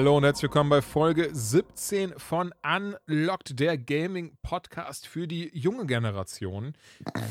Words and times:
Hallo 0.00 0.16
und 0.16 0.24
herzlich 0.24 0.44
willkommen 0.44 0.70
bei 0.70 0.80
Folge 0.80 1.28
17 1.30 2.18
von 2.18 2.54
Unlocked, 2.64 3.60
der 3.60 3.76
Gaming 3.76 4.34
Podcast 4.40 5.06
für 5.06 5.28
die 5.28 5.50
junge 5.52 5.84
Generation. 5.84 6.72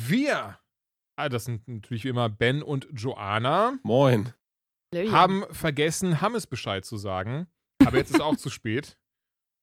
Wir, 0.06 0.60
ah, 1.16 1.30
das 1.30 1.46
sind 1.46 1.68
natürlich 1.68 2.04
wie 2.04 2.10
immer 2.10 2.30
Ben 2.30 2.62
und 2.62 2.88
Joanna, 2.94 3.80
Moin. 3.82 4.36
haben 4.94 5.46
vergessen, 5.50 6.22
Hammes 6.22 6.46
Bescheid 6.46 6.86
zu 6.86 6.98
sagen. 6.98 7.48
Aber 7.84 7.98
jetzt 7.98 8.12
ist 8.12 8.22
auch 8.22 8.36
zu 8.36 8.52
spät. 8.52 9.00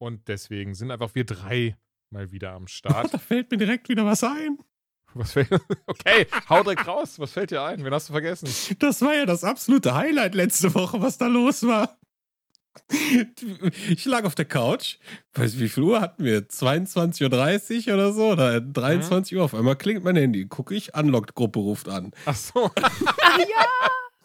Und 0.03 0.27
deswegen 0.27 0.75
sind 0.75 0.91
einfach 0.91 1.15
wir 1.15 1.25
drei 1.25 1.79
mal 2.11 2.33
wieder 2.33 2.55
am 2.55 2.67
Start. 2.67 3.13
Da 3.13 3.19
fällt 3.19 3.53
mir 3.53 3.59
direkt 3.59 3.89
wieder 3.89 4.05
was 4.05 4.25
ein. 4.25 4.59
Was 5.15 5.31
fällt, 5.31 5.53
okay, 5.87 6.27
hau 6.49 6.65
direkt 6.65 6.89
raus. 6.89 7.21
Was 7.21 7.31
fällt 7.31 7.53
dir 7.53 7.63
ein? 7.63 7.85
Wen 7.85 7.95
hast 7.95 8.09
du 8.09 8.15
vergessen? 8.15 8.49
Das 8.81 9.01
war 9.01 9.15
ja 9.15 9.27
das 9.27 9.45
absolute 9.45 9.95
Highlight 9.95 10.35
letzte 10.35 10.75
Woche, 10.75 11.01
was 11.01 11.19
da 11.19 11.29
los 11.29 11.65
war. 11.65 11.97
Ich 13.89 14.05
lag 14.05 14.25
auf 14.25 14.35
der 14.35 14.45
Couch. 14.45 14.97
Weiß 15.35 15.59
wie 15.59 15.69
viel 15.69 15.83
Uhr 15.85 16.01
hatten 16.01 16.25
wir? 16.25 16.49
22.30 16.49 17.89
Uhr 17.89 17.95
oder 17.95 18.13
so? 18.13 18.29
Oder 18.33 18.61
23 18.61 19.37
Uhr. 19.37 19.45
Auf 19.45 19.55
einmal 19.55 19.77
klingt 19.77 20.05
mein 20.05 20.17
Handy. 20.17 20.47
Gucke 20.47 20.75
ich, 20.75 20.95
Unlocked-Gruppe 20.95 21.59
ruft 21.59 21.89
an. 21.89 22.13
Ach 22.25 22.37
so. 22.37 22.71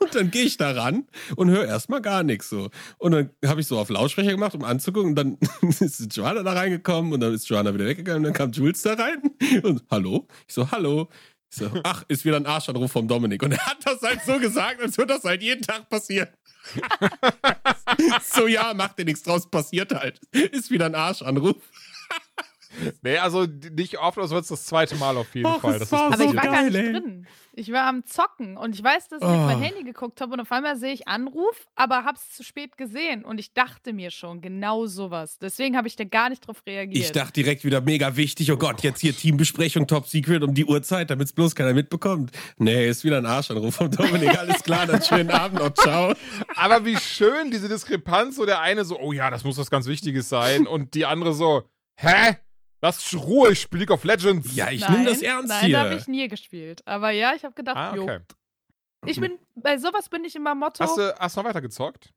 Und 0.01 0.15
dann 0.15 0.31
gehe 0.31 0.45
ich 0.45 0.57
da 0.57 0.71
ran 0.71 1.05
und 1.35 1.51
höre 1.51 1.65
erstmal 1.65 2.01
gar 2.01 2.23
nichts 2.23 2.49
so. 2.49 2.71
Und 2.97 3.11
dann 3.11 3.29
habe 3.45 3.61
ich 3.61 3.67
so 3.67 3.77
auf 3.77 3.89
Lautsprecher 3.89 4.31
gemacht, 4.31 4.55
um 4.55 4.63
anzugucken. 4.63 5.11
Und 5.11 5.15
dann 5.15 5.37
ist 5.79 6.15
Joanna 6.17 6.41
da 6.41 6.53
reingekommen 6.53 7.13
und 7.13 7.19
dann 7.19 7.33
ist 7.35 7.47
Joanna 7.47 7.71
wieder 7.71 7.85
weggegangen. 7.85 8.21
Und 8.21 8.23
dann 8.23 8.33
kam 8.33 8.51
Jules 8.51 8.81
da 8.81 8.93
rein 8.95 9.21
und 9.61 9.83
hallo. 9.91 10.27
Ich 10.47 10.55
so, 10.55 10.71
hallo. 10.71 11.07
So, 11.53 11.69
ach, 11.83 12.03
ist 12.07 12.25
wieder 12.25 12.37
ein 12.37 12.45
Arschanruf 12.45 12.91
vom 12.91 13.07
Dominik. 13.07 13.43
Und 13.43 13.51
er 13.51 13.65
hat 13.65 13.85
das 13.85 14.01
halt 14.01 14.21
so 14.25 14.39
gesagt, 14.39 14.81
als 14.81 14.97
würde 14.97 15.13
das 15.13 15.23
halt 15.23 15.43
jeden 15.43 15.61
Tag 15.61 15.89
passieren. 15.89 16.29
so, 18.23 18.47
ja, 18.47 18.73
macht 18.73 18.97
dir 18.97 19.05
nichts 19.05 19.23
draus, 19.23 19.49
passiert 19.49 19.91
halt. 19.93 20.19
Ist 20.31 20.71
wieder 20.71 20.85
ein 20.85 20.95
Arschanruf. 20.95 21.57
Nee, 23.01 23.17
also 23.17 23.45
nicht 23.45 23.97
oft, 23.99 24.17
aber 24.17 24.25
es 24.25 24.31
wird 24.31 24.49
das 24.49 24.65
zweite 24.65 24.95
Mal 24.95 25.17
auf 25.17 25.33
jeden 25.35 25.47
Och, 25.47 25.61
Fall. 25.61 25.73
es 25.73 25.79
Das 25.79 25.87
ist 25.87 25.91
war 25.93 26.07
Aber 26.07 26.17
so 26.17 26.23
ich 26.25 26.35
war 26.35 26.43
gar 26.43 26.63
nicht 26.63 26.75
ey. 26.75 26.91
drin. 26.93 27.27
Ich 27.53 27.69
war 27.73 27.83
am 27.87 28.05
Zocken 28.05 28.55
und 28.55 28.75
ich 28.75 28.81
weiß, 28.83 29.09
dass 29.09 29.21
ich 29.21 29.27
Oh. 29.27 29.31
auf 29.31 29.45
mein 29.45 29.59
Handy 29.61 29.83
geguckt 29.83 30.21
habe 30.21 30.31
und 30.33 30.39
auf 30.39 30.51
einmal 30.53 30.77
sehe 30.77 30.93
ich 30.93 31.09
Anruf, 31.09 31.67
aber 31.75 32.05
hab's 32.05 32.33
zu 32.33 32.43
spät 32.43 32.77
gesehen 32.77 33.25
und 33.25 33.39
ich 33.39 33.53
dachte 33.53 33.91
mir 33.91 34.09
schon 34.09 34.39
genau 34.41 34.85
sowas. 34.85 35.37
Deswegen 35.37 35.75
habe 35.75 35.87
ich 35.89 35.97
da 35.97 36.05
gar 36.05 36.29
nicht 36.29 36.47
drauf 36.47 36.63
reagiert. 36.65 37.03
Ich 37.03 37.11
dachte 37.11 37.33
direkt 37.33 37.65
wieder 37.65 37.81
mega 37.81 38.15
wichtig, 38.15 38.49
oh 38.53 38.57
Gott, 38.57 38.81
jetzt 38.83 39.01
hier 39.01 39.13
Teambesprechung, 39.15 39.85
Top 39.85 40.07
Secret 40.07 40.43
um 40.43 40.53
die 40.53 40.63
Uhrzeit, 40.65 41.09
damit 41.09 41.27
es 41.27 41.33
bloß 41.33 41.53
keiner 41.55 41.73
mitbekommt. 41.73 42.31
Nee, 42.57 42.87
ist 42.87 43.03
wieder 43.03 43.17
ein 43.17 43.25
Arschanruf 43.25 43.75
vom 43.75 43.91
Dominik, 43.91 44.37
alles 44.39 44.63
klar, 44.63 44.85
dann 44.85 45.01
schönen 45.01 45.29
Abend 45.31 45.59
noch, 45.59 45.73
ciao. 45.73 46.13
Aber 46.55 46.85
wie 46.85 46.95
schön 46.97 47.51
diese 47.51 47.67
Diskrepanz, 47.67 48.37
so 48.37 48.45
der 48.45 48.61
eine 48.61 48.85
so, 48.85 48.97
oh 48.97 49.11
ja, 49.11 49.29
das 49.29 49.43
muss 49.43 49.57
was 49.57 49.69
ganz 49.69 49.87
Wichtiges 49.87 50.29
sein 50.29 50.67
und 50.67 50.93
die 50.93 51.05
andere 51.05 51.33
so, 51.33 51.63
hä? 51.97 52.37
Lass 52.81 53.13
Ruhe, 53.13 53.51
ich 53.51 53.61
spiele 53.61 53.81
League 53.81 53.91
of 53.91 54.03
Legends. 54.03 54.55
Ja, 54.55 54.69
ich 54.71 54.81
nein, 54.81 54.91
nehme 54.93 55.05
das 55.05 55.21
ernst 55.21 55.47
nein, 55.49 55.65
hier. 55.65 55.79
habe 55.79 55.95
ich 55.95 56.07
nie 56.07 56.27
gespielt. 56.27 56.81
Aber 56.87 57.11
ja, 57.11 57.33
ich 57.35 57.43
habe 57.45 57.53
gedacht, 57.53 57.77
Ah, 57.77 57.95
jo. 57.95 58.03
okay. 58.03 58.19
Ich 59.05 59.19
bin, 59.19 59.39
bei 59.55 59.77
sowas 59.77 60.09
bin 60.09 60.23
ich 60.25 60.35
immer 60.35 60.53
Motto. 60.55 60.83
Hast 60.83 60.97
du, 60.97 61.15
hast 61.19 61.35
du 61.35 61.41
noch 61.41 61.49
weiter 61.49 61.61
gezockt? 61.61 62.11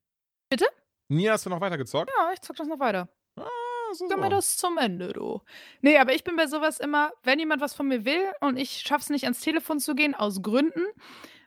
Bitte? 0.51 0.67
Nie 1.09 1.29
hast 1.31 1.47
du 1.47 1.51
noch 1.51 1.61
weiter 1.61 1.77
gezockt? 1.79 2.11
ja, 2.17 2.31
ich 2.33 2.41
zock 2.41 2.57
das 2.57 2.67
noch 2.69 2.79
weiter. 2.81 3.09
Ah, 3.39 3.45
so, 3.93 4.07
Gib 4.09 4.19
mir 4.19 4.29
das 4.29 4.57
zum 4.57 4.77
Ende, 4.79 5.13
du. 5.13 5.41
Nee, 5.81 5.99
aber 5.99 6.15
ich 6.15 6.25
bin 6.25 6.37
bei 6.37 6.47
sowas 6.47 6.81
immer, 6.81 7.13
wenn 7.23 7.39
jemand 7.39 7.61
was 7.63 7.75
von 7.75 7.89
mir 7.89 8.05
will 8.05 8.23
und 8.41 8.59
ich 8.59 8.81
schaff's 8.87 9.09
nicht 9.11 9.25
ans 9.25 9.41
Telefon 9.41 9.81
zu 9.81 9.95
gehen, 9.95 10.15
aus 10.15 10.43
Gründen, 10.43 10.85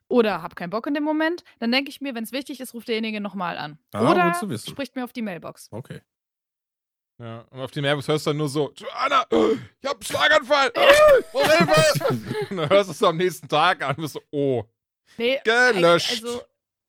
oder 0.10 0.42
hab 0.42 0.56
keinen 0.56 0.70
Bock 0.70 0.88
in 0.88 0.94
dem 0.94 1.04
Moment, 1.04 1.44
dann 1.60 1.72
denke 1.72 1.90
ich 1.90 2.02
mir, 2.02 2.16
wenn 2.16 2.24
es 2.24 2.32
wichtig 2.32 2.60
ist, 2.60 2.74
ruft 2.74 2.88
derjenige 2.88 3.20
nochmal 3.20 3.58
an. 3.58 3.78
Ah, 3.94 4.12
oder 4.12 4.26
gut 4.30 4.36
zu 4.38 4.50
wissen. 4.50 4.70
spricht 4.70 4.96
mir 4.96 5.04
auf 5.04 5.14
die 5.14 5.22
Mailbox. 5.22 5.68
Okay. 5.72 6.02
Ja, 7.20 7.46
und 7.50 7.60
auf 7.62 7.72
die 7.72 7.82
Mailbox 7.82 8.08
hörst 8.08 8.26
du 8.28 8.30
dann 8.30 8.38
nur 8.38 8.48
so, 8.50 8.72
Joanna, 8.76 9.26
ich 9.32 9.88
hab 9.90 9.96
einen 9.96 10.04
Schlaganfall. 10.04 10.72
Oh, 11.34 11.44
Hilfe. 11.44 12.14
und 12.50 12.58
dann 12.58 12.70
hörst 12.70 12.90
du 12.90 12.92
es 12.94 13.04
am 13.04 13.18
nächsten 13.18 13.48
Tag 13.48 13.82
an 13.84 13.96
und 13.96 14.02
bist 14.04 14.14
so, 14.14 14.22
oh. 14.32 14.64
Nee, 15.18 15.40
Gelöscht. 15.44 16.24
Also, 16.24 16.42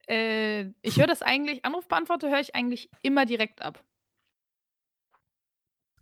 äh, 0.08 0.66
ich 0.82 0.98
höre 0.98 1.06
das 1.06 1.22
eigentlich, 1.22 1.64
Anrufbeantworter 1.64 2.30
höre 2.30 2.40
ich 2.40 2.54
eigentlich 2.54 2.90
immer 3.02 3.24
direkt 3.26 3.62
ab. 3.62 3.82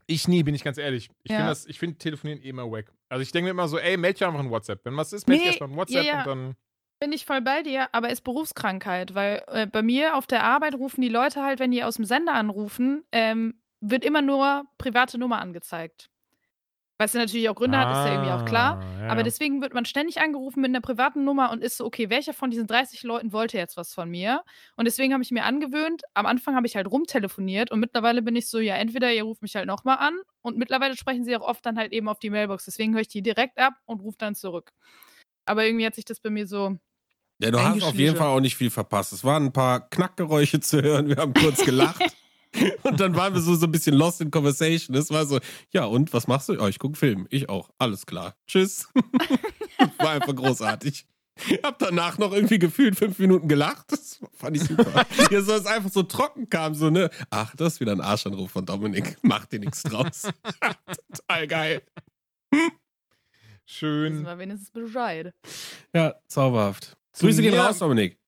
Ich 0.08 0.28
nie, 0.28 0.42
bin 0.42 0.54
ich 0.54 0.62
ganz 0.62 0.78
ehrlich. 0.78 1.08
Ich 1.24 1.32
Ja. 1.32 1.52
finde 1.54 1.74
finde 1.74 1.98
Telefonieren 1.98 2.40
eh 2.42 2.48
immer 2.48 2.70
wack. 2.70 2.92
Also 3.08 3.22
ich 3.22 3.32
denke 3.32 3.44
mir 3.46 3.50
immer 3.50 3.68
so, 3.68 3.78
ey, 3.78 3.96
meld 3.96 4.18
dich 4.20 4.26
einfach 4.26 4.40
in 4.40 4.50
WhatsApp. 4.50 4.84
Wenn 4.84 4.96
was 4.96 5.12
ist, 5.12 5.26
meld 5.28 5.38
dich 5.40 5.44
Nee, 5.44 5.50
erstmal 5.50 5.70
in 5.70 5.76
WhatsApp 5.76 6.04
ja, 6.04 6.12
ja. 6.12 6.18
und 6.20 6.26
dann. 6.26 6.56
Bin 7.00 7.12
ich 7.12 7.26
voll 7.26 7.42
bei 7.42 7.62
dir, 7.62 7.88
aber 7.92 8.10
ist 8.10 8.22
Berufskrankheit, 8.22 9.14
weil 9.14 9.42
äh, 9.48 9.66
bei 9.66 9.82
mir 9.82 10.16
auf 10.16 10.26
der 10.26 10.44
Arbeit 10.44 10.74
rufen 10.74 11.00
die 11.02 11.08
Leute 11.08 11.42
halt, 11.42 11.58
wenn 11.58 11.70
die 11.70 11.84
aus 11.84 11.96
dem 11.96 12.04
Sender 12.06 12.32
anrufen, 12.34 13.04
ähm, 13.12 13.60
wird 13.80 14.04
immer 14.04 14.22
nur 14.22 14.64
private 14.78 15.18
Nummer 15.18 15.40
angezeigt. 15.40 16.10
Was 16.98 17.12
ja 17.12 17.20
natürlich 17.20 17.48
auch 17.50 17.54
Gründe 17.54 17.76
hat, 17.76 17.90
ist 17.90 18.06
ja 18.06 18.12
irgendwie 18.14 18.32
auch 18.32 18.46
klar. 18.46 18.80
Ah, 18.80 19.02
ja, 19.02 19.08
Aber 19.10 19.22
deswegen 19.22 19.60
wird 19.60 19.74
man 19.74 19.84
ständig 19.84 20.18
angerufen 20.18 20.62
mit 20.62 20.70
einer 20.70 20.80
privaten 20.80 21.24
Nummer 21.24 21.50
und 21.50 21.62
ist 21.62 21.76
so, 21.76 21.84
okay, 21.84 22.08
welcher 22.08 22.32
von 22.32 22.50
diesen 22.50 22.66
30 22.66 23.02
Leuten 23.02 23.32
wollte 23.34 23.58
jetzt 23.58 23.76
was 23.76 23.92
von 23.92 24.08
mir? 24.08 24.42
Und 24.76 24.86
deswegen 24.86 25.12
habe 25.12 25.22
ich 25.22 25.30
mir 25.30 25.44
angewöhnt, 25.44 26.02
am 26.14 26.24
Anfang 26.24 26.54
habe 26.54 26.66
ich 26.66 26.74
halt 26.74 26.90
rumtelefoniert 26.90 27.70
und 27.70 27.80
mittlerweile 27.80 28.22
bin 28.22 28.34
ich 28.34 28.48
so, 28.48 28.60
ja, 28.60 28.76
entweder 28.76 29.12
ihr 29.12 29.24
ruft 29.24 29.42
mich 29.42 29.56
halt 29.56 29.66
nochmal 29.66 29.98
an 29.98 30.18
und 30.40 30.56
mittlerweile 30.56 30.96
sprechen 30.96 31.24
sie 31.24 31.36
auch 31.36 31.46
oft 31.46 31.66
dann 31.66 31.76
halt 31.76 31.92
eben 31.92 32.08
auf 32.08 32.18
die 32.18 32.30
Mailbox. 32.30 32.64
Deswegen 32.64 32.94
höre 32.94 33.02
ich 33.02 33.08
die 33.08 33.22
direkt 33.22 33.58
ab 33.58 33.74
und 33.84 34.00
rufe 34.00 34.16
dann 34.18 34.34
zurück. 34.34 34.72
Aber 35.44 35.66
irgendwie 35.66 35.84
hat 35.84 35.96
sich 35.96 36.06
das 36.06 36.18
bei 36.18 36.30
mir 36.30 36.46
so. 36.46 36.78
Ja, 37.42 37.50
du 37.50 37.60
hast 37.60 37.82
auf 37.82 37.94
jeden 37.94 38.16
Fall 38.16 38.28
auch 38.28 38.40
nicht 38.40 38.56
viel 38.56 38.70
verpasst. 38.70 39.12
Es 39.12 39.22
waren 39.22 39.44
ein 39.44 39.52
paar 39.52 39.86
Knackgeräusche 39.90 40.60
zu 40.60 40.80
hören, 40.80 41.08
wir 41.08 41.16
haben 41.16 41.34
kurz 41.34 41.62
gelacht. 41.62 42.02
und 42.82 43.00
dann 43.00 43.14
waren 43.14 43.34
wir 43.34 43.40
so, 43.40 43.54
so 43.54 43.66
ein 43.66 43.72
bisschen 43.72 43.94
lost 43.94 44.20
in 44.20 44.30
conversation. 44.30 44.96
Es 44.96 45.10
war 45.10 45.26
so, 45.26 45.40
ja, 45.70 45.84
und 45.84 46.12
was 46.12 46.26
machst 46.26 46.48
du? 46.48 46.60
Oh, 46.60 46.66
ich 46.66 46.78
gucke 46.78 46.96
Film. 46.96 47.26
Ich 47.30 47.48
auch. 47.48 47.70
Alles 47.78 48.06
klar. 48.06 48.34
Tschüss. 48.46 48.88
war 49.98 50.10
einfach 50.10 50.34
großartig. 50.34 51.06
Hab 51.62 51.78
danach 51.78 52.16
noch 52.16 52.32
irgendwie 52.32 52.58
gefühlt 52.58 52.96
fünf 52.96 53.18
Minuten 53.18 53.46
gelacht. 53.46 53.92
Das 53.92 54.20
fand 54.32 54.56
ich 54.56 54.64
super. 54.64 55.04
ja, 55.30 55.42
so 55.42 55.52
es 55.52 55.66
einfach 55.66 55.90
so 55.90 56.02
trocken 56.02 56.48
kam, 56.48 56.74
so, 56.74 56.88
ne? 56.88 57.10
Ach, 57.28 57.54
das 57.56 57.74
ist 57.74 57.80
wieder 57.80 57.92
ein 57.92 58.00
Arschanruf 58.00 58.50
von 58.50 58.64
Dominik. 58.64 59.18
Mach 59.22 59.44
dir 59.44 59.60
nichts 59.60 59.82
draus. 59.82 60.28
Total 61.12 61.46
geil. 61.46 61.82
Schön. 63.66 64.24
wir 64.24 64.38
wenigstens 64.38 64.70
Bescheid. 64.70 65.34
Ja, 65.92 66.14
zauberhaft. 66.26 66.96
Grüße 67.18 67.42
gehen 67.42 67.54
raus, 67.54 67.78
Dominik. 67.78 68.18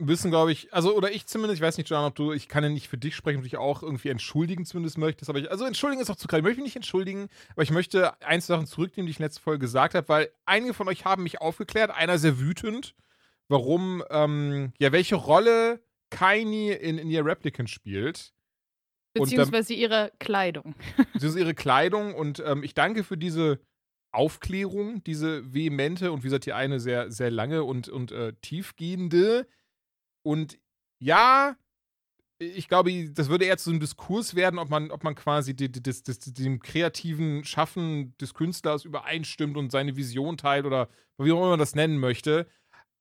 Wissen, 0.00 0.30
glaube 0.30 0.52
ich, 0.52 0.72
also 0.72 0.96
oder 0.96 1.12
ich 1.12 1.26
zumindest, 1.26 1.60
ich 1.60 1.66
weiß 1.66 1.76
nicht, 1.76 1.88
John, 1.88 2.04
ob 2.04 2.14
du, 2.14 2.32
ich 2.32 2.48
kann 2.48 2.64
ja 2.64 2.70
nicht 2.70 2.88
für 2.88 2.98
dich 2.98 3.14
sprechen, 3.14 3.38
ob 3.38 3.42
du 3.42 3.48
dich 3.48 3.58
auch 3.58 3.82
irgendwie 3.82 4.08
entschuldigen 4.08 4.64
zumindest 4.64 4.98
möchtest, 4.98 5.28
aber 5.28 5.38
ich, 5.38 5.50
also 5.50 5.64
entschuldigen 5.64 6.02
ist 6.02 6.10
auch 6.10 6.16
zu 6.16 6.26
klar. 6.26 6.38
Ich 6.38 6.44
möchte 6.44 6.60
mich 6.60 6.68
nicht 6.68 6.76
entschuldigen, 6.76 7.28
aber 7.52 7.62
ich 7.62 7.70
möchte 7.70 8.20
ein, 8.22 8.40
zwei 8.40 8.54
Sachen 8.54 8.66
zurücknehmen, 8.66 9.06
die 9.06 9.10
ich 9.10 9.18
in 9.18 9.24
letzter 9.24 9.42
Folge 9.42 9.60
gesagt 9.60 9.94
habe, 9.94 10.08
weil 10.08 10.30
einige 10.46 10.74
von 10.74 10.88
euch 10.88 11.04
haben 11.04 11.22
mich 11.22 11.40
aufgeklärt, 11.40 11.90
einer 11.90 12.18
sehr 12.18 12.40
wütend, 12.40 12.94
warum, 13.48 14.02
ähm, 14.10 14.72
ja, 14.78 14.92
welche 14.92 15.16
Rolle 15.16 15.80
Kaini 16.10 16.72
in, 16.72 16.98
in 16.98 17.08
ihr 17.08 17.24
Replicant 17.24 17.70
spielt. 17.70 18.32
Beziehungsweise 19.14 19.74
ihre 19.74 20.12
Kleidung. 20.18 20.74
Ist 21.14 21.36
ihre 21.36 21.54
Kleidung 21.54 22.14
und 22.14 22.42
ähm, 22.44 22.62
ich 22.62 22.74
danke 22.74 23.04
für 23.04 23.16
diese 23.16 23.60
Aufklärung, 24.12 25.02
diese 25.04 25.52
vehemente 25.54 26.12
und 26.12 26.20
wie 26.20 26.28
gesagt, 26.28 26.46
die 26.46 26.52
eine 26.52 26.80
sehr, 26.80 27.10
sehr 27.10 27.30
lange 27.30 27.64
und, 27.64 27.88
und 27.88 28.12
äh, 28.12 28.32
tiefgehende. 28.40 29.46
Und 30.22 30.58
ja, 30.98 31.56
ich 32.38 32.68
glaube, 32.68 33.10
das 33.10 33.28
würde 33.28 33.44
eher 33.44 33.58
zu 33.58 33.70
einem 33.70 33.80
Diskurs 33.80 34.34
werden, 34.34 34.58
ob 34.58 34.70
man, 34.70 34.90
ob 34.90 35.04
man 35.04 35.14
quasi 35.14 35.54
die, 35.54 35.70
die, 35.70 35.82
das, 35.82 36.02
das, 36.02 36.18
dem 36.18 36.60
kreativen 36.60 37.44
Schaffen 37.44 38.16
des 38.18 38.32
Künstlers 38.34 38.84
übereinstimmt 38.84 39.56
und 39.56 39.70
seine 39.70 39.96
Vision 39.96 40.38
teilt 40.38 40.64
oder 40.64 40.88
wie 41.18 41.32
auch 41.32 41.38
immer 41.38 41.50
man 41.50 41.58
das 41.58 41.74
nennen 41.74 41.98
möchte. 41.98 42.46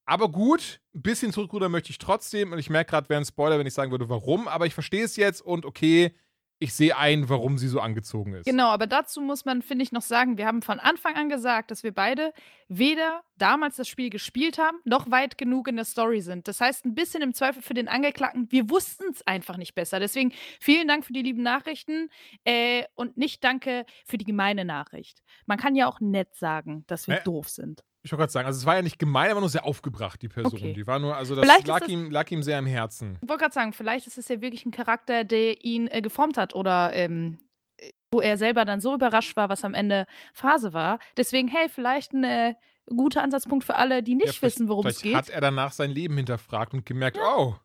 Aber 0.05 0.29
gut, 0.29 0.81
ein 0.93 1.03
bisschen 1.03 1.31
zurückrudern 1.31 1.71
möchte 1.71 1.91
ich 1.91 1.99
trotzdem. 1.99 2.51
Und 2.51 2.59
ich 2.59 2.69
merke 2.69 2.89
gerade, 2.89 3.07
wäre 3.09 3.21
ein 3.21 3.25
Spoiler, 3.25 3.59
wenn 3.59 3.67
ich 3.67 3.73
sagen 3.73 3.91
würde, 3.91 4.09
warum. 4.09 4.47
Aber 4.47 4.65
ich 4.65 4.73
verstehe 4.73 5.05
es 5.05 5.15
jetzt 5.15 5.41
und 5.41 5.65
okay, 5.65 6.13
ich 6.59 6.73
sehe 6.73 6.97
ein, 6.97 7.29
warum 7.29 7.57
sie 7.57 7.69
so 7.69 7.79
angezogen 7.79 8.33
ist. 8.33 8.45
Genau, 8.45 8.67
aber 8.67 8.85
dazu 8.85 9.21
muss 9.21 9.45
man, 9.45 9.61
finde 9.61 9.83
ich, 9.83 9.93
noch 9.93 10.01
sagen, 10.01 10.37
wir 10.37 10.45
haben 10.45 10.61
von 10.61 10.79
Anfang 10.79 11.15
an 11.15 11.29
gesagt, 11.29 11.71
dass 11.71 11.83
wir 11.83 11.93
beide 11.93 12.33
weder 12.67 13.23
damals 13.37 13.77
das 13.77 13.87
Spiel 13.87 14.09
gespielt 14.09 14.57
haben, 14.57 14.77
noch 14.83 15.09
weit 15.09 15.37
genug 15.37 15.69
in 15.69 15.77
der 15.77 15.85
Story 15.85 16.19
sind. 16.21 16.47
Das 16.49 16.59
heißt, 16.59 16.85
ein 16.85 16.95
bisschen 16.95 17.21
im 17.21 17.33
Zweifel 17.33 17.61
für 17.61 17.73
den 17.73 17.87
Angeklagten, 17.87 18.51
wir 18.51 18.69
wussten 18.69 19.05
es 19.11 19.25
einfach 19.25 19.55
nicht 19.55 19.73
besser. 19.73 19.99
Deswegen 19.99 20.33
vielen 20.59 20.87
Dank 20.87 21.05
für 21.05 21.13
die 21.13 21.21
lieben 21.21 21.43
Nachrichten 21.43 22.09
äh, 22.43 22.83
und 22.95 23.17
nicht 23.17 23.43
danke 23.43 23.85
für 24.05 24.17
die 24.17 24.25
gemeine 24.25 24.65
Nachricht. 24.65 25.23
Man 25.45 25.57
kann 25.57 25.75
ja 25.75 25.87
auch 25.87 26.01
nett 26.01 26.35
sagen, 26.35 26.83
dass 26.87 27.07
wir 27.07 27.19
Äh, 27.19 27.23
doof 27.23 27.49
sind. 27.49 27.83
Ich 28.01 28.11
wollte 28.11 28.21
gerade 28.21 28.31
sagen, 28.31 28.45
also 28.47 28.57
es 28.57 28.65
war 28.65 28.75
ja 28.77 28.81
nicht 28.81 28.97
gemein, 28.97 29.29
aber 29.29 29.41
nur 29.41 29.49
sehr 29.49 29.65
aufgebracht, 29.65 30.21
die 30.21 30.29
Person. 30.29 30.53
Okay. 30.53 30.73
Die 30.73 30.87
war 30.87 30.99
nur, 30.99 31.15
also 31.17 31.35
das 31.35 31.43
Vielleicht 31.43 31.67
lag, 31.67 31.79
das- 31.81 31.89
ihm, 31.89 32.09
lag 32.11 32.31
ihm 32.31 32.43
sehr 32.43 32.57
am 32.57 32.65
Herzen. 32.65 33.17
Ich 33.21 33.27
wollte 33.27 33.41
gerade 33.41 33.53
sagen, 33.53 33.73
vielleicht 33.73 34.07
ist 34.07 34.17
es 34.17 34.27
ja 34.29 34.39
wirklich 34.41 34.65
ein 34.65 34.71
Charakter, 34.71 35.23
der 35.25 35.63
ihn 35.65 35.87
äh, 35.87 36.01
geformt 36.01 36.37
hat 36.37 36.55
oder 36.55 36.93
ähm, 36.93 37.39
äh, 37.77 37.89
wo 38.11 38.21
er 38.21 38.37
selber 38.37 38.63
dann 38.63 38.79
so 38.79 38.93
überrascht 38.95 39.35
war, 39.35 39.49
was 39.49 39.65
am 39.65 39.73
Ende 39.73 40.05
Phase 40.33 40.71
war. 40.73 40.99
Deswegen, 41.17 41.49
hey, 41.49 41.67
vielleicht 41.67 42.13
ein 42.13 42.23
äh, 42.23 42.53
guter 42.87 43.21
Ansatzpunkt 43.21 43.65
für 43.65 43.75
alle, 43.75 44.01
die 44.01 44.15
nicht 44.15 44.35
Ja, 44.37 44.41
wissen, 44.43 44.69
worum 44.69 44.87
es 44.87 45.01
geht. 45.01 45.15
hat 45.15 45.29
er 45.29 45.41
danach 45.41 45.73
sein 45.73 45.91
Leben 45.91 46.15
hinterfragt 46.15 46.73
und 46.73 46.85
gemerkt, 46.85 47.17
oh, 47.21 47.55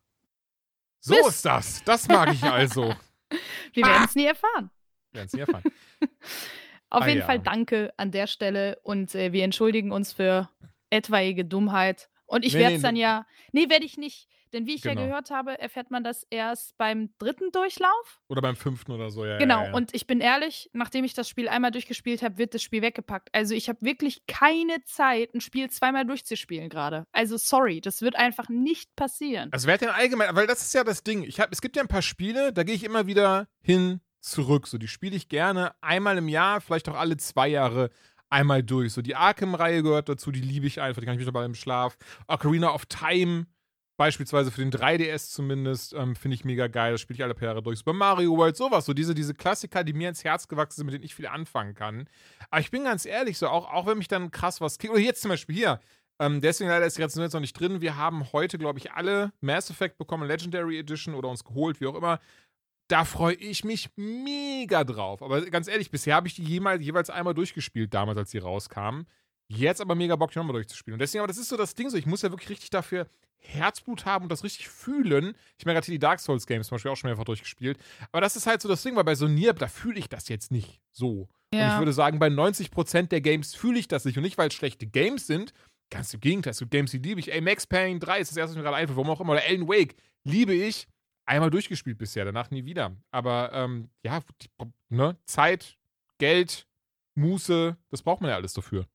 so 1.01 1.15
Mist. 1.15 1.29
ist 1.29 1.45
das. 1.45 1.85
Das 1.85 2.09
mag 2.09 2.33
ich 2.33 2.43
also. 2.43 2.93
Wir 3.73 3.85
Ah! 3.85 3.89
werden 3.89 4.05
es 4.07 4.15
nie 4.17 4.27
erfahren. 4.27 4.71
Wir 5.13 5.19
werden 5.21 5.27
es 5.29 5.33
nie 5.33 5.41
erfahren. 5.41 5.63
Auf 6.95 7.03
Ah, 7.03 7.09
jeden 7.09 7.21
ja. 7.21 7.27
Fall 7.27 7.41
danke 7.41 7.93
an 7.97 8.11
der 8.11 8.27
Stelle 8.27 8.79
und 8.83 9.15
äh, 9.15 9.33
wir 9.33 9.45
entschuldigen 9.45 9.93
uns 9.93 10.13
für 10.13 10.49
etwaige 10.91 11.45
Dummheit. 11.45 12.09
Und 12.27 12.45
ich 12.45 12.55
Nee, 12.55 12.61
werde 12.61 12.71
nee, 12.73 12.77
es 12.77 12.83
dann 12.83 12.95
du- 12.95 13.01
ja. 13.01 13.27
Nee, 13.53 13.69
werde 13.69 13.85
ich 13.85 13.97
nicht. 13.99 14.29
Denn 14.53 14.67
wie 14.67 14.77
ich 14.77 14.83
Genau. 14.83 15.01
ja 15.01 15.07
gehört 15.09 15.31
habe, 15.33 15.59
erfährt 15.59 15.91
man 15.91 16.05
das 16.05 16.25
erst 16.31 16.79
beim 16.79 17.11
dritten 17.19 17.51
Durchlauf. 17.51 18.21
Oder 18.29 18.41
beim 18.41 18.55
fünften 18.55 18.93
oder 18.93 19.11
so, 19.11 19.27
ja. 19.27 19.37
genau. 19.37 19.63
Ja, 19.63 19.67
ja. 19.67 19.75
Und 19.75 19.93
ich 19.93 20.07
bin 20.07 20.21
ehrlich, 20.21 20.71
nachdem 20.73 21.05
ich 21.05 21.13
das 21.13 21.29
Spiel 21.29 21.49
einmal 21.49 21.73
durchgespielt 21.73 22.23
habe, 22.23 22.39
wird 22.39 22.55
das 22.55 22.63
Spiel 22.63 22.81
weggepackt. 22.81 23.31
Also 23.33 23.55
ich 23.57 23.69
habe 23.69 23.81
wirklich 23.83 24.25
keine 24.29 24.85
Zeit, 24.85 25.35
ein 25.35 25.41
Spiel 25.41 25.69
zweimal 25.71 26.07
durchzuspielen 26.07 26.69
gerade. 26.69 27.05
Also 27.11 27.37
sorry, 27.37 27.81
das 27.81 28.01
wird 28.01 28.15
einfach 28.15 28.49
nicht 28.49 28.95
passieren. 28.95 29.49
Also 29.53 29.67
wer 29.67 29.75
hat 29.75 29.81
denn 29.81 29.89
allgemein, 29.89 30.37
weil 30.37 30.47
das 30.47 30.63
ist 30.63 30.73
ja 30.73 30.85
das 30.85 31.03
Ding. 31.03 31.25
Ich 31.25 31.41
hab, 31.41 31.51
es 31.53 31.61
gibt 31.61 31.75
ja 31.75 31.83
ein 31.83 31.89
paar 31.89 32.03
Spiele, 32.03 32.53
da 32.53 32.63
gehe 32.63 32.77
ich 32.77 32.85
immer 32.85 33.09
wieder 33.09 33.49
hin, 33.61 34.01
zurück. 34.25 34.67
So, 34.67 34.79
die 34.79 34.89
spiele 34.89 35.17
ich 35.17 35.29
gerne 35.29 35.75
einmal 35.81 36.19
im 36.19 36.29
Jahr, 36.29 36.61
vielleicht 36.61 36.89
auch 36.89 36.97
alle 36.97 37.17
zwei 37.17 37.49
Jahre 37.49 37.91
einmal 38.31 38.63
durch. 38.63 38.93
So, 38.93 39.03
die 39.03 39.15
Arkham-Reihe 39.15 39.83
gehört 39.83 40.09
dazu, 40.09 40.33
die 40.33 40.41
liebe 40.41 40.67
ich 40.67 40.81
einfach, 40.81 41.01
die 41.01 41.07
kann 41.07 41.15
ich 41.15 41.25
mittlerweile 41.25 41.47
im 41.47 41.55
Schlaf. 41.55 41.97
Ocarina 42.27 42.73
of 42.73 42.87
Time, 42.87 43.47
beispielsweise 43.97 44.51
für 44.51 44.61
den 44.61 44.73
3DS 44.73 45.31
zumindest, 45.31 45.93
ähm, 45.93 46.17
finde 46.17 46.35
ich 46.35 46.45
mega 46.45 46.67
geil. 46.67 46.93
Das 46.93 47.01
spiele 47.01 47.19
ich 47.19 47.23
alle 47.25 47.35
paar 47.35 47.49
Jahre 47.49 47.63
durch. 47.63 47.79
Super 47.79 47.93
Mario 47.93 48.37
World, 48.37 48.57
sowas. 48.57 48.87
So 48.87 48.93
diese, 48.95 49.15
diese 49.15 49.35
Klassiker, 49.35 49.85
die 49.85 49.93
mir 49.93 50.09
ins 50.09 50.25
Herz 50.25 50.49
gewachsen 50.49 50.79
sind, 50.79 50.87
mit 50.87 50.95
denen 50.95 51.05
ich 51.05 51.15
viel 51.15 51.27
anfangen 51.27 51.75
kann. 51.75 52.09
Aber 52.51 52.61
ich 52.61 52.71
bin 52.71 52.85
ganz 52.85 53.07
ehrlich, 53.07 53.39
so 53.39 53.49
auch, 53.49 53.73
auch 53.73 53.87
wenn 53.87 53.99
mich 53.99 54.09
dann 54.09 54.31
krass 54.31 54.61
was 54.61 54.79
kickt. 54.79 54.93
Oder 54.93 55.03
jetzt 55.03 55.23
zum 55.23 55.29
Beispiel 55.29 55.55
hier. 55.55 55.81
Ähm, 56.21 56.41
deswegen 56.41 56.71
leider 56.71 56.87
ist 56.87 56.97
die 56.97 57.03
Rezension 57.03 57.25
jetzt 57.25 57.33
noch 57.33 57.41
nicht 57.41 57.59
drin. 57.59 57.81
Wir 57.81 57.97
haben 57.97 58.33
heute, 58.33 58.57
glaube 58.57 58.79
ich, 58.79 58.93
alle 58.93 59.33
Mass 59.41 59.71
Effect 59.71 59.99
bekommen, 59.99 60.29
Legendary 60.29 60.79
Edition 60.79 61.15
oder 61.15 61.29
uns 61.29 61.43
geholt, 61.43 61.81
wie 61.81 61.87
auch 61.87 61.97
immer. 61.97 62.21
Da 62.89 63.05
freue 63.05 63.35
ich 63.35 63.65
mich 63.65 63.91
mega 63.97 64.85
drauf. 64.85 65.23
Aber 65.23 65.41
ganz 65.47 65.69
ehrlich, 65.69 65.91
bisher 65.91 66.17
habe 66.17 66.29
ich 66.29 66.35
die 66.35 66.45
jemals, 66.45 66.85
jeweils 66.85 67.11
einmal 67.11 67.35
durchgespielt, 67.35 67.95
damals, 67.95 68.19
als 68.19 68.31
sie 68.31 68.39
rauskamen. 68.39 69.07
Jetzt 69.49 69.81
aber 69.81 69.95
mega 69.95 70.17
Bock, 70.17 70.33
die 70.33 70.39
nochmal 70.39 70.55
durchzuspielen. 70.55 70.95
Und 70.95 71.01
deswegen, 71.01 71.21
aber 71.21 71.29
das 71.29 71.39
ist 71.39 71.49
so 71.49 71.57
das 71.57 71.75
Ding, 71.75 71.89
so 71.89 71.97
ich 71.97 72.07
muss 72.07 72.23
ja 72.23 72.31
wirklich 72.31 72.51
richtig 72.51 72.71
dafür 72.71 73.07
Herzblut 73.39 74.07
haben 74.07 74.25
und 74.25 74.33
das 74.33 74.43
richtig 74.43 74.69
fühlen. 74.69 75.35
Ich 75.59 75.67
meine, 75.67 75.77
gerade 75.77 75.87
hier 75.87 75.95
die 75.95 75.99
Dark 75.99 76.21
Souls 76.21 76.47
Games 76.47 76.69
zum 76.69 76.77
Beispiel 76.77 76.91
auch 76.91 76.97
schon 76.97 77.09
mehrfach 77.09 77.25
durchgespielt. 77.25 77.79
Aber 78.11 78.21
das 78.21 78.37
ist 78.37 78.47
halt 78.47 78.63
so 78.63 78.69
das 78.69 78.83
Ding, 78.83 78.97
weil 78.97 79.05
bei 79.05 79.15
so 79.15 79.29
Nier, 79.29 79.53
da 79.53 79.69
fühle 79.69 79.99
ich 79.99 80.09
das 80.09 80.29
jetzt 80.29 80.51
nicht 80.51 80.81
so. 80.91 81.29
Und 81.53 81.61
ich 81.61 81.79
würde 81.79 81.93
sagen, 81.93 82.19
bei 82.19 82.27
90% 82.27 83.09
der 83.09 83.21
Games 83.21 83.55
fühle 83.55 83.79
ich 83.79 83.87
das 83.87 84.05
nicht. 84.05 84.17
Und 84.17 84.25
nicht, 84.25 84.39
weil 84.39 84.49
es 84.49 84.55
schlechte 84.55 84.87
Games 84.87 85.27
sind. 85.27 85.53
Ganz 85.91 86.13
im 86.13 86.21
Gegenteil, 86.21 86.51
es 86.51 86.59
gibt 86.59 86.73
Games, 86.73 86.91
die 86.91 86.99
liebe 86.99 87.21
ich. 87.21 87.33
Ey, 87.33 87.41
Max 87.41 87.67
Payne 87.67 88.01
3 88.01 88.21
ist 88.21 88.31
das 88.31 88.37
erste, 88.37 88.53
was 88.53 88.57
mir 88.57 88.65
gerade 88.65 88.77
einfällt, 88.77 88.97
warum 88.97 89.11
auch 89.11 89.21
immer. 89.21 89.35
Oder 89.35 89.43
Alan 89.47 89.69
Wake 89.69 89.95
liebe 90.25 90.55
ich. 90.55 90.89
Einmal 91.27 91.51
durchgespielt 91.51 91.99
bisher, 91.99 92.25
danach 92.25 92.51
nie 92.51 92.65
wieder. 92.65 92.97
Aber 93.11 93.51
ähm, 93.53 93.89
ja, 94.03 94.21
ne? 94.89 95.17
Zeit, 95.25 95.79
Geld, 96.19 96.67
Muße, 97.15 97.77
das 97.91 98.03
braucht 98.03 98.21
man 98.21 98.31
ja 98.31 98.37
alles 98.37 98.53
dafür. 98.53 98.87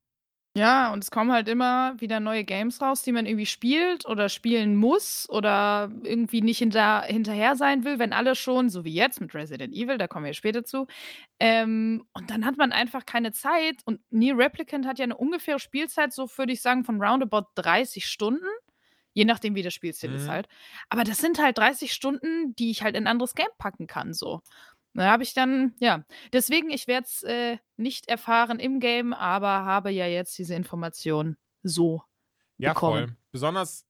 Ja, 0.58 0.92
und 0.92 1.04
es 1.04 1.12
kommen 1.12 1.32
halt 1.32 1.48
immer 1.48 1.94
wieder 2.02 2.20
neue 2.20 2.44
Games 2.44 2.82
raus, 2.82 3.04
die 3.04 3.12
man 3.12 3.28
irgendwie 3.28 3.46
spielt 3.46 4.06
oder 4.08 4.30
spielen 4.30 4.76
muss 4.76 5.30
oder 5.30 5.92
irgendwie 6.04 6.42
nicht 6.42 6.58
hinter, 6.58 7.04
hinterher 7.04 7.56
sein 7.56 7.86
will, 7.86 8.00
wenn 8.00 8.14
alle 8.14 8.36
schon, 8.36 8.70
so 8.70 8.84
wie 8.84 8.94
jetzt 8.94 9.22
mit 9.22 9.34
Resident 9.36 9.74
Evil, 9.76 10.00
da 10.00 10.08
kommen 10.08 10.26
wir 10.26 10.34
später 10.34 10.66
zu. 10.66 10.88
Ähm, 11.40 12.04
und 12.14 12.32
dann 12.32 12.46
hat 12.46 12.58
man 12.58 12.72
einfach 12.72 13.06
keine 13.06 13.32
Zeit. 13.32 13.76
Und 13.86 14.02
Nier 14.10 14.38
Replicant 14.38 14.88
hat 14.88 14.98
ja 14.98 15.04
eine 15.04 15.16
ungefähre 15.18 15.60
Spielzeit, 15.60 16.12
so 16.14 16.28
würde 16.36 16.52
ich 16.52 16.62
sagen, 16.62 16.84
von 16.84 17.02
roundabout 17.02 17.46
30 17.56 18.08
Stunden. 18.08 18.48
Je 19.20 19.26
nachdem, 19.26 19.54
wie 19.54 19.64
der 19.64 19.70
Spielstil 19.72 20.14
ist 20.14 20.28
Mhm. 20.28 20.32
halt. 20.32 20.48
Aber 20.88 21.04
das 21.04 21.18
sind 21.18 21.40
halt 21.40 21.58
30 21.58 21.92
Stunden, 21.92 22.56
die 22.56 22.72
ich 22.72 22.84
halt 22.84 22.96
in 22.96 23.04
ein 23.04 23.08
anderes 23.08 23.34
Game 23.36 23.50
packen 23.58 23.86
kann, 23.86 24.14
so. 24.14 24.42
Da 24.94 25.12
habe 25.12 25.24
ich 25.24 25.34
dann, 25.34 25.76
ja, 25.80 26.06
deswegen, 26.32 26.70
ich 26.70 26.88
werde 26.88 27.06
es 27.06 27.24
äh, 27.24 27.58
nicht 27.76 28.08
erfahren 28.08 28.60
im 28.60 28.80
Game, 28.80 29.14
aber 29.14 29.50
habe 29.66 29.92
ja 29.92 30.08
jetzt 30.08 30.38
diese 30.38 30.56
Information 30.56 31.36
so. 31.64 32.02
Ja, 32.58 32.74
bekommen. 32.74 33.08
voll. 33.10 33.18
Besonders, 33.34 33.86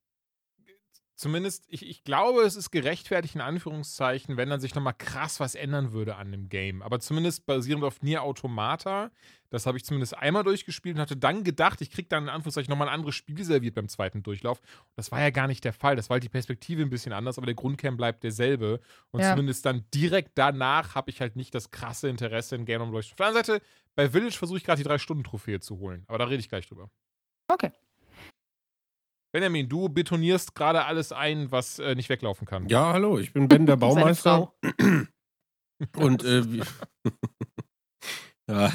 zumindest, 1.20 1.66
ich, 1.68 1.86
ich 1.86 2.04
glaube, 2.04 2.42
es 2.44 2.56
ist 2.56 2.72
gerechtfertigt, 2.72 3.36
in 3.36 3.42
Anführungszeichen, 3.42 4.38
wenn 4.38 4.50
dann 4.50 4.62
sich 4.62 4.74
nochmal 4.74 4.94
krass 4.94 5.40
was 5.42 5.54
ändern 5.54 5.92
würde 5.92 6.16
an 6.16 6.32
dem 6.32 6.48
Game. 6.48 6.82
Aber 6.82 7.00
zumindest 7.02 7.46
basierend 7.46 7.84
auf 7.84 8.02
Nier 8.02 8.24
Automata, 8.24 9.12
das 9.50 9.66
habe 9.66 9.78
ich 9.78 9.84
zumindest 9.84 10.16
einmal 10.18 10.44
durchgespielt 10.44 10.96
und 10.96 11.02
hatte 11.02 11.18
dann 11.18 11.44
gedacht, 11.44 11.82
ich 11.82 11.92
kriege 11.92 12.08
dann 12.08 12.24
in 12.24 12.30
Anführungszeichen 12.30 12.70
nochmal 12.70 12.88
ein 12.88 12.94
anderes 12.94 13.16
Spiel 13.16 13.44
serviert 13.44 13.76
beim 13.76 13.90
zweiten 13.90 14.24
Durchlauf. 14.24 14.62
Das 14.96 15.12
war 15.12 15.20
ja 15.20 15.30
gar 15.30 15.48
nicht 15.48 15.66
der 15.66 15.74
Fall. 15.74 15.98
Das 15.98 16.10
war 16.10 16.16
halt 16.16 16.24
die 16.24 16.30
Perspektive 16.30 16.82
ein 16.82 16.90
bisschen 16.90 17.12
anders, 17.12 17.38
aber 17.38 17.46
der 17.48 17.56
Grundkern 17.56 17.98
bleibt 17.98 18.24
derselbe. 18.24 18.80
Und 19.12 19.20
Ja. 19.20 19.32
zumindest 19.32 19.66
dann 19.66 19.84
direkt 19.94 20.32
danach 20.36 20.96
habe 20.96 21.12
ich 21.12 21.20
halt 21.20 21.36
nicht 21.36 21.54
das 21.54 21.70
krasse 21.72 22.08
Interesse 22.08 22.56
in 22.56 22.64
Game 22.66 22.82
Leuchten. 22.92 23.14
Auf 23.14 23.18
der 23.18 23.28
anderen 23.28 23.46
Seite, 23.46 23.66
bei 23.96 24.10
Village 24.10 24.38
versuche 24.38 24.58
ich 24.60 24.64
gerade 24.64 24.82
die 24.82 24.88
Drei-Stunden-Trophäe 24.88 25.60
zu 25.60 25.80
holen. 25.80 26.06
Aber 26.08 26.18
da 26.18 26.26
rede 26.26 26.40
ich 26.40 26.48
gleich 26.48 26.68
drüber. 26.68 26.90
Okay. 27.50 27.72
Benjamin, 29.32 29.70
du 29.70 29.90
betonierst 29.90 30.56
gerade 30.56 30.86
alles 30.86 31.12
ein, 31.12 31.52
was 31.52 31.80
äh, 31.80 31.96
nicht 31.96 32.10
weglaufen 32.10 32.48
kann. 32.48 32.68
Ja, 32.68 32.94
hallo, 32.94 33.20
ich 33.20 33.34
bin 33.34 33.48
Ben, 33.48 33.66
der 33.66 33.76
Baumeister. 33.76 34.54
Und 35.96 36.24
äh, 36.24 36.42
ja, 38.50 38.72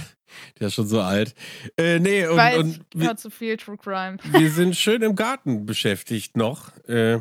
der 0.58 0.68
ist 0.68 0.74
schon 0.74 0.86
so 0.86 1.00
alt. 1.00 1.34
Äh, 1.76 1.98
nee, 1.98 2.26
und, 2.26 2.36
Weiß, 2.36 2.58
und 2.58 2.86
ich 2.94 3.00
wir, 3.00 3.16
zu 3.16 3.30
viel 3.30 3.56
True 3.56 3.76
Crime. 3.76 4.16
wir 4.24 4.50
sind 4.50 4.74
schön 4.74 5.02
im 5.02 5.14
Garten 5.14 5.66
beschäftigt 5.66 6.36
noch. 6.36 6.76
Äh, 6.88 7.20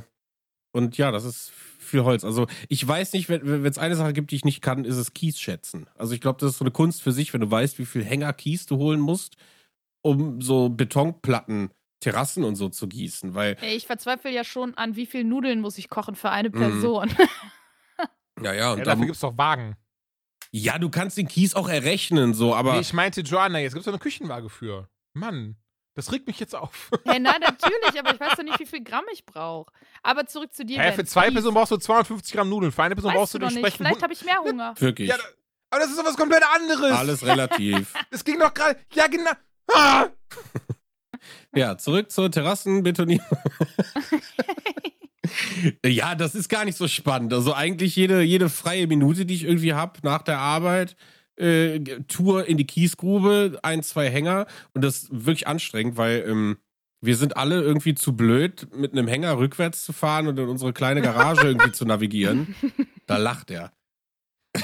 und 0.72 0.98
ja, 0.98 1.12
das 1.12 1.26
ist 1.26 1.52
viel 1.80 2.04
Holz. 2.04 2.24
Also 2.24 2.48
ich 2.70 2.88
weiß 2.88 3.14
nicht, 3.14 3.30
wenn 3.30 3.66
es 3.66 3.78
eine 3.78 3.96
Sache 3.96 4.14
gibt, 4.14 4.32
die 4.32 4.38
ich 4.38 4.46
nicht 4.46 4.62
kann, 4.62 4.86
ist 4.86 4.96
es 4.96 5.14
Kies 5.14 5.40
schätzen. 5.40 5.88
Also 5.96 6.14
ich 6.14 6.22
glaube, 6.22 6.40
das 6.40 6.52
ist 6.52 6.58
so 6.60 6.66
eine 6.66 6.72
Kunst 6.72 7.02
für 7.02 7.12
sich, 7.12 7.34
wenn 7.34 7.42
du 7.42 7.52
weißt, 7.52 7.78
wie 7.78 7.86
viel 7.86 8.06
Hänger 8.06 8.34
Kies 8.34 8.66
du 8.66 8.78
holen 8.78 9.02
musst, 9.02 9.36
um 10.02 10.42
so 10.42 10.70
Betonplatten, 10.70 11.72
Terrassen 12.04 12.44
und 12.44 12.56
so 12.56 12.70
zu 12.70 12.88
gießen. 12.88 13.34
Weil, 13.34 13.58
Ey, 13.62 13.76
Ich 13.76 13.88
verzweifle 13.88 14.30
ja 14.32 14.44
schon 14.44 14.76
an, 14.76 14.96
wie 14.96 15.06
viel 15.06 15.24
Nudeln 15.24 15.62
muss 15.62 15.78
ich 15.78 15.90
kochen 15.90 16.16
für 16.16 16.30
eine 16.30 16.50
Mhm. 16.50 16.54
Person. 16.54 17.10
ja, 18.42 18.54
ja, 18.54 18.72
und 18.72 18.80
Ja, 18.80 18.84
dafür 18.86 19.06
gibt 19.06 19.16
es 19.16 19.22
doch 19.22 19.38
Wagen. 19.38 19.76
ja, 20.52 20.78
du 20.78 20.90
kannst 20.90 21.18
den 21.18 21.28
Kies 21.28 21.56
auch 21.56 21.70
errechnen, 21.70 22.34
so, 22.34 22.54
aber 22.56 22.74
nee, 22.74 22.80
ich 22.82 22.94
meinte, 22.94 23.22
Joanna, 23.22 23.60
jetzt 23.60 23.74
gibt 23.74 23.82
es 23.82 23.86
doch 23.86 23.94
eine 23.94 24.00
Küchenwaage 24.00 24.50
für. 24.50 24.88
Mann, 25.14 25.56
das 25.96 26.12
regt 26.12 26.28
mich 26.28 26.40
jetzt 26.40 26.56
auf. 26.56 26.90
hey, 27.06 27.20
nein, 27.20 27.40
natürlich, 27.42 28.00
aber 28.00 28.14
ich 28.14 28.20
weiß 28.20 28.34
doch 28.38 28.44
nicht, 28.44 28.60
wie 28.60 28.66
viel 28.66 28.84
Gramm 28.84 29.06
ich 29.14 29.26
brauche. 29.26 29.72
Aber 30.02 30.26
zurück 30.26 30.54
zu 30.54 30.66
dir. 30.66 30.78
Ben. 30.80 30.94
für 30.94 31.06
zwei 31.06 31.26
Kies. 31.26 31.34
Personen 31.36 31.54
brauchst 31.56 31.72
du 31.72 31.78
250 31.78 32.34
Gramm 32.34 32.50
Nudeln, 32.50 32.72
für 32.72 32.84
eine 32.84 32.96
Person 32.96 33.10
weißt 33.12 33.18
brauchst 33.20 33.34
du 33.36 33.40
du 33.40 33.46
doch 33.46 33.52
nicht. 33.52 33.58
entsprechend. 33.64 33.88
Vielleicht 33.88 34.04
habe 34.04 34.14
ich 34.14 34.26
mehr 34.26 34.38
Hunger. 34.40 34.74
wirklich, 34.80 35.10
ja, 35.10 35.16
aber 35.70 35.82
das 35.82 35.90
ist 35.92 35.98
doch 36.00 36.06
was 36.06 36.18
komplett 36.18 36.44
anderes. 36.54 36.92
alles 36.92 37.26
relativ. 37.26 37.94
Das 38.12 38.24
ging 38.24 38.38
doch 38.40 38.54
gerade. 38.54 38.80
Ja, 38.94 39.08
genau. 39.08 39.32
Ah! 39.72 40.08
Ja, 41.56 41.78
zurück 41.78 42.12
zur 42.12 42.32
Terrassenbetonierung. 42.32 43.26
ja, 45.86 46.16
das 46.16 46.36
ist 46.36 46.50
gar 46.50 46.66
nicht 46.66 46.78
so 46.78 46.88
spannend. 46.88 47.34
Also 47.34 47.54
eigentlich 47.54 47.96
jede, 47.96 48.22
jede 48.22 48.50
freie 48.50 48.88
Minute, 48.88 49.26
die 49.26 49.36
ich 49.36 49.44
irgendwie 49.44 49.74
habe 49.74 50.00
nach 50.04 50.22
der 50.22 50.40
Arbeit, 50.40 50.96
äh, 51.38 51.80
Tour 52.08 52.46
in 52.46 52.58
die 52.58 52.68
Kiesgrube, 52.68 53.60
ein, 53.64 53.84
zwei 53.84 54.10
Hänger. 54.10 54.46
Und 54.74 54.84
das 54.84 55.04
ist 55.04 55.26
wirklich 55.26 55.48
anstrengend, 55.48 55.98
weil 55.98 56.26
ähm, 56.28 56.58
wir 57.02 57.18
sind 57.18 57.38
alle 57.38 57.62
irgendwie 57.62 57.96
zu 57.96 58.16
blöd, 58.16 58.68
mit 58.76 58.94
einem 58.94 59.08
Hänger 59.08 59.38
rückwärts 59.38 59.84
zu 59.84 59.94
fahren 59.94 60.28
und 60.28 60.40
in 60.40 60.48
unsere 60.48 60.74
kleine 60.74 61.02
Garage 61.02 61.48
irgendwie 61.48 61.72
zu 61.72 61.86
navigieren. 61.86 62.56
Da 63.06 63.18
lacht 63.18 63.52
er. 63.52 63.74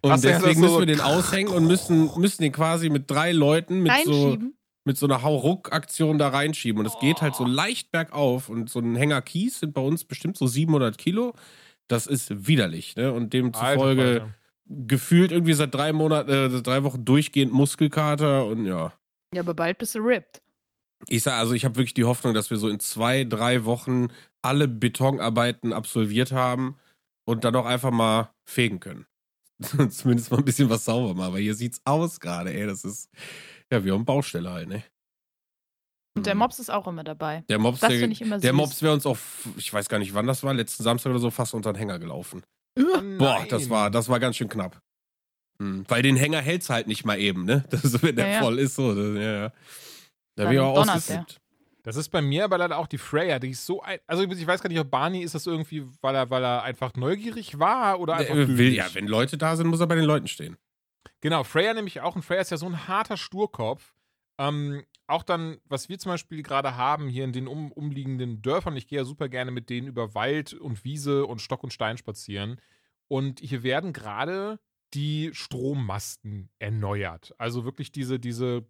und 0.00 0.10
ja 0.10 0.16
deswegen 0.16 0.60
so- 0.60 0.66
müssen 0.66 0.78
wir 0.80 0.86
den 0.86 1.00
aushängen 1.00 1.52
und 1.52 1.68
müssen, 1.68 2.10
müssen 2.18 2.42
den 2.42 2.50
quasi 2.50 2.90
mit 2.90 3.08
drei 3.08 3.30
Leuten 3.30 3.80
mit 3.80 3.92
so. 4.04 4.36
Mit 4.84 4.96
so 4.98 5.06
einer 5.06 5.22
Hauruck-Aktion 5.22 6.18
da 6.18 6.28
reinschieben. 6.28 6.80
Und 6.80 6.86
es 6.86 6.98
geht 6.98 7.22
halt 7.22 7.34
so 7.34 7.44
leicht 7.44 7.92
bergauf. 7.92 8.48
Und 8.48 8.68
so 8.68 8.80
ein 8.80 8.96
Hänger 8.96 9.22
Kies 9.22 9.60
sind 9.60 9.74
bei 9.74 9.80
uns 9.80 10.04
bestimmt 10.04 10.36
so 10.36 10.46
700 10.46 10.98
Kilo. 10.98 11.34
Das 11.88 12.06
ist 12.06 12.46
widerlich, 12.46 12.96
ne? 12.96 13.12
Und 13.12 13.24
Alter 13.24 13.28
demzufolge 13.28 14.02
Falter. 14.02 14.34
gefühlt 14.66 15.32
irgendwie 15.32 15.52
seit 15.52 15.74
drei 15.74 15.92
Monaten, 15.92 16.30
äh, 16.30 16.62
drei 16.62 16.82
Wochen 16.84 17.04
durchgehend 17.04 17.52
Muskelkater 17.52 18.46
und 18.46 18.66
ja. 18.66 18.92
Ja, 19.34 19.40
aber 19.42 19.54
bald 19.54 19.78
bist 19.78 19.94
du 19.94 20.00
ripped. 20.00 20.42
Ich 21.08 21.22
sag, 21.22 21.34
also 21.34 21.54
ich 21.54 21.64
habe 21.64 21.76
wirklich 21.76 21.94
die 21.94 22.04
Hoffnung, 22.04 22.34
dass 22.34 22.50
wir 22.50 22.56
so 22.56 22.68
in 22.68 22.78
zwei, 22.78 23.24
drei 23.24 23.64
Wochen 23.64 24.08
alle 24.40 24.68
Betonarbeiten 24.68 25.72
absolviert 25.72 26.32
haben 26.32 26.76
und 27.24 27.44
dann 27.44 27.56
auch 27.56 27.66
einfach 27.66 27.90
mal 27.90 28.30
fegen 28.44 28.80
können. 28.80 29.06
Zumindest 29.90 30.30
mal 30.30 30.38
ein 30.38 30.44
bisschen 30.44 30.70
was 30.70 30.84
sauber 30.84 31.14
machen. 31.14 31.28
Aber 31.28 31.38
hier 31.38 31.54
sieht's 31.54 31.80
aus 31.84 32.20
gerade, 32.20 32.52
ey. 32.52 32.66
Das 32.66 32.84
ist 32.84 33.10
ja 33.72 33.84
wie 33.84 33.90
auf 33.92 33.98
dem 33.98 34.04
Baustelle 34.04 34.50
halt, 34.52 34.68
ne? 34.68 34.82
Und 36.14 36.26
der 36.26 36.34
Mhm. 36.34 36.40
Mops 36.40 36.58
ist 36.58 36.70
auch 36.70 36.86
immer 36.86 37.04
dabei. 37.04 37.42
Der 37.48 37.58
Mops, 37.58 37.80
Das 37.80 37.88
der, 37.90 37.98
finde 37.98 38.12
ich 38.12 38.20
immer 38.20 38.36
süß. 38.36 38.42
der 38.42 38.52
Mops 38.52 38.82
wäre 38.82 38.92
uns 38.92 39.06
auch, 39.06 39.16
ich 39.56 39.72
weiß 39.72 39.88
gar 39.88 39.98
nicht, 39.98 40.12
wann 40.14 40.26
das 40.26 40.42
war, 40.42 40.52
letzten 40.52 40.82
Samstag 40.82 41.10
oder 41.10 41.18
so, 41.20 41.30
fast 41.30 41.54
unter 41.54 41.72
den 41.72 41.78
Hänger 41.78 41.98
gelaufen. 41.98 42.42
Oh 42.78 42.82
Boah, 43.18 43.46
das 43.48 43.70
war, 43.70 43.90
das 43.90 44.08
war 44.08 44.20
ganz 44.20 44.36
schön 44.36 44.48
knapp. 44.48 44.78
Hm, 45.58 45.84
Weil 45.88 46.02
den 46.02 46.16
Hänger 46.16 46.40
hält's 46.40 46.68
halt 46.70 46.86
nicht 46.86 47.04
mal 47.04 47.18
eben, 47.18 47.44
ne? 47.44 47.64
Das, 47.70 48.02
wenn 48.02 48.16
der 48.16 48.26
Ja, 48.28 48.32
ja. 48.34 48.40
voll 48.40 48.58
ist, 48.58 48.74
so. 48.74 48.94
Das, 48.94 49.16
ja, 49.22 49.32
ja. 49.44 49.52
Da 50.36 50.44
bin 50.44 50.52
ich 50.54 50.60
auch 50.60 50.78
ausgesippt. 50.78 51.38
Das 51.84 51.96
ist 51.96 52.10
bei 52.10 52.22
mir 52.22 52.44
aber 52.44 52.58
leider 52.58 52.78
auch 52.78 52.86
die 52.86 52.98
Freya, 52.98 53.38
die 53.40 53.50
ist 53.50 53.66
so 53.66 53.82
ein, 53.82 53.98
also 54.06 54.22
ich 54.22 54.46
weiß 54.46 54.62
gar 54.62 54.68
nicht, 54.68 54.78
ob 54.78 54.88
Barney 54.90 55.22
ist 55.22 55.34
das 55.34 55.46
irgendwie, 55.48 55.84
weil 56.00 56.14
er, 56.14 56.30
weil 56.30 56.44
er 56.44 56.62
einfach 56.62 56.94
neugierig 56.94 57.58
war 57.58 57.98
oder 57.98 58.14
einfach 58.14 58.34
Der 58.34 58.56
will, 58.56 58.72
ja, 58.72 58.86
wenn 58.94 59.08
Leute 59.08 59.36
da 59.36 59.56
sind, 59.56 59.66
muss 59.66 59.80
er 59.80 59.88
bei 59.88 59.96
den 59.96 60.04
Leuten 60.04 60.28
stehen. 60.28 60.56
Genau, 61.22 61.44
Freya 61.44 61.72
nämlich 61.72 62.00
auch. 62.00 62.16
Und 62.16 62.22
Freya 62.22 62.40
ist 62.40 62.50
ja 62.50 62.56
so 62.58 62.66
ein 62.66 62.86
harter 62.88 63.16
Sturkopf. 63.16 63.94
Ähm, 64.38 64.84
auch 65.06 65.22
dann, 65.22 65.58
was 65.64 65.88
wir 65.88 65.98
zum 65.98 66.10
Beispiel 66.10 66.42
gerade 66.42 66.76
haben 66.76 67.08
hier 67.08 67.24
in 67.24 67.32
den 67.32 67.46
um, 67.46 67.70
umliegenden 67.70 68.42
Dörfern, 68.42 68.76
ich 68.76 68.88
gehe 68.88 68.98
ja 68.98 69.04
super 69.04 69.28
gerne 69.28 69.52
mit 69.52 69.70
denen 69.70 69.86
über 69.86 70.14
Wald 70.14 70.52
und 70.52 70.84
Wiese 70.84 71.24
und 71.26 71.40
Stock 71.40 71.62
und 71.62 71.72
Stein 71.72 71.96
spazieren. 71.96 72.60
Und 73.08 73.40
hier 73.40 73.62
werden 73.62 73.92
gerade 73.92 74.58
die 74.94 75.30
Strommasten 75.32 76.50
erneuert. 76.58 77.34
Also 77.38 77.64
wirklich 77.64 77.92
diese, 77.92 78.18
diese, 78.18 78.66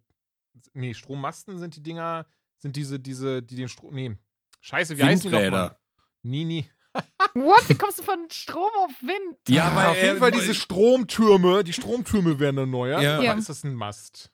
nee, 0.73 0.93
Strommasten 0.93 1.57
sind 1.57 1.75
die 1.75 1.83
Dinger, 1.83 2.27
sind 2.57 2.75
diese, 2.75 2.99
diese, 2.99 3.41
die 3.41 3.55
den 3.55 3.69
Strom, 3.69 3.95
nee, 3.95 4.15
scheiße, 4.61 4.97
wie 4.97 5.03
heißen 5.03 5.31
die 5.31 5.37
nochmal? 5.37 5.77
Nee, 6.21 6.45
nee. 6.45 6.69
What? 7.35 7.67
Wie 7.67 7.75
kommst 7.75 7.99
du 7.99 8.03
von 8.03 8.27
Strom 8.31 8.69
auf 8.77 8.91
Wind? 9.01 9.37
Ja, 9.47 9.75
weil 9.75 9.87
auf 9.87 10.01
jeden 10.01 10.17
Fall 10.19 10.31
diese 10.31 10.53
Stromtürme, 10.53 11.63
die 11.63 11.73
Stromtürme 11.73 12.39
werden. 12.39 12.57
Ja. 12.73 13.17
Oder 13.17 13.23
Ja. 13.23 13.33
ist 13.33 13.49
das 13.49 13.63
ein 13.63 13.73
Mast? 13.73 14.29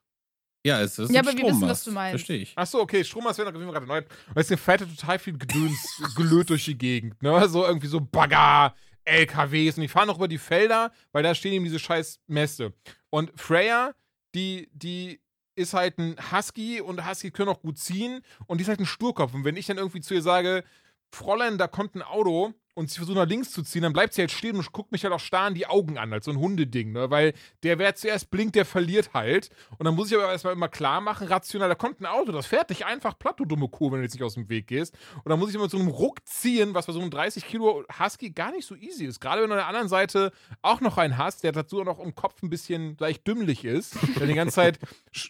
Ja, 0.66 0.82
es 0.82 1.00
ist 1.00 1.10
Ja, 1.12 1.22
ein 1.22 1.28
aber 1.28 1.38
wir 1.38 1.46
wissen, 1.46 1.62
was 1.62 1.82
Strommast. 1.82 1.88
du 1.88 1.92
meinst. 1.92 2.12
Verstehe 2.12 2.38
ich. 2.42 2.54
Ach 2.56 2.68
so, 2.68 2.82
okay, 2.82 3.04
Strommast 3.04 3.38
jeden 3.40 3.52
Fall 3.54 3.64
gerade 3.64 3.80
erneuert. 3.80 4.08
Und 4.36 4.38
es 4.38 4.60
fährt 4.60 4.82
ja 4.82 4.88
total 4.88 5.18
viel 5.20 5.38
Gedöns 5.38 6.02
gelöt 6.16 6.50
durch 6.50 6.66
die 6.66 6.78
Gegend. 6.78 7.22
Ne? 7.24 7.48
So 7.48 7.66
irgendwie 7.66 7.88
so 7.88 8.02
Bagger, 8.02 8.76
LKWs 9.06 9.78
und 9.78 9.82
die 9.84 9.88
fahren 9.88 10.10
auch 10.10 10.18
über 10.18 10.28
die 10.28 10.38
Felder, 10.38 10.92
weil 11.14 11.24
da 11.24 11.34
stehen 11.34 11.54
eben 11.54 11.64
diese 11.64 11.80
scheiß 11.80 12.20
Mäste. 12.28 12.74
Und 13.10 13.32
Freya, 13.40 13.96
die, 14.36 14.70
die 14.74 15.22
ist 15.56 15.74
halt 15.74 15.98
ein 15.98 16.16
Husky 16.32 16.82
und 16.82 17.08
Husky 17.10 17.32
können 17.32 17.50
auch 17.50 17.62
gut 17.62 17.78
ziehen 17.78 18.22
und 18.46 18.58
die 18.58 18.64
ist 18.64 18.68
halt 18.68 18.80
ein 18.80 18.86
Sturkopf. 18.86 19.34
Und 19.34 19.46
wenn 19.46 19.56
ich 19.58 19.66
dann 19.66 19.78
irgendwie 19.78 20.02
zu 20.02 20.14
ihr 20.14 20.22
sage, 20.22 20.64
Fräulein, 21.12 21.58
da 21.58 21.68
kommt 21.68 21.96
ein 21.96 22.02
Auto 22.04 22.54
und 22.80 22.90
sie 22.90 22.98
versucht 22.98 23.18
nach 23.18 23.28
links 23.28 23.52
zu 23.52 23.62
ziehen, 23.62 23.82
dann 23.82 23.92
bleibt 23.92 24.14
sie 24.14 24.22
halt 24.22 24.32
stehen 24.32 24.56
und 24.56 24.72
guckt 24.72 24.94
mich 24.94 25.04
halt 25.04 25.14
auch 25.14 25.20
starr 25.20 25.50
in 25.50 25.54
die 25.54 25.68
Augen 25.68 25.98
an, 25.98 26.14
als 26.14 26.24
so 26.24 26.32
ein 26.32 26.40
Hundeding, 26.40 26.94
ne? 26.94 27.12
Weil 27.12 27.34
der, 27.62 27.78
wer 27.78 27.94
zuerst 27.94 28.32
blinkt, 28.32 28.56
der 28.56 28.64
verliert 28.64 29.14
halt. 29.14 29.50
Und 29.78 29.86
dann 29.86 29.96
muss 29.96 30.10
ich 30.10 30.18
aber 30.18 30.32
erstmal 30.32 30.54
immer 30.54 30.70
klar 30.70 31.02
machen, 31.02 31.28
rational, 31.28 31.68
da 31.68 31.76
kommt 31.76 32.00
ein 32.00 32.06
Auto, 32.06 32.32
das 32.32 32.46
fährt 32.46 32.70
dich 32.70 32.86
einfach 32.86 33.20
platt, 33.20 33.38
du 33.38 33.44
dumme 33.44 33.68
Kuh, 33.68 33.92
wenn 33.92 34.00
du 34.00 34.04
jetzt 34.04 34.14
nicht 34.14 34.24
aus 34.24 34.36
dem 34.36 34.48
Weg 34.48 34.68
gehst. 34.68 34.98
Und 35.18 35.30
dann 35.30 35.38
muss 35.40 35.50
ich 35.50 35.56
immer 35.56 35.68
so 35.68 35.78
einem 35.78 35.90
Ruck 35.90 36.26
ziehen, 36.26 36.74
was 36.74 36.86
bei 36.86 36.94
so 36.94 37.02
einem 37.02 37.12
30 37.12 37.46
Kilo 37.46 37.84
Husky 38.00 38.30
gar 38.30 38.54
nicht 38.54 38.66
so 38.66 38.76
easy 38.76 39.04
ist. 39.06 39.20
Gerade 39.20 39.42
wenn 39.42 39.50
du 39.50 39.56
an 39.56 39.60
der 39.60 39.68
anderen 39.68 39.90
Seite 39.90 40.32
auch 40.62 40.80
noch 40.80 40.98
einen 40.98 41.18
hast, 41.18 41.44
der 41.44 41.52
dazu 41.52 41.82
auch 41.82 41.86
noch 41.86 42.00
im 42.00 42.16
Kopf 42.16 42.42
ein 42.42 42.50
bisschen 42.50 42.96
leicht 42.98 43.28
dümmlich 43.28 43.66
ist, 43.66 43.98
der 44.18 44.26
die 44.26 44.36
ganze 44.36 44.56
Zeit 44.56 44.80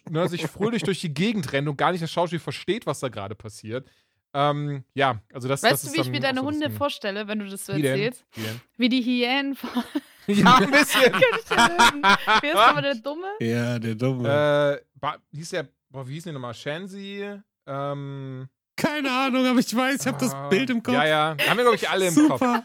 ne, 0.08 0.28
sich 0.28 0.46
fröhlich 0.46 0.84
durch 0.84 1.00
die 1.00 1.12
Gegend 1.12 1.52
rennt 1.52 1.68
und 1.68 1.76
gar 1.76 1.90
nicht 1.90 2.02
das 2.04 2.12
Schauspiel 2.12 2.38
versteht, 2.38 2.86
was 2.86 3.00
da 3.00 3.08
gerade 3.08 3.34
passiert. 3.34 3.88
Ähm, 4.32 4.84
ja, 4.94 5.20
also 5.32 5.48
das, 5.48 5.60
das 5.60 5.72
Weißt 5.72 5.84
du, 5.84 5.88
ist 5.88 5.96
wie 5.96 6.00
ich 6.02 6.10
mir 6.10 6.20
deine 6.20 6.40
so 6.40 6.46
Hunde 6.46 6.68
Ding. 6.68 6.76
vorstelle, 6.76 7.26
wenn 7.26 7.40
du 7.40 7.48
das 7.48 7.66
so 7.66 7.74
Wie 7.74 7.82
denn? 7.82 7.92
erzählst? 8.00 8.24
Wie 8.34 8.42
denn? 8.42 8.60
Wie 8.76 8.88
die 8.88 9.02
Hyänen 9.02 9.56
von 9.56 9.70
Ja, 10.26 10.58
ein 10.58 10.70
bisschen. 10.70 11.12
Wie 12.42 12.46
ist 12.46 12.54
aber 12.56 12.82
der 12.82 12.94
Dumme? 12.94 13.26
Ja, 13.40 13.78
der 13.80 13.96
Dumme. 13.96 14.80
äh, 15.02 15.16
hieß 15.36 15.50
der, 15.50 15.66
boah, 15.88 16.06
wie 16.06 16.14
hieß 16.14 16.24
der 16.24 16.32
nochmal? 16.34 16.54
Shanzi? 16.54 17.26
Ähm, 17.66 18.48
Keine 18.80 19.10
Ahnung, 19.10 19.46
aber 19.46 19.58
ich 19.60 19.74
weiß, 19.74 20.00
ich 20.00 20.06
habe 20.06 20.18
das 20.18 20.34
Bild 20.50 20.70
im 20.70 20.82
Kopf. 20.82 20.94
Ja, 20.94 21.06
ja. 21.06 21.36
Haben 21.48 21.56
wir, 21.56 21.64
glaube 21.64 21.76
ich, 21.76 21.88
alle 21.88 22.08
im 22.08 22.14
Kopf. 22.14 22.40
Super. 22.40 22.64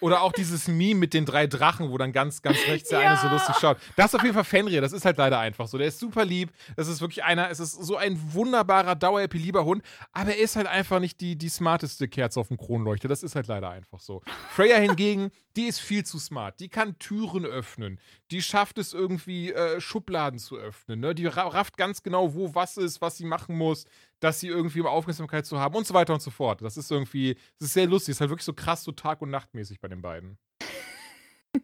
Oder 0.00 0.22
auch 0.22 0.32
dieses 0.32 0.68
Meme 0.68 1.00
mit 1.00 1.14
den 1.14 1.24
drei 1.24 1.46
Drachen, 1.46 1.90
wo 1.90 1.96
dann 1.98 2.12
ganz, 2.12 2.42
ganz 2.42 2.58
rechts 2.66 2.90
der 2.90 3.00
eine 3.00 3.16
so 3.16 3.26
Ja. 3.26 3.32
lustig 3.32 3.56
schaut. 3.60 3.78
Das 3.96 4.06
ist 4.06 4.14
auf 4.16 4.22
jeden 4.22 4.34
Fall 4.34 4.44
Fenrir, 4.44 4.80
das 4.80 4.92
ist 4.92 5.04
halt 5.04 5.16
leider 5.16 5.38
einfach 5.38 5.66
so. 5.68 5.78
Der 5.78 5.86
ist 5.88 5.98
super 5.98 6.24
lieb. 6.24 6.50
Das 6.76 6.86
ist 6.88 7.00
wirklich 7.00 7.24
einer, 7.24 7.50
es 7.50 7.60
ist 7.60 7.72
so 7.72 7.96
ein 7.96 8.20
wunderbarer, 8.34 8.94
dauerhappy 8.94 9.38
lieber 9.38 9.64
Hund, 9.64 9.82
aber 10.12 10.30
er 10.34 10.38
ist 10.38 10.56
halt 10.56 10.66
einfach 10.66 11.00
nicht 11.00 11.20
die, 11.20 11.36
die 11.36 11.48
smarteste 11.48 12.08
Kerze 12.08 12.40
auf 12.40 12.48
dem 12.48 12.58
Kronleuchter. 12.58 13.08
Das 13.08 13.22
ist 13.22 13.34
halt 13.34 13.46
leider 13.46 13.70
einfach 13.70 14.00
so. 14.00 14.22
Freya 14.50 14.76
hingegen, 14.76 15.30
die 15.56 15.64
ist 15.64 15.80
viel 15.80 16.04
zu 16.04 16.18
smart. 16.18 16.60
Die 16.60 16.68
kann 16.68 16.98
Türen 16.98 17.46
öffnen. 17.46 17.98
Die 18.30 18.42
schafft 18.42 18.76
es 18.78 18.92
irgendwie, 18.92 19.52
äh, 19.52 19.80
Schubladen 19.80 20.38
zu 20.38 20.56
öffnen. 20.56 21.00
Ne? 21.00 21.14
Die 21.14 21.26
ra- 21.26 21.48
rafft 21.48 21.78
ganz 21.78 22.02
genau, 22.02 22.34
wo 22.34 22.54
was 22.54 22.76
ist, 22.76 23.00
was 23.00 23.16
sie 23.16 23.24
machen 23.24 23.56
muss, 23.56 23.86
dass 24.20 24.40
sie 24.40 24.48
irgendwie 24.48 24.80
um 24.80 24.86
Aufmerksamkeit 24.86 25.46
zu 25.46 25.58
haben 25.58 25.74
und 25.74 25.86
so 25.86 25.94
weiter 25.94 26.14
und 26.14 26.22
so 26.22 26.30
fort. 26.30 26.62
Das 26.62 26.76
ist 26.76 26.90
irgendwie, 26.90 27.34
das 27.58 27.68
ist 27.68 27.74
sehr 27.74 27.86
lustig. 27.86 28.12
Das 28.12 28.16
ist 28.16 28.20
halt 28.20 28.30
wirklich 28.30 28.44
so 28.44 28.54
krass, 28.54 28.82
so 28.84 28.92
Tag- 28.92 29.22
und 29.22 29.30
Nachtmäßig 29.30 29.80
bei 29.80 29.88
den 29.88 30.02
beiden. 30.02 30.38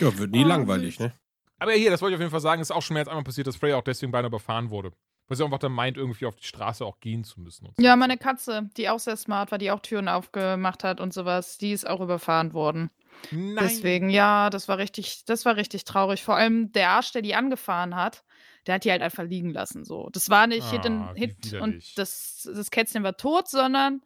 Ja, 0.00 0.18
wird 0.18 0.30
nie 0.30 0.44
Oh, 0.44 0.48
langweilig, 0.48 0.98
ne? 0.98 1.12
Aber 1.58 1.72
hier, 1.72 1.90
das 1.90 2.02
wollte 2.02 2.14
ich 2.14 2.16
auf 2.16 2.20
jeden 2.20 2.30
Fall 2.30 2.40
sagen, 2.40 2.60
ist 2.60 2.70
auch 2.70 2.82
schon 2.82 2.94
mehr 2.94 3.02
als 3.02 3.08
einmal 3.08 3.24
passiert, 3.24 3.46
dass 3.46 3.56
Freya 3.56 3.76
auch 3.76 3.82
deswegen 3.82 4.12
beinahe 4.12 4.28
überfahren 4.28 4.70
wurde. 4.70 4.92
Weil 5.28 5.36
sie 5.36 5.44
einfach 5.44 5.58
dann 5.58 5.72
meint, 5.72 5.96
irgendwie 5.96 6.26
auf 6.26 6.36
die 6.36 6.44
Straße 6.44 6.84
auch 6.84 7.00
gehen 7.00 7.24
zu 7.24 7.40
müssen. 7.40 7.66
Und 7.66 7.76
so. 7.76 7.82
Ja, 7.82 7.96
meine 7.96 8.18
Katze, 8.18 8.68
die 8.76 8.88
auch 8.88 9.00
sehr 9.00 9.16
smart 9.16 9.50
war, 9.50 9.58
die 9.58 9.70
auch 9.70 9.80
Türen 9.80 10.08
aufgemacht 10.08 10.84
hat 10.84 11.00
und 11.00 11.12
sowas, 11.14 11.58
die 11.58 11.72
ist 11.72 11.86
auch 11.86 12.00
überfahren 12.00 12.52
worden. 12.52 12.90
Nein. 13.30 13.56
Deswegen, 13.60 14.10
ja, 14.10 14.50
das 14.50 14.68
war 14.68 14.78
richtig, 14.78 15.24
das 15.24 15.44
war 15.44 15.56
richtig 15.56 15.84
traurig. 15.84 16.22
Vor 16.22 16.36
allem 16.36 16.70
der 16.72 16.90
Arsch, 16.90 17.12
der 17.12 17.22
die 17.22 17.34
angefahren 17.34 17.96
hat, 17.96 18.22
der 18.66 18.76
hat 18.76 18.84
die 18.84 18.90
halt 18.90 19.02
einfach 19.02 19.24
liegen 19.24 19.50
lassen. 19.50 19.84
So. 19.84 20.08
Das 20.12 20.28
war 20.30 20.46
nicht 20.46 20.68
Hit, 20.70 20.84
in, 20.84 21.00
Ah, 21.02 21.12
Hit 21.14 21.36
widerlich. 21.46 21.60
und 21.62 21.98
das, 21.98 22.48
das 22.52 22.70
Kätzchen 22.70 23.02
war 23.02 23.16
tot, 23.16 23.48
sondern 23.48 24.02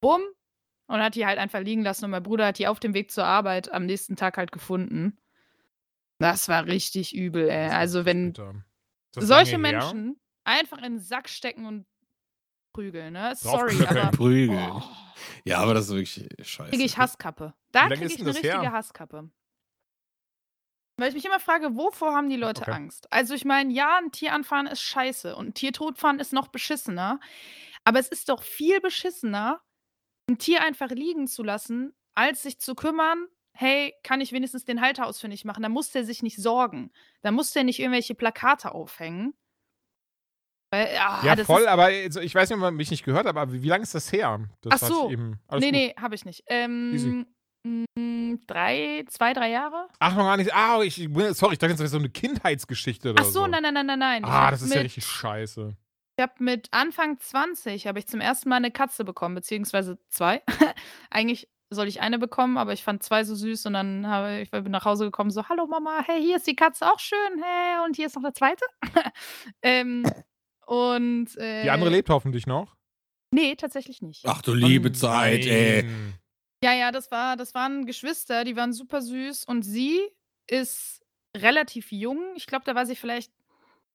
bumm 0.00 0.22
und 0.86 1.00
hat 1.00 1.14
die 1.14 1.24
halt 1.26 1.38
einfach 1.38 1.60
liegen 1.60 1.82
lassen. 1.82 2.04
Und 2.06 2.10
mein 2.10 2.22
Bruder 2.22 2.46
hat 2.46 2.58
die 2.58 2.66
auf 2.68 2.80
dem 2.80 2.94
Weg 2.94 3.10
zur 3.10 3.24
Arbeit 3.24 3.72
am 3.72 3.86
nächsten 3.86 4.16
Tag 4.16 4.36
halt 4.36 4.52
gefunden. 4.52 5.18
Das 6.18 6.48
war 6.48 6.66
richtig 6.66 7.14
übel, 7.14 7.48
ey. 7.48 7.68
Also, 7.70 8.04
wenn 8.04 8.32
solche 9.16 9.52
lange 9.56 9.68
her? 9.68 9.78
Menschen 9.80 10.20
einfach 10.44 10.78
in 10.78 10.84
den 10.94 11.00
Sack 11.00 11.28
stecken 11.28 11.66
und 11.66 11.86
prügeln, 12.72 13.12
ne? 13.12 13.32
Sorry, 13.36 13.84
aber 13.86 14.10
Prügeln. 14.16 14.70
oh, 14.72 14.82
Ja, 15.44 15.58
aber 15.58 15.74
das 15.74 15.86
ist 15.86 15.90
wirklich 15.94 16.28
scheiße. 16.46 16.70
kriege 16.70 16.84
ich 16.84 16.96
Hasskappe. 16.98 17.54
Da 17.72 17.88
kriege 17.88 18.04
ist 18.04 18.14
ich 18.14 18.20
eine 18.20 18.30
richtige 18.30 18.60
her? 18.60 18.72
Hasskappe. 18.72 19.30
Weil 20.98 21.08
ich 21.08 21.14
mich 21.14 21.24
immer 21.24 21.40
frage, 21.40 21.74
wovor 21.76 22.14
haben 22.14 22.28
die 22.28 22.36
Leute 22.36 22.62
Okay. 22.62 22.72
Angst? 22.72 23.10
Also 23.12 23.34
ich 23.34 23.44
meine, 23.44 23.72
ja, 23.72 23.98
ein 23.98 24.12
Tier 24.12 24.32
anfahren 24.32 24.66
ist 24.66 24.82
scheiße 24.82 25.34
und 25.34 25.48
ein 25.48 25.54
Tier 25.54 25.72
totfahren 25.72 26.20
ist 26.20 26.32
noch 26.32 26.48
beschissener. 26.48 27.18
Aber 27.84 27.98
es 27.98 28.08
ist 28.08 28.28
doch 28.28 28.42
viel 28.42 28.80
beschissener, 28.80 29.60
ein 30.28 30.38
Tier 30.38 30.62
einfach 30.62 30.90
liegen 30.90 31.26
zu 31.26 31.42
lassen, 31.42 31.94
als 32.14 32.42
sich 32.42 32.60
zu 32.60 32.74
kümmern, 32.74 33.26
hey, 33.54 33.94
kann 34.02 34.20
ich 34.20 34.32
wenigstens 34.32 34.64
den 34.64 34.80
Halter 34.80 35.06
ausfindig 35.06 35.44
machen? 35.44 35.62
Da 35.62 35.68
muss 35.68 35.90
der 35.90 36.04
sich 36.04 36.22
nicht 36.22 36.36
sorgen. 36.36 36.92
Da 37.22 37.32
muss 37.32 37.52
der 37.52 37.64
nicht 37.64 37.80
irgendwelche 37.80 38.14
Plakate 38.14 38.72
aufhängen. 38.72 39.34
Weil, 40.70 40.88
ah, 40.98 41.22
Ja, 41.24 41.36
voll, 41.44 41.66
aber 41.68 41.84
also, 41.84 42.20
ich 42.20 42.34
weiß 42.34 42.48
nicht, 42.48 42.56
ob 42.56 42.62
man 42.62 42.74
mich 42.74 42.90
nicht 42.90 43.04
gehört 43.04 43.26
hat, 43.26 43.36
aber 43.36 43.52
wie, 43.52 43.62
wie 43.62 43.68
lange 43.68 43.82
ist 43.82 43.94
das 43.94 44.10
her? 44.10 44.48
Das 44.62 44.82
Ach 44.82 44.88
so. 44.88 45.10
Nee, 45.10 45.70
nee, 45.70 45.94
habe 45.98 46.14
ich 46.14 46.24
nicht. 46.24 46.44
Ähm, 46.46 47.26
drei, 48.46 49.04
zwei, 49.08 49.32
drei 49.32 49.50
Jahre? 49.50 49.88
Ach, 49.98 50.14
noch 50.14 50.24
gar 50.24 50.36
nicht. 50.36 50.54
Ah, 50.54 50.80
ich, 50.82 51.08
sorry, 51.32 51.54
ich 51.54 51.58
dachte, 51.58 51.74
das 51.74 51.78
wäre 51.78 51.88
so 51.88 51.98
eine 51.98 52.10
Kindheitsgeschichte 52.10 53.10
oder 53.10 53.22
Ach 53.22 53.26
so, 53.28 53.46
nein, 53.46 53.62
nein, 53.62 53.74
nein, 53.74 53.86
nein, 53.86 53.98
nein. 53.98 54.22
Ich 54.24 54.30
Ah, 54.30 54.50
das 54.50 54.62
ist 54.62 54.68
mit, 54.68 54.76
ja 54.76 54.82
richtig 54.82 55.04
scheiße. 55.06 55.76
Ich 56.16 56.22
habe 56.22 56.32
mit 56.38 56.68
Anfang 56.72 57.18
20 57.18 57.86
habe 57.86 57.98
ich 57.98 58.06
zum 58.06 58.20
ersten 58.20 58.48
Mal 58.48 58.56
eine 58.56 58.70
Katze 58.70 59.04
bekommen, 59.04 59.34
beziehungsweise 59.34 59.98
zwei. 60.08 60.42
Eigentlich 61.10 61.48
soll 61.70 61.88
ich 61.88 62.00
eine 62.00 62.18
bekommen, 62.18 62.58
aber 62.58 62.72
ich 62.72 62.84
fand 62.84 63.02
zwei 63.02 63.24
so 63.24 63.34
süß 63.34 63.66
und 63.66 63.72
dann 63.72 64.06
habe 64.06 64.40
ich 64.40 64.50
bin 64.50 64.70
nach 64.70 64.84
Hause 64.84 65.04
gekommen, 65.06 65.30
so, 65.30 65.48
hallo 65.48 65.66
Mama, 65.66 66.02
hey, 66.04 66.20
hier 66.20 66.36
ist 66.36 66.46
die 66.46 66.56
Katze 66.56 66.86
auch 66.90 66.98
schön, 66.98 67.42
hey, 67.42 67.84
und 67.86 67.96
hier 67.96 68.06
ist 68.06 68.16
noch 68.16 68.24
eine 68.24 68.34
zweite. 68.34 68.64
ähm, 69.62 70.04
und 70.66 71.36
äh, 71.38 71.62
Die 71.64 71.70
andere 71.70 71.90
lebt 71.90 72.10
hoffentlich 72.10 72.46
noch. 72.46 72.76
Nee, 73.34 73.56
tatsächlich 73.56 74.02
nicht. 74.02 74.24
Ach 74.26 74.42
du 74.42 74.52
liebe 74.52 74.92
Zeit, 74.92 75.46
ey. 75.46 75.88
Ja, 76.62 76.72
ja, 76.72 76.92
das 76.92 77.10
war, 77.10 77.36
das 77.36 77.54
waren 77.54 77.86
Geschwister, 77.86 78.44
die 78.44 78.56
waren 78.56 78.72
super 78.72 79.02
süß 79.02 79.44
und 79.44 79.62
sie 79.62 80.00
ist 80.46 81.02
relativ 81.36 81.90
jung. 81.90 82.20
Ich 82.36 82.46
glaube, 82.46 82.64
da 82.64 82.74
war 82.74 82.86
sie 82.86 82.94
vielleicht 82.96 83.32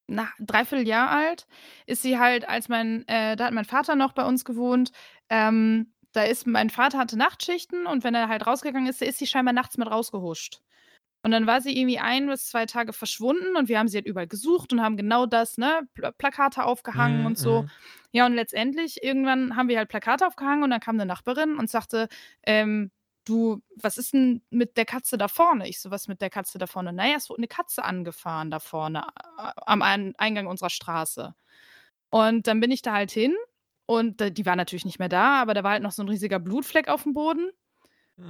na, 0.08 0.28
dreiviertel 0.40 0.86
Jahr 0.88 1.10
alt. 1.10 1.46
Ist 1.86 2.02
sie 2.02 2.18
halt, 2.18 2.48
als 2.48 2.68
mein, 2.68 3.06
äh, 3.08 3.36
da 3.36 3.46
hat 3.46 3.54
mein 3.54 3.64
Vater 3.66 3.96
noch 3.96 4.12
bei 4.12 4.24
uns 4.24 4.44
gewohnt. 4.44 4.92
Ähm, 5.30 5.92
da 6.12 6.22
ist, 6.24 6.46
mein 6.46 6.70
Vater 6.70 6.98
hatte 6.98 7.18
Nachtschichten 7.18 7.86
und 7.86 8.04
wenn 8.04 8.14
er 8.14 8.28
halt 8.28 8.46
rausgegangen 8.46 8.88
ist, 8.88 9.02
ist 9.02 9.18
sie 9.18 9.26
scheinbar 9.26 9.54
nachts 9.54 9.78
mit 9.78 9.90
rausgehuscht. 9.90 10.60
Und 11.22 11.32
dann 11.32 11.46
war 11.46 11.60
sie 11.60 11.76
irgendwie 11.76 11.98
ein 11.98 12.28
bis 12.28 12.46
zwei 12.46 12.66
Tage 12.66 12.92
verschwunden 12.92 13.56
und 13.56 13.68
wir 13.68 13.78
haben 13.78 13.88
sie 13.88 13.96
halt 13.98 14.06
überall 14.06 14.28
gesucht 14.28 14.72
und 14.72 14.80
haben 14.82 14.96
genau 14.96 15.26
das, 15.26 15.58
ne, 15.58 15.80
Pl 15.94 16.12
Plakate 16.16 16.64
aufgehangen 16.64 17.20
Mhm, 17.20 17.26
und 17.26 17.38
so. 17.38 17.64
mhm. 17.64 17.70
Ja, 18.12 18.26
und 18.26 18.34
letztendlich 18.34 19.02
irgendwann 19.02 19.56
haben 19.56 19.68
wir 19.68 19.78
halt 19.78 19.88
Plakate 19.88 20.26
aufgehangen 20.26 20.62
und 20.64 20.70
dann 20.70 20.80
kam 20.80 20.96
eine 20.96 21.06
Nachbarin 21.06 21.56
und 21.58 21.68
sagte, 21.70 22.08
ähm, 22.44 22.90
du, 23.24 23.60
was 23.76 23.98
ist 23.98 24.14
denn 24.14 24.42
mit 24.50 24.76
der 24.76 24.84
Katze 24.86 25.18
da 25.18 25.28
vorne? 25.28 25.68
Ich 25.68 25.80
so, 25.80 25.90
was 25.90 26.08
mit 26.08 26.20
der 26.22 26.30
Katze 26.30 26.56
da 26.58 26.66
vorne? 26.66 26.92
Naja, 26.92 27.16
es 27.16 27.28
wurde 27.28 27.40
eine 27.40 27.48
Katze 27.48 27.84
angefahren 27.84 28.50
da 28.50 28.60
vorne 28.60 29.04
am 29.66 29.82
Ein 29.82 30.14
Eingang 30.18 30.46
unserer 30.46 30.70
Straße. 30.70 31.34
Und 32.10 32.46
dann 32.46 32.60
bin 32.60 32.70
ich 32.70 32.82
da 32.82 32.94
halt 32.94 33.10
hin 33.10 33.34
und 33.86 34.20
äh, 34.20 34.32
die 34.32 34.46
war 34.46 34.56
natürlich 34.56 34.84
nicht 34.84 34.98
mehr 34.98 35.08
da, 35.08 35.40
aber 35.42 35.54
da 35.54 35.62
war 35.64 35.72
halt 35.72 35.82
noch 35.82 35.92
so 35.92 36.02
ein 36.02 36.08
riesiger 36.08 36.38
Blutfleck 36.38 36.88
auf 36.88 37.02
dem 37.04 37.14
Boden. 37.14 37.50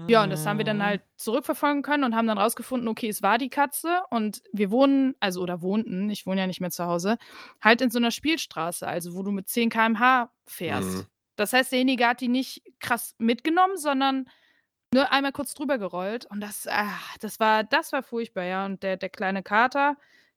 Ja, 0.06 0.22
und 0.22 0.30
das 0.30 0.44
haben 0.44 0.58
wir 0.58 0.66
dann 0.66 0.82
halt 0.82 1.02
zurückverfolgen 1.16 1.82
können 1.82 2.04
und 2.04 2.14
haben 2.14 2.26
dann 2.26 2.36
rausgefunden, 2.36 2.88
okay, 2.88 3.08
es 3.08 3.22
war 3.22 3.38
die 3.38 3.48
Katze 3.48 4.02
und 4.10 4.42
wir 4.52 4.70
wohnen, 4.70 5.14
also 5.18 5.40
oder 5.40 5.62
wohnten, 5.62 6.10
ich 6.10 6.26
wohne 6.26 6.42
ja 6.42 6.46
nicht 6.46 6.60
mehr 6.60 6.70
zu 6.70 6.84
Hause, 6.84 7.16
halt 7.62 7.80
in 7.80 7.90
so 7.90 7.98
einer 7.98 8.10
Spielstraße, 8.10 8.86
also 8.86 9.14
wo 9.14 9.22
du 9.22 9.30
mit 9.30 9.48
10 9.48 9.70
km/h 9.70 10.30
fährst. 10.46 10.88
Mhm. 10.88 11.06
Das 11.36 11.52
heißt, 11.54 11.72
derjenige 11.72 12.06
hat 12.06 12.20
die 12.20 12.28
nicht 12.28 12.62
krass 12.80 13.14
mitgenommen, 13.18 13.78
sondern 13.78 14.28
nur 14.92 15.10
einmal 15.12 15.32
kurz 15.32 15.54
drüber 15.54 15.78
gerollt 15.78 16.26
und 16.26 16.40
das, 16.40 16.66
ah, 16.66 16.98
das 17.20 17.40
war, 17.40 17.64
das 17.64 17.92
war 17.92 18.02
furchtbar, 18.02 18.44
ja. 18.44 18.66
Und 18.66 18.82
der, 18.82 18.96
der 18.96 19.08
kleine 19.08 19.42
Kater, 19.42 19.96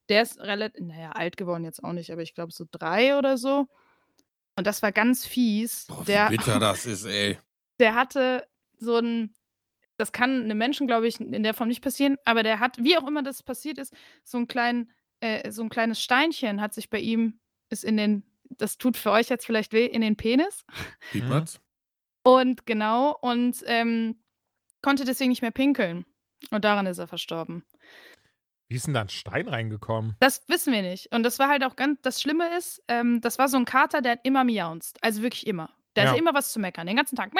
der 0.09 0.21
ist 0.21 0.39
relativ, 0.39 0.85
naja, 0.85 1.11
alt 1.11 1.37
geworden 1.37 1.63
jetzt 1.63 1.83
auch 1.83 1.93
nicht, 1.93 2.11
aber 2.11 2.21
ich 2.21 2.33
glaube 2.33 2.51
so 2.51 2.65
drei 2.69 3.17
oder 3.17 3.37
so. 3.37 3.67
Und 4.55 4.67
das 4.67 4.81
war 4.81 4.91
ganz 4.91 5.25
fies. 5.25 5.87
Boah, 5.87 6.01
wie 6.01 6.05
der, 6.05 6.29
bitter 6.29 6.59
das 6.59 6.85
ist, 6.85 7.05
ey. 7.05 7.37
der 7.79 7.95
hatte 7.95 8.47
so 8.77 8.97
ein, 8.97 9.33
das 9.97 10.11
kann 10.11 10.43
einem 10.43 10.57
Menschen, 10.57 10.87
glaube 10.87 11.07
ich, 11.07 11.19
in 11.19 11.43
der 11.43 11.53
Form 11.53 11.67
nicht 11.67 11.83
passieren, 11.83 12.17
aber 12.25 12.43
der 12.43 12.59
hat, 12.59 12.77
wie 12.83 12.97
auch 12.97 13.07
immer 13.07 13.23
das 13.23 13.43
passiert 13.43 13.77
ist, 13.77 13.93
so 14.23 14.37
ein, 14.37 14.47
klein, 14.47 14.91
äh, 15.19 15.51
so 15.51 15.61
ein 15.63 15.69
kleines 15.69 16.01
Steinchen 16.01 16.61
hat 16.61 16.73
sich 16.73 16.89
bei 16.89 16.99
ihm, 16.99 17.39
ist 17.69 17.83
in 17.83 17.97
den, 17.97 18.23
das 18.43 18.77
tut 18.77 18.97
für 18.97 19.11
euch 19.11 19.29
jetzt 19.29 19.45
vielleicht 19.45 19.73
weh, 19.73 19.85
in 19.85 20.01
den 20.01 20.15
Penis. 20.15 20.65
Sieht 21.11 21.23
Mhm. 21.23 21.29
man's? 21.29 21.59
Und 22.23 22.65
genau, 22.65 23.17
und 23.21 23.63
ähm, 23.65 24.21
konnte 24.81 25.05
deswegen 25.05 25.29
nicht 25.29 25.41
mehr 25.41 25.51
pinkeln. 25.51 26.05
Und 26.51 26.65
daran 26.65 26.85
ist 26.87 26.97
er 26.97 27.07
verstorben. 27.07 27.63
Wie 28.67 28.75
ist 28.75 28.87
denn 28.87 28.93
da 28.93 29.01
ein 29.01 29.09
Stein 29.09 29.47
reingekommen? 29.47 30.15
Das 30.19 30.47
wissen 30.47 30.71
wir 30.71 30.81
nicht. 30.81 31.13
Und 31.13 31.23
das 31.23 31.39
war 31.39 31.49
halt 31.49 31.63
auch 31.63 31.75
ganz, 31.75 31.99
das 32.01 32.21
Schlimme 32.21 32.57
ist, 32.57 32.81
ähm, 32.87 33.19
das 33.21 33.37
war 33.37 33.47
so 33.49 33.57
ein 33.57 33.65
Kater, 33.65 34.01
der 34.01 34.13
hat 34.13 34.19
immer 34.23 34.43
miaunzt. 34.43 34.97
Also 35.03 35.21
wirklich 35.21 35.45
immer. 35.45 35.69
Der 35.95 36.03
Ja. 36.05 36.09
hatte 36.11 36.19
immer 36.19 36.33
was 36.33 36.51
zu 36.53 36.59
meckern, 36.59 36.87
den 36.87 36.95
ganzen 36.95 37.15
Tag. 37.15 37.31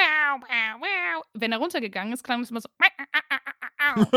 Wenn 1.34 1.52
er 1.52 1.58
runtergegangen 1.58 2.14
ist, 2.14 2.24
klang 2.24 2.42
es 2.42 2.52
immer 2.52 2.62
so, 2.62 2.70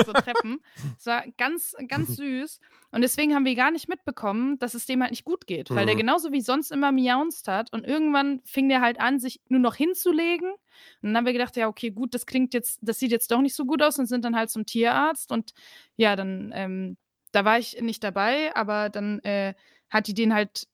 so 0.04 0.12
Treppen. 0.12 0.60
Es 0.98 1.06
war 1.06 1.24
ganz, 1.38 1.74
ganz 1.88 2.16
süß. 2.16 2.60
Und 2.90 3.02
deswegen 3.02 3.34
haben 3.34 3.44
wir 3.44 3.54
gar 3.54 3.70
nicht 3.70 3.88
mitbekommen, 3.88 4.58
dass 4.58 4.74
es 4.74 4.86
dem 4.86 5.02
halt 5.02 5.10
nicht 5.10 5.24
gut 5.24 5.46
geht. 5.46 5.70
Weil 5.70 5.86
der 5.86 5.94
Mhm. 5.94 6.00
genauso 6.00 6.32
wie 6.32 6.40
sonst 6.40 6.70
immer 6.72 6.92
miaunzt 6.92 7.48
hat. 7.48 7.72
Und 7.72 7.86
irgendwann 7.86 8.40
fing 8.44 8.68
der 8.68 8.80
halt 8.80 9.00
an, 9.00 9.18
sich 9.20 9.40
nur 9.48 9.60
noch 9.60 9.74
hinzulegen. 9.74 10.50
Und 10.52 10.58
dann 11.02 11.16
haben 11.16 11.26
wir 11.26 11.32
gedacht, 11.32 11.56
ja, 11.56 11.68
okay, 11.68 11.90
gut, 11.90 12.14
das 12.14 12.26
klingt 12.26 12.54
jetzt, 12.54 12.78
das 12.82 12.98
sieht 12.98 13.10
jetzt 13.12 13.30
doch 13.30 13.40
nicht 13.40 13.54
so 13.54 13.64
gut 13.64 13.82
aus 13.82 13.98
und 13.98 14.06
sind 14.06 14.24
dann 14.24 14.36
halt 14.36 14.50
zum 14.50 14.66
Tierarzt. 14.66 15.30
Und 15.32 15.52
ja, 15.96 16.16
dann, 16.16 16.52
ähm, 16.54 16.96
da 17.32 17.44
war 17.44 17.58
ich 17.58 17.80
nicht 17.80 18.02
dabei, 18.04 18.54
aber 18.56 18.88
dann 18.90 19.18
äh, 19.20 19.54
hat 19.90 20.06
die 20.06 20.14
den 20.14 20.34
halt 20.34 20.66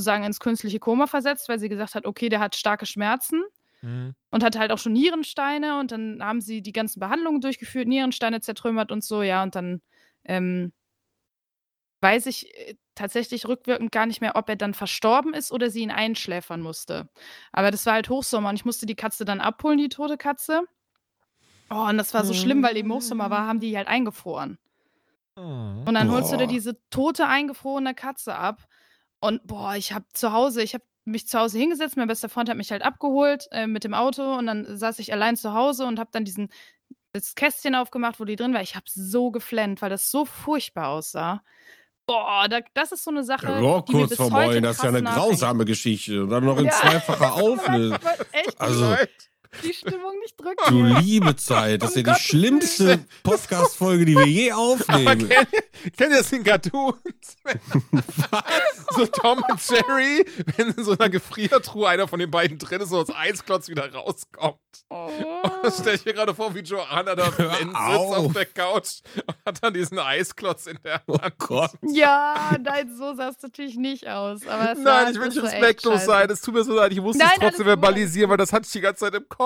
sozusagen 0.00 0.24
ins 0.24 0.40
künstliche 0.40 0.78
Koma 0.80 1.06
versetzt, 1.06 1.48
weil 1.48 1.58
sie 1.58 1.68
gesagt 1.68 1.94
hat, 1.94 2.06
okay, 2.06 2.28
der 2.28 2.40
hat 2.40 2.56
starke 2.56 2.86
Schmerzen 2.86 3.42
Mhm. 3.82 4.14
und 4.30 4.44
hatte 4.44 4.58
halt 4.58 4.72
auch 4.72 4.78
schon 4.78 4.92
Nierensteine 4.92 5.78
und 5.80 5.90
dann 5.92 6.22
haben 6.22 6.42
sie 6.42 6.60
die 6.60 6.72
ganzen 6.72 7.00
Behandlungen 7.00 7.40
durchgeführt, 7.40 7.88
Nierensteine 7.88 8.40
zertrümmert 8.40 8.92
und 8.92 9.02
so, 9.02 9.22
ja, 9.22 9.42
und 9.42 9.54
dann 9.54 9.80
ähm, 10.24 10.72
weiß 12.02 12.26
ich 12.26 12.54
äh, 12.56 12.74
tatsächlich 12.94 13.46
rückwirkend 13.46 13.92
gar 13.92 14.06
nicht 14.06 14.20
mehr, 14.20 14.36
ob 14.36 14.48
er 14.48 14.56
dann 14.56 14.74
verstorben 14.74 15.32
ist 15.32 15.52
oder 15.52 15.70
sie 15.70 15.80
ihn 15.80 15.90
einschläfern 15.90 16.60
musste. 16.60 17.08
Aber 17.52 17.70
das 17.70 17.86
war 17.86 17.94
halt 17.94 18.10
Hochsommer 18.10 18.50
und 18.50 18.56
ich 18.56 18.64
musste 18.66 18.86
die 18.86 18.94
Katze 18.96 19.24
dann 19.24 19.40
abholen, 19.40 19.78
die 19.78 19.88
tote 19.88 20.16
Katze. 20.18 20.62
Oh, 21.70 21.86
und 21.88 21.98
das 21.98 22.12
war 22.14 22.24
so 22.24 22.34
schlimm, 22.34 22.62
weil 22.62 22.76
eben 22.76 22.92
Hochsommer 22.92 23.30
war, 23.30 23.46
haben 23.46 23.60
die 23.60 23.76
halt 23.76 23.88
eingefroren. 23.88 24.58
Mhm. 25.36 25.84
Und 25.86 25.94
dann 25.94 26.10
holst 26.10 26.32
du 26.32 26.36
dir 26.36 26.46
diese 26.46 26.76
tote, 26.90 27.26
eingefrorene 27.26 27.94
Katze 27.94 28.34
ab. 28.34 28.66
Und 29.20 29.46
boah, 29.46 29.74
ich 29.76 29.92
habe 29.92 30.06
zu 30.12 30.32
Hause, 30.32 30.62
ich 30.62 30.74
habe 30.74 30.84
mich 31.04 31.26
zu 31.28 31.38
Hause 31.38 31.58
hingesetzt, 31.58 31.96
mein 31.96 32.08
bester 32.08 32.28
Freund 32.28 32.48
hat 32.48 32.56
mich 32.56 32.70
halt 32.70 32.82
abgeholt 32.82 33.46
äh, 33.52 33.66
mit 33.66 33.84
dem 33.84 33.94
Auto 33.94 34.34
und 34.36 34.46
dann 34.46 34.76
saß 34.76 34.98
ich 34.98 35.12
allein 35.12 35.36
zu 35.36 35.52
Hause 35.54 35.86
und 35.86 35.98
habe 35.98 36.10
dann 36.12 36.24
diesen 36.24 36.50
das 37.12 37.34
Kästchen 37.34 37.74
aufgemacht, 37.74 38.20
wo 38.20 38.24
die 38.24 38.36
drin 38.36 38.54
war. 38.54 38.62
Ich 38.62 38.76
habe 38.76 38.84
so 38.88 39.30
geflennt, 39.30 39.82
weil 39.82 39.90
das 39.90 40.10
so 40.10 40.24
furchtbar 40.24 40.88
aussah. 40.88 41.42
Boah, 42.06 42.46
da, 42.48 42.60
das 42.74 42.92
ist 42.92 43.04
so 43.04 43.10
eine 43.10 43.24
Sache, 43.24 43.46
Ja, 43.46 43.82
kurz 43.82 44.10
bis 44.10 44.16
vor 44.16 44.30
heute 44.32 44.52
Moin, 44.52 44.62
das 44.62 44.76
ist 44.76 44.82
ja 44.82 44.88
eine 44.90 45.02
grausame 45.02 45.64
Geschichte. 45.64 46.22
Und 46.22 46.30
dann 46.30 46.44
noch 46.44 46.58
in 46.58 46.66
Ja. 46.66 46.70
zweifacher 46.80 47.34
Auflösung. 47.34 47.98
Echt 48.32 48.60
Also. 48.60 48.96
die 49.64 49.72
Stimmung 49.74 50.18
nicht 50.20 50.40
drücken. 50.40 50.56
du 50.68 50.84
liebe 51.00 51.34
Zeit, 51.36 51.82
das 51.82 51.90
ist 51.90 51.96
ja 51.96 52.02
die 52.02 52.06
Gottes 52.10 52.22
schlimmste 52.22 53.04
Podcast-Folge, 53.22 54.04
die 54.04 54.16
wir 54.16 54.26
je 54.26 54.52
Aber 54.52 54.60
aufnehmen. 54.62 55.28
kennt, 55.28 55.48
kennt 55.96 56.10
ihr 56.12 56.18
das 56.18 56.32
in 56.32 56.44
Cartoons? 56.44 57.36
so 58.96 59.06
Tom 59.06 59.42
und 59.48 59.60
Jerry, 59.68 60.24
wenn 60.56 60.68
in 60.70 60.84
so 60.84 60.92
einer 60.92 61.08
Gefriertruhe 61.08 61.88
einer 61.88 62.08
von 62.08 62.18
den 62.18 62.30
beiden 62.30 62.58
drin 62.58 62.80
ist 62.80 62.92
und 62.92 62.98
aus 63.10 63.14
Eisklotz 63.14 63.68
wieder 63.68 63.92
rauskommt. 63.92 64.58
Oh. 64.88 65.10
Das 65.62 65.78
stelle 65.78 65.96
ich 65.96 66.04
mir 66.04 66.14
gerade 66.14 66.34
vor, 66.34 66.54
wie 66.54 66.60
Joanna 66.60 67.14
da 67.14 67.30
sitzt 67.30 67.74
auf. 67.74 68.32
der 68.32 68.46
Couch 68.46 69.00
und 69.26 69.36
hat 69.46 69.62
dann 69.62 69.74
diesen 69.74 69.98
Eisklotz 69.98 70.66
in 70.66 70.78
der 70.84 71.02
Oh 71.06 71.18
Hand. 71.20 71.38
Gott. 71.38 71.70
Ja, 71.82 72.56
nein, 72.60 72.90
so 72.96 73.14
sah 73.14 73.28
es 73.28 73.42
natürlich 73.42 73.76
nicht 73.76 74.06
aus. 74.08 74.46
Aber 74.46 74.72
es 74.72 74.78
Nein, 74.78 74.84
sah, 74.84 75.10
ich 75.10 75.16
will 75.16 75.26
das 75.26 75.34
nicht 75.34 75.44
war 75.44 75.52
respektlos 75.52 76.04
sein. 76.04 76.30
Es 76.30 76.40
tut 76.40 76.54
mir 76.54 76.64
so 76.64 76.74
leid. 76.74 76.92
Ich 76.92 77.00
musste 77.00 77.22
Nein, 77.22 77.32
es 77.34 77.40
trotzdem 77.40 77.66
verbalisieren, 77.66 78.30
weil 78.30 78.36
das 78.36 78.52
hatte 78.52 78.66
ich 78.66 78.72
die 78.72 78.80
ganze 78.80 79.00
Zeit 79.00 79.14
im 79.14 79.28
Kopf. 79.28 79.39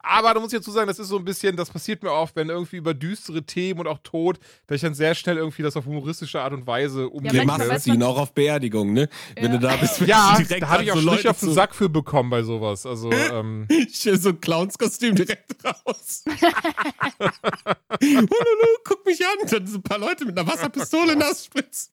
Aber 0.00 0.34
da 0.34 0.40
muss 0.40 0.52
ich 0.52 0.58
dazu 0.58 0.70
sagen, 0.70 0.86
das 0.86 0.98
ist 0.98 1.08
so 1.08 1.16
ein 1.16 1.24
bisschen, 1.24 1.56
das 1.56 1.70
passiert 1.70 2.02
mir 2.02 2.12
oft, 2.12 2.36
wenn 2.36 2.48
irgendwie 2.50 2.76
über 2.76 2.92
düstere 2.94 3.42
Themen 3.42 3.80
und 3.80 3.86
auch 3.86 3.98
Tod, 4.02 4.38
dass 4.66 4.76
ich 4.76 4.82
dann 4.82 4.94
sehr 4.94 5.14
schnell 5.14 5.36
irgendwie 5.38 5.62
das 5.62 5.76
auf 5.76 5.86
humoristische 5.86 6.40
Art 6.40 6.52
und 6.52 6.66
Weise 6.66 7.04
Wir 7.04 7.10
manchmal 7.10 7.18
umlenke. 7.30 7.46
machen 7.46 7.68
weiß 7.68 7.80
es 7.80 7.86
ihn 7.86 8.02
auch 8.02 8.18
auf 8.18 8.32
Beerdigungen, 8.34 8.92
ne? 8.94 9.08
Wenn 9.34 9.44
Ja. 9.52 9.58
du 9.58 9.58
da 9.58 9.76
bist, 9.76 10.00
Ja, 10.02 10.36
direkt 10.38 10.62
da 10.62 10.68
habe 10.68 10.84
ich 10.84 10.92
auch 10.92 10.96
so 10.96 11.02
Leute 11.02 11.30
auf 11.30 11.38
den 11.40 11.48
zu- 11.48 11.54
Sack 11.54 11.74
für 11.74 11.88
bekommen 11.88 12.30
bei 12.30 12.42
sowas. 12.42 12.84
Also, 12.86 13.10
ähm, 13.32 13.66
Ich 13.68 13.96
stell 13.96 14.18
so 14.18 14.28
ein 14.30 14.40
Clownskostüm 14.40 15.14
direkt 15.14 15.56
raus. 15.64 16.24
Hululu, 18.02 18.68
guck 18.84 19.06
mich 19.06 19.20
an. 19.24 19.48
Dann 19.48 19.66
sind 19.66 19.78
ein 19.78 19.82
paar 19.82 19.98
Leute 19.98 20.24
mit 20.24 20.38
einer 20.38 20.46
Wasserpistole 20.50 21.16
nass 21.16 21.44
spritzen. 21.46 21.92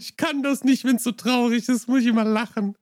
ich 0.00 0.16
kann 0.16 0.42
das 0.42 0.64
nicht, 0.64 0.84
wenn 0.84 0.96
es 0.96 1.04
so 1.04 1.12
traurig 1.12 1.68
ist, 1.68 1.88
muss 1.88 2.00
ich 2.00 2.06
immer 2.06 2.24
lachen. 2.24 2.76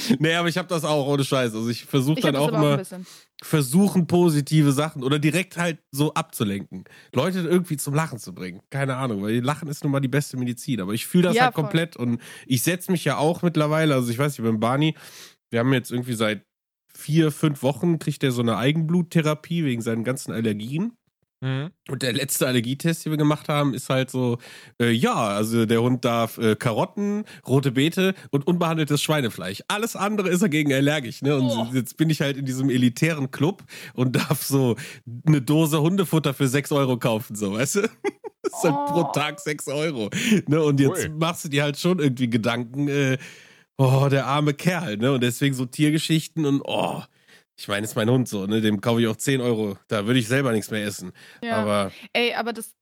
Nee, 0.18 0.34
aber 0.34 0.48
ich 0.48 0.58
habe 0.58 0.68
das 0.68 0.84
auch 0.84 1.06
ohne 1.06 1.24
Scheiß. 1.24 1.54
Also 1.54 1.68
ich 1.68 1.84
versuche 1.84 2.20
dann 2.20 2.36
auch 2.36 2.48
auch 2.48 2.52
immer 2.58 2.76
bisschen. 2.78 3.06
versuchen 3.42 4.06
positive 4.06 4.72
Sachen 4.72 5.02
oder 5.02 5.18
direkt 5.18 5.56
halt 5.56 5.78
so 5.90 6.14
abzulenken. 6.14 6.84
Leute 7.12 7.40
irgendwie 7.40 7.76
zum 7.76 7.94
Lachen 7.94 8.18
zu 8.18 8.34
bringen. 8.34 8.60
Keine 8.70 8.96
Ahnung, 8.96 9.22
weil 9.22 9.38
Lachen 9.40 9.68
ist 9.68 9.82
nun 9.84 9.92
mal 9.92 10.00
die 10.00 10.08
beste 10.08 10.36
Medizin. 10.36 10.80
Aber 10.80 10.92
ich 10.92 11.06
fühle 11.06 11.24
das 11.24 11.36
Ja, 11.36 11.44
halt 11.44 11.54
voll. 11.54 11.64
komplett 11.64 11.96
und 11.96 12.20
ich 12.46 12.62
setze 12.62 12.90
mich 12.92 13.04
ja 13.04 13.16
auch 13.18 13.42
mittlerweile, 13.42 13.94
also 13.94 14.10
ich 14.10 14.18
weiß 14.18 14.38
nicht, 14.38 14.46
beim 14.46 14.60
Barney, 14.60 14.94
wir 15.50 15.60
haben 15.60 15.72
jetzt 15.72 15.90
irgendwie 15.90 16.14
seit 16.14 16.44
vier, 16.94 17.30
fünf 17.30 17.62
Wochen 17.62 17.98
kriegt 17.98 18.24
er 18.24 18.32
so 18.32 18.40
eine 18.42 18.56
Eigenbluttherapie 18.56 19.64
wegen 19.64 19.82
seinen 19.82 20.02
ganzen 20.04 20.32
Allergien. 20.32 20.92
Mhm. 21.40 21.70
Und 21.88 22.02
der 22.02 22.12
letzte 22.12 22.46
Allergietest, 22.46 23.04
den 23.04 23.12
wir 23.12 23.16
gemacht 23.18 23.48
haben, 23.48 23.74
ist 23.74 23.88
halt 23.88 24.10
so, 24.10 24.38
äh, 24.80 24.90
ja, 24.90 25.14
also 25.14 25.66
der 25.66 25.82
Hund 25.82 26.04
darf 26.04 26.38
äh, 26.38 26.56
Karotten, 26.56 27.24
rote 27.46 27.72
Beete 27.72 28.14
und 28.30 28.46
unbehandeltes 28.46 29.02
Schweinefleisch. 29.02 29.62
Alles 29.68 29.96
andere 29.96 30.28
ist 30.28 30.42
er 30.42 30.48
gegen 30.48 30.72
allergisch, 30.72 31.22
ne? 31.22 31.36
Und 31.36 31.44
Oh. 31.50 31.66
jetzt 31.72 31.96
bin 31.96 32.10
ich 32.10 32.20
halt 32.20 32.36
in 32.36 32.44
diesem 32.44 32.70
elitären 32.70 33.30
Club 33.30 33.62
und 33.94 34.16
darf 34.16 34.42
so 34.42 34.76
eine 35.26 35.40
Dose 35.42 35.80
Hundefutter 35.80 36.34
für 36.34 36.48
6 36.48 36.72
Euro 36.72 36.98
kaufen, 36.98 37.36
so, 37.36 37.52
weißt 37.54 37.76
du? 37.76 37.80
Das 38.42 38.52
ist 38.58 38.62
halt 38.64 38.86
pro 38.86 39.00
Oh. 39.00 39.12
Tag 39.12 39.40
6 39.40 39.66
Euro. 39.68 40.08
Ne? 40.46 40.62
Und 40.62 40.78
jetzt 40.78 41.04
Ui. 41.04 41.08
machst 41.18 41.44
du 41.44 41.48
dir 41.48 41.64
halt 41.64 41.78
schon 41.80 41.98
irgendwie 41.98 42.30
Gedanken, 42.30 42.86
äh, 42.86 43.18
oh, 43.76 44.06
der 44.08 44.26
arme 44.26 44.54
Kerl, 44.54 44.98
ne? 44.98 45.12
Und 45.12 45.22
deswegen 45.22 45.52
so 45.52 45.66
Tiergeschichten 45.66 46.46
und 46.46 46.62
oh, 46.64 47.02
ich 47.56 47.68
meine, 47.68 47.84
ist 47.84 47.96
mein 47.96 48.10
Hund 48.10 48.28
so, 48.28 48.46
ne? 48.46 48.60
Dem 48.60 48.80
kaufe 48.80 49.00
ich 49.00 49.08
auch 49.08 49.16
10 49.16 49.40
Euro. 49.40 49.78
Da 49.88 50.06
würde 50.06 50.18
ich 50.18 50.28
selber 50.28 50.52
nichts 50.52 50.70
mehr 50.70 50.84
essen. 50.84 51.12
Ja. 51.42 51.56
Aber 51.56 51.92
Ey, 52.12 52.34
aber 52.34 52.52
das, 52.52 52.74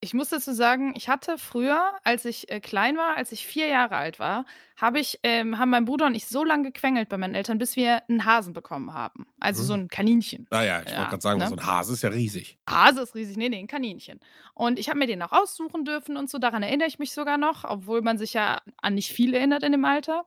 ich 0.00 0.14
muss 0.14 0.28
dazu 0.28 0.52
sagen, 0.52 0.92
ich 0.96 1.08
hatte 1.08 1.38
früher, 1.38 1.92
als 2.04 2.24
ich 2.26 2.50
äh, 2.50 2.60
klein 2.60 2.96
war, 2.96 3.16
als 3.16 3.32
ich 3.32 3.46
vier 3.46 3.66
Jahre 3.68 3.96
alt 3.96 4.18
war, 4.18 4.44
habe 4.76 5.00
ich, 5.00 5.18
ähm, 5.22 5.58
haben 5.58 5.70
mein 5.70 5.86
Bruder 5.86 6.06
und 6.06 6.14
ich 6.14 6.26
so 6.26 6.44
lange 6.44 6.70
gequengelt 6.70 7.08
bei 7.08 7.16
meinen 7.16 7.34
Eltern, 7.34 7.56
bis 7.58 7.76
wir 7.76 8.02
einen 8.10 8.24
Hasen 8.26 8.52
bekommen 8.52 8.92
haben. 8.92 9.26
Also 9.40 9.62
Mhm. 9.62 9.66
so 9.66 9.72
ein 9.74 9.88
Kaninchen. 9.88 10.46
Naja, 10.50 10.82
ich 10.84 10.90
Ja, 10.90 10.98
wollte 10.98 11.10
gerade 11.10 11.22
sagen, 11.22 11.38
ne? 11.40 11.48
so 11.48 11.54
ein 11.54 11.64
Hase 11.66 11.94
ist 11.94 12.02
ja 12.02 12.10
riesig. 12.10 12.58
Hase 12.68 13.00
ist 13.02 13.14
riesig, 13.14 13.36
nee, 13.38 13.48
nee, 13.48 13.58
ein 13.58 13.68
Kaninchen. 13.68 14.20
Und 14.54 14.78
ich 14.78 14.88
habe 14.90 14.98
mir 14.98 15.06
den 15.06 15.22
auch 15.22 15.32
aussuchen 15.32 15.84
dürfen 15.84 16.16
und 16.18 16.28
so, 16.28 16.38
daran 16.38 16.62
erinnere 16.62 16.88
ich 16.88 16.98
mich 16.98 17.12
sogar 17.12 17.38
noch, 17.38 17.64
obwohl 17.64 18.02
man 18.02 18.18
sich 18.18 18.34
ja 18.34 18.60
an 18.82 18.94
nicht 18.94 19.10
viel 19.12 19.32
erinnert 19.34 19.62
in 19.62 19.72
dem 19.72 19.84
Alter. 19.86 20.26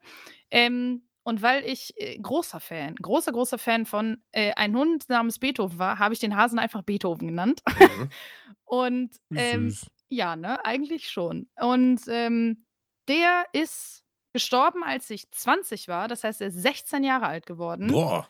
Ähm, 0.51 1.03
Und 1.29 1.43
weil 1.43 1.63
ich 1.63 1.93
äh, 1.97 2.17
großer 2.17 2.59
Fan, 2.59 2.95
großer, 2.95 3.31
großer 3.31 3.59
Fan 3.59 3.85
von 3.85 4.17
äh, 4.31 4.51
einem 4.53 4.75
Hund 4.75 5.09
namens 5.09 5.37
Beethoven 5.37 5.77
war, 5.77 5.99
habe 5.99 6.11
ich 6.15 6.19
den 6.19 6.35
Hasen 6.35 6.57
einfach 6.57 6.81
Beethoven 6.81 7.27
genannt. 7.27 7.61
Mhm. 7.67 8.09
Und 8.65 9.11
ähm, 9.35 9.77
ja, 10.09 10.35
ne, 10.35 10.65
eigentlich 10.65 11.11
schon. 11.11 11.47
Und 11.55 12.01
ähm, 12.07 12.65
der 13.07 13.45
ist 13.53 14.03
gestorben, 14.33 14.83
als 14.83 15.07
ich 15.11 15.29
20 15.29 15.87
war. 15.87 16.07
Das 16.07 16.23
heißt, 16.23 16.41
er 16.41 16.47
ist 16.47 16.55
16 16.55 17.03
Jahre 17.03 17.27
alt 17.27 17.45
geworden. 17.45 17.91
Boah. 17.91 18.27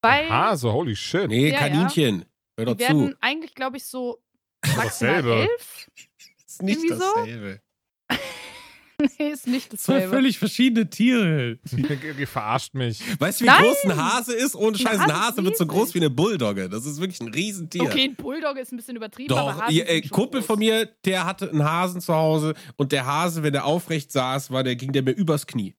Weil 0.00 0.30
Hase, 0.30 0.72
holy 0.72 0.94
shit. 0.94 1.28
Nee, 1.28 1.48
Ja, 1.48 1.54
ja. 1.54 1.58
Kaninchen. 1.68 2.26
Hör 2.56 2.66
doch 2.66 2.76
die 2.76 2.84
zu. 2.84 2.88
werden 2.90 3.16
eigentlich, 3.20 3.56
glaube 3.56 3.76
ich, 3.76 3.86
so 3.86 4.22
maximal 4.64 4.86
dasselbe. 4.86 5.34
elf. 5.34 5.90
ist 6.46 6.62
nicht 6.62 6.76
irgendwie 6.78 6.94
so? 6.94 7.12
dasselbe. 7.16 7.60
nee, 9.18 9.28
ist 9.30 9.46
nicht 9.46 9.70
Zwei 9.78 9.94
dasselbe. 9.94 10.14
völlig 10.16 10.38
verschiedene 10.38 10.88
Tiere. 10.90 11.58
Ihr, 11.76 12.18
ihr 12.18 12.26
verarscht 12.26 12.74
mich. 12.74 13.00
Weißt 13.18 13.40
du, 13.40 13.44
wie 13.44 13.48
Nein! 13.48 13.62
groß 13.64 13.84
ein 13.84 13.96
Hase 13.96 14.32
ist? 14.34 14.54
Ohne 14.54 14.76
Scheiß, 14.78 14.98
ein 15.00 15.12
Hase 15.12 15.44
wird 15.44 15.56
so 15.56 15.66
groß 15.66 15.94
wie 15.94 15.98
eine 15.98 16.10
Bulldogge. 16.10 16.68
Das 16.68 16.86
ist 16.86 17.00
wirklich 17.00 17.20
ein 17.20 17.28
Riesentier. 17.28 17.82
Okay, 17.82 18.04
ein 18.04 18.14
Bulldog 18.14 18.56
ist 18.58 18.72
ein 18.72 18.76
bisschen 18.76 18.96
übertrieben, 18.96 19.32
aber 19.34 19.52
Doch, 19.52 19.60
Hasen 19.62 19.74
ihr, 19.74 19.88
äh, 19.88 20.00
Kumpel 20.02 20.40
groß. 20.40 20.46
von 20.46 20.58
mir, 20.58 20.86
der 21.04 21.24
hatte 21.26 21.50
einen 21.50 21.64
Hasen 21.64 22.00
zu 22.00 22.14
Hause 22.14 22.54
und 22.76 22.92
der 22.92 23.06
Hase, 23.06 23.42
wenn 23.42 23.54
er 23.54 23.64
aufrecht 23.64 24.12
saß, 24.12 24.50
war 24.50 24.62
der, 24.64 24.76
ging 24.76 24.92
der 24.92 25.02
mir 25.02 25.12
übers 25.12 25.46
Knie. 25.46 25.74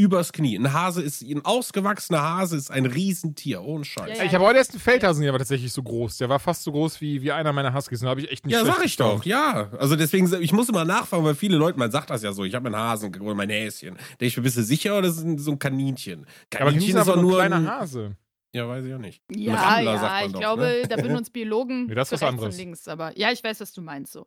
Übers 0.00 0.32
Knie. 0.32 0.56
Ein 0.58 0.72
Hase 0.72 1.02
ist, 1.02 1.22
ein 1.22 1.44
ausgewachsener 1.44 2.22
Hase 2.22 2.56
ist 2.56 2.70
ein 2.70 2.86
Riesentier, 2.86 3.62
ohne 3.62 3.84
Scheiß. 3.84 4.08
Ja, 4.08 4.14
Ja, 4.14 4.20
ja. 4.20 4.24
Ich 4.24 4.34
habe 4.34 4.44
heute 4.44 4.58
erst 4.58 4.70
einen 4.72 4.80
Feldhasen, 4.80 5.22
der 5.22 5.32
war 5.32 5.38
tatsächlich 5.38 5.72
so 5.72 5.82
groß. 5.82 6.16
Der 6.18 6.28
war 6.28 6.38
fast 6.38 6.62
so 6.62 6.72
groß 6.72 7.00
wie, 7.00 7.20
wie 7.22 7.32
einer 7.32 7.52
meiner 7.52 7.74
Huskies. 7.74 8.00
Da 8.00 8.08
habe 8.08 8.20
ich 8.22 8.30
echt 8.30 8.46
nicht 8.46 8.56
sag 8.56 8.84
ich 8.84 8.96
doch, 8.96 9.24
ja. 9.24 9.70
Also 9.78 9.96
deswegen, 9.96 10.32
ich 10.42 10.52
muss 10.52 10.68
immer 10.68 10.84
nachfragen, 10.84 11.24
weil 11.24 11.34
viele 11.34 11.56
Leute, 11.56 11.78
man 11.78 11.90
sagt 11.90 12.10
das 12.10 12.22
ja 12.22 12.32
so, 12.32 12.44
ich 12.44 12.54
habe 12.54 12.66
einen 12.66 12.76
Hasen 12.76 13.14
oder 13.20 13.34
mein 13.34 13.50
Häschen. 13.50 13.96
Denke 13.96 14.26
ich 14.26 14.36
mir, 14.36 14.42
bist 14.42 14.56
du 14.56 14.62
sicher 14.62 14.96
oder 14.98 15.08
ist 15.08 15.18
ein- 15.22 15.38
so 15.38 15.50
ein 15.52 15.58
Kaninchen? 15.58 16.20
Ja, 16.52 16.60
aber 16.60 16.70
Kaninchen 16.70 16.94
Kaninchen 16.94 16.96
ist 17.02 17.08
aber 17.08 17.20
nur 17.22 17.40
ein 17.42 17.52
ein- 17.52 17.62
kleiner 17.64 17.80
Hase. 17.80 18.16
Ja, 18.52 18.66
weiß 18.66 18.84
ich 18.84 18.94
auch 18.94 18.98
nicht. 18.98 19.22
Ja, 19.30 19.54
Rammler, 19.54 19.92
ja, 19.92 19.98
sagt 20.00 20.12
man 20.12 20.26
ich 20.26 20.32
doch, 20.32 20.40
glaube, 20.40 20.62
ne? 20.62 20.82
da 20.88 20.96
würden 20.96 21.16
uns 21.16 21.30
Biologen 21.30 21.86
Nee, 21.86 21.94
das 21.94 22.08
ist 22.10 22.20
was 22.20 22.28
anderes. 22.28 22.56
links. 22.56 22.88
Aber 22.88 23.16
ja, 23.16 23.30
ich 23.30 23.44
weiß, 23.44 23.60
was 23.60 23.72
du 23.72 23.80
meinst 23.80 24.12
so. 24.12 24.26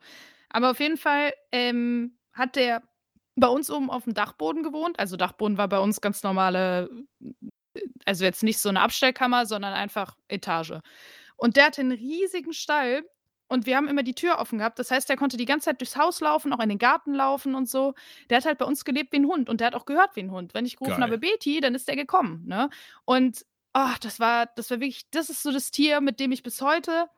Aber 0.49 0.71
auf 0.71 0.79
jeden 0.79 0.95
Fall 0.97 1.33
ähm, 1.51 2.13
hat 2.31 2.55
der 2.55 2.81
bei 3.35 3.47
uns 3.47 3.69
oben 3.69 3.89
auf 3.89 4.03
dem 4.03 4.13
Dachboden 4.13 4.63
gewohnt. 4.63 4.99
Also 4.99 5.17
Dachboden 5.17 5.57
war 5.57 5.67
bei 5.67 5.79
uns 5.79 6.01
ganz 6.01 6.23
normale, 6.23 6.89
also 8.05 8.23
jetzt 8.23 8.43
nicht 8.43 8.59
so 8.59 8.69
eine 8.69 8.81
Abstellkammer, 8.81 9.45
sondern 9.45 9.73
einfach 9.73 10.15
Etage. 10.27 10.79
Und 11.35 11.57
der 11.57 11.65
hatte 11.65 11.81
einen 11.81 11.91
riesigen 11.91 12.53
Stall 12.53 13.03
und 13.47 13.65
wir 13.65 13.75
haben 13.75 13.87
immer 13.87 14.03
die 14.03 14.15
Tür 14.15 14.39
offen 14.39 14.59
gehabt. 14.59 14.79
Das 14.79 14.91
heißt, 14.91 15.09
der 15.09 15.17
konnte 15.17 15.37
die 15.37 15.45
ganze 15.45 15.65
Zeit 15.65 15.81
durchs 15.81 15.95
Haus 15.95 16.21
laufen, 16.21 16.53
auch 16.53 16.59
in 16.59 16.69
den 16.69 16.77
Garten 16.77 17.13
laufen 17.13 17.55
und 17.55 17.69
so. 17.69 17.93
Der 18.29 18.37
hat 18.37 18.45
halt 18.45 18.57
bei 18.57 18.65
uns 18.65 18.85
gelebt 18.85 19.11
wie 19.13 19.17
ein 19.17 19.27
Hund 19.27 19.49
und 19.49 19.59
der 19.59 19.67
hat 19.67 19.75
auch 19.75 19.85
gehört 19.85 20.15
wie 20.15 20.21
ein 20.21 20.31
Hund. 20.31 20.53
Wenn 20.53 20.65
ich 20.65 20.77
gerufen 20.77 21.01
Geil. 21.01 21.03
habe, 21.03 21.17
Betty, 21.17 21.59
dann 21.59 21.75
ist 21.75 21.87
der 21.87 21.95
gekommen. 21.95 22.43
Ne? 22.45 22.69
Und 23.05 23.45
ach, 23.73 23.97
das 23.99 24.19
war, 24.19 24.47
das 24.55 24.69
war 24.69 24.79
wirklich, 24.79 25.09
das 25.11 25.29
ist 25.29 25.43
so 25.43 25.51
das 25.51 25.71
Tier, 25.71 26.01
mit 26.01 26.19
dem 26.19 26.31
ich 26.31 26.43
bis 26.43 26.61
heute 26.61 27.09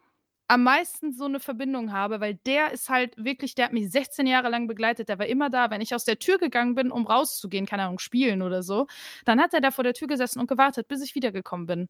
am 0.47 0.63
meisten 0.63 1.12
so 1.13 1.25
eine 1.25 1.39
Verbindung 1.39 1.91
habe, 1.91 2.19
weil 2.19 2.36
der 2.45 2.71
ist 2.71 2.89
halt 2.89 3.15
wirklich, 3.17 3.55
der 3.55 3.65
hat 3.65 3.73
mich 3.73 3.89
16 3.91 4.27
Jahre 4.27 4.49
lang 4.49 4.67
begleitet, 4.67 5.10
der 5.10 5.19
war 5.19 5.25
immer 5.25 5.49
da. 5.49 5.69
Wenn 5.71 5.81
ich 5.81 5.95
aus 5.95 6.05
der 6.05 6.19
Tür 6.19 6.38
gegangen 6.38 6.75
bin, 6.75 6.91
um 6.91 7.08
rauszugehen, 7.08 7.65
keine 7.65 7.84
Ahnung, 7.84 7.99
spielen 7.99 8.41
oder 8.41 8.62
so, 8.63 8.88
dann 9.25 9.41
hat 9.41 9.53
er 9.53 9.62
da 9.62 9.71
vor 9.71 9.84
der 9.84 9.93
Tür 9.93 10.08
gesessen 10.08 10.39
und 10.39 10.47
gewartet, 10.47 10.88
bis 10.88 11.01
ich 11.03 11.15
wiedergekommen 11.15 11.65
bin. 11.65 11.89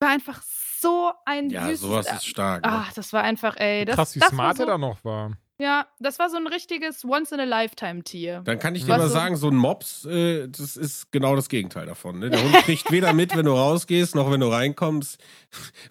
War 0.00 0.10
einfach 0.10 0.42
so 0.42 1.12
ein 1.24 1.50
Ja, 1.50 1.66
süßes, 1.68 1.80
sowas 1.80 2.12
ist 2.12 2.26
stark. 2.26 2.64
ne? 2.64 2.70
Ach, 2.72 2.92
das 2.92 3.12
war 3.12 3.22
einfach, 3.22 3.56
ey, 3.56 3.84
das, 3.84 3.96
Krass, 3.96 4.14
wie 4.14 4.20
das 4.20 4.28
smart 4.30 4.58
war 4.58 4.66
er 4.66 4.66
so, 4.66 4.66
da 4.66 4.78
noch 4.78 5.04
war. 5.04 5.32
Ja, 5.58 5.86
das 6.00 6.18
war 6.18 6.28
so 6.28 6.36
ein 6.36 6.46
richtiges 6.46 7.02
Once-in-a-Lifetime-Tier. 7.04 8.42
Dann 8.44 8.58
kann 8.58 8.74
ich 8.74 8.82
dir 8.84 8.88
Was 8.90 8.98
mal 8.98 9.08
so- 9.08 9.14
sagen, 9.14 9.36
so 9.36 9.48
ein 9.48 9.56
Mops, 9.56 10.04
äh, 10.04 10.48
das 10.48 10.76
ist 10.76 11.10
genau 11.12 11.34
das 11.34 11.48
Gegenteil 11.48 11.86
davon. 11.86 12.18
Ne? 12.18 12.28
Der 12.30 12.42
Hund 12.42 12.52
kriegt 12.64 12.90
weder 12.92 13.12
mit, 13.14 13.34
wenn 13.34 13.46
du 13.46 13.52
rausgehst, 13.52 14.14
noch 14.14 14.30
wenn 14.30 14.40
du 14.40 14.48
reinkommst. 14.48 15.18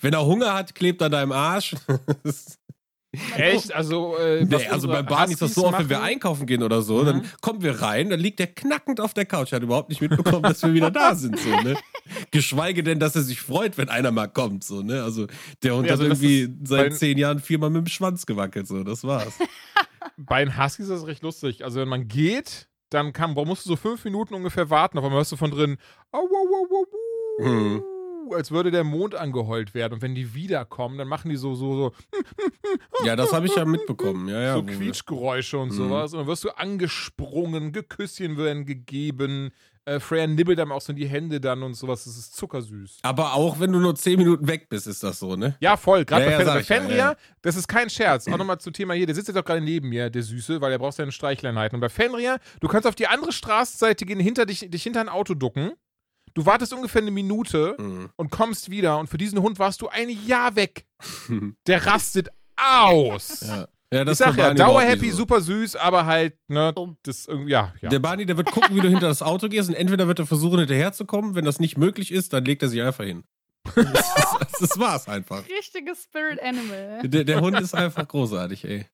Wenn 0.02 0.14
er 0.14 0.26
Hunger 0.26 0.54
hat, 0.54 0.76
klebt 0.76 1.02
er 1.02 1.10
deinem 1.10 1.32
Arsch. 1.32 1.76
Echt? 3.38 3.74
Also, 3.74 4.18
äh, 4.18 4.46
Nee, 4.46 4.68
also 4.68 4.88
bei 4.88 5.02
Barney 5.02 5.34
ist 5.34 5.42
das 5.42 5.54
so 5.54 5.66
oft, 5.68 5.80
wenn 5.80 5.90
wir 5.90 6.02
einkaufen 6.02 6.46
gehen 6.46 6.64
oder 6.64 6.82
so, 6.82 7.02
Mhm. 7.02 7.06
dann 7.06 7.32
kommen 7.42 7.62
wir 7.62 7.82
rein, 7.82 8.10
dann 8.10 8.20
liegt 8.20 8.40
der 8.40 8.48
knackend 8.48 9.00
auf 9.00 9.14
der 9.14 9.26
Couch. 9.26 9.52
Er 9.52 9.58
hat 9.58 9.64
überhaupt 9.64 9.90
nicht 9.90 10.02
mitbekommen, 10.02 10.44
dass 10.44 10.62
wir 10.64 10.74
wieder 10.74 10.92
da 10.92 11.16
sind. 11.16 11.40
So, 11.40 11.50
ne? 11.50 11.76
Geschweige 12.32 12.84
denn, 12.84 13.00
dass 13.00 13.16
er 13.16 13.22
sich 13.24 13.42
freut, 13.42 13.78
wenn 13.78 13.90
einer 13.90 14.12
mal 14.12 14.28
kommt. 14.28 14.64
So, 14.64 14.82
ne? 14.82 15.04
Also 15.04 15.28
der 15.64 15.74
Hund 15.76 15.84
Nee, 15.86 15.92
also 15.92 16.04
hat 16.04 16.12
irgendwie 16.12 16.50
seit 16.64 16.94
zehn 16.96 17.18
Jahren 17.18 17.40
viermal 17.40 17.70
mit 17.70 17.86
dem 17.86 17.90
Schwanz 17.90 18.26
gewackelt. 18.26 18.68
So, 18.68 18.84
das 18.84 19.04
war's. 19.04 19.34
Bei 20.18 20.44
den 20.46 20.58
Huskies 20.58 20.86
ist 20.88 20.92
das 21.02 21.08
recht 21.08 21.24
lustig. 21.24 21.64
Also, 21.64 21.80
wenn 21.80 21.88
man 21.90 22.08
geht, 22.08 22.68
dann 22.90 23.12
kann, 23.12 23.34
musst 23.34 23.66
du 23.66 23.70
so 23.70 23.76
fünf 23.76 24.06
Minuten 24.06 24.34
ungefähr 24.34 24.70
warten. 24.70 24.98
Auf 24.98 25.04
einmal 25.04 25.20
hörst 25.20 25.32
du 25.32 25.36
von 25.38 25.52
drin, 25.52 25.78
au, 26.12 26.20
au, 26.20 26.22
au, 26.22 26.68
au, 26.76 26.84
au, 26.84 27.44
Mhm. 27.44 27.84
Als 28.34 28.52
würde 28.52 28.72
der 28.72 28.84
Mond 28.84 29.16
angeheult 29.16 29.74
werden. 29.74 29.94
Und 29.96 30.02
wenn 30.02 30.16
die 30.16 30.34
wiederkommen, 30.34 30.98
dann 30.98 31.08
machen 31.08 31.30
die 31.30 31.36
so, 31.38 31.54
so, 31.56 31.76
so, 31.76 31.94
Ja, 33.06 33.16
das 33.16 33.34
habe 33.34 33.46
ich 33.46 33.56
ja 33.56 33.66
mitbekommen. 33.66 34.28
Ja, 34.28 34.42
ja. 34.42 34.54
so 34.56 34.64
Quietschgeräusche 34.64 35.58
und 35.58 35.70
Mhm. 35.70 35.74
sowas. 35.74 36.14
Und 36.14 36.20
dann 36.20 36.28
wirst 36.28 36.44
du 36.44 36.50
angesprungen, 36.52 37.72
Geküsschen 37.72 38.38
werden 38.38 38.66
gegeben. 38.66 39.52
Äh, 39.88 40.00
Freya 40.00 40.26
nibbelt 40.26 40.60
einem 40.60 40.72
auch 40.72 40.82
so 40.82 40.92
in 40.94 40.96
die 40.98 41.06
Hände 41.08 41.40
dann 41.40 41.62
und 41.62 41.76
sowas. 41.76 42.06
Das 42.06 42.18
ist 42.18 42.36
zuckersüß. 42.36 42.98
Aber 43.04 43.36
auch 43.36 43.60
wenn 43.60 43.72
du 43.72 43.80
nur 43.80 43.94
zehn 43.96 44.18
Minuten 44.18 44.48
weg 44.48 44.68
bist, 44.68 44.88
ist 44.88 45.04
das 45.04 45.20
so, 45.20 45.36
ne? 45.36 45.56
Ja, 45.60 45.78
voll. 45.78 46.06
Gerade 46.06 46.24
Ja, 46.32 46.38
bei, 46.40 46.44
ja, 46.44 46.54
bei 46.56 46.64
Fenrir, 46.64 46.96
ja. 46.96 47.16
das 47.44 47.56
ist 47.56 47.68
kein 47.68 47.88
Scherz. 47.92 48.28
Auch 48.28 48.38
nochmal 48.38 48.58
zum 48.60 48.74
Thema 48.74 48.96
hier, 48.96 49.06
der 49.06 49.14
sitzt 49.14 49.28
jetzt 49.28 49.38
auch 49.38 49.46
gerade 49.46 49.62
neben 49.62 49.90
mir, 49.90 50.10
der 50.10 50.24
Süße, 50.24 50.60
weil 50.60 50.72
er 50.72 50.80
braucht 50.80 50.96
seine 50.96 51.12
Streichleinheiten. 51.12 51.76
Und 51.76 51.82
bei 51.82 51.90
Fenrir, 51.90 52.40
du 52.62 52.68
kannst 52.68 52.88
auf 52.88 52.96
die 52.96 53.06
andere 53.06 53.32
Straßenseite 53.32 54.08
gehen, 54.08 54.20
hinter 54.20 54.48
dich, 54.48 54.68
dich 54.72 54.82
hinter 54.82 55.02
ein 55.02 55.10
Auto 55.10 55.36
ducken. 55.36 55.74
Du 56.36 56.46
wartest 56.46 56.74
ungefähr 56.74 57.02
eine 57.02 57.12
Minute 57.12 57.76
Mhm. 57.80 58.10
und 58.18 58.30
kommst 58.30 58.70
wieder. 58.70 59.00
Und 59.00 59.08
für 59.10 59.18
diesen 59.18 59.42
Hund 59.42 59.58
warst 59.58 59.82
du 59.82 59.88
ein 59.88 60.10
Jahr 60.28 60.56
weg. 60.56 60.86
Der 61.68 61.86
rastet 61.88 62.30
aus. 62.56 63.42
Ja. 63.42 63.68
Ja, 63.94 64.02
ich 64.02 64.08
das 64.08 64.18
sag 64.18 64.36
ja, 64.36 64.54
dauerhappy, 64.54 65.12
so. 65.12 65.18
super 65.18 65.40
süß, 65.42 65.76
aber 65.78 66.06
halt, 66.06 66.36
ne, 66.48 66.74
Dumm. 66.74 66.98
das 67.04 67.28
irgendwie, 67.28 67.52
ja, 67.52 67.72
ja. 67.82 67.90
Der 67.90 68.00
Barney, 68.00 68.26
der 68.26 68.36
wird 68.36 68.52
gucken, 68.52 68.76
wie 68.76 68.82
du 68.82 68.90
hinter 68.90 69.08
das 69.08 69.22
Auto 69.22 69.48
gehst 69.48 69.70
und 69.70 69.76
entweder 69.76 70.08
wird 70.08 70.20
er 70.20 70.26
versuchen, 70.26 70.60
hinterherzukommen. 70.60 71.36
Wenn 71.36 71.46
das 71.46 71.60
nicht 71.60 71.78
möglich 71.78 72.12
ist, 72.12 72.34
dann 72.34 72.44
legt 72.44 72.62
er 72.64 72.70
sich 72.70 72.82
einfach 72.82 73.06
hin. 73.06 73.24
Das, 73.76 74.16
ist, 74.52 74.62
das 74.62 74.80
war's 74.80 75.08
einfach. 75.08 75.44
Richtiges 75.48 76.04
Spirit 76.04 76.42
Animal. 76.42 77.02
Der, 77.08 77.24
der 77.24 77.42
Hund 77.42 77.60
ist 77.60 77.74
einfach 77.74 78.08
großartig, 78.08 78.66
ey. 78.66 78.86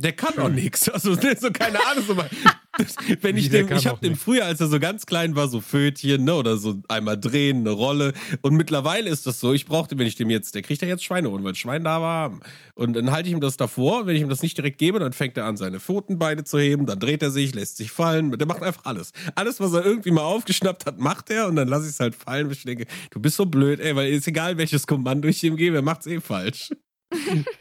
Der 0.00 0.12
kann 0.12 0.38
auch 0.38 0.48
nichts. 0.48 0.88
Also, 0.88 1.14
so 1.40 1.50
keine 1.50 1.84
Ahnung. 1.86 2.04
So 2.06 2.14
mal, 2.14 2.30
das, 2.78 2.94
wenn 3.20 3.34
Wie, 3.34 3.40
ich 3.40 3.50
dem, 3.50 3.70
ich 3.72 3.88
habe 3.88 3.98
dem 4.00 4.14
früher, 4.14 4.44
als 4.44 4.60
er 4.60 4.68
so 4.68 4.78
ganz 4.78 5.06
klein 5.06 5.34
war, 5.34 5.48
so 5.48 5.60
Fötchen, 5.60 6.22
ne, 6.22 6.34
oder 6.34 6.56
so 6.56 6.80
einmal 6.86 7.18
drehen, 7.18 7.58
eine 7.58 7.70
Rolle. 7.70 8.12
Und 8.40 8.54
mittlerweile 8.54 9.10
ist 9.10 9.26
das 9.26 9.40
so, 9.40 9.52
ich 9.52 9.66
brauchte, 9.66 9.98
wenn 9.98 10.06
ich 10.06 10.14
dem 10.14 10.30
jetzt, 10.30 10.54
der 10.54 10.62
kriegt 10.62 10.82
ja 10.82 10.88
jetzt 10.88 11.02
Schweineohren, 11.02 11.42
weil 11.42 11.56
Schwein 11.56 11.82
da 11.82 12.00
war. 12.00 12.38
Und 12.74 12.92
dann 12.92 13.10
halte 13.10 13.28
ich 13.28 13.34
ihm 13.34 13.40
das 13.40 13.56
davor. 13.56 14.06
Wenn 14.06 14.14
ich 14.14 14.22
ihm 14.22 14.28
das 14.28 14.42
nicht 14.42 14.56
direkt 14.56 14.78
gebe, 14.78 15.00
dann 15.00 15.12
fängt 15.12 15.36
er 15.36 15.46
an, 15.46 15.56
seine 15.56 15.80
Pfotenbeine 15.80 16.44
zu 16.44 16.60
heben, 16.60 16.86
dann 16.86 17.00
dreht 17.00 17.22
er 17.24 17.32
sich, 17.32 17.52
lässt 17.52 17.76
sich 17.76 17.90
fallen. 17.90 18.30
Der 18.30 18.46
macht 18.46 18.62
einfach 18.62 18.84
alles. 18.84 19.12
Alles, 19.34 19.58
was 19.58 19.72
er 19.72 19.84
irgendwie 19.84 20.12
mal 20.12 20.22
aufgeschnappt 20.22 20.86
hat, 20.86 21.00
macht 21.00 21.28
er 21.30 21.48
und 21.48 21.56
dann 21.56 21.66
lasse 21.66 21.86
ich 21.86 21.92
es 21.92 22.00
halt 22.00 22.14
fallen. 22.14 22.46
Und 22.46 22.52
ich 22.52 22.62
denke, 22.62 22.86
du 23.10 23.18
bist 23.18 23.36
so 23.36 23.46
blöd, 23.46 23.80
ey, 23.80 23.96
weil 23.96 24.12
ist 24.12 24.28
egal, 24.28 24.58
welches 24.58 24.86
Kommando 24.86 25.26
ich 25.26 25.42
ihm 25.42 25.56
gebe, 25.56 25.76
er 25.76 25.82
macht's 25.82 26.06
eh 26.06 26.20
falsch. 26.20 26.70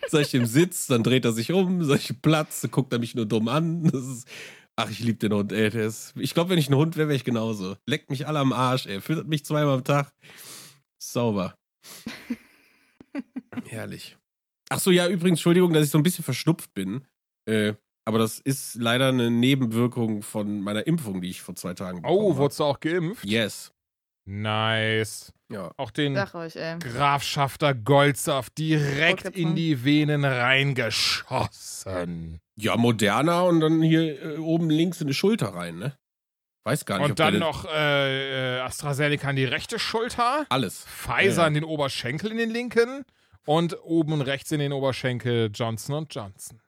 Sag 0.10 0.21
ich 0.21 0.31
dem 0.31 0.45
Sitz, 0.45 0.88
dann 0.88 1.03
dreht 1.03 1.25
er 1.25 1.31
sich 1.31 1.51
um, 1.51 1.83
sag 1.83 1.99
ich 1.99 2.21
Platz, 2.21 2.62
dann 2.62 2.71
guckt 2.71 2.91
er 2.93 2.99
mich 2.99 3.15
nur 3.15 3.25
dumm 3.25 3.47
an. 3.47 3.83
Das 3.86 4.05
ist, 4.05 4.27
ach, 4.75 4.89
ich 4.89 4.99
liebe 4.99 5.17
den 5.17 5.33
Hund, 5.33 5.51
ey. 5.51 5.69
Ist, 5.69 6.13
ich 6.17 6.33
glaube, 6.33 6.49
wenn 6.49 6.60
ich 6.60 6.69
ein 6.69 6.75
Hund 6.75 6.97
wäre, 6.97 7.07
wäre 7.07 7.15
ich 7.15 7.23
genauso. 7.23 7.77
Leckt 7.86 8.10
mich 8.10 8.27
alle 8.27 8.39
am 8.39 8.53
Arsch, 8.53 8.86
ey. 8.88 9.01
Füttert 9.01 9.27
mich 9.27 9.45
zweimal 9.45 9.75
am 9.75 9.83
Tag. 9.83 10.13
Sauber. 10.99 11.55
Herrlich. 13.65 14.17
Ach 14.69 14.79
so, 14.79 14.91
ja, 14.91 15.07
übrigens, 15.07 15.39
Entschuldigung, 15.39 15.73
dass 15.73 15.86
ich 15.86 15.91
so 15.91 15.97
ein 15.97 16.03
bisschen 16.03 16.23
verschnupft 16.25 16.73
bin. 16.73 17.05
Äh, 17.45 17.73
aber 18.05 18.19
das 18.19 18.39
ist 18.39 18.75
leider 18.75 19.10
eine 19.10 19.29
Nebenwirkung 19.31 20.21
von 20.21 20.62
meiner 20.62 20.88
Impfung, 20.88 21.21
die 21.21 21.29
ich 21.29 21.41
vor 21.41 21.55
zwei 21.55 21.73
Tagen 21.73 22.01
bekommen 22.01 22.19
Oh, 22.19 22.38
wurdest 22.38 22.60
du 22.60 22.63
auch 22.65 22.79
geimpft? 22.79 23.25
Yes. 23.25 23.71
Nice. 24.25 25.33
Ja. 25.49 25.71
Auch 25.77 25.91
den 25.91 26.17
euch. 26.17 26.57
Grafschafter 26.79 27.73
Goldsaft 27.73 28.57
direkt 28.57 29.38
in 29.38 29.55
die 29.55 29.86
Venen 29.86 30.25
reingeschossen. 30.25 32.41
Ja, 32.57 32.75
moderner 32.75 33.45
und 33.45 33.62
dann 33.62 33.81
hier 33.81 34.21
äh, 34.21 34.36
oben 34.38 34.69
links 34.69 34.99
in 34.99 35.07
die 35.07 35.13
Schulter 35.13 35.53
rein, 35.53 35.77
ne? 35.77 35.97
Weiß 36.65 36.83
gar 36.86 36.97
nicht. 36.97 37.05
ob 37.05 37.12
Und 37.12 37.19
dann 37.19 37.39
noch 37.39 37.63
äh, 37.65 38.57
äh, 38.57 38.60
AstraZeneca 38.60 39.29
in 39.29 39.38
die 39.38 39.45
rechte 39.45 39.79
Schulter, 39.79 40.45
Alles. 40.49 40.86
Pfizer 40.86 41.43
Ja, 41.43 41.47
in 41.47 41.53
den 41.53 41.63
Oberschenkel 41.63 42.31
in 42.31 42.38
den 42.38 42.49
linken 42.49 43.05
und 43.45 43.77
oben 43.83 44.21
rechts 44.21 44.51
in 44.51 44.60
den 44.60 44.73
Oberschenkel 44.73 45.49
Johnson 45.53 46.07
Johnson. 46.10 46.60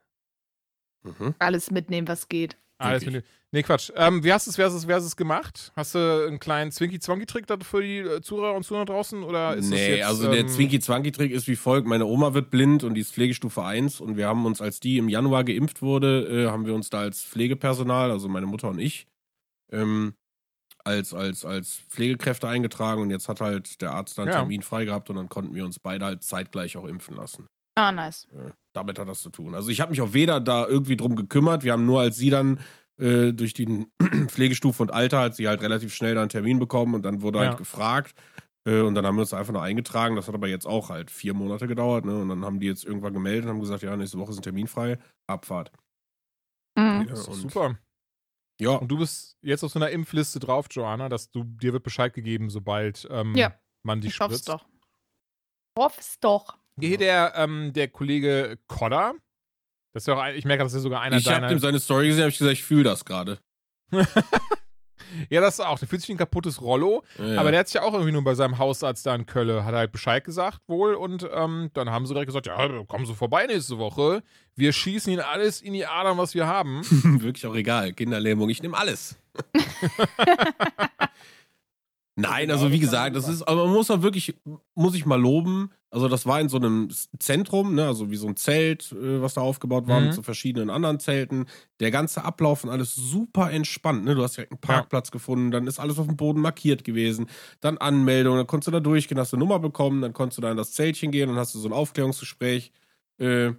Mhm. 1.04 1.36
Alles 1.40 1.70
mitnehmen, 1.72 2.08
was 2.08 2.30
geht. 2.30 2.56
Alles 2.78 3.04
Wirklich? 3.04 3.26
Nee, 3.52 3.64
Quatsch. 3.64 3.92
Ähm, 3.96 4.24
wie 4.24 4.32
hast 4.32 4.48
du 4.48 4.52
es, 4.52 4.58
wer 4.58 4.66
hast 4.66 4.74
du 4.74 4.78
es, 4.78 4.88
wer 4.88 4.96
hast 4.96 5.04
du 5.04 5.08
es 5.08 5.16
gemacht? 5.16 5.72
Hast 5.76 5.96
du 5.96 6.28
einen 6.28 6.40
kleinen 6.40 6.72
Zwinky-Zwonky-Trick 6.72 7.48
da 7.48 7.58
für 7.62 7.82
die 7.82 7.98
äh, 8.00 8.22
Zuhörer 8.22 8.56
und 8.56 8.64
Zuhörer 8.64 8.86
draußen? 8.86 9.24
Oder 9.24 9.56
ist 9.56 9.66
das 9.66 9.80
nee, 9.80 9.96
jetzt, 9.98 10.08
also 10.08 10.30
der 10.30 10.42
ähm, 10.42 10.48
Zwinky-Zwanky-Trick 10.48 11.32
ist 11.32 11.48
wie 11.48 11.56
folgt. 11.56 11.88
Meine 11.88 12.06
Oma 12.06 12.34
wird 12.34 12.52
blind 12.52 12.84
und 12.84 12.94
die 12.94 13.02
ist 13.02 13.14
Pflegestufe 13.14 13.64
1 13.64 14.02
und 14.02 14.18
wir 14.18 14.28
haben 14.28 14.46
uns, 14.46 14.62
als 14.62 14.80
die 14.80 14.98
im 14.98 15.10
Januar 15.10 15.44
geimpft 15.44 15.82
wurde, 15.82 16.46
äh, 16.46 16.50
haben 16.50 16.66
wir 16.66 16.74
uns 16.74 16.90
da 16.90 17.00
als 17.00 17.24
Pflegepersonal, 17.24 18.12
also 18.12 18.28
meine 18.30 18.46
Mutter 18.46 18.70
und 18.70 18.80
ich, 18.80 19.08
ähm, 19.72 20.14
als, 20.84 21.14
als, 21.14 21.46
als 21.46 21.82
Pflegekräfte 21.90 22.48
eingetragen 22.48 23.02
und 23.02 23.10
jetzt 23.10 23.28
hat 23.28 23.42
halt 23.42 23.82
der 23.82 23.92
Arzt 23.92 24.18
dann 24.18 24.28
einen 24.28 24.34
Ja. 24.34 24.40
Termin 24.40 24.62
frei 24.62 24.86
gehabt 24.86 25.10
und 25.10 25.18
dann 25.18 25.30
konnten 25.30 25.54
wir 25.54 25.66
uns 25.66 25.80
beide 25.80 26.06
halt 26.06 26.24
zeitgleich 26.24 26.78
auch 26.78 26.86
impfen 26.86 27.16
lassen. 27.16 27.48
Ah, 27.76 27.92
nice. 27.92 28.28
Äh, 28.34 28.52
damit 28.74 29.00
hat 29.00 29.08
das 29.08 29.22
zu 29.22 29.30
tun. 29.30 29.56
Also 29.56 29.70
ich 29.70 29.82
habe 29.82 29.92
mich 29.92 30.02
auch 30.02 30.14
weder 30.14 30.40
da 30.40 30.68
irgendwie 30.68 30.98
drum 30.98 31.16
gekümmert. 31.16 31.64
Wir 31.64 31.74
haben 31.74 31.86
nur 31.86 32.02
als 32.02 32.18
sie 32.18 32.30
dann 32.30 32.60
äh, 33.00 33.32
durch 33.34 33.54
die 33.54 33.88
Pflegestufe 34.28 34.84
und 34.84 34.92
Alter 34.92 35.20
hat 35.20 35.36
sie 35.36 35.48
halt 35.48 35.62
relativ 35.62 35.94
schnell 35.94 36.16
da 36.16 36.22
einen 36.22 36.30
Termin 36.30 36.60
bekommen 36.60 36.94
und 36.96 37.04
dann 37.04 37.22
wurde 37.22 37.40
Ja. 37.40 37.48
halt 37.50 37.58
gefragt. 37.58 38.14
Äh, 38.68 38.82
und 38.82 38.94
dann 38.96 39.06
haben 39.06 39.16
wir 39.16 39.22
uns 39.22 39.34
einfach 39.34 39.54
nur 39.54 39.64
eingetragen. 39.64 40.16
Das 40.18 40.28
hat 40.28 40.36
aber 40.36 40.48
jetzt 40.50 40.66
auch 40.66 40.90
halt 40.90 41.10
vier 41.12 41.34
Monate 41.34 41.66
gedauert. 41.68 42.04
Ne? 42.06 42.22
Und 42.22 42.30
dann 42.30 42.44
haben 42.44 42.60
die 42.60 42.68
jetzt 42.68 42.84
irgendwann 42.84 43.14
gemeldet 43.14 43.46
und 43.46 43.52
haben 43.52 43.60
gesagt, 43.62 43.84
ja, 43.84 43.96
nächste 43.96 44.18
Woche 44.20 44.32
ist 44.32 44.38
ein 44.40 44.44
Termin 44.44 44.68
frei. 44.68 44.98
Abfahrt. 45.28 45.72
Mhm. 46.78 47.06
Ja, 47.10 47.16
super. 47.16 47.80
Ja, 48.62 48.72
Und 48.72 48.90
du 48.90 48.98
bist 48.98 49.38
jetzt 49.42 49.64
auf 49.64 49.72
so 49.72 49.80
einer 49.80 49.90
Impfliste 49.90 50.40
drauf, 50.40 50.68
Joanna, 50.70 51.08
dass 51.08 51.32
du 51.32 51.46
dir 51.46 51.72
wird 51.72 51.84
Bescheid 51.84 52.14
gegeben, 52.14 52.50
sobald 52.50 53.08
ähm, 53.10 53.34
Ja. 53.36 53.54
man 53.84 54.02
dich 54.02 54.12
Ich 54.16 54.20
hoff's 54.20 54.40
spritzt. 54.40 54.50
doch. 54.50 54.66
Hoff's 55.78 56.20
doch. 56.20 56.58
Hier 56.78 56.98
der, 56.98 57.34
ähm, 57.36 57.72
der 57.74 57.88
Kollege 57.88 58.60
Kodder. 58.68 59.14
Das 59.94 60.04
ist 60.04 60.08
ja 60.08 60.16
auch 60.16 60.26
ich 60.34 60.46
merke, 60.46 60.64
das 60.64 60.74
ist 60.74 60.84
sogar 60.84 61.02
einer 61.02 61.18
ich 61.18 61.26
habe 61.26 61.36
deiner. 61.42 61.48
dem 61.48 61.60
seine 61.60 61.80
Story 61.80 62.08
gesehen, 62.08 62.24
habe 62.24 62.32
ich 62.32 62.38
gesagt, 62.38 62.54
ich 62.54 62.64
fühle 62.64 62.84
das 62.84 63.06
gerade. 63.06 63.40
ja, 65.30 65.42
das 65.42 65.56
ist 65.56 65.66
auch. 65.66 65.80
Der 65.80 65.88
fühlt 65.88 66.02
sich 66.02 66.10
wie 66.10 66.14
ein 66.14 66.18
kaputtes 66.18 66.62
Rollo. 66.62 67.04
Ja. 67.18 67.40
Aber 67.40 67.52
der 67.52 67.62
hat 67.62 67.68
sich 67.68 67.76
ja 67.76 67.82
auch 67.82 67.94
irgendwie 67.94 68.12
nur 68.12 68.24
bei 68.24 68.36
seinem 68.36 68.58
Hausarzt 68.58 69.06
da 69.06 69.16
in 69.16 69.26
Köln, 69.26 69.64
hat 69.66 69.74
halt 69.74 69.92
Bescheid 69.92 70.24
gesagt 70.24 70.62
wohl. 70.68 70.94
Und 70.94 71.28
ähm, 71.34 71.72
dann 71.74 71.90
haben 71.90 72.06
sie 72.06 72.14
direkt 72.14 72.28
gesagt: 72.28 72.48
Ja, 72.48 72.70
komm 72.88 73.06
so 73.06 73.14
vorbei 73.14 73.48
nächste 73.48 73.78
Woche. 73.78 74.22
Wir 74.56 74.74
schießen 74.74 75.12
ihn 75.12 75.20
alles 75.20 75.62
in 75.62 75.74
die 75.74 75.86
Adern, 75.86 76.18
was 76.18 76.36
wir 76.36 76.48
haben. 76.48 76.82
Wirklich 77.22 77.46
auch 77.48 77.56
egal. 77.56 77.94
Kinderlähmung, 77.94 78.50
ich 78.50 78.62
nehme 78.62 78.78
alles. 78.78 79.18
Nein, 82.16 82.52
also 82.52 82.72
wie 82.72 82.80
gesagt, 82.80 83.16
das 83.16 83.30
ist, 83.30 83.44
aber 83.44 83.66
man 83.66 83.74
muss 83.76 83.90
auch 83.90 84.02
wirklich, 84.02 84.36
muss 84.76 84.94
ich 84.94 85.06
mal 85.06 85.20
loben. 85.20 85.72
Also 85.92 86.08
das 86.08 86.28
war 86.28 86.40
in 86.40 86.50
so 86.50 86.58
einem 86.58 86.90
Zentrum, 87.18 87.74
ne, 87.74 87.88
also 87.88 88.12
wie 88.12 88.16
so 88.16 88.28
ein 88.28 88.36
Zelt, 88.36 88.92
äh, 88.92 89.22
was 89.22 89.34
da 89.34 89.42
aufgebaut 89.42 89.88
war 89.88 90.00
Mhm. 90.00 90.02
mit 90.02 90.14
so 90.14 90.22
verschiedenen 90.22 90.70
anderen 90.70 91.00
Zelten. 91.00 91.48
Der 91.80 91.90
ganze 91.90 92.24
Ablauf 92.24 92.64
und 92.64 92.70
alles 92.70 92.94
super 92.94 93.52
entspannt, 93.52 94.06
ne. 94.06 94.14
Du 94.14 94.22
hast 94.22 94.38
direkt 94.38 94.52
einen 94.52 94.62
Parkplatz 94.62 95.10
gefunden, 95.10 95.50
dann 95.50 95.66
ist 95.66 95.80
alles 95.80 95.98
auf 95.98 96.06
dem 96.06 96.16
Boden 96.18 96.42
markiert 96.42 96.84
gewesen. 96.84 97.28
Dann 97.60 97.78
Anmeldung, 97.80 98.38
dann 98.38 98.46
konntest 98.48 98.68
du 98.68 98.72
da 98.72 98.80
durchgehen, 98.82 99.18
hast 99.20 99.34
eine 99.34 99.40
Nummer 99.40 99.58
bekommen, 99.60 100.02
dann 100.04 100.14
konntest 100.14 100.38
du 100.38 100.42
da 100.44 100.52
in 100.52 100.58
das 100.58 100.74
Zeltchen 100.74 101.12
gehen 101.12 101.30
und 101.30 101.38
hast 101.38 101.56
du 101.56 101.60
so 101.60 101.68
ein 101.68 101.74
Aufklärungsgespräch 101.74 102.72
äh, 103.18 103.54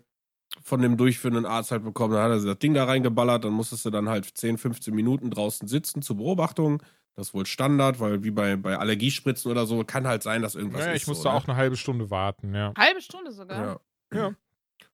von 0.63 0.83
dem 0.83 0.97
durchführenden 0.97 1.47
Arzt 1.47 1.71
halt 1.73 1.85
bekommen. 1.85 2.15
Dann 2.15 2.25
hat 2.25 2.31
er 2.33 2.45
das 2.45 2.59
Ding 2.59 2.75
da 2.75 2.85
reingeballert, 2.85 3.45
dann 3.45 3.53
musstest 3.53 3.85
du 3.87 3.91
dann 3.91 4.09
halt 4.09 4.27
10, 4.27 4.59
15 4.59 4.95
Minuten 4.95 5.31
draußen 5.31 5.69
sitzen 5.69 6.03
zur 6.03 6.17
Beobachtung. 6.17 6.83
Das 7.21 7.29
ist 7.29 7.35
wohl 7.35 7.45
Standard, 7.45 8.01
weil 8.01 8.25
wie 8.25 8.31
bei, 8.31 8.57
bei 8.57 8.79
Allergiespritzen 8.79 9.51
oder 9.51 9.67
so, 9.67 9.85
kann 9.85 10.07
halt 10.07 10.23
sein, 10.23 10.41
dass 10.41 10.55
irgendwas 10.55 10.87
Ja, 10.87 10.93
ist. 10.93 11.03
ich 11.03 11.07
musste 11.07 11.25
so, 11.25 11.29
ne? 11.29 11.35
auch 11.35 11.47
eine 11.47 11.55
halbe 11.55 11.77
Stunde 11.77 12.11
warten, 12.11 12.55
ja. 12.55 12.73
Halbe 12.79 13.03
Stunde 13.03 13.31
sogar. 13.31 13.81
Ja. 14.11 14.19
Ja. 14.19 14.35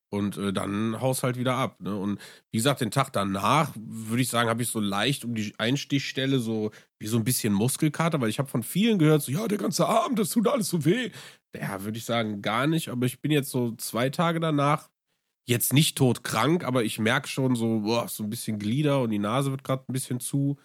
Und 0.08 0.36
äh, 0.36 0.52
dann 0.52 1.00
haust 1.00 1.22
halt 1.22 1.38
wieder 1.38 1.54
ab. 1.54 1.80
Ne? 1.80 1.94
Und 1.94 2.18
wie 2.50 2.58
gesagt, 2.58 2.80
den 2.80 2.90
Tag 2.90 3.12
danach, 3.12 3.70
würde 3.76 4.22
ich 4.22 4.28
sagen, 4.28 4.48
habe 4.48 4.60
ich 4.60 4.68
so 4.70 4.80
leicht 4.80 5.24
um 5.24 5.36
die 5.36 5.54
Einstichstelle 5.58 6.40
so 6.40 6.72
wie 6.98 7.06
so 7.06 7.16
ein 7.16 7.22
bisschen 7.22 7.52
Muskelkater, 7.52 8.20
weil 8.20 8.28
ich 8.28 8.40
habe 8.40 8.48
von 8.48 8.64
vielen 8.64 8.98
gehört, 8.98 9.22
so, 9.22 9.30
ja, 9.30 9.46
der 9.46 9.58
ganze 9.58 9.86
Arm, 9.86 10.16
das 10.16 10.30
tut 10.30 10.48
alles 10.48 10.66
so 10.68 10.84
weh. 10.84 11.12
Ja, 11.54 11.84
würde 11.84 11.96
ich 11.98 12.04
sagen, 12.04 12.42
gar 12.42 12.66
nicht. 12.66 12.88
Aber 12.88 13.06
ich 13.06 13.20
bin 13.20 13.30
jetzt 13.30 13.50
so 13.50 13.76
zwei 13.76 14.10
Tage 14.10 14.40
danach 14.40 14.90
jetzt 15.48 15.72
nicht 15.72 15.96
todkrank, 15.96 16.64
aber 16.64 16.82
ich 16.82 16.98
merke 16.98 17.28
schon 17.28 17.54
so, 17.54 17.82
boah, 17.82 18.08
so 18.08 18.24
ein 18.24 18.30
bisschen 18.30 18.58
Glieder 18.58 19.00
und 19.02 19.10
die 19.10 19.20
Nase 19.20 19.52
wird 19.52 19.62
gerade 19.62 19.84
ein 19.88 19.92
bisschen 19.92 20.18
zu. 20.18 20.56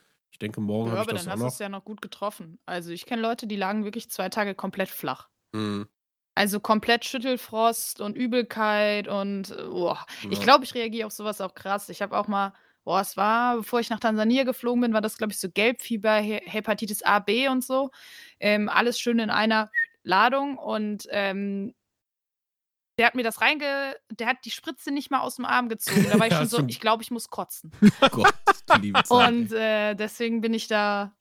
Ich 0.42 0.46
denke, 0.48 0.60
morgen 0.60 0.88
Ja, 0.90 0.98
habe 0.98 1.12
ich 1.12 1.18
das 1.18 1.26
dann 1.26 1.34
auch 1.34 1.36
hast 1.36 1.42
du 1.44 1.48
es 1.54 1.60
ja 1.60 1.70
noch 1.70 1.86
gut 1.86 2.02
getroffen. 2.02 2.58
Also 2.66 2.90
ich 2.90 3.06
kenne 3.06 3.22
Leute, 3.22 3.46
die 3.46 3.56
lagen 3.58 3.86
wirklich 3.86 4.10
zwei 4.10 4.28
Tage 4.30 4.56
komplett 4.56 4.90
flach. 4.90 5.30
Mhm. 5.52 5.88
Also 6.34 6.60
komplett 6.60 7.06
Schüttelfrost 7.06 8.02
und 8.02 8.16
Übelkeit 8.18 9.08
und 9.08 9.52
äh, 9.52 9.64
boah. 9.66 10.04
ich 10.32 10.40
Ja. 10.40 10.44
glaube, 10.44 10.64
ich 10.64 10.74
reagiere 10.74 11.06
auf 11.06 11.14
sowas 11.14 11.42
auch 11.42 11.54
krass. 11.54 11.90
Ich 11.90 12.02
habe 12.02 12.18
auch 12.18 12.28
mal, 12.28 12.54
boah, 12.84 13.02
es 13.02 13.18
war, 13.18 13.58
bevor 13.58 13.82
ich 13.82 13.92
nach 13.92 14.00
Tansania 14.00 14.44
geflogen 14.44 14.82
bin, 14.82 14.94
war 14.94 15.02
das, 15.02 15.20
glaube 15.20 15.32
ich, 15.32 15.40
so 15.40 15.48
Gelbfieber, 15.52 16.16
He 16.18 16.40
Hepatitis 16.44 17.04
A, 17.04 17.20
B 17.20 17.48
und 17.48 17.64
so. 17.64 17.92
Ähm, 18.40 18.68
alles 18.68 19.00
schön 19.00 19.20
in 19.20 19.30
einer 19.30 19.70
Ladung 20.02 20.58
und 20.58 21.06
ähm, 21.12 21.76
der 22.98 23.06
hat 23.06 23.16
mir 23.16 23.24
das 23.24 23.42
reinge, 23.42 23.96
der 24.10 24.28
hat 24.28 24.38
die 24.46 24.52
Spritze 24.52 24.92
nicht 24.92 25.12
mal 25.12 25.20
aus 25.22 25.36
dem 25.36 25.46
Arm 25.46 25.70
gezogen. 25.70 26.04
Da 26.10 26.18
war 26.20 26.26
ich 26.28 26.34
Ja, 26.34 26.40
schon 26.40 26.48
so, 26.48 26.64
ich 26.68 26.80
glaube, 26.80 27.04
ich 27.04 27.12
muss 27.12 27.30
kotzen. 27.30 27.72
Gott, 28.12 28.34
die 28.76 28.82
liebe 28.82 29.04
Zeit. 29.04 29.30
Und 29.32 29.52
äh, 29.54 29.96
deswegen 29.96 30.42
bin 30.42 30.54
ich 30.54 30.68
da, 30.68 31.16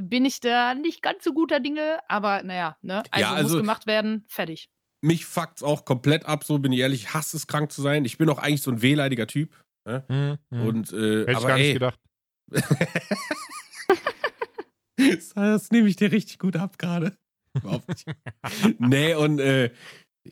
bin 0.00 0.24
ich 0.24 0.40
da 0.40 0.74
nicht 0.74 1.02
ganz 1.02 1.24
so 1.24 1.32
guter 1.32 1.60
Dinge, 1.60 1.98
aber 2.08 2.42
naja, 2.42 2.76
ne? 2.82 3.02
Also, 3.10 3.20
Ja, 3.26 3.32
also- 3.34 3.54
muss 3.56 3.62
gemacht 3.62 3.86
werden, 3.86 4.24
fertig. 4.28 4.68
mich 5.00 5.24
fuckt's 5.26 5.62
auch 5.62 5.84
komplett 5.84 6.26
ab, 6.26 6.44
so 6.44 6.58
bin 6.58 6.72
ich 6.72 6.80
ehrlich. 6.80 7.02
Ich 7.04 7.14
hasse 7.14 7.36
es, 7.36 7.46
krank 7.46 7.70
zu 7.72 7.82
sein. 7.82 8.04
Ich 8.04 8.18
bin 8.18 8.28
auch 8.28 8.38
eigentlich 8.38 8.62
so 8.62 8.70
ein 8.70 8.82
wehleidiger 8.82 9.26
Typ. 9.26 9.54
Mhm. 9.86 10.38
Mhm. 10.50 10.60
Und, 10.66 10.92
äh, 10.92 11.20
Hätte 11.20 11.30
ich 11.30 11.36
aber 11.36 11.46
gar 11.48 11.56
nicht 11.56 11.66
ey, 11.66 11.72
gedacht. 11.74 12.00
das, 14.96 15.28
das 15.34 15.70
nehme 15.70 15.88
ich 15.88 15.96
dir 15.96 16.10
richtig 16.12 16.38
gut 16.38 16.56
ab 16.56 16.78
gerade. 16.78 17.16
Überhaupt 17.54 17.88
nicht. 17.88 18.04
nee, 18.78 19.14
und 19.14 19.38
äh, 19.40 19.66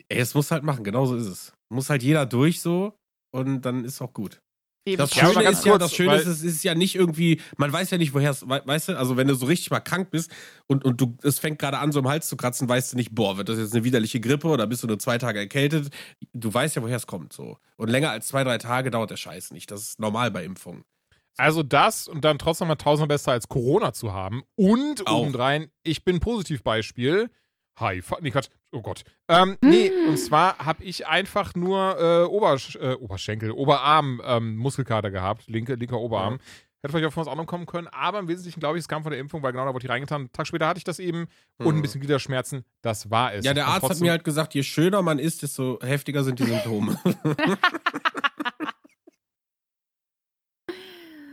ey, 0.09 0.19
es 0.19 0.33
muss 0.35 0.51
halt 0.51 0.63
machen, 0.63 0.83
genauso 0.83 1.15
ist 1.15 1.27
es. 1.27 1.53
Muss 1.69 1.89
halt 1.89 2.03
jeder 2.03 2.25
durch 2.25 2.61
so 2.61 2.97
und 3.33 3.61
dann 3.63 3.83
ist 3.85 4.01
auch 4.01 4.13
gut. 4.13 4.39
Eben. 4.87 4.97
Das 4.97 5.13
Schöne 5.13 5.43
ist 5.49 5.65
ja, 5.65 5.71
kurz, 5.71 5.83
das 5.83 5.93
Schöne 5.93 6.15
ist, 6.15 6.25
es 6.27 6.43
ist 6.43 6.63
ja 6.63 6.73
nicht 6.73 6.95
irgendwie, 6.95 7.41
man 7.57 7.71
weiß 7.71 7.91
ja 7.91 7.97
nicht, 7.97 8.13
woher 8.13 8.31
es, 8.31 8.47
we- 8.47 8.61
weißt 8.63 8.89
du, 8.89 8.97
also 8.97 9.17
wenn 9.17 9.27
du 9.27 9.35
so 9.35 9.45
richtig 9.45 9.69
mal 9.69 9.81
krank 9.81 10.09
bist 10.11 10.31
und, 10.67 10.85
und 10.85 11.01
du, 11.01 11.17
es 11.23 11.39
fängt 11.39 11.59
gerade 11.59 11.79
an, 11.79 11.91
so 11.91 11.99
im 11.99 12.07
Hals 12.07 12.29
zu 12.29 12.37
kratzen, 12.37 12.69
weißt 12.69 12.93
du 12.93 12.97
nicht, 12.97 13.13
boah, 13.13 13.37
wird 13.37 13.49
das 13.49 13.59
jetzt 13.59 13.73
eine 13.73 13.83
widerliche 13.83 14.19
Grippe 14.19 14.47
oder 14.47 14.65
bist 14.65 14.83
du 14.83 14.87
nur 14.87 14.97
zwei 14.99 15.17
Tage 15.17 15.39
erkältet? 15.39 15.89
Du 16.33 16.53
weißt 16.53 16.75
ja, 16.77 16.81
woher 16.81 16.95
es 16.97 17.05
kommt, 17.05 17.33
so. 17.33 17.57
Und 17.75 17.89
länger 17.89 18.11
als 18.11 18.27
zwei, 18.27 18.43
drei 18.43 18.57
Tage 18.57 18.89
dauert 18.89 19.11
der 19.11 19.17
Scheiß 19.17 19.51
nicht. 19.51 19.69
Das 19.71 19.81
ist 19.81 19.99
normal 19.99 20.31
bei 20.31 20.43
Impfungen. 20.45 20.83
Also 21.35 21.61
das 21.61 22.07
und 22.07 22.25
dann 22.25 22.39
trotzdem 22.39 22.67
mal 22.67 22.75
tausendmal 22.75 23.09
besser 23.15 23.31
als 23.33 23.47
Corona 23.47 23.93
zu 23.93 24.13
haben. 24.13 24.43
Und 24.55 25.05
Auch. 25.05 25.19
obendrein, 25.21 25.69
ich 25.83 26.03
bin 26.03 26.15
ein 26.15 26.19
Positivbeispiel. 26.19 27.29
Hi, 27.79 28.01
nee, 28.21 28.31
Quatsch. 28.31 28.47
Oh 28.71 28.81
Gott. 28.81 29.03
Ähm, 29.27 29.57
nee, 29.61 29.91
und 30.07 30.17
zwar 30.17 30.57
habe 30.57 30.83
ich 30.83 31.05
einfach 31.07 31.53
nur 31.55 31.97
äh, 31.99 32.23
Obersch 32.25 32.75
äh, 32.75 32.93
Oberschenkel, 32.93 33.51
Oberarm 33.51 34.21
ähm, 34.25 34.57
Muskelkater 34.57 35.11
gehabt, 35.11 35.47
linke, 35.47 35.75
linker 35.75 35.99
Oberarm. 35.99 36.39
Hätte 36.81 36.91
vielleicht 36.91 37.07
auch 37.07 37.13
von 37.13 37.21
was 37.25 37.27
anderem 37.31 37.47
kommen 37.47 37.65
können, 37.65 37.87
aber 37.87 38.19
im 38.19 38.27
Wesentlichen 38.27 38.59
glaube 38.59 38.77
ich, 38.77 38.81
es 38.83 38.87
kam 38.87 39.01
von 39.03 39.11
der 39.11 39.19
Impfung, 39.19 39.41
weil 39.41 39.51
genau 39.51 39.65
da 39.65 39.73
wurde 39.73 39.85
ich 39.85 39.89
reingetan. 39.91 40.21
Einen 40.21 40.31
Tag 40.31 40.45
später 40.47 40.67
hatte 40.67 40.77
ich 40.77 40.83
das 40.83 40.99
eben 40.99 41.27
und 41.57 41.67
ein 41.67 41.75
Mhm. 41.77 41.81
bisschen 41.81 42.01
Gliederschmerzen. 42.01 42.65
Das 42.81 43.09
war 43.09 43.33
es. 43.33 43.45
Ja, 43.45 43.53
der 43.55 43.67
Arzt 43.67 43.89
hat 43.89 43.99
mir 43.99 44.11
halt 44.11 44.23
gesagt, 44.23 44.53
je 44.53 44.61
schöner 44.63 45.01
man 45.01 45.17
ist, 45.19 45.41
desto 45.41 45.79
heftiger 45.81 46.23
sind 46.23 46.37
die 46.39 46.45
Symptome. 46.45 46.99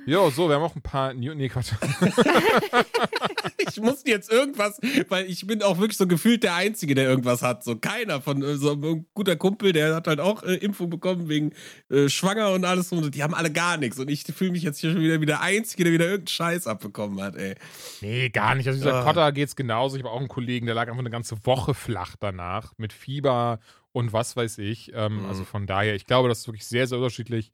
Jo, 0.07 0.31
so, 0.31 0.49
wir 0.49 0.57
haben 0.57 0.63
auch 0.63 0.77
ein 0.77 0.83
paar. 0.83 1.15
New 1.15 1.35
nee, 1.35 1.49
Quatsch. 1.49 1.73
ich 3.59 3.81
musste 3.81 4.11
jetzt 4.11 4.31
irgendwas, 4.31 4.79
weil 5.09 5.27
ich 5.27 5.47
bin 5.47 5.63
auch 5.63 5.79
wirklich 5.79 5.97
so 5.97 6.07
gefühlt 6.07 6.43
der 6.43 6.55
Einzige, 6.55 6.95
der 6.95 7.09
irgendwas 7.09 7.43
hat. 7.43 7.65
So 7.65 7.77
keiner 7.77 8.21
von 8.21 8.43
äh, 8.43 8.57
so 8.57 8.73
ein 8.73 9.07
guter 9.15 9.37
Kumpel, 9.37 9.73
der 9.73 9.95
hat 9.95 10.07
halt 10.07 10.21
auch 10.21 10.43
äh, 10.43 10.55
Impfung 10.57 10.91
bekommen 10.91 11.29
wegen 11.29 11.53
äh, 11.91 12.09
schwanger 12.09 12.53
und 12.53 12.65
alles 12.65 12.93
und 12.93 13.15
die 13.15 13.23
haben 13.23 13.35
alle 13.35 13.51
gar 13.51 13.77
nichts. 13.77 13.99
Und 13.99 14.09
ich 14.11 14.25
fühle 14.25 14.53
mich 14.53 14.63
jetzt 14.63 14.79
hier 14.81 14.93
schon 14.93 15.01
wieder 15.01 15.21
wie 15.21 15.27
der 15.27 15.41
Einzige, 15.41 15.85
der 15.85 15.93
wieder 15.93 16.05
irgendeinen 16.05 16.29
Scheiß 16.29 16.67
abbekommen 16.67 17.21
hat, 17.23 17.37
ey. 17.37 17.55
Nee, 18.01 18.29
gar 18.31 18.55
nicht. 18.55 18.67
Also 18.67 18.79
dieser 18.81 18.95
Ah. 19.01 19.05
Kotter 19.05 19.33
geht's 19.33 19.57
genauso. 19.57 19.97
Ich 19.97 20.03
habe 20.03 20.13
auch 20.13 20.19
einen 20.19 20.29
Kollegen, 20.29 20.67
der 20.67 20.75
lag 20.75 20.89
einfach 20.89 20.99
eine 21.01 21.11
ganze 21.11 21.45
Woche 21.47 21.75
flach 21.75 22.17
danach 22.21 22.73
mit 22.77 22.93
Fieber 22.93 23.59
und 23.93 24.13
was 24.13 24.37
weiß 24.37 24.59
ich. 24.59 24.93
Ähm, 24.95 25.23
Mhm. 25.23 25.27
Also 25.27 25.45
von 25.45 25.67
daher, 25.67 25.95
ich 25.95 26.07
glaube, 26.07 26.29
das 26.29 26.41
ist 26.41 26.49
wirklich 26.49 26.67
sehr, 26.67 26.87
sehr 26.87 26.99
unterschiedlich. 26.99 27.53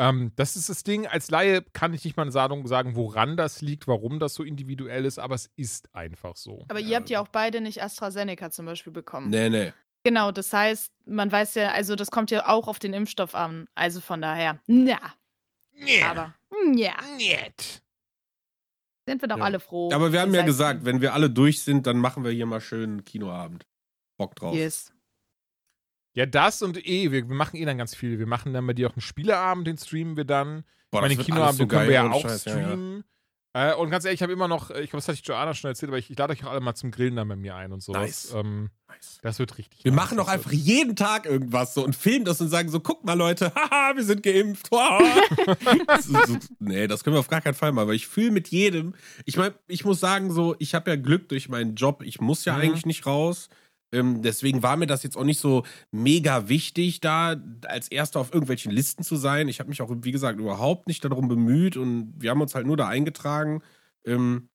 Ähm, 0.00 0.32
das 0.36 0.56
ist 0.56 0.70
das 0.70 0.82
Ding. 0.82 1.06
Als 1.06 1.30
Laie 1.30 1.60
kann 1.74 1.92
ich 1.92 2.04
nicht 2.04 2.16
mal 2.16 2.30
sagen, 2.32 2.66
sagen, 2.66 2.96
woran 2.96 3.36
das 3.36 3.60
liegt, 3.60 3.86
warum 3.86 4.18
das 4.18 4.32
so 4.32 4.42
individuell 4.42 5.04
ist, 5.04 5.18
aber 5.18 5.34
es 5.34 5.50
ist 5.56 5.94
einfach 5.94 6.36
so. 6.36 6.64
Aber 6.68 6.80
ihr 6.80 6.96
habt 6.96 7.10
ja 7.10 7.20
auch 7.20 7.28
beide 7.28 7.60
nicht 7.60 7.82
AstraZeneca 7.82 8.50
zum 8.50 8.64
Beispiel 8.64 8.94
bekommen. 8.94 9.28
Nee, 9.28 9.50
nee. 9.50 9.72
Genau, 10.02 10.32
das 10.32 10.50
heißt, 10.54 10.90
man 11.04 11.30
weiß 11.30 11.54
ja, 11.56 11.72
also 11.72 11.96
das 11.96 12.10
kommt 12.10 12.30
ja 12.30 12.48
auch 12.48 12.66
auf 12.66 12.78
den 12.78 12.94
Impfstoff 12.94 13.34
an. 13.34 13.68
Also 13.74 14.00
von 14.00 14.22
daher, 14.22 14.58
ja. 14.66 14.98
Aber, 16.08 16.34
ja, 16.74 16.94
Niet. 17.18 17.82
sind 19.06 19.20
wir 19.22 19.28
doch 19.28 19.36
Ja. 19.36 19.44
alle 19.44 19.60
froh. 19.60 19.90
Aber 19.92 20.12
wir 20.12 20.20
haben 20.22 20.32
ja 20.32 20.42
gesagt, 20.42 20.86
wenn 20.86 21.02
wir 21.02 21.12
alle 21.12 21.28
durch 21.28 21.62
sind, 21.62 21.86
dann 21.86 21.98
machen 21.98 22.24
wir 22.24 22.30
hier 22.30 22.46
mal 22.46 22.62
schön 22.62 22.90
einen 22.90 23.04
Kinoabend. 23.04 23.66
Bock 24.16 24.34
drauf. 24.34 24.54
Yes. 24.54 24.92
Ja, 26.14 26.26
das 26.26 26.62
und 26.62 26.76
eh, 26.86 27.12
wir, 27.12 27.28
wir 27.28 27.34
machen 27.36 27.56
eh 27.56 27.64
dann 27.64 27.78
ganz 27.78 27.94
viel. 27.94 28.18
Wir 28.18 28.26
machen 28.26 28.52
dann 28.52 28.66
bei 28.66 28.72
dir 28.72 28.88
auch 28.88 28.94
einen 28.94 29.00
Spieleabend, 29.02 29.66
den 29.66 29.78
streamen 29.78 30.16
wir 30.16 30.24
dann. 30.24 30.64
Boah, 30.90 31.02
Meine 31.02 31.10
wird 31.16 31.20
alles 31.20 31.26
Kinoabende 31.26 31.62
so 31.62 31.66
können 31.68 31.86
wir 31.88 31.94
ja 31.94 32.10
auch 32.10 32.22
Scheiß, 32.22 32.44
ja, 32.46 32.56
ja. 32.56 32.62
streamen. 32.64 33.04
Äh, 33.52 33.74
und 33.74 33.90
ganz 33.90 34.04
ehrlich, 34.04 34.18
ich 34.18 34.22
habe 34.22 34.32
immer 34.32 34.46
noch, 34.46 34.70
ich 34.70 34.90
glaube, 34.90 34.98
das 34.98 35.08
hatte 35.08 35.18
ich 35.20 35.26
Joanna 35.26 35.54
schon 35.54 35.68
erzählt, 35.70 35.90
aber 35.90 35.98
ich, 35.98 36.08
ich 36.08 36.16
lade 36.16 36.32
euch 36.32 36.44
auch 36.44 36.50
alle 36.50 36.60
mal 36.60 36.74
zum 36.76 36.92
Grillen 36.92 37.16
dann 37.16 37.26
bei 37.28 37.34
mir 37.34 37.56
ein 37.56 37.72
und 37.72 37.82
sowas. 37.82 38.00
Nice. 38.00 38.34
Ähm, 38.34 38.70
Nice. 38.88 39.18
das 39.22 39.38
wird 39.40 39.58
richtig. 39.58 39.84
Wir 39.84 39.90
nice. 39.90 39.96
machen 40.00 40.18
doch 40.18 40.28
einfach 40.28 40.50
wird- 40.52 40.60
jeden 40.62 40.94
Tag 40.94 41.26
irgendwas 41.26 41.74
so 41.74 41.84
und 41.84 41.96
filmen 41.96 42.24
das 42.24 42.40
und 42.40 42.48
sagen 42.48 42.68
so, 42.68 42.78
guck 42.78 43.04
mal 43.04 43.14
Leute, 43.14 43.52
haha, 43.54 43.92
wir 43.96 44.04
sind 44.04 44.22
geimpft. 44.22 44.68
so, 46.00 46.18
so, 46.26 46.36
nee, 46.58 46.86
das 46.86 47.02
können 47.04 47.14
wir 47.16 47.20
auf 47.20 47.28
gar 47.28 47.40
keinen 47.40 47.54
Fall 47.54 47.72
machen, 47.72 47.88
weil 47.88 47.94
ich 47.96 48.06
fühle 48.06 48.30
mit 48.30 48.48
jedem, 48.48 48.94
ich 49.24 49.36
meine, 49.36 49.54
ich 49.66 49.84
muss 49.84 50.00
sagen 50.00 50.30
so, 50.32 50.54
ich 50.58 50.74
habe 50.74 50.90
ja 50.90 50.96
Glück 50.96 51.28
durch 51.28 51.48
meinen 51.48 51.74
Job, 51.74 52.02
ich 52.04 52.20
muss 52.20 52.44
ja 52.44 52.54
Mhm. 52.54 52.60
eigentlich 52.60 52.86
nicht 52.86 53.06
raus. 53.06 53.48
Ähm, 53.92 54.22
deswegen 54.22 54.62
war 54.62 54.76
mir 54.76 54.86
das 54.86 55.02
jetzt 55.02 55.16
auch 55.16 55.24
nicht 55.24 55.40
so 55.40 55.64
mega 55.90 56.48
wichtig, 56.48 57.00
da 57.00 57.36
als 57.66 57.88
Erster 57.88 58.20
auf 58.20 58.32
irgendwelchen 58.32 58.70
Listen 58.72 59.02
zu 59.02 59.16
sein. 59.16 59.48
Ich 59.48 59.58
habe 59.60 59.68
mich 59.68 59.82
auch, 59.82 59.90
wie 60.02 60.12
gesagt, 60.12 60.38
überhaupt 60.38 60.86
nicht 60.86 61.04
darum 61.04 61.28
bemüht 61.28 61.76
und 61.76 62.14
wir 62.18 62.30
haben 62.30 62.40
uns 62.40 62.54
halt 62.54 62.66
nur 62.66 62.76
da 62.76 62.88
eingetragen. 62.88 63.62
Ähm, 64.04 64.48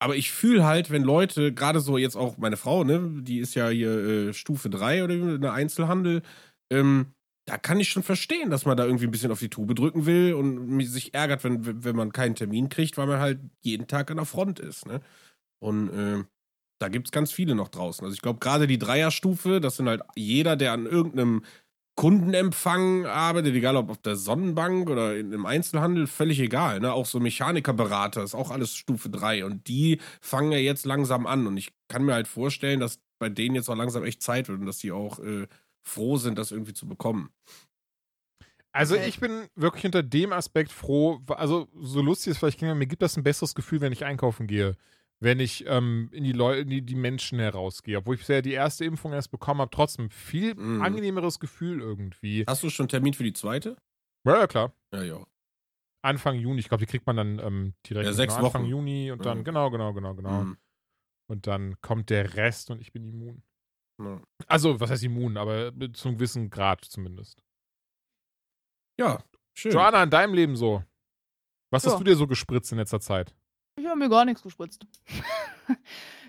aber 0.00 0.16
ich 0.16 0.32
fühle 0.32 0.64
halt, 0.64 0.90
wenn 0.90 1.02
Leute, 1.04 1.54
gerade 1.54 1.80
so 1.80 1.96
jetzt 1.96 2.16
auch 2.16 2.36
meine 2.36 2.56
Frau, 2.56 2.84
ne, 2.84 3.22
die 3.22 3.38
ist 3.38 3.54
ja 3.54 3.68
hier 3.68 3.90
äh, 4.30 4.34
Stufe 4.34 4.68
3 4.68 5.04
oder 5.04 5.14
eine 5.14 5.52
Einzelhandel, 5.52 6.22
ähm, 6.70 7.14
da 7.46 7.58
kann 7.58 7.80
ich 7.80 7.88
schon 7.88 8.02
verstehen, 8.02 8.50
dass 8.50 8.66
man 8.66 8.76
da 8.76 8.84
irgendwie 8.84 9.06
ein 9.06 9.10
bisschen 9.10 9.32
auf 9.32 9.40
die 9.40 9.48
Tube 9.50 9.74
drücken 9.74 10.06
will 10.06 10.34
und 10.34 10.80
sich 10.84 11.14
ärgert, 11.14 11.44
wenn, 11.44 11.84
wenn 11.84 11.96
man 11.96 12.12
keinen 12.12 12.34
Termin 12.34 12.68
kriegt, 12.68 12.96
weil 12.98 13.06
man 13.06 13.20
halt 13.20 13.40
jeden 13.62 13.86
Tag 13.86 14.10
an 14.10 14.16
der 14.18 14.26
Front 14.26 14.60
ist. 14.60 14.86
Ne? 14.86 15.00
Und 15.60 15.88
äh, 15.90 16.24
da 16.82 16.88
gibt 16.88 17.06
es 17.06 17.12
ganz 17.12 17.30
viele 17.32 17.54
noch 17.54 17.68
draußen. 17.68 18.04
Also 18.04 18.14
ich 18.14 18.20
glaube, 18.20 18.40
gerade 18.40 18.66
die 18.66 18.78
Dreierstufe, 18.78 19.60
das 19.60 19.76
sind 19.76 19.88
halt 19.88 20.02
jeder, 20.16 20.56
der 20.56 20.72
an 20.72 20.86
irgendeinem 20.86 21.44
Kundenempfang 21.94 23.06
arbeitet, 23.06 23.54
egal 23.54 23.76
ob 23.76 23.90
auf 23.90 23.98
der 23.98 24.16
Sonnenbank 24.16 24.90
oder 24.90 25.16
in, 25.16 25.32
im 25.32 25.46
Einzelhandel, 25.46 26.06
völlig 26.06 26.40
egal. 26.40 26.80
Ne? 26.80 26.92
Auch 26.92 27.06
so 27.06 27.20
Mechanikerberater 27.20 28.22
ist 28.24 28.34
auch 28.34 28.50
alles 28.50 28.74
Stufe 28.74 29.10
3 29.10 29.44
und 29.44 29.68
die 29.68 30.00
fangen 30.20 30.52
ja 30.52 30.58
jetzt 30.58 30.86
langsam 30.86 31.26
an 31.26 31.46
und 31.46 31.56
ich 31.56 31.72
kann 31.88 32.04
mir 32.04 32.14
halt 32.14 32.26
vorstellen, 32.26 32.80
dass 32.80 32.98
bei 33.18 33.28
denen 33.28 33.54
jetzt 33.54 33.68
auch 33.68 33.76
langsam 33.76 34.04
echt 34.04 34.22
Zeit 34.22 34.48
wird 34.48 34.58
und 34.58 34.66
dass 34.66 34.78
die 34.78 34.90
auch 34.90 35.20
äh, 35.20 35.46
froh 35.82 36.16
sind, 36.16 36.38
das 36.38 36.50
irgendwie 36.50 36.74
zu 36.74 36.88
bekommen. 36.88 37.30
Also 38.72 38.96
ich 38.96 39.20
bin 39.20 39.46
wirklich 39.54 39.84
unter 39.84 40.02
dem 40.02 40.32
Aspekt 40.32 40.72
froh, 40.72 41.20
also 41.28 41.68
so 41.78 42.00
lustig 42.00 42.32
es 42.32 42.38
vielleicht 42.38 42.58
klingt, 42.58 42.76
mir 42.76 42.86
gibt 42.86 43.02
das 43.02 43.18
ein 43.18 43.22
besseres 43.22 43.54
Gefühl, 43.54 43.82
wenn 43.82 43.92
ich 43.92 44.04
einkaufen 44.04 44.46
gehe, 44.46 44.76
wenn 45.22 45.38
ich 45.38 45.64
ähm, 45.68 46.08
in 46.12 46.24
die 46.24 46.32
Leute, 46.32 46.60
in 46.62 46.68
die, 46.68 46.82
die 46.82 46.96
Menschen 46.96 47.38
herausgehe. 47.38 47.98
Obwohl 47.98 48.16
ich 48.16 48.20
bisher 48.22 48.42
die 48.42 48.52
erste 48.52 48.84
Impfung 48.84 49.12
erst 49.12 49.30
bekommen 49.30 49.60
habe, 49.60 49.70
trotzdem 49.70 50.10
viel 50.10 50.54
Mhm. 50.56 50.82
angenehmeres 50.82 51.38
Gefühl 51.38 51.80
irgendwie. 51.80 52.44
Hast 52.46 52.62
du 52.64 52.70
schon 52.70 52.84
einen 52.84 52.88
Termin 52.88 53.14
für 53.14 53.22
die 53.22 53.32
zweite? 53.32 53.76
Ja, 54.26 54.40
ja 54.40 54.46
klar. 54.46 54.72
Ja, 54.92 55.02
ja. 55.02 55.26
Anfang 56.04 56.34
Juni, 56.36 56.58
ich 56.58 56.68
glaube, 56.68 56.84
die 56.84 56.90
kriegt 56.90 57.06
man 57.06 57.16
dann 57.16 57.38
ähm, 57.38 57.74
direkt 57.88 58.06
Ja, 58.06 58.12
sechs 58.12 58.34
genau, 58.34 58.46
Anfang 58.46 58.62
Wochen. 58.62 58.70
Juni 58.70 59.12
und 59.12 59.24
dann, 59.24 59.38
Mhm. 59.38 59.44
genau, 59.44 59.70
genau, 59.70 59.92
genau, 59.92 60.14
genau. 60.14 60.42
Mhm. 60.44 60.58
Und 61.28 61.46
dann 61.46 61.80
kommt 61.80 62.10
der 62.10 62.34
Rest 62.34 62.70
und 62.70 62.80
ich 62.80 62.92
bin 62.92 63.06
immun. 63.08 63.42
Ja. 64.00 64.20
Also, 64.48 64.80
was 64.80 64.90
heißt 64.90 65.04
immun, 65.04 65.36
aber 65.36 65.72
zu 65.92 66.08
einem 66.08 66.16
gewissen 66.18 66.50
Grad 66.50 66.84
zumindest. 66.84 67.40
Ja, 68.98 69.22
schön. 69.56 69.70
Joanna, 69.72 70.02
in 70.02 70.10
deinem 70.10 70.34
Leben 70.34 70.56
so. 70.56 70.82
Was 71.70 71.84
Ja. 71.84 71.92
hast 71.92 72.00
du 72.00 72.04
dir 72.04 72.16
so 72.16 72.26
gespritzt 72.26 72.72
in 72.72 72.78
letzter 72.78 73.00
Zeit? 73.00 73.34
Ich 73.76 73.86
habe 73.86 73.98
mir 73.98 74.08
gar 74.08 74.24
nichts 74.24 74.42
gespritzt. 74.42 74.86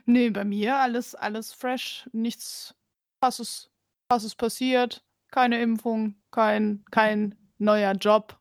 nee, 0.06 0.30
bei 0.30 0.44
mir 0.44 0.78
alles, 0.78 1.16
alles 1.16 1.54
fresh, 1.54 2.10
nichts 2.14 2.76
krasses, 3.22 3.70
krasses 4.10 4.36
passiert, 4.36 5.04
keine 5.30 5.62
Impfung, 5.62 6.16
kein, 6.32 6.84
kein 6.92 7.36
neuer 7.58 7.94
Job. 7.94 8.40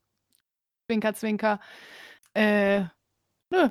Zwinker, 0.86 1.14
zwinker. 1.14 1.60
Äh, 2.34 2.84
nö, 3.50 3.70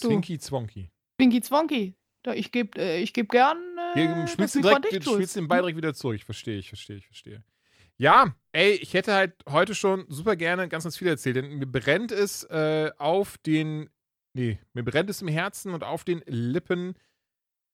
Du. 0.00 0.08
Zwinky 0.08 0.38
Zwonky. 0.38 0.90
Winky 1.18 1.40
Zwonky. 1.40 1.94
Da, 2.22 2.34
ich 2.34 2.52
gebe 2.52 2.80
äh, 2.80 3.00
ich 3.00 3.12
geb 3.12 3.30
gern. 3.30 3.58
Äh, 3.94 4.26
spielst 4.28 4.54
du 4.54 4.60
den 4.60 5.48
Ball 5.48 5.60
direkt 5.60 5.76
wieder 5.76 5.94
zurück. 5.94 6.16
Ich 6.16 6.24
verstehe, 6.24 6.58
ich 6.58 6.68
verstehe, 6.68 6.96
ich 6.96 7.06
verstehe. 7.06 7.42
Ja, 7.96 8.36
ey, 8.52 8.74
ich 8.74 8.94
hätte 8.94 9.14
halt 9.14 9.34
heute 9.48 9.74
schon 9.74 10.04
super 10.08 10.36
gerne 10.36 10.68
ganz, 10.68 10.84
ganz 10.84 10.96
viel 10.96 11.08
erzählt, 11.08 11.36
denn 11.36 11.58
mir 11.58 11.66
brennt 11.66 12.12
es 12.12 12.44
äh, 12.44 12.92
auf 12.96 13.38
den, 13.38 13.90
nee, 14.38 14.58
mir 14.72 14.84
brennt 14.84 15.10
es 15.10 15.22
im 15.22 15.28
Herzen 15.28 15.74
und 15.74 15.84
auf 15.84 16.04
den 16.04 16.22
Lippen. 16.26 16.94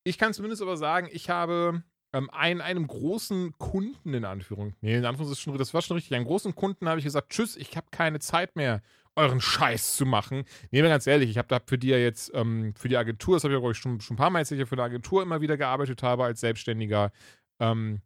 Ich 0.04 0.18
kann 0.18 0.32
zumindest 0.32 0.62
aber 0.62 0.76
sagen, 0.76 1.08
ich 1.12 1.30
habe 1.30 1.82
ähm, 2.12 2.30
einen, 2.30 2.60
einem 2.60 2.86
großen 2.86 3.56
Kunden 3.58 4.14
in 4.14 4.24
Anführung, 4.24 4.74
nee, 4.80 4.96
in 4.96 5.04
Anführung 5.04 5.32
ist 5.32 5.40
schon, 5.40 5.56
das 5.58 5.74
war 5.74 5.82
schon 5.82 5.96
richtig, 5.96 6.14
einen 6.14 6.26
großen 6.26 6.54
Kunden 6.54 6.88
habe 6.88 6.98
ich 6.98 7.04
gesagt, 7.04 7.30
tschüss, 7.30 7.56
ich 7.56 7.76
habe 7.76 7.86
keine 7.90 8.18
Zeit 8.18 8.56
mehr, 8.56 8.82
euren 9.16 9.40
Scheiß 9.40 9.96
zu 9.96 10.06
machen. 10.06 10.44
Nee, 10.70 10.82
mal 10.82 10.88
ganz 10.88 11.06
ehrlich, 11.06 11.30
ich 11.30 11.38
habe 11.38 11.48
da 11.48 11.60
für 11.64 11.78
die 11.78 11.88
ja 11.88 11.98
jetzt, 11.98 12.32
ähm, 12.34 12.74
für 12.76 12.88
die 12.88 12.96
Agentur, 12.96 13.36
das 13.36 13.44
habe 13.44 13.54
ich 13.54 13.62
ja, 13.62 13.70
ich, 13.70 13.78
schon, 13.78 14.00
schon 14.00 14.14
ein 14.14 14.18
paar 14.18 14.30
Mal 14.30 14.42
ich 14.42 14.50
ja 14.50 14.66
für 14.66 14.74
eine 14.74 14.82
Agentur 14.82 15.22
immer 15.22 15.40
wieder 15.40 15.56
gearbeitet 15.56 16.02
habe 16.02 16.24
als 16.24 16.40
Selbstständiger. 16.40 17.12
Ähm, 17.60 18.00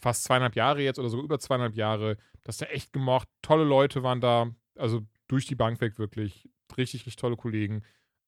fast 0.00 0.24
zweieinhalb 0.24 0.56
Jahre 0.56 0.82
jetzt 0.82 0.98
oder 0.98 1.10
sogar 1.10 1.24
über 1.24 1.38
zweieinhalb 1.38 1.74
Jahre. 1.74 2.16
Das 2.42 2.58
da 2.58 2.66
echt 2.66 2.92
gemocht. 2.92 3.28
Tolle 3.42 3.64
Leute 3.64 4.02
waren 4.02 4.20
da. 4.20 4.50
Also 4.76 5.02
durch 5.28 5.46
die 5.46 5.54
Bank 5.54 5.80
weg 5.80 5.98
wirklich. 5.98 6.48
Richtig, 6.76 7.00
richtig 7.00 7.16
tolle 7.16 7.36
Kollegen. 7.36 7.82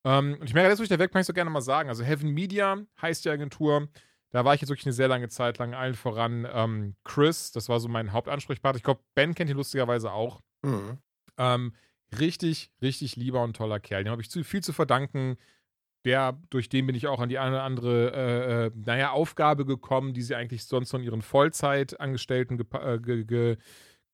Ähm, 0.07 0.37
und 0.39 0.47
ich 0.47 0.55
merke, 0.55 0.71
jetzt, 0.71 0.79
wo 0.79 0.85
ich 0.85 0.89
da 0.89 1.01
weg, 1.01 1.11
kann 1.11 1.21
ich 1.21 1.27
so 1.27 1.33
gerne 1.33 1.51
mal 1.51 1.61
sagen. 1.61 1.89
Also 1.89 2.05
Heaven 2.05 2.31
Media 2.31 2.79
heißt 3.03 3.25
die 3.25 3.31
Agentur. 3.31 3.89
Da 4.31 4.45
war 4.45 4.55
ich 4.55 4.61
jetzt 4.61 4.71
wirklich 4.71 4.87
eine 4.87 4.93
sehr 4.93 5.09
lange 5.09 5.29
Zeit 5.29 5.59
lang. 5.59 5.75
Allen 5.75 5.95
voran 5.95 6.47
ähm, 6.53 6.95
Chris, 7.03 7.51
das 7.51 7.69
war 7.69 7.81
so 7.81 7.89
mein 7.89 8.13
Hauptansprechpartner. 8.13 8.77
Ich 8.77 8.85
glaube, 8.85 9.01
Ben 9.17 9.35
kennt 9.35 9.51
ihn 9.51 9.57
lustigerweise 9.57 10.13
auch. 10.13 10.43
Mhm. 10.63 10.99
Ähm, 11.39 11.73
richtig, 12.17 12.71
richtig 12.81 13.17
lieber 13.17 13.43
und 13.43 13.57
toller 13.57 13.81
Kerl. 13.81 14.05
Dem 14.05 14.13
habe 14.13 14.23
ich 14.23 14.31
zu 14.31 14.45
viel 14.45 14.63
zu 14.63 14.73
verdanken. 14.73 15.39
Der, 16.05 16.41
durch 16.51 16.69
den 16.69 16.87
bin 16.87 16.95
ich 16.95 17.09
auch 17.09 17.19
an 17.19 17.29
die 17.29 17.39
eine 17.39 17.57
oder 17.57 17.65
andere, 17.65 18.13
äh, 18.13 18.67
äh, 18.67 18.71
naja, 18.77 19.11
Aufgabe 19.11 19.67
gekommen, 19.67 20.15
die 20.15 20.23
sie 20.23 20.37
eigentlich 20.37 20.67
sonst 20.67 20.93
von 20.93 21.03
ihren 21.03 21.21
Vollzeitangestellten 21.21 22.61
äh, 22.75 22.99
ge 23.01 23.25
ge 23.25 23.57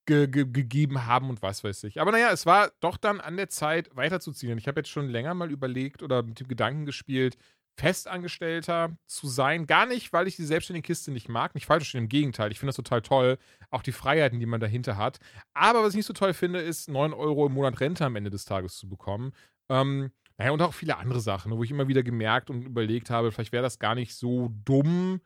ge 0.07 0.27
ge 0.27 0.47
gegeben 0.47 1.07
haben 1.07 1.31
und 1.31 1.43
was 1.43 1.65
weiß 1.65 1.85
ich. 1.85 2.01
Aber 2.01 2.13
naja, 2.13 2.31
es 2.33 2.47
war 2.47 2.73
doch 2.81 2.97
dann 2.97 3.21
an 3.21 3.37
der 3.37 3.49
Zeit 3.49 3.95
weiterzuziehen. 3.95 4.59
Ich 4.59 4.69
habe 4.69 4.81
jetzt 4.81 4.91
schon 4.91 5.09
länger 5.09 5.35
mal 5.35 5.51
überlegt 5.51 6.03
oder 6.03 6.23
mit 6.23 6.41
dem 6.41 6.49
Gedanken 6.49 6.87
gespielt, 6.87 7.37
Festangestellter 7.79 8.97
zu 9.07 9.29
sein. 9.29 9.67
Gar 9.67 9.87
nicht, 9.87 10.13
weil 10.13 10.29
ich 10.29 10.37
die 10.37 10.45
selbstständige 10.45 10.87
Kiste 10.87 11.11
nicht 11.11 11.29
mag. 11.29 11.55
Nicht 11.55 11.67
falsch 11.67 11.85
verstehen, 11.85 12.05
im 12.05 12.09
Gegenteil. 12.09 12.53
Ich 12.53 12.59
finde 12.59 12.71
das 12.71 12.77
total 12.77 13.03
toll. 13.03 13.39
Auch 13.71 13.83
die 13.83 13.93
Freiheiten, 13.93 14.41
die 14.41 14.47
man 14.47 14.61
dahinter 14.61 14.97
hat. 14.97 15.19
Aber 15.55 15.83
was 15.83 15.91
ich 15.91 15.97
nicht 15.97 16.07
so 16.07 16.13
toll 16.13 16.35
finde, 16.35 16.61
ist 16.61 16.89
9 16.89 17.13
Euro 17.15 17.47
im 17.47 17.53
Monat 17.53 17.81
Rente 17.81 18.05
am 18.05 18.17
Ende 18.17 18.31
des 18.31 18.45
Tages 18.45 18.77
zu 18.77 18.89
bekommen. 18.89 19.33
Ähm, 19.71 20.13
naja, 20.37 20.51
und 20.51 20.63
auch 20.63 20.75
viele 20.75 20.99
andere 20.99 21.21
Sachen, 21.21 21.53
wo 21.53 21.63
ich 21.63 21.71
immer 21.71 21.89
wieder 21.89 22.03
gemerkt 22.03 22.51
und 22.51 22.63
überlegt 22.63 23.11
habe, 23.11 23.33
vielleicht 23.33 23.53
wäre 23.53 23.63
das 23.63 23.79
gar 23.79 23.95
nicht 23.95 24.15
so 24.15 24.51
dumm, 24.65 25.21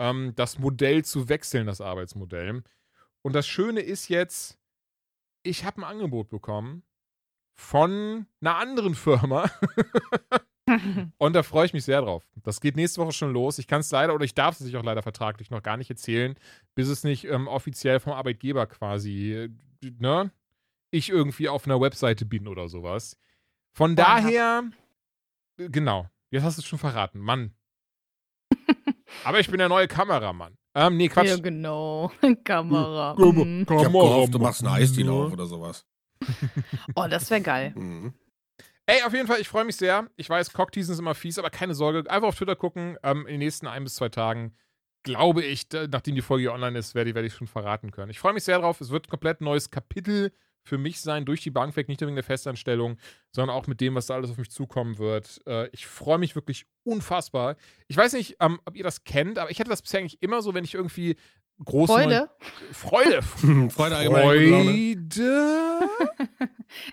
ähm, 0.00 0.32
das 0.36 0.58
Modell 0.58 1.04
zu 1.04 1.28
wechseln, 1.28 1.66
das 1.66 1.80
Arbeitsmodell. 1.80 2.62
Und 3.22 3.34
das 3.34 3.46
Schöne 3.46 3.80
ist 3.80 4.08
jetzt, 4.08 4.58
ich 5.42 5.64
habe 5.64 5.80
ein 5.80 5.84
Angebot 5.84 6.28
bekommen 6.28 6.82
von 7.54 8.26
einer 8.40 8.56
anderen 8.56 8.94
Firma. 8.94 9.50
Und 11.18 11.34
da 11.34 11.42
freue 11.42 11.66
ich 11.66 11.72
mich 11.72 11.84
sehr 11.84 12.00
drauf. 12.00 12.24
Das 12.36 12.60
geht 12.60 12.76
nächste 12.76 13.00
Woche 13.00 13.12
schon 13.12 13.32
los. 13.32 13.58
Ich 13.58 13.66
kann 13.66 13.80
es 13.80 13.90
leider, 13.90 14.14
oder 14.14 14.24
ich 14.24 14.34
darf 14.34 14.54
es 14.54 14.60
sich 14.60 14.76
auch 14.76 14.84
leider 14.84 15.02
vertraglich 15.02 15.50
noch 15.50 15.62
gar 15.62 15.76
nicht 15.76 15.90
erzählen, 15.90 16.36
bis 16.74 16.88
es 16.88 17.04
nicht 17.04 17.24
ähm, 17.24 17.48
offiziell 17.48 18.00
vom 18.00 18.12
Arbeitgeber 18.12 18.66
quasi, 18.66 19.32
äh, 19.32 19.50
ne, 19.98 20.30
ich 20.90 21.10
irgendwie 21.10 21.48
auf 21.48 21.66
einer 21.66 21.80
Webseite 21.80 22.24
bin 22.24 22.46
oder 22.46 22.68
sowas. 22.68 23.18
Von 23.72 23.94
Pornhub. 23.96 24.22
daher, 24.22 24.70
äh, 25.58 25.68
genau, 25.68 26.08
jetzt 26.30 26.44
hast 26.44 26.58
du 26.58 26.62
es 26.62 26.66
schon 26.68 26.78
verraten, 26.78 27.18
Mann. 27.18 27.54
Aber 29.24 29.40
ich 29.40 29.48
bin 29.48 29.58
der 29.58 29.68
neue 29.68 29.88
Kameramann. 29.88 30.56
Ähm, 30.74 30.96
nee, 30.96 31.08
Quatsch. 31.08 31.26
Ja, 31.28 31.36
genau. 31.36 32.10
Kamera. 32.44 33.14
Kam- 33.16 33.34
Mhm. 33.36 33.66
Ich 33.68 33.84
hab 33.84 33.92
gehofft, 33.92 34.34
du 34.34 34.38
machst 34.38 34.64
einen 34.64 34.74
Eisdeal 34.74 35.08
auf 35.10 35.32
oder 35.32 35.46
sowas. 35.46 35.84
Oh, 36.94 37.06
das 37.08 37.30
wäre 37.30 37.40
geil. 37.40 37.72
Mhm. 37.74 38.14
Ey, 38.86 39.02
auf 39.04 39.12
jeden 39.14 39.26
Fall, 39.26 39.40
ich 39.40 39.48
freue 39.48 39.64
mich 39.64 39.76
sehr. 39.76 40.08
Ich 40.16 40.28
weiß, 40.28 40.52
Cockteasen 40.52 40.92
ist 40.94 40.98
immer 40.98 41.14
fies, 41.14 41.38
aber 41.38 41.50
keine 41.50 41.74
Sorge. 41.74 42.10
Einfach 42.10 42.28
auf 42.28 42.36
Twitter 42.36 42.56
gucken. 42.56 42.96
Ähm, 43.02 43.20
in 43.26 43.34
den 43.34 43.38
nächsten 43.38 43.66
ein 43.66 43.84
bis 43.84 43.94
zwei 43.94 44.08
Tagen, 44.08 44.54
glaube 45.04 45.42
ich, 45.44 45.68
da, 45.68 45.86
nachdem 45.86 46.14
die 46.16 46.22
Folge 46.22 46.42
hier 46.42 46.52
online 46.52 46.78
ist, 46.78 46.94
werde, 46.94 47.14
werde 47.14 47.26
ich 47.28 47.34
schon 47.34 47.46
verraten 47.46 47.90
können. 47.92 48.10
Ich 48.10 48.18
freue 48.18 48.32
mich 48.32 48.44
sehr 48.44 48.58
drauf. 48.58 48.80
Es 48.80 48.90
wird 48.90 49.06
ein 49.06 49.10
komplett 49.10 49.40
neues 49.40 49.70
Kapitel 49.70 50.32
für 50.62 50.78
mich 50.78 51.00
sein, 51.00 51.24
durch 51.24 51.40
die 51.42 51.50
Bank 51.50 51.76
weg, 51.76 51.88
nicht 51.88 52.00
nur 52.00 52.08
wegen 52.08 52.16
der 52.16 52.24
Festanstellung, 52.24 52.98
sondern 53.34 53.54
auch 53.56 53.66
mit 53.66 53.80
dem, 53.80 53.94
was 53.94 54.06
da 54.06 54.14
alles 54.14 54.30
auf 54.30 54.38
mich 54.38 54.50
zukommen 54.50 54.98
wird. 54.98 55.40
Äh, 55.46 55.68
ich 55.72 55.86
freue 55.86 56.18
mich 56.18 56.34
wirklich 56.34 56.66
unfassbar. 56.84 57.56
Ich 57.88 57.96
weiß 57.96 58.12
nicht, 58.12 58.36
ähm, 58.40 58.60
ob 58.64 58.76
ihr 58.76 58.84
das 58.84 59.04
kennt, 59.04 59.38
aber 59.38 59.50
ich 59.50 59.60
hatte 59.60 59.70
das 59.70 59.82
bisher 59.82 60.00
eigentlich 60.00 60.22
immer 60.22 60.42
so, 60.42 60.54
wenn 60.54 60.64
ich 60.64 60.74
irgendwie 60.74 61.16
große 61.64 61.92
Freude. 61.92 62.30
Freude. 62.72 63.22
Freude 63.70 63.96
allgemein. 63.96 64.22
Freude. 64.22 65.80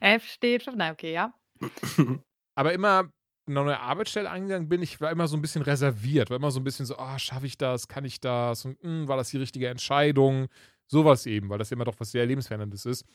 F 0.02 0.26
steht 0.26 0.64
für. 0.64 0.72
Na, 0.76 0.92
okay, 0.92 1.14
ja. 1.14 1.34
aber 2.56 2.74
immer 2.74 3.12
eine 3.48 3.64
neue 3.64 3.80
Arbeitsstelle 3.80 4.30
angegangen 4.30 4.68
bin, 4.68 4.82
ich 4.82 5.00
war 5.00 5.12
immer 5.12 5.28
so 5.28 5.38
ein 5.38 5.42
bisschen 5.42 5.62
reserviert, 5.62 6.30
war 6.30 6.38
immer 6.38 6.52
so 6.52 6.60
ein 6.60 6.64
bisschen 6.64 6.86
so, 6.86 6.98
ah, 6.98 7.18
schaffe 7.18 7.46
ich 7.46 7.58
das, 7.58 7.88
kann 7.88 8.04
ich 8.04 8.20
das 8.20 8.66
und 8.66 8.84
mh, 8.84 9.08
war 9.08 9.18
das 9.18 9.30
die 9.30 9.38
richtige 9.38 9.70
Entscheidung? 9.70 10.48
Sowas 10.90 11.26
eben, 11.26 11.50
weil 11.50 11.58
das 11.58 11.72
immer 11.72 11.86
doch 11.86 12.00
was 12.00 12.12
sehr 12.12 12.26
lebensveränderndes 12.26 12.86
ist. 12.86 13.06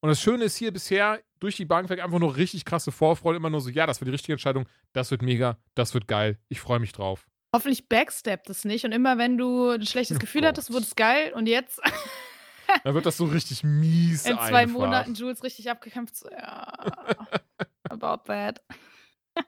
Und 0.00 0.08
das 0.08 0.20
Schöne 0.20 0.44
ist 0.44 0.56
hier 0.56 0.72
bisher 0.72 1.20
durch 1.40 1.56
die 1.56 1.64
Bank 1.64 1.88
weg 1.90 2.02
einfach 2.02 2.18
nur 2.18 2.36
richtig 2.36 2.64
krasse 2.64 2.92
Vorfreude. 2.92 3.36
Immer 3.36 3.50
nur 3.50 3.60
so, 3.60 3.70
ja, 3.70 3.86
das 3.86 4.00
wird 4.00 4.08
die 4.08 4.12
richtige 4.12 4.32
Entscheidung. 4.32 4.66
Das 4.92 5.10
wird 5.10 5.22
mega, 5.22 5.58
das 5.74 5.94
wird 5.94 6.08
geil. 6.08 6.38
Ich 6.48 6.60
freue 6.60 6.78
mich 6.80 6.92
drauf. 6.92 7.26
Hoffentlich 7.54 7.88
backsteppt 7.88 8.48
es 8.48 8.64
nicht. 8.64 8.84
Und 8.84 8.92
immer 8.92 9.18
wenn 9.18 9.36
du 9.36 9.70
ein 9.70 9.84
schlechtes 9.86 10.16
Oh 10.16 10.20
Gefühl 10.20 10.42
Gott. 10.42 10.48
hattest, 10.48 10.72
wurde 10.72 10.84
es 10.84 10.96
geil. 10.96 11.32
Und 11.34 11.46
jetzt 11.46 11.80
Dann 12.84 12.94
wird 12.94 13.04
das 13.06 13.16
so 13.16 13.24
richtig 13.24 13.64
mies 13.64 14.24
in 14.26 14.36
zwei 14.36 14.62
einfach. 14.62 14.78
Monaten 14.78 15.14
Jules 15.14 15.42
richtig 15.42 15.68
abgekämpft. 15.70 16.16
So, 16.16 16.30
ja, 16.30 16.64
about 17.90 18.22
that. 18.26 18.62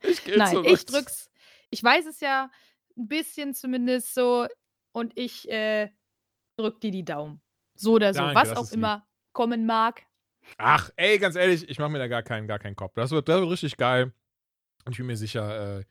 Ich 0.02 0.26
Nein, 0.36 0.50
zurück. 0.54 0.66
ich 0.68 0.86
drück's. 0.86 1.30
Ich 1.70 1.82
weiß 1.82 2.06
es 2.06 2.20
ja 2.20 2.50
ein 2.96 3.08
bisschen 3.08 3.54
zumindest 3.54 4.14
so. 4.14 4.46
Und 4.92 5.16
ich 5.16 5.48
äh, 5.48 5.90
drück 6.56 6.80
dir 6.80 6.90
die 6.90 7.04
Daumen. 7.04 7.40
So 7.74 7.92
oder 7.92 8.12
so. 8.12 8.20
Danke, 8.20 8.34
was 8.34 8.56
auch 8.56 8.64
ist 8.64 8.70
lieb. 8.72 8.78
immer 8.78 9.06
kommen 9.32 9.64
mag. 9.66 10.02
Ach, 10.58 10.90
ey, 10.96 11.18
ganz 11.18 11.36
ehrlich, 11.36 11.68
ich 11.68 11.78
mache 11.78 11.90
mir 11.90 11.98
da 11.98 12.08
gar 12.08 12.22
keinen, 12.22 12.46
gar 12.46 12.58
keinen 12.58 12.76
Kopf. 12.76 12.94
Das 12.94 13.10
wird, 13.10 13.28
das 13.28 13.40
wird 13.40 13.50
richtig 13.50 13.76
geil. 13.76 14.12
Und 14.84 14.92
ich 14.92 14.98
bin 14.98 15.06
mir 15.06 15.16
sicher, 15.16 15.78
äh, 15.78 15.84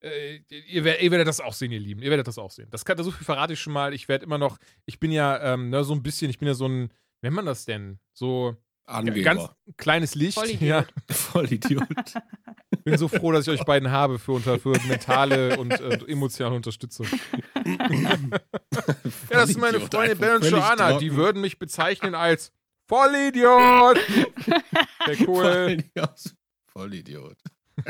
äh, 0.00 0.40
ihr, 0.48 0.84
werdet, 0.84 1.02
ihr 1.02 1.10
werdet 1.10 1.28
das 1.28 1.40
auch 1.40 1.54
sehen, 1.54 1.72
ihr 1.72 1.80
Lieben. 1.80 2.02
Ihr 2.02 2.10
werdet 2.10 2.28
das 2.28 2.38
auch 2.38 2.50
sehen. 2.50 2.68
Das 2.70 2.84
kann, 2.84 3.02
so 3.02 3.10
viel 3.10 3.24
verrate 3.24 3.54
ich 3.54 3.60
schon 3.60 3.72
mal. 3.72 3.94
Ich 3.94 4.08
werde 4.08 4.24
immer 4.24 4.38
noch, 4.38 4.58
ich 4.84 4.98
bin 4.98 5.10
ja 5.10 5.54
ähm, 5.54 5.70
ne, 5.70 5.84
so 5.84 5.94
ein 5.94 6.02
bisschen, 6.02 6.30
ich 6.30 6.38
bin 6.38 6.48
ja 6.48 6.54
so 6.54 6.66
ein, 6.66 6.88
wie 6.88 7.26
nennt 7.26 7.36
man 7.36 7.46
das 7.46 7.64
denn? 7.64 7.98
So 8.12 8.56
Angeber. 8.84 9.20
ganz 9.20 9.48
kleines 9.76 10.14
Licht. 10.14 10.34
Vollidiot. 10.34 10.62
Ja, 10.62 10.84
Vollidiot. 11.10 11.88
bin 12.84 12.98
so 12.98 13.08
froh, 13.08 13.32
dass 13.32 13.46
ich 13.46 13.52
euch 13.52 13.64
beiden 13.64 13.90
habe 13.90 14.18
für, 14.18 14.32
unter, 14.32 14.60
für 14.60 14.78
mentale 14.86 15.58
und 15.58 15.72
äh, 15.72 15.98
emotionale 16.06 16.56
Unterstützung. 16.56 17.06
Ja, 19.28 19.40
das 19.40 19.50
ist 19.50 19.58
meine 19.58 19.78
einfach 19.78 20.18
Ben 20.18 20.36
und 20.36 20.44
Joanna. 20.44 20.98
Die 20.98 21.14
würden 21.16 21.40
mich 21.40 21.58
bezeichnen 21.58 22.14
als 22.14 22.52
Vollidiot. 22.88 23.98
Sehr 25.06 25.28
cool. 25.28 25.44
Vollidiot. 25.44 26.34
Vollidiot. 26.68 27.36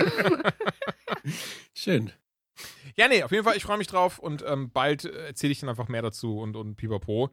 Schön. 1.75 2.13
Ja, 2.97 3.09
nee, 3.09 3.23
auf 3.23 3.31
jeden 3.33 3.45
Fall, 3.45 3.57
ich 3.57 3.65
freue 3.65 3.77
mich 3.79 3.87
drauf 3.89 4.19
und 4.19 4.43
ähm, 4.47 4.71
bald 4.71 5.05
äh, 5.05 5.27
erzähle 5.27 5.53
ich 5.53 5.61
dann 5.61 5.69
einfach 5.69 5.89
mehr 5.89 6.03
dazu 6.03 6.39
und, 6.39 6.57
und 6.57 6.77
pipapo. 6.77 7.31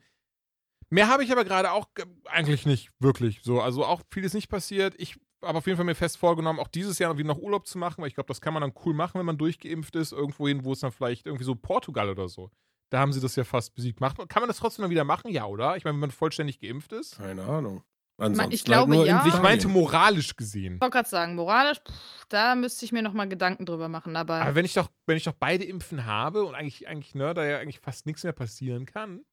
Mehr 0.90 1.08
habe 1.08 1.24
ich 1.24 1.32
aber 1.32 1.46
gerade 1.46 1.72
auch 1.72 1.94
ge- 1.94 2.06
eigentlich 2.26 2.66
nicht 2.66 2.90
wirklich 3.00 3.40
so. 3.44 3.62
Also 3.62 3.86
auch 3.86 4.02
vieles 4.12 4.34
nicht 4.34 4.50
passiert. 4.50 4.94
Ich 4.98 5.18
habe 5.42 5.58
auf 5.58 5.66
jeden 5.66 5.78
Fall 5.78 5.86
mir 5.86 5.96
fest 5.96 6.18
vorgenommen, 6.18 6.60
auch 6.60 6.68
dieses 6.68 7.00
Jahr 7.00 7.18
wieder 7.18 7.28
noch 7.28 7.38
Urlaub 7.40 7.66
zu 7.66 7.78
machen, 7.78 8.02
weil 8.02 8.10
ich 8.10 8.16
glaube, 8.16 8.28
das 8.28 8.42
kann 8.42 8.54
man 8.54 8.62
dann 8.62 8.74
cool 8.86 8.94
machen, 8.94 9.18
wenn 9.20 9.26
man 9.26 9.38
durchgeimpft 9.38 9.96
ist. 9.96 10.12
Irgendwo 10.12 10.48
hin, 10.48 10.66
wo 10.66 10.74
es 10.74 10.82
dann 10.82 10.92
vielleicht 10.92 11.26
irgendwie 11.26 11.46
so 11.46 11.56
Portugal 11.56 12.10
oder 12.10 12.28
so. 12.28 12.52
Da 12.94 13.00
haben 13.00 13.12
sie 13.12 13.22
das 13.22 13.36
ja 13.36 13.44
fast 13.44 13.74
besiegt. 13.74 14.02
Macht, 14.02 14.18
kann 14.30 14.42
man 14.42 14.48
das 14.48 14.58
trotzdem 14.58 14.84
dann 14.84 14.92
wieder 14.92 15.04
machen? 15.04 15.32
Ja, 15.32 15.46
oder? 15.46 15.76
Ich 15.78 15.84
meine, 15.84 15.96
wenn 15.96 16.02
man 16.02 16.12
vollständig 16.12 16.60
geimpft 16.60 16.92
ist. 16.92 17.18
Keine 17.18 17.42
Ahnung. 17.42 17.82
Ansonsten 18.18 18.54
ich 18.54 18.64
glaube, 18.66 18.92
halt 18.92 19.00
nur 19.00 19.06
ja. 19.08 19.24
in 19.24 19.30
Ich 19.30 19.42
meinte 19.42 19.68
moralisch 19.68 20.36
gesehen. 20.36 20.76
Ich 20.76 20.82
wollte 20.82 20.98
gerade 20.98 21.10
sagen, 21.10 21.34
moralisch, 21.34 21.80
pff, 21.80 22.26
da 22.30 22.54
müsste 22.54 22.86
ich 22.86 22.92
mir 22.92 23.02
nochmal 23.02 23.28
Gedanken 23.28 23.66
drüber 23.66 23.88
machen. 23.88 24.16
Aber 24.16 24.36
Aber 24.36 24.54
wenn 24.54 24.64
ich 24.64 24.76
doch, 24.76 24.92
wenn 25.08 25.18
ich 25.18 25.24
doch 25.24 25.34
beide 25.34 25.64
Impfen 25.64 26.06
habe 26.06 26.44
und 26.44 26.54
eigentlich, 26.54 26.88
eigentlich, 26.88 27.16
ne, 27.16 27.34
da 27.34 27.44
ja 27.44 27.58
eigentlich 27.58 27.80
fast 27.80 28.06
nichts 28.06 28.24
mehr 28.24 28.32
passieren 28.32 28.86
kann. 28.86 29.26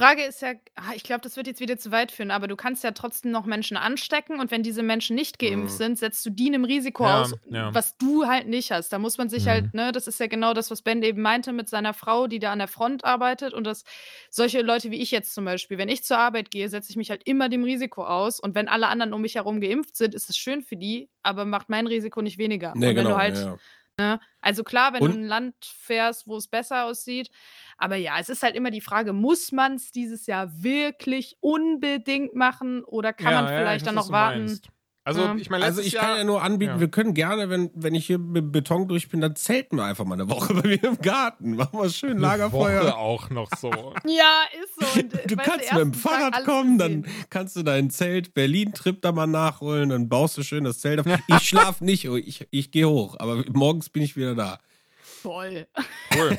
Frage 0.00 0.22
ist 0.24 0.42
ja, 0.42 0.52
ah, 0.74 0.92
ich 0.94 1.02
glaube, 1.02 1.20
das 1.22 1.36
wird 1.36 1.46
jetzt 1.46 1.60
wieder 1.60 1.78
zu 1.78 1.90
weit 1.92 2.10
führen, 2.12 2.30
aber 2.30 2.48
du 2.48 2.56
kannst 2.56 2.82
ja 2.84 2.90
trotzdem 2.90 3.30
noch 3.30 3.46
Menschen 3.46 3.76
anstecken 3.76 4.40
und 4.40 4.50
wenn 4.50 4.62
diese 4.62 4.82
Menschen 4.82 5.14
nicht 5.14 5.38
geimpft 5.38 5.74
Mhm. 5.74 5.78
sind, 5.78 5.98
setzt 5.98 6.24
du 6.26 6.30
die 6.30 6.48
einem 6.48 6.64
Risiko 6.64 7.04
Ja, 7.04 7.20
aus, 7.22 7.34
ja. 7.50 7.72
was 7.74 7.96
du 7.98 8.26
halt 8.26 8.48
nicht 8.48 8.70
hast. 8.72 8.92
Da 8.92 8.98
muss 8.98 9.18
man 9.18 9.28
sich 9.28 9.44
Mhm. 9.44 9.48
halt, 9.50 9.74
ne, 9.74 9.92
das 9.92 10.06
ist 10.06 10.18
ja 10.20 10.26
genau 10.26 10.54
das, 10.54 10.70
was 10.70 10.82
Ben 10.82 11.02
eben 11.02 11.22
meinte 11.22 11.52
mit 11.52 11.68
seiner 11.68 11.94
Frau, 11.94 12.26
die 12.26 12.38
da 12.38 12.52
an 12.52 12.58
der 12.58 12.68
Front 12.68 13.04
arbeitet 13.04 13.52
und 13.54 13.64
dass 13.64 13.84
solche 14.30 14.62
Leute 14.62 14.90
wie 14.90 15.00
ich 15.00 15.10
jetzt 15.10 15.34
zum 15.34 15.44
Beispiel, 15.44 15.78
wenn 15.78 15.88
ich 15.88 16.02
zur 16.04 16.18
Arbeit 16.18 16.50
gehe, 16.50 16.68
setze 16.68 16.90
ich 16.90 16.96
mich 16.96 17.10
halt 17.10 17.22
immer 17.26 17.48
dem 17.48 17.64
Risiko 17.64 18.04
aus 18.04 18.40
und 18.40 18.54
wenn 18.54 18.68
alle 18.68 18.88
anderen 18.88 19.12
um 19.12 19.20
mich 19.20 19.34
herum 19.36 19.60
geimpft 19.60 19.96
sind, 19.96 20.14
ist 20.14 20.28
es 20.30 20.36
schön 20.36 20.62
für 20.62 20.76
die, 20.76 21.08
aber 21.22 21.44
macht 21.44 21.68
mein 21.68 21.86
Risiko 21.86 22.22
nicht 22.22 22.38
weniger. 22.38 22.72
Nee, 22.74 22.88
und 22.90 22.96
wenn 22.96 23.04
genau. 23.04 23.10
du 23.10 23.16
halt 23.16 23.36
ja, 23.36 23.56
ja. 23.98 24.20
also 24.40 24.62
klar, 24.64 24.92
wenn 24.92 25.02
Und- 25.02 25.10
du 25.12 25.16
in 25.18 25.24
ein 25.24 25.28
Land 25.28 25.54
fährst, 25.64 26.26
wo 26.26 26.36
es 26.36 26.48
besser 26.48 26.84
aussieht. 26.84 27.30
Aber 27.78 27.96
ja, 27.96 28.18
es 28.18 28.28
ist 28.28 28.42
halt 28.42 28.54
immer 28.54 28.70
die 28.70 28.80
Frage, 28.80 29.12
muss 29.12 29.52
man 29.52 29.74
es 29.74 29.90
dieses 29.92 30.26
Jahr 30.26 30.50
wirklich 30.62 31.36
unbedingt 31.40 32.34
machen 32.34 32.84
oder 32.84 33.12
kann 33.12 33.32
Ja, 33.32 33.42
man 33.42 33.52
ja, 33.52 33.58
vielleicht 33.58 33.82
ich 33.82 33.86
dann 33.86 33.96
weiß, 33.96 34.06
noch 34.06 34.12
warten? 34.12 34.38
meinst. 34.46 34.68
Also, 35.02 35.22
Ja. 35.22 35.34
ich 35.36 35.48
meine, 35.48 35.64
Also 35.64 35.80
ich 35.80 35.94
kann 35.94 36.08
Jahr, 36.10 36.18
ja 36.18 36.24
nur 36.24 36.42
anbieten, 36.42 36.72
ja. 36.74 36.80
wir 36.80 36.88
können 36.88 37.14
gerne, 37.14 37.48
wenn, 37.48 37.70
wenn 37.74 37.94
ich 37.94 38.06
hier 38.06 38.18
mit 38.18 38.52
Beton 38.52 38.86
durch 38.86 39.08
bin, 39.08 39.20
dann 39.22 39.34
zelten 39.34 39.76
wir 39.76 39.84
einfach 39.84 40.04
mal 40.04 40.14
eine 40.14 40.28
Woche 40.28 40.52
bei 40.62 40.68
mir 40.68 40.84
im 40.84 40.98
Garten. 40.98 41.56
Machen 41.56 41.78
wir 41.80 41.88
schön 41.88 42.10
eine 42.12 42.20
Lagerfeuer. 42.20 42.82
Woche 42.82 42.96
auch 42.96 43.30
noch 43.30 43.48
so. 43.56 43.70
Ja, 44.06 44.42
ist 44.62 44.74
so. 44.94 45.00
Und, 45.00 45.12
Du 45.30 45.36
kannst 45.36 45.72
mit 45.72 45.80
dem 45.80 45.94
Fahrrad 45.94 46.44
kommen, 46.44 46.76
dann 46.78 47.06
kannst 47.30 47.56
du 47.56 47.62
deinen 47.62 47.90
Zelt 47.90 48.34
Berlin-Trip 48.34 49.00
da 49.00 49.12
mal 49.12 49.26
nachholen, 49.26 49.88
dann 49.88 50.08
baust 50.08 50.36
du 50.36 50.42
schön 50.42 50.64
das 50.64 50.80
Zelt 50.80 51.00
auf. 51.00 51.06
Ich 51.28 51.48
schlaf 51.48 51.80
nicht, 51.80 52.08
oh, 52.08 52.16
ich, 52.16 52.46
ich 52.50 52.70
gehe 52.70 52.88
hoch, 52.88 53.16
aber 53.18 53.44
morgens 53.52 53.88
bin 53.88 54.02
ich 54.02 54.16
wieder 54.16 54.34
da. 54.34 54.58
Voll. 55.02 55.66
Cool. 56.14 56.38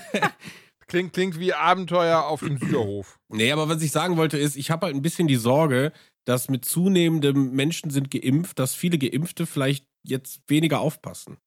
klingt, 0.88 1.14
klingt 1.14 1.39
wie 1.39 1.53
Abenteuer 1.53 2.24
auf 2.26 2.41
dem 2.41 2.57
Süderhof. 2.57 3.20
Nee, 3.30 3.51
aber 3.51 3.70
was 3.70 3.82
ich 3.82 3.91
sagen 3.91 4.18
wollte 4.18 4.38
ist, 4.38 4.55
ich 4.55 4.70
habe 4.72 4.86
halt 4.88 4.95
ein 4.95 5.01
bisschen 5.01 5.28
die 5.28 5.36
Sorge, 5.36 5.91
dass 6.26 6.50
mit 6.50 6.66
zunehmendem 6.66 7.52
Menschen 7.52 7.90
sind 7.90 8.12
geimpft, 8.12 8.60
dass 8.60 8.74
viele 8.76 8.98
Geimpfte 8.98 9.46
vielleicht 9.46 9.86
jetzt 10.04 10.42
weniger 10.48 10.80
aufpassen. 10.82 11.38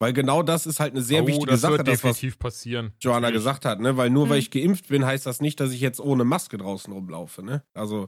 Weil 0.00 0.12
genau 0.12 0.42
das 0.44 0.66
ist 0.66 0.78
halt 0.78 0.92
eine 0.92 1.02
sehr 1.02 1.24
oh, 1.24 1.26
wichtige 1.26 1.50
das 1.50 1.60
Sache, 1.62 1.72
wird 1.78 1.88
das, 1.88 2.04
was 2.04 2.12
definitiv 2.16 2.38
passieren. 2.38 2.92
Joanna 3.00 3.20
Natürlich. 3.22 3.38
gesagt 3.38 3.64
hat, 3.64 3.80
ne? 3.80 3.96
Weil 3.96 4.10
nur 4.10 4.26
Mhm. 4.26 4.30
weil 4.30 4.38
ich 4.38 4.50
geimpft 4.50 4.88
bin, 4.88 5.04
heißt 5.04 5.26
das 5.26 5.40
nicht, 5.40 5.58
dass 5.58 5.72
ich 5.72 5.80
jetzt 5.80 5.98
ohne 6.00 6.24
Maske 6.24 6.56
draußen 6.56 6.92
rumlaufe, 6.92 7.42
ne? 7.42 7.64
Also 7.74 8.06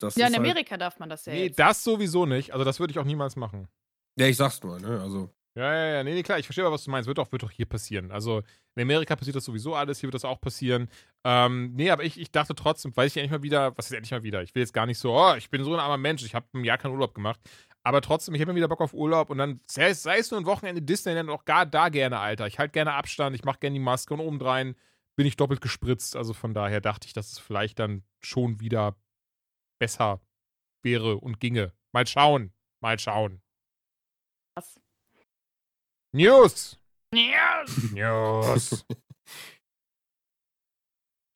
das 0.00 0.16
Ja, 0.16 0.26
ist 0.26 0.32
in 0.32 0.38
halt, 0.40 0.50
Amerika 0.50 0.76
darf 0.78 0.98
man 0.98 1.10
das 1.10 1.26
ja 1.26 1.32
Nee, 1.34 1.46
jetzt. 1.46 1.58
das 1.58 1.84
sowieso 1.84 2.26
nicht. 2.26 2.52
Also, 2.52 2.64
das 2.64 2.80
würde 2.80 2.90
ich 2.92 2.98
auch 2.98 3.04
niemals 3.04 3.36
machen. 3.36 3.68
Ja, 4.18 4.26
ich 4.26 4.36
sag's 4.36 4.62
nur, 4.62 4.80
ne? 4.80 5.00
Also 5.00 5.30
Ja, 5.54 5.74
ja, 5.74 5.86
ja. 5.96 6.04
Nee, 6.04 6.14
nee, 6.14 6.22
klar, 6.22 6.38
ich 6.38 6.46
verstehe 6.46 6.64
aber, 6.64 6.74
was 6.74 6.84
du 6.84 6.90
meinst. 6.90 7.06
Wird 7.06 7.18
doch, 7.18 7.30
wird 7.30 7.44
hier 7.50 7.66
passieren. 7.66 8.10
Also, 8.10 8.42
in 8.74 8.82
Amerika 8.82 9.14
passiert 9.16 9.36
das 9.36 9.44
sowieso 9.44 9.74
alles, 9.74 10.00
hier 10.00 10.06
wird 10.06 10.14
das 10.14 10.24
auch 10.24 10.40
passieren. 10.40 10.88
Ähm, 11.24 11.74
nee, 11.74 11.90
aber 11.90 12.04
ich, 12.04 12.18
ich 12.18 12.30
dachte 12.30 12.54
trotzdem, 12.54 12.96
weil 12.96 13.06
ich 13.06 13.16
endlich 13.18 13.30
mal 13.32 13.42
wieder, 13.42 13.76
was 13.76 13.86
ist 13.86 13.92
endlich 13.92 14.12
mal 14.12 14.22
wieder? 14.22 14.42
Ich 14.42 14.54
will 14.54 14.62
jetzt 14.62 14.72
gar 14.72 14.86
nicht 14.86 14.98
so, 14.98 15.12
oh, 15.14 15.34
ich 15.36 15.50
bin 15.50 15.62
so 15.62 15.74
ein 15.74 15.80
armer 15.80 15.98
Mensch, 15.98 16.24
ich 16.24 16.34
habe 16.34 16.46
ein 16.54 16.64
Jahr 16.64 16.78
keinen 16.78 16.92
Urlaub 16.92 17.14
gemacht. 17.14 17.38
Aber 17.82 18.00
trotzdem, 18.00 18.34
ich 18.34 18.40
habe 18.40 18.52
mir 18.52 18.56
wieder 18.56 18.68
Bock 18.68 18.80
auf 18.80 18.94
Urlaub 18.94 19.28
und 19.28 19.38
dann, 19.38 19.60
sei 19.66 19.90
es, 19.90 20.02
sei 20.02 20.18
es 20.18 20.30
nur 20.30 20.40
ein 20.40 20.46
Wochenende 20.46 20.80
Disneyland, 20.80 21.28
auch 21.28 21.44
gar 21.44 21.66
da 21.66 21.90
gerne, 21.90 22.18
Alter. 22.18 22.46
Ich 22.46 22.58
halte 22.58 22.72
gerne 22.72 22.94
Abstand, 22.94 23.36
ich 23.36 23.44
mache 23.44 23.58
gerne 23.58 23.74
die 23.74 23.80
Maske 23.80 24.14
und 24.14 24.20
obendrein 24.20 24.74
bin 25.16 25.26
ich 25.26 25.36
doppelt 25.36 25.60
gespritzt. 25.60 26.16
Also 26.16 26.32
von 26.32 26.54
daher 26.54 26.80
dachte 26.80 27.06
ich, 27.06 27.12
dass 27.12 27.30
es 27.30 27.38
vielleicht 27.38 27.78
dann 27.78 28.04
schon 28.20 28.60
wieder 28.60 28.96
besser 29.78 30.22
wäre 30.82 31.16
und 31.18 31.40
ginge. 31.40 31.72
Mal 31.92 32.06
schauen, 32.06 32.54
mal 32.80 32.98
schauen. 32.98 33.41
News! 36.14 36.78
Ja. 37.14 37.64
News. 37.92 38.84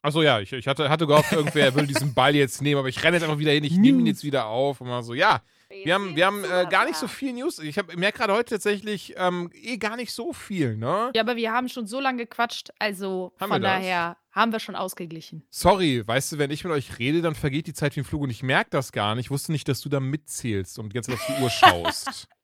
Achso, 0.03 0.22
ja, 0.22 0.39
ich, 0.39 0.53
ich 0.53 0.68
hatte, 0.68 0.89
hatte 0.91 1.07
gehofft, 1.07 1.33
irgendwer 1.33 1.74
will 1.74 1.87
diesen 1.87 2.14
Ball 2.14 2.37
jetzt 2.37 2.61
nehmen, 2.62 2.79
aber 2.79 2.89
ich 2.89 3.03
renne 3.03 3.16
jetzt 3.16 3.24
einfach 3.24 3.39
wieder 3.39 3.53
hin, 3.53 3.64
ich 3.64 3.77
nehme 3.77 4.01
ihn 4.01 4.07
jetzt 4.07 4.22
wieder 4.22 4.47
auf 4.47 4.81
und 4.81 4.89
mal 4.89 5.03
so, 5.03 5.14
ja, 5.14 5.41
wir 5.68 5.95
haben, 5.95 6.14
wir 6.14 6.27
haben 6.27 6.45
äh, 6.45 6.66
gar 6.70 6.85
nicht 6.85 6.97
so 6.97 7.09
viel 7.09 7.33
News. 7.33 7.59
Ich 7.59 7.74
merke 7.97 8.18
gerade 8.18 8.35
heute 8.35 8.51
tatsächlich 8.51 9.14
ähm, 9.16 9.51
eh 9.53 9.79
gar 9.79 9.97
nicht 9.97 10.12
so 10.12 10.33
viel, 10.33 10.77
ne? 10.77 11.11
Ja, 11.14 11.22
aber 11.22 11.35
wir 11.35 11.51
haben 11.53 11.68
schon 11.68 11.89
so 11.89 11.99
lange 11.99 12.18
gequatscht, 12.18 12.70
also 12.79 13.33
Haben 13.41 13.49
wir 13.49 13.55
von 13.55 13.62
daher 13.62 14.16
haben 14.31 14.53
wir 14.53 14.61
schon 14.61 14.77
ausgeglichen. 14.77 15.43
Sorry, 15.51 16.07
weißt 16.07 16.33
du, 16.33 16.39
wenn 16.39 16.51
ich 16.53 16.62
mit 16.62 16.72
euch 16.72 16.99
rede, 16.99 17.22
dann 17.22 17.35
vergeht 17.35 17.66
die 17.66 17.74
Zeit 17.74 17.97
wie 17.97 18.01
ein 18.01 18.05
Flug 18.05 18.22
und 18.22 18.31
ich 18.31 18.43
merke 18.45 18.70
das 18.70 18.93
gar 18.93 19.14
nicht. 19.14 19.27
Ich 19.27 19.31
wusste 19.31 19.51
nicht, 19.51 19.66
dass 19.66 19.81
du 19.81 19.89
da 19.89 19.99
mitzählst 19.99 20.79
und 20.79 20.95
jetzt 20.95 21.11
auf 21.11 21.20
die 21.27 21.43
Uhr 21.43 21.51
schaust. 21.51 22.29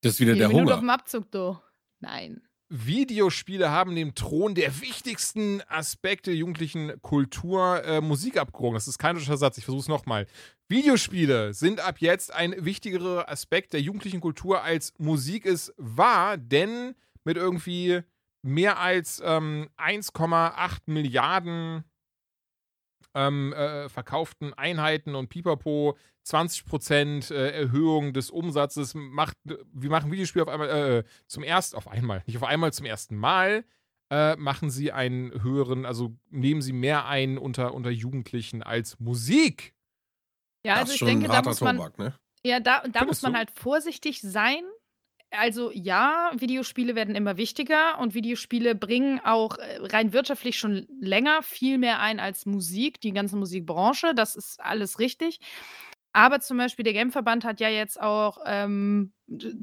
das 0.00 0.14
ist 0.14 0.20
wieder 0.20 0.32
Jede 0.32 0.40
der 0.40 0.48
Minute 0.48 0.74
auf 0.74 0.80
Hunger. 0.80 0.86
dem 0.86 0.90
Abzug, 0.90 1.30
du. 1.30 1.58
Nein. 2.00 2.42
Videospiele 2.70 3.70
haben 3.70 3.94
dem 3.94 4.14
Thron 4.14 4.54
der 4.54 4.80
wichtigsten 4.82 5.62
Aspekte 5.68 6.32
jugendlichen 6.32 7.00
Kultur 7.00 7.82
äh, 7.84 8.00
Musik 8.02 8.36
abgerungen. 8.36 8.74
Das 8.74 8.88
ist 8.88 8.98
kein 8.98 9.16
deutscher 9.16 9.38
Satz, 9.38 9.56
ich 9.56 9.64
versuche 9.64 9.82
es 9.82 9.88
nochmal. 9.88 10.26
Videospiele 10.68 11.54
sind 11.54 11.80
ab 11.80 11.98
jetzt 11.98 12.32
ein 12.32 12.54
wichtigerer 12.62 13.28
Aspekt 13.30 13.72
der 13.72 13.80
jugendlichen 13.80 14.20
Kultur 14.20 14.62
als 14.62 14.92
Musik 14.98 15.46
es 15.46 15.72
war, 15.78 16.36
denn 16.36 16.94
mit 17.24 17.38
irgendwie 17.38 18.02
mehr 18.42 18.78
als 18.78 19.22
ähm, 19.24 19.68
1,8 19.78 20.80
Milliarden 20.86 21.84
ähm, 23.14 23.54
äh, 23.54 23.88
verkauften 23.88 24.52
Einheiten 24.54 25.14
und 25.14 25.28
Pipapo, 25.28 25.96
20% 26.28 27.32
äh, 27.32 27.50
Erhöhung 27.50 28.12
des 28.12 28.30
Umsatzes, 28.30 28.94
macht, 28.94 29.36
wir 29.44 29.90
machen 29.90 30.10
Videospiele 30.12 30.44
auf 30.44 30.48
einmal, 30.48 30.68
äh, 30.68 31.04
zum 31.26 31.42
ersten, 31.42 31.76
auf 31.76 31.88
einmal, 31.88 32.22
nicht 32.26 32.36
auf 32.36 32.44
einmal, 32.44 32.72
zum 32.72 32.86
ersten 32.86 33.16
Mal, 33.16 33.64
äh, 34.10 34.36
machen 34.36 34.70
sie 34.70 34.92
einen 34.92 35.42
höheren, 35.42 35.84
also 35.84 36.16
nehmen 36.30 36.62
sie 36.62 36.72
mehr 36.72 37.06
ein 37.06 37.38
unter, 37.38 37.74
unter 37.74 37.90
Jugendlichen 37.90 38.62
als 38.62 38.98
Musik. 39.00 39.74
Ja, 40.64 40.74
das 40.74 40.80
also 40.80 40.90
ist 40.90 40.94
ich 40.94 40.98
schon 40.98 41.08
denke, 41.08 41.28
da 41.28 41.42
muss 41.42 41.60
man, 41.60 41.76
Tobak, 41.76 41.98
ne? 41.98 42.14
ja, 42.42 42.60
da, 42.60 42.82
da 42.88 43.04
muss 43.04 43.22
man 43.22 43.32
du? 43.32 43.38
halt 43.38 43.50
vorsichtig 43.50 44.20
sein. 44.20 44.62
Also 45.30 45.70
ja, 45.70 46.30
Videospiele 46.38 46.94
werden 46.94 47.14
immer 47.14 47.36
wichtiger 47.36 47.98
und 47.98 48.14
Videospiele 48.14 48.74
bringen 48.74 49.20
auch 49.22 49.58
äh, 49.58 49.78
rein 49.82 50.14
wirtschaftlich 50.14 50.58
schon 50.58 50.86
länger 51.00 51.42
viel 51.42 51.76
mehr 51.76 52.00
ein 52.00 52.18
als 52.18 52.46
Musik, 52.46 53.00
die 53.02 53.12
ganze 53.12 53.36
Musikbranche. 53.36 54.14
Das 54.14 54.36
ist 54.36 54.58
alles 54.58 54.98
richtig. 54.98 55.40
Aber 56.12 56.40
zum 56.40 56.56
Beispiel 56.56 56.84
der 56.84 56.94
Gameverband 56.94 57.44
hat 57.44 57.60
ja 57.60 57.68
jetzt 57.68 58.00
auch 58.00 58.38
ähm, 58.46 59.12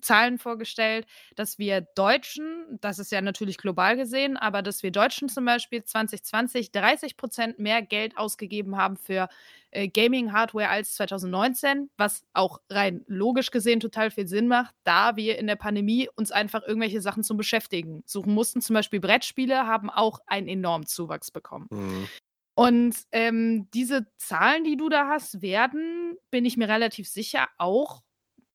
Zahlen 0.01 0.37
vorgestellt, 0.37 1.07
dass 1.35 1.57
wir 1.57 1.81
Deutschen, 1.81 2.77
das 2.81 2.99
ist 2.99 3.11
ja 3.11 3.21
natürlich 3.21 3.57
global 3.57 3.97
gesehen, 3.97 4.37
aber 4.37 4.61
dass 4.61 4.83
wir 4.83 4.91
Deutschen 4.91 5.27
zum 5.27 5.45
Beispiel 5.45 5.83
2020 5.83 6.71
30 6.71 7.17
Prozent 7.17 7.59
mehr 7.59 7.81
Geld 7.81 8.17
ausgegeben 8.17 8.77
haben 8.77 8.95
für 8.95 9.27
äh, 9.71 9.87
Gaming-Hardware 9.87 10.69
als 10.69 10.93
2019, 10.95 11.89
was 11.97 12.23
auch 12.33 12.61
rein 12.69 13.03
logisch 13.07 13.49
gesehen 13.51 13.79
total 13.79 14.11
viel 14.11 14.27
Sinn 14.27 14.47
macht, 14.47 14.75
da 14.83 15.15
wir 15.15 15.39
in 15.39 15.47
der 15.47 15.55
Pandemie 15.55 16.09
uns 16.15 16.31
einfach 16.31 16.61
irgendwelche 16.63 17.01
Sachen 17.01 17.23
zum 17.23 17.37
Beschäftigen 17.37 18.03
suchen 18.05 18.33
mussten. 18.33 18.61
Zum 18.61 18.75
Beispiel 18.75 18.99
Brettspiele 18.99 19.65
haben 19.65 19.89
auch 19.89 20.19
einen 20.27 20.47
enormen 20.47 20.85
Zuwachs 20.85 21.31
bekommen. 21.31 21.67
Mhm. 21.71 22.07
Und 22.55 22.95
ähm, 23.11 23.69
diese 23.73 24.07
Zahlen, 24.17 24.63
die 24.63 24.77
du 24.77 24.87
da 24.87 25.09
hast, 25.09 25.41
werden, 25.41 26.17
bin 26.31 26.45
ich 26.45 26.55
mir 26.55 26.69
relativ 26.69 27.07
sicher, 27.07 27.49
auch 27.57 28.01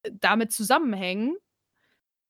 äh, 0.02 0.10
damit 0.12 0.52
zusammenhängen, 0.52 1.36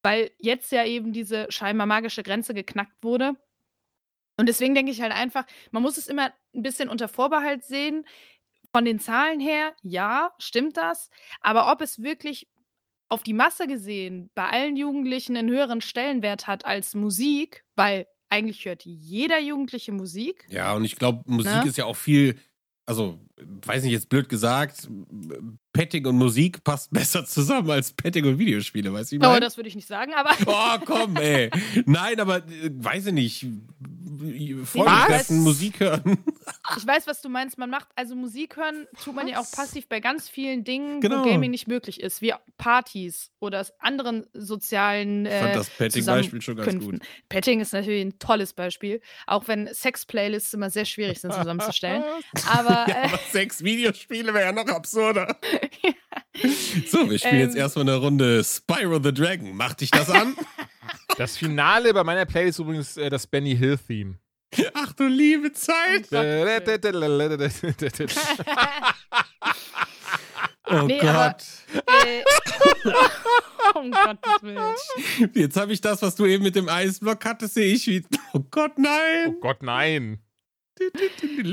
weil 0.03 0.33
jetzt 0.39 0.73
ja 0.73 0.85
eben 0.85 1.13
diese 1.13 1.47
scheinbar 1.51 1.87
magische 1.87 2.25
Grenze 2.25 2.55
geknackt 2.55 3.03
wurde. 3.03 3.37
Und 4.37 4.49
deswegen 4.49 4.75
denke 4.75 4.91
ich 4.91 5.01
halt 5.01 5.13
einfach, 5.13 5.45
man 5.71 5.83
muss 5.83 5.97
es 5.97 6.09
immer 6.09 6.33
ein 6.55 6.63
bisschen 6.63 6.89
unter 6.89 7.09
Vorbehalt 7.09 7.65
sehen. 7.65 8.05
Von 8.73 8.85
den 8.85 8.99
Zahlen 8.99 9.39
her, 9.39 9.75
ja, 9.83 10.33
stimmt 10.39 10.77
das. 10.77 11.11
Aber 11.41 11.71
ob 11.71 11.83
es 11.83 12.03
wirklich 12.03 12.49
auf 13.09 13.23
die 13.23 13.35
Masse 13.35 13.67
gesehen 13.67 14.31
bei 14.35 14.49
allen 14.49 14.77
Jugendlichen 14.77 15.37
einen 15.37 15.51
höheren 15.51 15.81
Stellenwert 15.81 16.47
hat 16.47 16.65
als 16.65 16.95
Musik, 16.95 17.65
weil 17.77 18.07
eigentlich 18.31 18.65
hört 18.65 18.85
jeder 18.85 19.41
Jugendliche 19.41 19.93
Musik. 19.93 20.47
Ja, 20.49 20.75
und 20.75 20.85
ich 20.85 20.97
glaube, 20.97 21.23
Musik 21.27 21.53
Ne? 21.65 21.69
ist 21.69 21.77
ja 21.77 21.85
auch 21.85 21.97
viel, 21.97 22.37
also, 22.87 23.19
weiß 23.37 23.83
nicht, 23.83 23.93
jetzt 23.93 24.09
blöd 24.09 24.29
gesagt, 24.29 24.89
Petting 25.73 26.07
und 26.07 26.17
Musik 26.17 26.63
passt 26.65 26.91
besser 26.93 27.25
zusammen 27.25 27.71
als 27.71 27.93
Petting 27.93 28.25
und 28.27 28.39
Videospiele, 28.39 28.93
weißt 28.93 29.13
du, 29.13 29.17
ich 29.17 29.23
Oh, 29.25 29.39
das 29.41 29.57
würde 29.57 29.69
ich 29.69 29.75
nicht 29.77 29.89
sagen, 29.89 30.13
aber 30.15 30.31
Oh, 30.47 30.85
komm, 30.85 31.17
ey. 31.17 31.51
Nein, 31.87 32.19
aber 32.21 32.39
äh, 32.39 32.71
weiß 32.73 33.07
ich 33.07 33.13
nicht. 33.13 33.47
Treffen, 34.75 35.41
Musik 35.41 35.81
hören. 35.81 36.19
ich 36.77 36.87
weiß, 36.87 37.07
was 37.07 37.23
du 37.23 37.29
meinst. 37.29 37.57
Man 37.59 37.71
macht, 37.71 37.89
also 37.97 38.15
Musik 38.15 38.57
hören 38.57 38.87
tut 39.03 39.15
man 39.15 39.27
ja 39.29 39.39
auch 39.41 39.51
passiv 39.51 39.89
bei 39.89 40.01
ganz 40.01 40.29
vielen 40.29 40.65
Dingen, 40.65 41.01
Genau. 41.01 41.25
wo 41.25 41.29
Gaming 41.29 41.51
nicht 41.51 41.69
möglich 41.69 42.01
ist, 42.01 42.21
wie 42.21 42.35
Partys 42.59 43.31
oder 43.39 43.65
anderen 43.79 44.27
sozialen 44.35 45.25
Ich 45.27 45.33
fand 45.33 45.51
äh, 45.53 45.55
das 45.55 45.71
Petting-Beispiel 45.71 46.43
schon 46.43 46.57
ganz 46.57 46.85
gut. 46.85 47.01
Petting 47.29 47.61
ist 47.61 47.73
natürlich 47.73 48.03
ein 48.05 48.19
tolles 48.19 48.53
Beispiel, 48.53 49.01
auch 49.27 49.49
wenn 49.49 49.73
Sex-Playlists 49.73 50.53
immer 50.55 50.71
sehr 50.71 50.85
schwierig 50.85 51.21
sind 51.21 51.33
zusammenzustellen. 51.33 52.03
Aber, 52.51 52.71
Ja, 52.71 52.89
äh, 52.89 53.05
aber 53.09 53.21
sechs 53.31 53.63
Videospiele 53.65 54.35
wäre 54.35 54.47
ja 54.47 54.53
noch 54.53 54.67
absurder. 54.69 55.37
So, 56.89 57.09
wir 57.11 57.19
spielen 57.19 57.41
jetzt 57.41 57.55
Ähm. 57.55 57.61
erstmal 57.61 57.89
eine 57.89 57.97
Runde 57.97 58.43
Spyro 58.45 59.01
the 59.03 59.13
Dragon. 59.13 59.55
Macht 59.57 59.81
dich 59.81 59.91
das 59.91 60.11
an? 60.11 60.35
Das 61.17 61.37
Finale 61.37 61.93
bei 61.93 62.03
meiner 62.03 62.25
Playlist 62.25 62.59
ist 62.61 62.65
übrigens 62.65 62.97
äh, 62.97 63.11
das 63.11 63.27
Benny 63.27 63.55
Hill 63.57 63.77
Theme. 63.87 64.15
Ach 64.75 64.93
du 64.95 65.07
liebe 65.07 65.53
Zeit. 65.53 66.07
Oh 70.67 70.83
Nee, 70.87 71.01
aber- 71.01 71.35
Gott. 71.35 71.45
äh, 72.05 72.23
um 73.79 73.91
Gottes 73.91 74.43
Willen. 74.43 74.75
Jetzt 75.35 75.57
habe 75.57 75.73
ich 75.73 75.81
das, 75.81 76.01
was 76.03 76.15
du 76.15 76.27
eben 76.27 76.45
mit 76.45 76.55
dem 76.55 76.69
Eisblock 76.69 77.25
hattest, 77.25 77.55
sehe 77.55 77.75
ich 77.75 77.87
wie. 77.89 78.05
Oh 78.33 78.41
Gott, 78.51 78.73
Oh 78.77 78.81
nein. 78.81 79.37
Gott, 79.41 79.63
nein. 79.63 80.21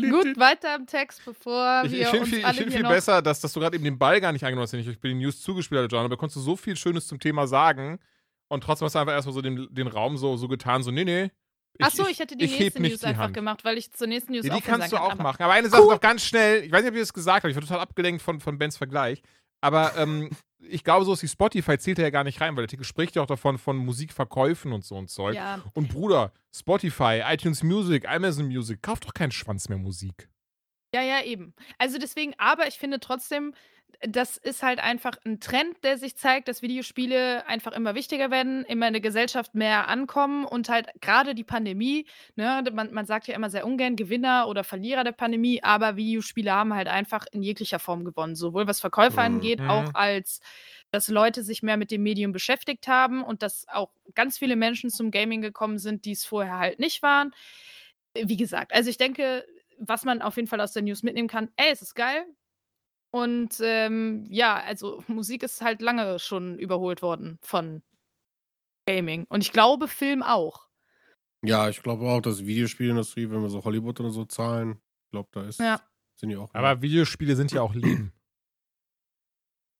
Gut, 0.09 0.38
weiter 0.39 0.75
im 0.75 0.86
Text, 0.86 1.21
bevor 1.25 1.84
Ich, 1.86 1.91
wir 1.91 2.01
ich 2.01 2.07
finde 2.07 2.25
viel, 2.25 2.39
ich 2.39 2.45
find 2.57 2.73
viel 2.73 2.84
besser, 2.84 3.21
dass, 3.21 3.41
dass 3.41 3.53
du 3.53 3.59
gerade 3.59 3.75
eben 3.75 3.84
den 3.84 3.97
Ball 3.97 4.21
gar 4.21 4.32
nicht 4.32 4.43
angenommen 4.43 4.63
hast, 4.63 4.71
den 4.71 4.80
ich 4.80 4.89
euch 4.89 4.99
bei 4.99 5.09
den 5.09 5.17
News 5.19 5.41
zugespielt 5.41 5.80
habe, 5.82 5.88
John. 5.93 6.05
Aber 6.05 6.17
konntest 6.17 6.38
du 6.38 6.41
so 6.41 6.55
viel 6.55 6.75
Schönes 6.75 7.07
zum 7.07 7.19
Thema 7.19 7.47
sagen 7.47 7.99
und 8.47 8.63
trotzdem 8.63 8.86
hast 8.86 8.95
du 8.95 8.99
einfach 8.99 9.13
erstmal 9.13 9.34
so 9.34 9.41
den, 9.41 9.67
den 9.71 9.88
Raum 9.88 10.17
so, 10.17 10.38
so 10.38 10.47
getan, 10.47 10.84
so, 10.84 10.91
nee, 10.91 11.03
nee. 11.03 11.32
Ach 11.80 11.91
so, 11.91 12.07
ich, 12.07 12.17
hätte 12.19 12.36
die 12.36 12.45
ich 12.45 12.59
nächste 12.59 12.82
News 12.82 12.99
die 13.01 13.05
einfach 13.05 13.25
Hand. 13.25 13.34
gemacht, 13.36 13.63
weil 13.63 13.78
ich 13.78 13.91
zur 13.91 14.07
nächsten 14.07 14.32
News 14.32 14.45
Ja, 14.45 14.53
auch 14.53 14.57
die 14.57 14.63
kannst 14.63 14.91
du 14.91 14.97
auch 14.97 15.11
aber- 15.11 15.21
machen. 15.23 15.43
Aber 15.43 15.53
eine 15.53 15.69
Sache 15.69 15.84
noch 15.84 15.99
ganz 16.01 16.23
schnell. 16.23 16.63
Ich 16.63 16.71
weiß 16.71 16.82
nicht, 16.82 16.89
ob 16.89 16.95
ihr 16.95 17.01
das 17.01 17.13
gesagt 17.13 17.43
habt. 17.43 17.49
Ich 17.51 17.55
war 17.55 17.61
total 17.61 17.80
abgelenkt 17.82 18.21
von, 18.23 18.39
von 18.39 18.57
Bens 18.57 18.78
Vergleich. 18.78 19.21
Aber 19.62 19.95
ähm, 19.97 20.30
ich 20.60 20.84
glaube, 20.84 21.05
so 21.05 21.14
ist 21.14 21.22
die 21.22 21.28
Spotify 21.28 21.78
zählt 21.78 21.97
da 21.97 22.03
ja 22.03 22.10
gar 22.10 22.24
nicht 22.24 22.41
rein, 22.41 22.49
weil 22.55 22.64
der 22.64 22.66
Artikel 22.66 22.84
spricht 22.84 23.16
ja 23.16 23.22
auch 23.22 23.28
davon 23.28 23.58
von 23.58 23.78
Musikverkäufen 23.78 24.72
und 24.72 24.84
so 24.84 24.95
und 24.95 25.10
Zeug. 25.10 25.36
Ja, 25.36 25.62
Und 25.74 25.89
Bruder, 25.89 26.32
Spotify, 26.53 27.22
iTunes 27.26 27.64
Music, 27.64 28.08
Amazon 28.08 28.47
Music, 28.47 28.82
kauft 28.82 29.05
doch 29.05 29.14
keinen 29.14 29.32
Schwanz 29.32 29.70
mehr 29.70 29.78
Musik. 29.78 30.30
ja, 30.93 31.01
ja, 31.01 31.24
eben. 31.24 31.53
Also 31.78 31.97
deswegen, 31.97 32.34
aber 32.38 32.68
ich 32.68 32.78
finde 32.78 32.99
trotzdem, 32.99 33.53
das 34.01 34.38
ist 34.38 34.61
halt 34.61 34.79
einfach 34.79 35.17
ein 35.25 35.39
Trend, 35.39 35.83
der 35.83 35.97
sich 35.97 36.15
zeigt, 36.15 36.47
dass 36.47 36.61
Videospiele 36.61 37.47
einfach 37.47 37.71
immer 37.71 37.95
wichtiger 37.95 38.29
werden, 38.29 38.63
immer 38.65 38.85
in 38.88 38.93
der 38.93 39.01
Gesellschaft 39.01 39.55
mehr 39.55 39.88
ankommen 39.88 40.45
und 40.45 40.69
halt 40.69 40.89
gerade 41.01 41.33
die 41.33 41.43
Pandemie, 41.43 42.05
ne, 42.35 42.63
man, 42.73 42.93
man 42.93 43.07
sagt 43.07 43.27
ja 43.27 43.33
immer 43.35 43.49
sehr 43.49 43.65
ungern 43.65 43.95
Gewinner 43.95 44.47
oder 44.49 44.63
Verlierer 44.63 45.03
der 45.03 45.13
Pandemie, 45.13 45.63
aber 45.63 45.95
Videospiele 45.95 46.51
haben 46.51 46.75
halt 46.75 46.88
einfach 46.88 47.25
in 47.31 47.41
jeglicher 47.41 47.79
Form 47.79 48.05
gewonnen, 48.05 48.35
sowohl 48.35 48.67
was 48.67 48.79
Verkäufer 48.79 49.23
Mhm. 49.23 49.23
angeht, 49.23 49.61
auch 49.65 49.89
als 49.93 50.41
dass 50.91 51.07
Leute 51.09 51.43
sich 51.43 51.63
mehr 51.63 51.77
mit 51.77 51.89
dem 51.91 52.03
Medium 52.03 52.31
beschäftigt 52.31 52.88
haben 52.88 53.23
und 53.23 53.41
dass 53.41 53.65
auch 53.67 53.91
ganz 54.13 54.38
viele 54.38 54.55
Menschen 54.55 54.89
zum 54.89 55.11
Gaming 55.11 55.41
gekommen 55.41 55.79
sind, 55.79 56.05
die 56.05 56.11
es 56.11 56.23
vorher 56.25 56.59
halt 56.59 56.79
nicht 56.79 57.01
waren. 57.01 57.31
Wie 58.15 58.38
gesagt, 58.38 58.73
also 58.73 58.89
ich 58.89 58.97
denke, 58.97 59.45
was 59.79 60.05
man 60.05 60.21
auf 60.21 60.35
jeden 60.38 60.47
Fall 60.47 60.61
aus 60.61 60.73
der 60.73 60.81
News 60.83 61.03
mitnehmen 61.03 61.27
kann, 61.27 61.49
ey, 61.57 61.69
es 61.71 61.81
ist 61.81 61.95
geil. 61.95 62.25
Und 63.12 63.58
ähm, 63.62 64.26
ja, 64.30 64.55
also 64.55 65.03
Musik 65.08 65.43
ist 65.43 65.62
halt 65.62 65.82
lange 65.82 66.20
schon 66.20 66.60
überholt 66.60 67.01
worden 67.01 67.39
von 67.41 67.82
Gaming. 68.86 69.26
Und 69.30 69.41
ich 69.41 69.51
glaube, 69.51 69.88
Film 69.88 70.24
auch. 70.24 70.68
Ja, 71.43 71.70
ich 71.70 71.82
glaube 71.84 72.05
auch, 72.08 72.22
dass 72.22 72.38
die 72.38 72.47
Videospielindustrie, 72.47 73.30
wenn 73.30 73.41
wir 73.41 73.49
so 73.49 73.64
Hollywood 73.64 73.99
oder 73.99 74.10
so 74.10 74.26
zahlen, 74.26 74.82
ich 75.05 75.12
glaube, 75.12 75.30
da 75.32 75.43
ist, 75.43 75.60
Ja. 75.60 75.82
sind 76.16 76.30
die 76.30 76.36
auch. 76.38 76.53
Aber 76.53 76.82
Videospiele 76.82 77.36
sind 77.36 77.51
ja 77.51 77.62
auch 77.62 77.74
Leben. 77.74 78.14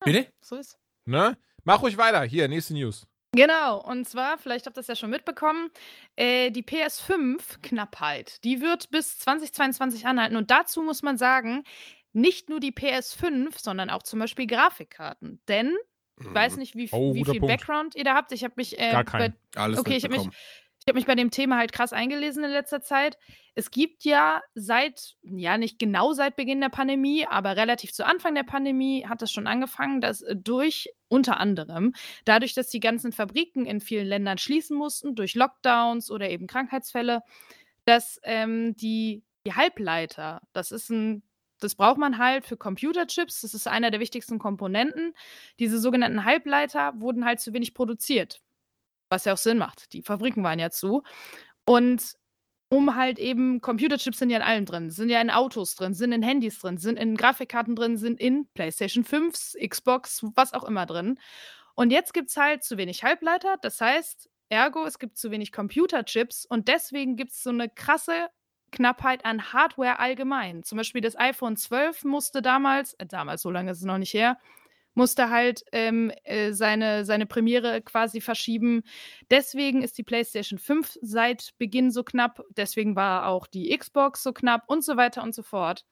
Bitte? 0.04 0.32
So 0.42 0.56
ist 0.56 0.78
Ne? 1.06 1.38
Mach 1.64 1.82
ruhig 1.82 1.98
weiter. 1.98 2.22
Hier, 2.24 2.48
nächste 2.48 2.74
News. 2.74 3.08
Genau, 3.34 3.82
und 3.84 4.08
zwar, 4.08 4.38
vielleicht 4.38 4.66
habt 4.66 4.78
ihr 4.78 4.82
das 4.82 4.88
ja 4.88 4.96
schon 4.96 5.10
mitbekommen, 5.10 5.70
äh, 6.16 6.50
die 6.50 6.64
PS5-Knappheit, 6.64 8.44
die 8.44 8.62
wird 8.62 8.90
bis 8.90 9.20
2022 9.20 10.06
anhalten. 10.08 10.38
Und 10.38 10.50
dazu 10.50 10.82
muss 10.82 11.04
man 11.04 11.18
sagen, 11.18 11.64
nicht 12.14 12.50
nur 12.50 12.60
die 12.60 12.72
PS5, 12.72 13.60
sondern 13.62 13.90
auch 13.90 14.04
zum 14.04 14.20
Beispiel 14.20 14.48
Grafikkarten. 14.48 15.42
Denn, 15.48 15.76
ich 16.20 16.34
weiß 16.34 16.58
nicht, 16.58 16.76
wie, 16.76 16.90
Oh, 16.92 17.14
wie 17.14 17.24
viel 17.24 17.40
Punkt. 17.40 17.48
Background 17.48 17.96
ihr 17.96 18.04
da 18.04 18.16
habt. 18.16 18.32
Ich 18.32 18.44
habe 18.44 18.54
mich, 18.58 18.80
äh, 18.80 18.92
Gar 18.92 19.04
bei. 19.04 19.34
Alles 19.56 19.80
Okay, 19.80 19.96
ich 19.98 20.04
hab 20.04 20.12
mich- 20.12 20.28
ich 20.80 20.90
habe 20.90 21.00
mich 21.00 21.06
bei 21.06 21.16
dem 21.16 21.32
Thema 21.32 21.58
halt 21.58 21.74
krass 21.74 21.92
eingelesen 21.92 22.46
in 22.46 22.50
letzter 22.50 22.82
Zeit. 22.82 23.18
Es 23.56 23.72
gibt 23.72 24.06
ja 24.06 24.42
seit, 24.56 25.16
ja 25.22 25.58
nicht 25.58 25.80
genau 25.80 26.14
seit 26.14 26.38
Beginn 26.38 26.62
der 26.62 26.70
Pandemie, 26.70 27.28
aber 27.28 27.58
relativ 27.58 27.92
zu 27.92 28.06
Anfang 28.06 28.36
der 28.36 28.44
Pandemie 28.44 29.06
hat 29.06 29.22
das 29.22 29.32
schon 29.32 29.48
angefangen, 29.48 30.00
dass 30.00 30.22
äh, 30.22 30.34
durch 30.38 30.88
unter 31.10 31.42
anderem, 31.42 31.94
dadurch, 32.24 32.54
dass 32.54 32.70
die 32.70 32.80
ganzen 32.80 33.12
Fabriken 33.12 33.66
in 33.66 33.82
vielen 33.82 34.08
Ländern 34.08 34.38
schließen 34.38 34.78
mussten, 34.78 35.14
durch 35.14 35.36
Lockdowns 35.36 36.10
oder 36.10 36.30
eben 36.30 36.48
Krankheitsfälle, 36.48 37.22
dass 37.84 38.20
ähm, 38.24 38.74
die, 38.78 39.24
die 39.46 39.54
Halbleiter, 39.56 40.42
das 40.54 40.72
ist 40.72 40.90
ein 40.90 41.22
das 41.60 41.76
braucht 41.76 41.98
man 41.98 42.18
halt 42.18 42.46
für 42.46 42.58
Computerchips. 42.58 43.42
Das 43.42 43.54
ist 43.54 43.68
einer 43.68 43.92
der 43.92 44.00
wichtigsten 44.00 44.40
Komponenten. 44.40 45.14
Diese 45.60 45.80
sogenannten 45.80 46.26
Halbleiter 46.26 46.94
wurden 47.00 47.26
halt 47.26 47.40
zu 47.40 47.54
wenig 47.54 47.74
produziert. 47.74 48.42
Was 49.10 49.26
ja 49.26 49.34
auch 49.34 49.38
Sinn 49.38 49.58
macht. 49.58 49.94
Die 49.94 50.02
Fabriken 50.02 50.44
waren 50.44 50.60
ja 50.60 50.70
zu. 50.70 51.04
Und 51.66 52.16
um 52.70 52.96
halt 52.96 53.20
eben, 53.20 53.62
Computerchips 53.62 54.20
sind 54.20 54.30
ja 54.30 54.38
in 54.38 54.44
allem 54.44 54.66
drin, 54.66 54.90
sind 54.90 55.10
ja 55.10 55.22
in 55.22 55.30
Autos 55.30 55.76
drin, 55.76 55.94
sind 55.94 56.12
in 56.12 56.22
Handys 56.22 56.60
drin, 56.60 56.78
sind 56.78 56.98
in 56.98 57.16
Grafikkarten 57.16 57.76
drin, 57.76 57.98
sind 57.98 58.20
in 58.20 58.48
PlayStation 58.54 59.06
5, 59.06 59.54
Xbox, 59.70 60.26
was 60.36 60.54
auch 60.54 60.66
immer 60.66 60.86
drin. 60.86 61.18
Und 61.76 61.92
jetzt 61.92 62.14
gibt 62.14 62.30
es 62.30 62.38
halt 62.38 62.64
zu 62.64 62.78
wenig 62.78 63.04
Halbleiter. 63.04 63.56
Das 63.62 63.80
heißt, 63.80 64.30
ergo, 64.50 64.86
es 64.86 65.00
gibt 65.00 65.18
zu 65.18 65.32
wenig 65.32 65.52
Computerchips 65.52 66.46
und 66.46 66.68
deswegen 66.68 67.16
gibt 67.16 67.32
es 67.32 67.44
so 67.44 67.52
eine 67.52 67.70
krasse 67.70 68.30
Knappheit 68.72 69.26
an 69.26 69.54
Hardware 69.54 70.00
allgemein. 70.00 70.64
Zum 70.64 70.78
Beispiel 70.78 71.02
das 71.02 71.18
iPhone 71.18 71.58
12 71.58 72.04
musste 72.04 72.42
damals, 72.42 72.94
äh, 72.96 73.06
damals, 73.06 73.42
so 73.42 73.52
lange 73.52 73.72
ist 73.72 73.80
es 73.80 73.86
noch 73.86 73.98
nicht 73.98 74.14
her, 74.14 74.38
musste 74.94 75.30
halt 75.30 75.64
ähm, 75.72 76.12
äh, 76.24 76.54
seine, 76.54 77.06
seine 77.06 77.28
Premiere 77.28 77.82
quasi 77.82 78.20
verschieben. 78.20 78.84
Deswegen 79.30 79.84
ist 79.84 79.98
die 79.98 80.04
PlayStation 80.04 80.58
5 80.58 80.98
seit 81.02 81.54
Beginn 81.60 81.92
so 81.92 82.04
knapp. 82.04 82.44
Deswegen 82.50 82.96
war 82.96 83.28
auch 83.28 83.46
die 83.46 83.76
Xbox 83.78 84.24
so 84.24 84.34
knapp 84.34 84.64
und 84.68 84.84
so 84.84 84.98
weiter 84.98 85.22
und 85.22 85.36
so 85.36 85.44
fort. 85.44 85.86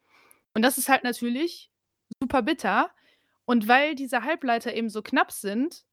Und 0.55 0.63
das 0.63 0.78
ist 0.78 0.89
halt 0.89 1.03
natürlich 1.03 1.69
super 2.19 2.41
bitter. 2.41 2.89
Und 3.45 3.67
weil 3.67 3.93
diese 3.93 4.23
Halbleiter 4.23 4.73
eben 4.73 4.89
so 4.89 5.03
knapp 5.03 5.32
sind 5.32 5.86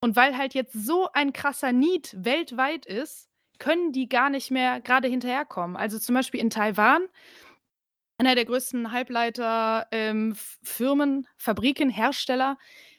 und 0.00 0.14
weil 0.14 0.36
halt 0.36 0.54
jetzt 0.54 0.72
so 0.72 1.08
ein 1.12 1.32
krasser 1.32 1.72
Need 1.72 2.14
weltweit 2.16 2.86
ist, 2.86 3.29
können 3.60 3.92
die 3.92 4.08
gar 4.08 4.30
nicht 4.30 4.50
mehr 4.50 4.80
gerade 4.80 5.06
hinterherkommen. 5.06 5.76
Also 5.76 6.00
zum 6.00 6.16
Beispiel 6.16 6.40
in 6.40 6.50
Taiwan 6.50 7.06
einer 8.18 8.34
der 8.34 8.44
größten 8.44 8.92
Halbleiter-Firmen, 8.92 11.10
ähm, 11.10 11.26
Fabriken, 11.36 11.88
Hersteller, 11.88 12.58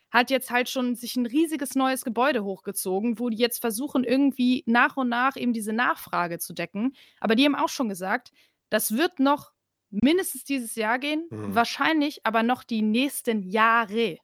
hat 0.10 0.30
jetzt 0.30 0.52
halt 0.52 0.70
schon 0.70 0.96
sich 0.96 1.16
ein 1.16 1.26
riesiges 1.26 1.76
neues 1.76 2.04
Gebäude 2.04 2.44
hochgezogen, 2.44 3.20
wo 3.20 3.30
die 3.30 3.38
jetzt 3.38 3.62
versuchen, 3.62 4.04
irgendwie 4.04 4.64
nach 4.66 4.98
und 4.98 5.10
nach 5.10 5.38
eben 5.38 5.54
diese 5.54 5.74
Nachfrage 5.74 6.40
zu 6.40 6.54
decken. 6.54 6.96
Aber 7.20 7.36
die 7.36 7.46
haben 7.46 7.56
auch 7.56 7.70
schon 7.70 7.88
gesagt, 7.88 8.32
das 8.70 8.98
wird 8.98 9.20
noch 9.20 9.52
mindestens 9.90 10.44
dieses 10.44 10.76
Jahr 10.76 11.00
gehen, 11.00 11.28
mhm. 11.30 11.56
wahrscheinlich 11.56 12.26
aber 12.26 12.44
noch 12.44 12.64
die 12.64 12.82
nächsten 12.82 13.44
Jahre. 13.44 14.18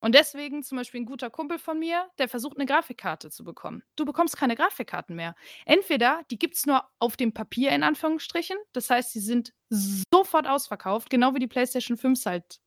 Und 0.00 0.14
deswegen 0.14 0.62
zum 0.62 0.76
Beispiel 0.78 1.00
ein 1.00 1.06
guter 1.06 1.30
Kumpel 1.30 1.58
von 1.58 1.78
mir, 1.78 2.08
der 2.18 2.28
versucht 2.28 2.58
eine 2.58 2.66
Grafikkarte 2.66 3.30
zu 3.30 3.44
bekommen. 3.44 3.82
Du 3.96 4.04
bekommst 4.04 4.36
keine 4.36 4.54
Grafikkarten 4.54 5.16
mehr. 5.16 5.34
Entweder 5.64 6.22
die 6.30 6.38
gibt 6.38 6.56
es 6.56 6.66
nur 6.66 6.84
auf 6.98 7.16
dem 7.16 7.32
Papier 7.32 7.70
in 7.70 7.82
Anführungsstrichen, 7.82 8.56
das 8.72 8.90
heißt, 8.90 9.12
sie 9.12 9.20
sind 9.20 9.54
sofort 9.70 10.46
ausverkauft, 10.46 11.10
genau 11.10 11.34
wie 11.34 11.40
die 11.40 11.48
PlayStation 11.48 11.96
5 11.96 12.24
halt 12.24 12.60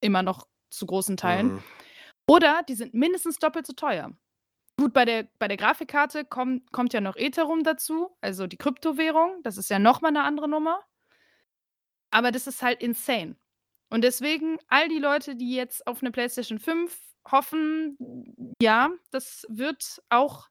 immer 0.00 0.22
noch 0.22 0.48
zu 0.70 0.86
großen 0.86 1.16
Teilen. 1.16 1.54
Mhm. 1.54 1.62
Oder 2.26 2.62
die 2.68 2.74
sind 2.74 2.94
mindestens 2.94 3.38
doppelt 3.38 3.66
so 3.66 3.74
teuer. 3.74 4.12
Gut, 4.78 4.94
bei 4.94 5.04
der, 5.04 5.28
bei 5.38 5.48
der 5.48 5.56
Grafikkarte 5.56 6.24
komm, 6.24 6.64
kommt 6.72 6.94
ja 6.94 7.00
noch 7.00 7.16
Ethereum 7.16 7.62
dazu, 7.62 8.16
also 8.20 8.46
die 8.46 8.56
Kryptowährung. 8.56 9.42
Das 9.42 9.58
ist 9.58 9.70
ja 9.70 9.78
nochmal 9.78 10.10
eine 10.10 10.22
andere 10.22 10.48
Nummer. 10.48 10.82
Aber 12.10 12.30
das 12.30 12.46
ist 12.46 12.62
halt 12.62 12.82
insane. 12.82 13.36
Und 13.92 14.04
deswegen, 14.04 14.56
all 14.68 14.88
die 14.88 14.98
Leute, 14.98 15.36
die 15.36 15.54
jetzt 15.54 15.86
auf 15.86 16.00
eine 16.00 16.10
PlayStation 16.10 16.58
5 16.58 16.98
hoffen, 17.30 18.54
ja, 18.62 18.88
das 19.10 19.44
wird 19.50 20.02
auch 20.08 20.48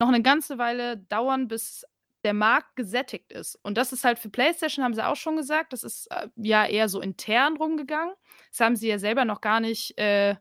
noch 0.00 0.08
eine 0.08 0.22
ganze 0.22 0.56
Weile 0.56 0.96
dauern, 0.96 1.48
bis 1.48 1.84
der 2.24 2.32
Markt 2.32 2.74
gesättigt 2.74 3.30
ist. 3.30 3.56
Und 3.62 3.76
das 3.76 3.92
ist 3.92 4.04
halt 4.04 4.18
für 4.18 4.30
PlayStation, 4.30 4.86
haben 4.86 4.94
sie 4.94 5.06
auch 5.06 5.16
schon 5.16 5.36
gesagt, 5.36 5.74
das 5.74 5.84
ist 5.84 6.06
äh, 6.06 6.28
ja 6.36 6.64
eher 6.64 6.88
so 6.88 7.02
intern 7.02 7.58
rumgegangen. 7.58 8.14
Das 8.50 8.60
haben 8.60 8.76
sie 8.76 8.88
ja 8.88 8.98
selber 8.98 9.26
noch 9.26 9.42
gar 9.42 9.60
nicht 9.60 9.98
äh, 9.98 10.36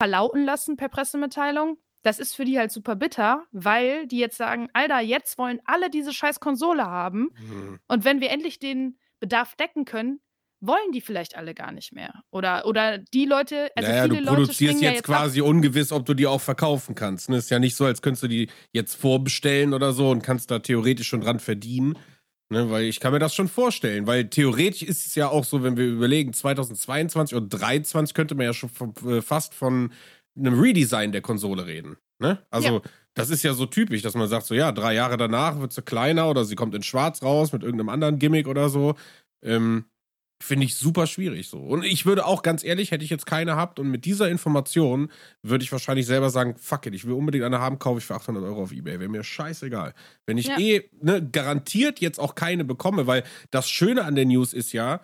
verlauten 0.00 0.46
lassen 0.46 0.78
per 0.78 0.88
Pressemitteilung. 0.88 1.76
Das 2.04 2.18
ist 2.18 2.36
für 2.36 2.46
die 2.46 2.58
halt 2.58 2.72
super 2.72 2.96
bitter, 2.96 3.44
weil 3.52 4.06
die 4.06 4.18
jetzt 4.18 4.38
sagen, 4.38 4.70
Alter, 4.72 5.00
jetzt 5.00 5.36
wollen 5.36 5.60
alle 5.66 5.90
diese 5.90 6.14
scheiß 6.14 6.40
Konsole 6.40 6.86
haben. 6.86 7.34
Mhm. 7.38 7.80
Und 7.86 8.06
wenn 8.06 8.22
wir 8.22 8.30
endlich 8.30 8.58
den 8.58 8.98
Bedarf 9.20 9.56
decken 9.56 9.84
können, 9.84 10.22
wollen 10.60 10.92
die 10.92 11.00
vielleicht 11.00 11.36
alle 11.36 11.54
gar 11.54 11.72
nicht 11.72 11.92
mehr. 11.92 12.22
Oder, 12.30 12.66
oder 12.66 12.98
die 12.98 13.26
Leute, 13.26 13.70
also 13.76 13.88
naja, 13.88 14.04
viele 14.04 14.20
du 14.20 14.26
produzierst 14.26 14.74
Leute 14.74 14.84
jetzt, 14.84 14.94
jetzt 14.96 15.04
quasi 15.04 15.40
ab. 15.40 15.46
ungewiss, 15.46 15.92
ob 15.92 16.04
du 16.06 16.14
die 16.14 16.26
auch 16.26 16.40
verkaufen 16.40 16.94
kannst. 16.94 17.28
Ne? 17.28 17.36
Ist 17.36 17.50
ja 17.50 17.58
nicht 17.58 17.76
so, 17.76 17.84
als 17.84 18.02
könntest 18.02 18.24
du 18.24 18.28
die 18.28 18.48
jetzt 18.72 18.94
vorbestellen 18.94 19.72
oder 19.72 19.92
so 19.92 20.10
und 20.10 20.22
kannst 20.22 20.50
da 20.50 20.58
theoretisch 20.58 21.08
schon 21.08 21.20
dran 21.20 21.40
verdienen. 21.40 21.96
Ne? 22.50 22.70
Weil 22.70 22.84
ich 22.84 22.98
kann 23.00 23.12
mir 23.12 23.18
das 23.18 23.34
schon 23.34 23.48
vorstellen, 23.48 24.06
weil 24.06 24.28
theoretisch 24.28 24.82
ist 24.82 25.06
es 25.06 25.14
ja 25.14 25.28
auch 25.28 25.44
so, 25.44 25.62
wenn 25.62 25.76
wir 25.76 25.86
überlegen, 25.86 26.32
2022 26.32 27.36
oder 27.36 27.48
2023 27.48 28.14
könnte 28.14 28.34
man 28.34 28.46
ja 28.46 28.54
schon 28.54 28.70
fast 29.22 29.54
von 29.54 29.92
einem 30.36 30.58
Redesign 30.58 31.12
der 31.12 31.20
Konsole 31.20 31.66
reden. 31.66 31.96
Ne? 32.20 32.38
Also 32.50 32.76
ja. 32.76 32.80
das 33.14 33.30
ist 33.30 33.42
ja 33.42 33.52
so 33.52 33.66
typisch, 33.66 34.02
dass 34.02 34.14
man 34.14 34.28
sagt, 34.28 34.46
so 34.46 34.54
ja, 34.54 34.72
drei 34.72 34.94
Jahre 34.94 35.16
danach 35.16 35.60
wird 35.60 35.72
sie 35.72 35.82
kleiner 35.82 36.28
oder 36.28 36.44
sie 36.44 36.56
kommt 36.56 36.74
in 36.74 36.82
schwarz 36.82 37.22
raus 37.22 37.52
mit 37.52 37.62
irgendeinem 37.62 37.90
anderen 37.90 38.18
Gimmick 38.18 38.48
oder 38.48 38.68
so. 38.68 38.94
Ähm, 39.42 39.84
Finde 40.40 40.66
ich 40.66 40.76
super 40.76 41.06
schwierig 41.06 41.48
so. 41.48 41.58
Und 41.58 41.84
ich 41.84 42.06
würde 42.06 42.24
auch 42.24 42.42
ganz 42.42 42.62
ehrlich, 42.62 42.92
hätte 42.92 43.04
ich 43.04 43.10
jetzt 43.10 43.26
keine 43.26 43.58
gehabt 43.58 43.80
und 43.80 43.90
mit 43.90 44.04
dieser 44.04 44.28
Information 44.28 45.10
würde 45.42 45.64
ich 45.64 45.72
wahrscheinlich 45.72 46.06
selber 46.06 46.30
sagen, 46.30 46.54
fuck 46.56 46.86
it, 46.86 46.94
ich 46.94 47.04
will 47.04 47.14
unbedingt 47.14 47.44
eine 47.44 47.58
haben, 47.58 47.80
kaufe 47.80 47.98
ich 47.98 48.04
für 48.04 48.14
800 48.14 48.44
Euro 48.44 48.62
auf 48.62 48.72
Ebay. 48.72 49.00
Wäre 49.00 49.08
mir 49.08 49.24
scheißegal. 49.24 49.94
Wenn 50.26 50.38
ich 50.38 50.46
ja. 50.46 50.58
eh 50.58 50.88
ne, 51.02 51.28
garantiert 51.28 52.00
jetzt 52.00 52.20
auch 52.20 52.36
keine 52.36 52.64
bekomme, 52.64 53.08
weil 53.08 53.24
das 53.50 53.68
Schöne 53.68 54.04
an 54.04 54.14
der 54.14 54.26
News 54.26 54.52
ist 54.52 54.72
ja, 54.72 55.00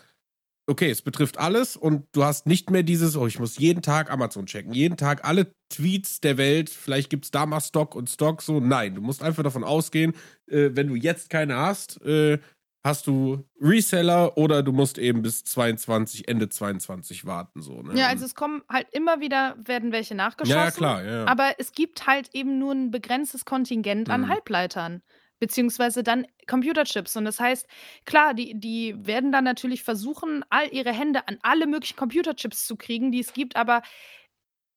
okay, 0.66 0.88
es 0.88 1.02
betrifft 1.02 1.38
alles 1.38 1.76
und 1.76 2.06
du 2.12 2.24
hast 2.24 2.46
nicht 2.46 2.70
mehr 2.70 2.84
dieses, 2.84 3.16
oh, 3.16 3.26
ich 3.26 3.38
muss 3.38 3.58
jeden 3.58 3.82
Tag 3.82 4.10
Amazon 4.10 4.46
checken, 4.46 4.72
jeden 4.72 4.96
Tag 4.96 5.24
alle 5.24 5.52
Tweets 5.68 6.20
der 6.20 6.38
Welt, 6.38 6.70
vielleicht 6.70 7.10
gibt 7.10 7.24
es 7.24 7.30
da 7.32 7.44
mal 7.44 7.60
Stock 7.60 7.94
und 7.94 8.08
Stock, 8.08 8.40
so. 8.40 8.60
Nein, 8.60 8.94
du 8.94 9.00
musst 9.00 9.22
einfach 9.22 9.42
davon 9.42 9.64
ausgehen, 9.64 10.14
äh, 10.46 10.70
wenn 10.74 10.86
du 10.86 10.94
jetzt 10.94 11.28
keine 11.28 11.56
hast, 11.56 12.00
äh, 12.02 12.38
hast 12.84 13.06
du 13.06 13.42
Reseller 13.60 14.36
oder 14.36 14.62
du 14.62 14.70
musst 14.70 14.98
eben 14.98 15.22
bis 15.22 15.42
22, 15.42 16.28
Ende 16.28 16.50
22 16.50 17.24
warten. 17.24 17.62
So, 17.62 17.82
ne? 17.82 17.98
Ja, 17.98 18.08
also 18.08 18.26
es 18.26 18.34
kommen 18.34 18.62
halt 18.68 18.88
immer 18.92 19.20
wieder, 19.20 19.56
werden 19.64 19.90
welche 19.90 20.14
nachgeschossen. 20.14 20.58
Ja, 20.58 20.64
ja 20.66 20.70
klar. 20.70 21.04
Ja. 21.04 21.24
Aber 21.26 21.54
es 21.58 21.72
gibt 21.72 22.06
halt 22.06 22.28
eben 22.34 22.58
nur 22.58 22.72
ein 22.72 22.90
begrenztes 22.90 23.46
Kontingent 23.46 24.10
an 24.10 24.22
mhm. 24.22 24.28
Halbleitern. 24.28 25.02
Beziehungsweise 25.40 26.02
dann 26.02 26.26
Computerchips. 26.46 27.16
Und 27.16 27.24
das 27.24 27.40
heißt, 27.40 27.66
klar, 28.04 28.34
die, 28.34 28.58
die 28.58 28.94
werden 28.98 29.32
dann 29.32 29.44
natürlich 29.44 29.82
versuchen, 29.82 30.44
all 30.48 30.68
ihre 30.72 30.92
Hände 30.92 31.26
an 31.26 31.38
alle 31.42 31.66
möglichen 31.66 31.96
Computerchips 31.96 32.66
zu 32.66 32.76
kriegen, 32.76 33.10
die 33.10 33.20
es 33.20 33.32
gibt, 33.32 33.56
aber 33.56 33.82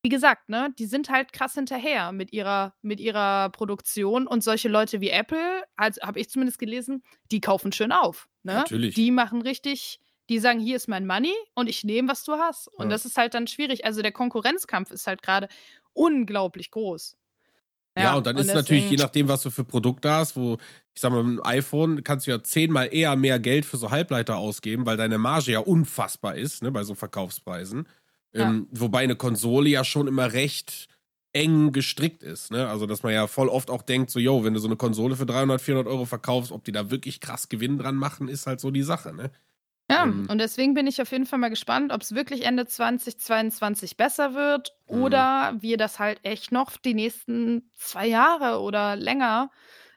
wie 0.08 0.10
gesagt, 0.10 0.47
ne, 0.47 0.74
die 0.80 0.86
sind 0.86 1.10
halt 1.10 1.34
krass 1.34 1.55
hinterher 1.55 2.14
mit 2.14 2.32
ihrer, 2.32 2.74
mit 2.82 3.01
ihrer 3.01 3.49
Produktion 3.49 4.26
und 4.26 4.41
solche 4.41 4.70
Leute 4.70 5.01
wie 5.01 5.10
Apple, 5.10 5.66
also 5.76 5.99
habe 6.01 6.22
ich 6.22 6.30
zumindest 6.30 6.60
gelesen, 6.60 7.03
die 7.30 7.41
kaufen 7.41 7.74
schön 7.74 7.91
auf. 7.91 8.30
Ne? 8.43 8.53
Natürlich. 8.53 8.95
Die 8.95 9.12
machen 9.12 9.41
richtig, 9.41 9.99
die 10.30 10.39
sagen, 10.39 10.62
hier 10.62 10.78
ist 10.78 10.88
mein 10.88 11.05
Money 11.05 11.34
und 11.55 11.68
ich 11.68 11.84
nehme, 11.84 12.08
was 12.08 12.24
du 12.24 12.36
hast. 12.36 12.70
Und 12.70 12.86
ja. 12.86 12.91
das 12.91 13.03
ist 13.03 13.18
halt 13.18 13.34
dann 13.34 13.47
schwierig. 13.47 13.84
Also 13.84 14.01
der 14.01 14.14
Konkurrenzkampf 14.14 14.91
ist 14.91 15.08
halt 15.08 15.22
gerade 15.22 15.49
unglaublich 15.91 16.72
groß. 16.72 17.18
Ja, 17.97 18.03
ja, 18.03 18.16
und 18.16 18.26
dann 18.26 18.38
und 18.38 18.43
ist 18.43 18.53
natürlich, 18.53 18.89
je 18.89 18.95
nachdem, 18.95 19.28
was 19.28 19.41
du 19.41 19.49
für 19.49 19.66
Produkte 19.66 20.10
hast, 20.10 20.38
wo, 20.38 20.53
ich 20.93 21.01
sag 21.01 21.12
mal, 21.12 21.22
mit 21.22 21.39
dem 21.39 21.45
iPhone 21.45 22.01
kannst 22.05 22.28
du 22.28 22.32
ja 22.32 22.41
zehnmal 22.41 22.93
eher 22.93 23.18
mehr 23.18 23.39
Geld 23.39 23.66
für 23.66 23.76
so 23.76 23.91
Halbleiter 23.91 24.38
ausgeben, 24.38 24.86
weil 24.86 24.95
deine 24.95 25.18
Marge 25.18 25.51
ja 25.51 25.60
unfassbar 25.60 26.36
ist, 26.36 26.64
ne, 26.64 26.72
bei 26.72 26.86
so 26.86 26.95
Verkaufspreisen. 26.95 27.89
Ja. 28.34 28.50
Ähm, 28.50 28.68
wobei 28.72 29.00
eine 29.00 29.16
Konsole 29.16 29.70
ja 29.70 29.84
schon 29.84 30.08
immer 30.08 30.34
recht 30.34 30.88
eng 31.34 31.72
gestrickt 31.72 32.24
ist. 32.24 32.52
Ne? 32.52 32.68
Also, 32.68 32.86
dass 32.86 33.04
man 33.04 33.14
ja 33.14 33.28
voll 33.28 33.50
oft 33.50 33.70
auch 33.70 33.82
denkt, 33.82 34.10
so, 34.10 34.20
yo, 34.20 34.44
wenn 34.44 34.54
du 34.54 34.60
so 34.60 34.68
eine 34.68 34.76
Konsole 34.76 35.16
für 35.16 35.26
300, 35.26 35.62
400 35.62 35.92
Euro 35.92 36.06
verkaufst, 36.06 36.52
ob 36.52 36.64
die 36.64 36.72
da 36.72 36.90
wirklich 36.90 37.20
krass 37.20 37.50
Gewinn 37.50 37.78
dran 37.78 37.96
machen, 37.96 38.28
ist 38.28 38.48
halt 38.48 38.60
so 38.60 38.72
die 38.72 38.84
Sache. 38.84 39.14
Ne? 39.14 39.32
Ja, 39.90 40.04
ähm, 40.04 40.28
und 40.30 40.40
deswegen 40.40 40.74
bin 40.74 40.88
ich 40.88 41.02
auf 41.02 41.12
jeden 41.12 41.26
Fall 41.26 41.40
mal 41.40 41.50
gespannt, 41.50 41.94
ob 41.94 42.02
es 42.02 42.14
wirklich 42.14 42.46
Ende 42.46 42.66
2022 42.66 43.98
besser 43.98 44.34
wird 44.34 44.74
mhm. 44.90 45.04
oder 45.04 45.56
wir 45.60 45.78
das 45.78 46.00
halt 46.00 46.20
echt 46.24 46.52
noch 46.52 46.78
die 46.78 46.94
nächsten 46.94 47.72
zwei 47.76 48.08
Jahre 48.08 48.60
oder 48.60 48.96
länger 48.96 49.50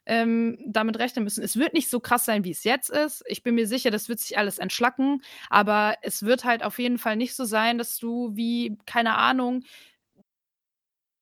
ähm, 0.07 0.59
damit 0.66 0.98
rechnen 0.98 1.24
müssen. 1.24 1.44
Es 1.44 1.57
wird 1.57 1.74
nicht 1.74 1.90
so 1.90 2.01
krass 2.01 2.24
sein, 2.24 2.44
wie 2.44 2.51
es 2.51 2.64
jetzt 2.64 2.90
ist. 2.90 3.22
Ich 3.26 3.42
bin 3.42 3.55
mir 3.55 3.66
sicher, 3.66 3.90
das 3.90 4.09
wird 4.09 4.20
sich 4.20 4.38
alles 4.38 4.59
entschlacken, 4.59 5.22
aber 5.48 5.94
es 6.03 6.24
wird 6.24 6.44
halt 6.44 6.62
auf 6.62 6.78
jeden 6.78 6.98
Fall 6.98 7.16
nicht 7.16 7.34
so 7.34 7.44
sein, 7.44 7.78
dass 7.78 7.98
du 7.98 8.34
wie, 8.34 8.78
keine 8.86 9.16
Ahnung, 9.16 9.64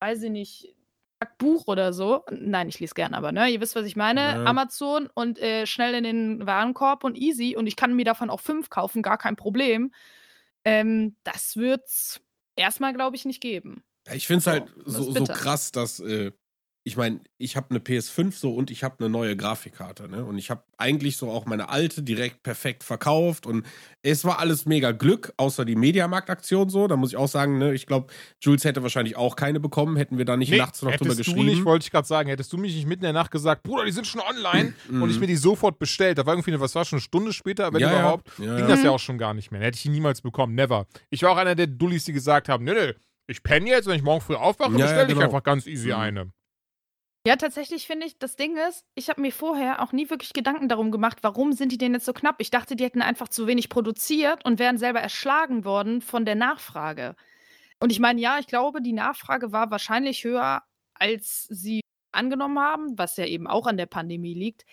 weiß 0.01 0.22
ich 0.22 0.31
nicht, 0.31 0.74
Buch 1.39 1.66
oder 1.66 1.93
so. 1.93 2.24
Nein, 2.31 2.68
ich 2.68 2.79
lese 2.79 2.95
gern, 2.95 3.14
aber 3.14 3.33
ne, 3.33 3.49
ihr 3.49 3.61
wisst, 3.61 3.74
was 3.74 3.87
ich 3.87 3.97
meine. 3.97 4.20
Ja. 4.20 4.45
Amazon 4.45 5.09
und 5.14 5.39
äh, 5.39 5.66
schnell 5.66 5.95
in 5.95 6.05
den 6.05 6.47
Warenkorb 6.47 7.05
und 7.05 7.16
easy 7.16 7.57
und 7.57 7.66
ich 7.66 7.76
kann 7.76 7.95
mir 7.95 8.05
davon 8.05 8.31
auch 8.31 8.41
fünf 8.41 8.70
kaufen, 8.70 9.03
gar 9.03 9.18
kein 9.18 9.37
Problem. 9.37 9.93
Ähm, 10.64 11.16
das 11.24 11.57
wird's 11.57 12.20
erstmal, 12.57 12.93
glaube 12.93 13.16
ich, 13.16 13.24
nicht 13.24 13.41
geben. 13.41 13.83
ich 14.12 14.26
finde 14.26 14.39
es 14.41 14.47
halt 14.47 14.72
so, 14.85 15.11
so 15.12 15.24
krass, 15.24 15.72
dass 15.72 16.01
äh, 16.01 16.33
ich 16.89 16.97
meine, 16.97 17.20
ich 17.36 17.55
habe 17.55 17.66
eine 17.68 17.80
PS5 17.80 18.32
so 18.32 18.55
und 18.55 18.70
ich 18.70 18.82
habe 18.82 18.97
eine 18.99 19.11
neue 19.11 19.36
Grafikkarte, 19.36 20.09
ne? 20.09 20.24
Und 20.24 20.39
ich 20.39 20.51
habe 20.51 20.62
eigentlich 20.78 21.18
so 21.18 21.30
auch 21.30 21.45
meine 21.45 21.68
alte 21.68 22.03
direkt 22.03 22.43
perfekt 22.43 22.82
verkauft 22.82 23.47
und 23.47 23.66
es 24.01 24.24
war 24.24 24.39
alles 24.39 24.64
mega 24.64 24.93
Glück, 24.93 25.34
außer 25.36 25.66
die 25.66 25.76
Mediamarkt-Aktion 25.76 26.70
so. 26.70 26.89
Da 26.89 26.97
muss 26.97 27.11
ich 27.11 27.18
auch 27.18 27.28
sagen, 27.28 27.59
ne, 27.59 27.74
ich 27.74 27.84
glaube, 27.86 28.07
Jules 28.41 28.64
hätte 28.64 28.82
wahrscheinlich 28.82 29.16
auch 29.16 29.36
keine 29.36 29.61
bekommen, 29.61 29.99
hätten 29.99 30.16
wir 30.16 30.24
da 30.24 30.39
nicht 30.39 30.51
nee, 30.51 30.57
nachts 30.57 30.80
noch 30.80 30.97
drüber 30.97 31.14
geschrieben. 31.14 31.41
Du 31.41 31.45
nicht, 31.45 31.64
wollte 31.66 31.84
ich 31.84 31.91
gerade 31.91 32.09
sagen, 32.09 32.30
hättest 32.30 32.51
du 32.55 32.57
mich 32.57 32.74
nicht 32.74 32.86
mitten 32.86 33.03
in 33.03 33.12
der 33.12 33.12
Nacht 33.12 33.32
gesagt, 33.32 33.64
Bruder, 33.64 33.84
die 33.84 33.93
sind 33.93 34.07
schon 34.07 34.22
online 34.22 34.72
und 34.91 35.11
ich 35.11 35.20
mir 35.20 35.26
die 35.26 35.36
sofort 35.36 35.78
bestellt. 35.78 36.16
Da 36.16 36.24
war 36.24 36.32
irgendwie, 36.32 36.59
was 36.59 36.74
war 36.74 36.86
schon 36.86 36.97
eine 36.97 37.03
Stunde 37.03 37.34
später, 37.34 37.70
wenn 37.74 37.82
ja, 37.82 37.91
überhaupt, 37.91 38.30
ja, 38.39 38.47
ja, 38.47 38.57
ging 38.57 38.66
das 38.66 38.82
ja 38.82 38.91
auch 38.93 38.99
schon 38.99 39.18
gar 39.18 39.34
nicht 39.34 39.51
mehr. 39.51 39.61
Dann 39.61 39.66
hätte 39.66 39.76
ich 39.76 39.82
die 39.82 39.91
niemals 39.91 40.22
bekommen, 40.22 40.55
never. 40.55 40.86
Ich 41.11 41.22
war 41.22 41.32
auch 41.32 41.36
einer 41.36 41.55
der 41.55 41.66
Dullis, 41.66 42.07
die 42.07 42.14
gesagt 42.14 42.49
haben, 42.49 42.64
ne, 42.64 42.72
ne, 42.72 42.95
ich 43.28 43.43
penne 43.43 43.68
jetzt, 43.68 43.86
wenn 43.86 43.97
ich 43.97 44.03
morgen 44.03 44.22
früh 44.22 44.34
aufwache, 44.34 44.70
bestelle 44.70 45.01
ja, 45.01 45.05
genau. 45.05 45.18
ich 45.18 45.24
einfach 45.26 45.43
ganz 45.43 45.66
easy 45.66 45.89
mhm. 45.89 45.95
eine. 45.95 46.32
Ja, 47.27 47.37
tatsächlich 47.37 47.87
finde 47.87 48.07
ich, 48.07 48.19
das 48.19 48.37
Ding 48.37 48.57
ist, 48.57 48.87
ich 48.95 49.09
habe 49.11 49.21
mir 49.21 49.33
vorher 49.33 49.83
auch 49.83 49.93
nie 49.93 50.09
wirklich 50.09 50.33
Gedanken 50.33 50.69
darum 50.69 50.91
gemacht, 50.91 51.19
warum 51.23 51.53
sind 51.53 51.73
die 51.73 51.79
denn 51.79 51.93
jetzt 51.93 52.07
so 52.07 52.12
knapp? 52.12 52.37
Ich 52.39 52.51
dachte, 52.51 52.75
die 52.77 52.85
hätten 52.85 53.03
einfach 53.03 53.29
zu 53.29 53.47
wenig 53.47 53.69
produziert 53.69 54.45
und 54.45 54.59
wären 54.59 54.79
selber 54.79 55.01
erschlagen 55.01 55.64
worden 55.64 56.01
von 56.01 56.25
der 56.25 56.37
Nachfrage. 56.37 57.16
Und 57.81 57.93
ich 57.93 58.01
meine, 58.01 58.21
ja, 58.21 58.39
ich 58.39 58.47
glaube, 58.47 58.83
die 58.83 58.93
Nachfrage 58.93 59.53
war 59.53 59.71
wahrscheinlich 59.71 60.25
höher, 60.25 60.62
als 60.95 61.45
sie 61.51 61.81
angenommen 62.12 62.59
haben, 62.61 62.99
was 62.99 63.16
ja 63.16 63.27
eben 63.27 63.47
auch 63.47 63.66
an 63.66 63.77
der 63.77 63.87
Pandemie 63.87 64.35
liegt. 64.35 64.64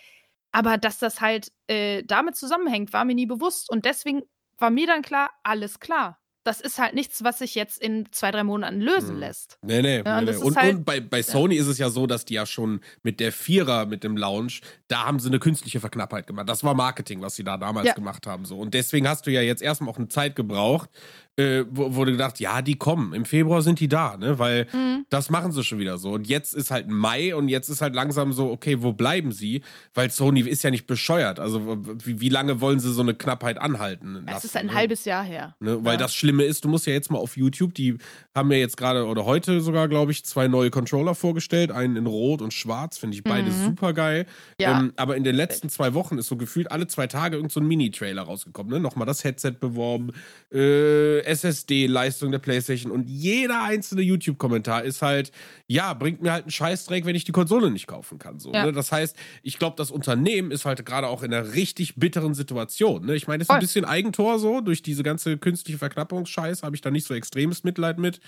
Aber 0.52 0.78
dass 0.78 0.98
das 0.98 1.20
halt 1.20 1.52
äh, 1.68 2.02
damit 2.04 2.36
zusammenhängt, 2.36 2.92
war 2.92 3.04
mir 3.04 3.14
nie 3.14 3.26
bewusst. 3.26 3.70
Und 3.70 3.84
deswegen 3.84 4.22
war 4.58 4.70
mir 4.70 4.86
dann 4.86 5.02
klar, 5.02 5.30
alles 5.42 5.80
klar. 5.80 6.18
Das 6.46 6.60
ist 6.60 6.78
halt 6.78 6.94
nichts, 6.94 7.24
was 7.24 7.38
sich 7.40 7.54
jetzt 7.54 7.78
in 7.82 8.06
zwei, 8.12 8.30
drei 8.30 8.44
Monaten 8.44 8.80
lösen 8.80 9.10
Hm. 9.14 9.18
lässt. 9.18 9.58
Nee, 9.62 9.82
nee. 9.82 10.02
Ja, 10.04 10.18
und 10.18 10.24
nee, 10.24 10.30
das 10.32 10.40
nee. 10.40 10.46
Und, 10.46 10.56
halt- 10.56 10.74
und 10.76 10.84
bei, 10.84 11.00
bei 11.00 11.22
Sony 11.22 11.56
ist 11.56 11.66
es 11.66 11.78
ja 11.78 11.90
so, 11.90 12.06
dass 12.06 12.24
die 12.24 12.34
ja 12.34 12.46
schon 12.46 12.80
mit 13.02 13.20
der 13.20 13.32
Vierer, 13.32 13.86
mit 13.86 14.04
dem 14.04 14.16
Lounge, 14.16 14.60
da 14.88 15.04
haben 15.04 15.18
sie 15.18 15.28
eine 15.28 15.38
künstliche 15.38 15.80
Verknappheit 15.80 16.26
gemacht. 16.26 16.48
Das 16.48 16.62
war 16.64 16.74
Marketing, 16.74 17.20
was 17.20 17.34
sie 17.34 17.44
da 17.44 17.56
damals 17.56 17.86
Ja. 17.88 17.94
gemacht 17.94 18.26
haben. 18.26 18.44
So. 18.44 18.58
Und 18.58 18.74
deswegen 18.74 19.08
hast 19.08 19.26
du 19.26 19.32
ja 19.32 19.40
jetzt 19.42 19.62
erstmal 19.62 19.90
auch 19.90 19.98
eine 19.98 20.08
Zeit 20.08 20.36
gebraucht, 20.36 20.88
äh, 21.36 21.64
du 21.64 22.04
gedacht, 22.04 22.40
ja, 22.40 22.62
die 22.62 22.76
kommen. 22.76 23.12
Im 23.12 23.24
Februar 23.24 23.60
sind 23.62 23.78
die 23.80 23.88
da, 23.88 24.16
ne? 24.16 24.38
Weil 24.38 24.66
Mhm. 24.72 25.04
das 25.10 25.28
machen 25.30 25.52
sie 25.52 25.62
schon 25.64 25.78
wieder 25.78 25.98
so. 25.98 26.12
Und 26.12 26.26
jetzt 26.26 26.54
ist 26.54 26.70
halt 26.70 26.88
Mai 26.88 27.34
und 27.34 27.48
jetzt 27.48 27.68
ist 27.68 27.82
halt 27.82 27.94
langsam 27.94 28.32
so, 28.32 28.50
okay, 28.50 28.82
wo 28.82 28.92
bleiben 28.92 29.32
sie? 29.32 29.62
Weil 29.94 30.10
Sony 30.10 30.40
ist 30.40 30.62
ja 30.64 30.70
nicht 30.70 30.86
bescheuert. 30.86 31.38
Also 31.38 31.78
wie, 32.04 32.20
wie 32.20 32.28
lange 32.30 32.60
wollen 32.60 32.80
sie 32.80 32.92
so 32.92 33.02
eine 33.02 33.14
Knappheit 33.14 33.58
anhalten? 33.58 34.16
Es 34.26 34.32
lassen, 34.32 34.46
ist 34.46 34.56
ein 34.56 34.66
ne? 34.66 34.74
halbes 34.74 35.04
Jahr 35.04 35.24
her. 35.24 35.54
Ne? 35.60 35.84
Weil 35.84 35.92
Ja. 35.94 35.98
das 35.98 36.14
Schlimme 36.14 36.44
ist, 36.44 36.64
du 36.64 36.68
musst 36.68 36.86
ja 36.86 36.92
jetzt 36.94 37.10
mal 37.10 37.18
auf 37.18 37.36
YouTube, 37.36 37.74
die 37.74 37.98
haben 38.34 38.50
ja 38.50 38.58
jetzt 38.58 38.76
gerade 38.76 39.04
oder 39.06 39.24
heute 39.26 39.60
sogar, 39.60 39.88
glaube 39.88 40.12
ich, 40.12 40.24
zwei 40.24 40.48
neue 40.48 40.70
Controller 40.70 41.14
vorgestellt. 41.14 41.70
Einen 41.70 41.96
in 41.96 42.06
Rot 42.06 42.40
und 42.42 42.54
Schwarz, 42.54 42.96
finde 42.98 43.16
ich 43.16 43.24
beide 43.24 43.50
Mhm. 43.50 43.64
super 43.64 43.92
geil. 43.92 44.26
Ja. 44.60 44.78
Ähm, 44.80 44.92
aber 44.96 45.16
in 45.16 45.24
den 45.24 45.34
letzten 45.36 45.68
zwei 45.68 45.92
Wochen 45.94 46.16
ist 46.18 46.28
so 46.28 46.36
gefühlt 46.36 46.70
alle 46.72 46.86
zwei 46.86 47.06
Tage 47.06 47.36
irgend 47.36 47.52
so 47.52 47.60
ein 47.60 47.66
Mini-Trailer 47.66 48.22
rausgekommen. 48.22 48.72
Ne? 48.72 48.80
Nochmal 48.80 49.06
das 49.06 49.22
Headset 49.22 49.52
beworben, 49.60 50.12
äh, 50.52 51.25
SSD-Leistung 51.26 52.30
der 52.32 52.38
PlayStation 52.38 52.90
und 52.92 53.08
jeder 53.08 53.62
einzelne 53.62 54.02
YouTube-Kommentar 54.02 54.84
ist 54.84 55.02
halt, 55.02 55.32
ja, 55.66 55.92
bringt 55.94 56.22
mir 56.22 56.32
halt 56.32 56.44
einen 56.44 56.50
Scheißdreck, 56.50 57.04
wenn 57.04 57.16
ich 57.16 57.24
die 57.24 57.32
Konsole 57.32 57.70
nicht 57.70 57.86
kaufen 57.86 58.18
kann. 58.18 58.38
So, 58.38 58.52
Ja. 58.52 58.66
ne? 58.66 58.72
Das 58.72 58.92
heißt, 58.92 59.16
ich 59.42 59.58
glaube, 59.58 59.76
das 59.76 59.90
Unternehmen 59.90 60.50
ist 60.50 60.64
halt 60.64 60.84
gerade 60.86 61.08
auch 61.08 61.22
in 61.22 61.32
einer 61.34 61.54
richtig 61.54 61.96
bitteren 61.96 62.34
Situation. 62.34 63.06
Ne? 63.06 63.14
Ich 63.14 63.26
meine, 63.26 63.42
es 63.42 63.48
ist 63.48 63.54
ein 63.54 63.60
bisschen 63.60 63.84
Eigentor 63.84 64.38
so, 64.38 64.60
durch 64.60 64.82
diese 64.82 65.02
ganze 65.02 65.36
künstliche 65.38 65.78
Verknappungsscheiß 65.78 66.62
habe 66.62 66.76
ich 66.76 66.82
da 66.82 66.90
nicht 66.90 67.06
so 67.06 67.14
extremes 67.14 67.64
Mitleid 67.64 67.98
mit. 67.98 68.20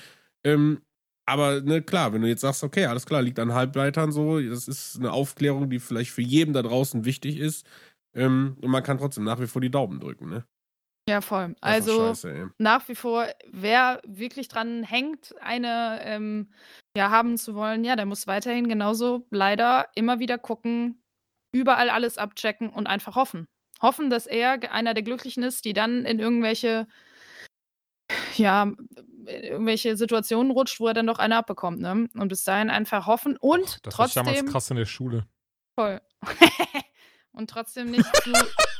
Ähm, 0.44 0.80
aber 1.26 1.60
ne, 1.60 1.82
klar, 1.82 2.12
wenn 2.14 2.22
du 2.22 2.28
jetzt 2.28 2.40
sagst, 2.40 2.64
okay, 2.64 2.86
alles 2.86 3.04
klar, 3.04 3.20
liegt 3.20 3.38
an 3.38 3.52
Halbleitern 3.52 4.12
so, 4.12 4.40
das 4.40 4.66
ist 4.66 4.96
eine 4.98 5.12
Aufklärung, 5.12 5.68
die 5.68 5.78
vielleicht 5.78 6.10
für 6.10 6.22
jeden 6.22 6.54
da 6.54 6.62
draußen 6.62 7.04
wichtig 7.04 7.38
ist. 7.38 7.66
Ähm, 8.14 8.56
und 8.62 8.70
man 8.70 8.82
kann 8.82 8.96
trotzdem 8.96 9.24
nach 9.24 9.38
wie 9.38 9.46
vor 9.46 9.60
die 9.60 9.70
Daumen 9.70 10.00
drücken, 10.00 10.30
ne? 10.30 10.44
Ja, 11.08 11.22
voll. 11.22 11.56
Das 11.60 11.70
ist 11.70 11.88
Also 11.88 12.06
scheiße, 12.08 12.50
nach 12.58 12.86
wie 12.88 12.94
vor, 12.94 13.26
wer 13.50 14.02
wirklich 14.06 14.48
dran 14.48 14.82
hängt, 14.82 15.34
eine 15.40 16.00
ähm, 16.02 16.52
ja, 16.96 17.10
haben 17.10 17.38
zu 17.38 17.54
wollen, 17.54 17.82
ja, 17.82 17.96
der 17.96 18.04
muss 18.04 18.26
weiterhin 18.26 18.68
genauso 18.68 19.26
leider 19.30 19.88
immer 19.94 20.18
wieder 20.18 20.36
gucken, 20.36 21.02
überall 21.52 21.88
alles 21.88 22.18
abchecken 22.18 22.68
und 22.68 22.86
einfach 22.86 23.16
hoffen. 23.16 23.46
Hoffen, 23.80 24.10
dass 24.10 24.26
er 24.26 24.70
einer 24.72 24.92
der 24.92 25.02
Glücklichen 25.02 25.42
ist, 25.42 25.64
die 25.64 25.72
dann 25.72 26.04
in 26.04 26.18
irgendwelche, 26.18 26.86
ja, 28.36 28.70
irgendwelche 29.26 29.96
Situationen 29.96 30.50
rutscht, 30.52 30.80
wo 30.80 30.88
er 30.88 30.94
dann 30.94 31.06
doch 31.06 31.18
eine 31.18 31.36
abbekommt, 31.36 31.80
ne? 31.80 32.08
Und 32.14 32.28
bis 32.28 32.44
dahin 32.44 32.70
einfach 32.70 33.06
hoffen 33.06 33.36
und 33.38 33.78
Das 33.86 33.98
war 33.98 34.06
trotzdem 34.06 34.24
damals 34.26 34.44
krass 34.46 34.70
in 34.70 34.76
der 34.76 34.86
Schule. 34.86 35.26
voll. 35.74 36.00
und 37.32 37.48
trotzdem 37.48 37.92
nicht 37.92 38.04
zu 38.16 38.32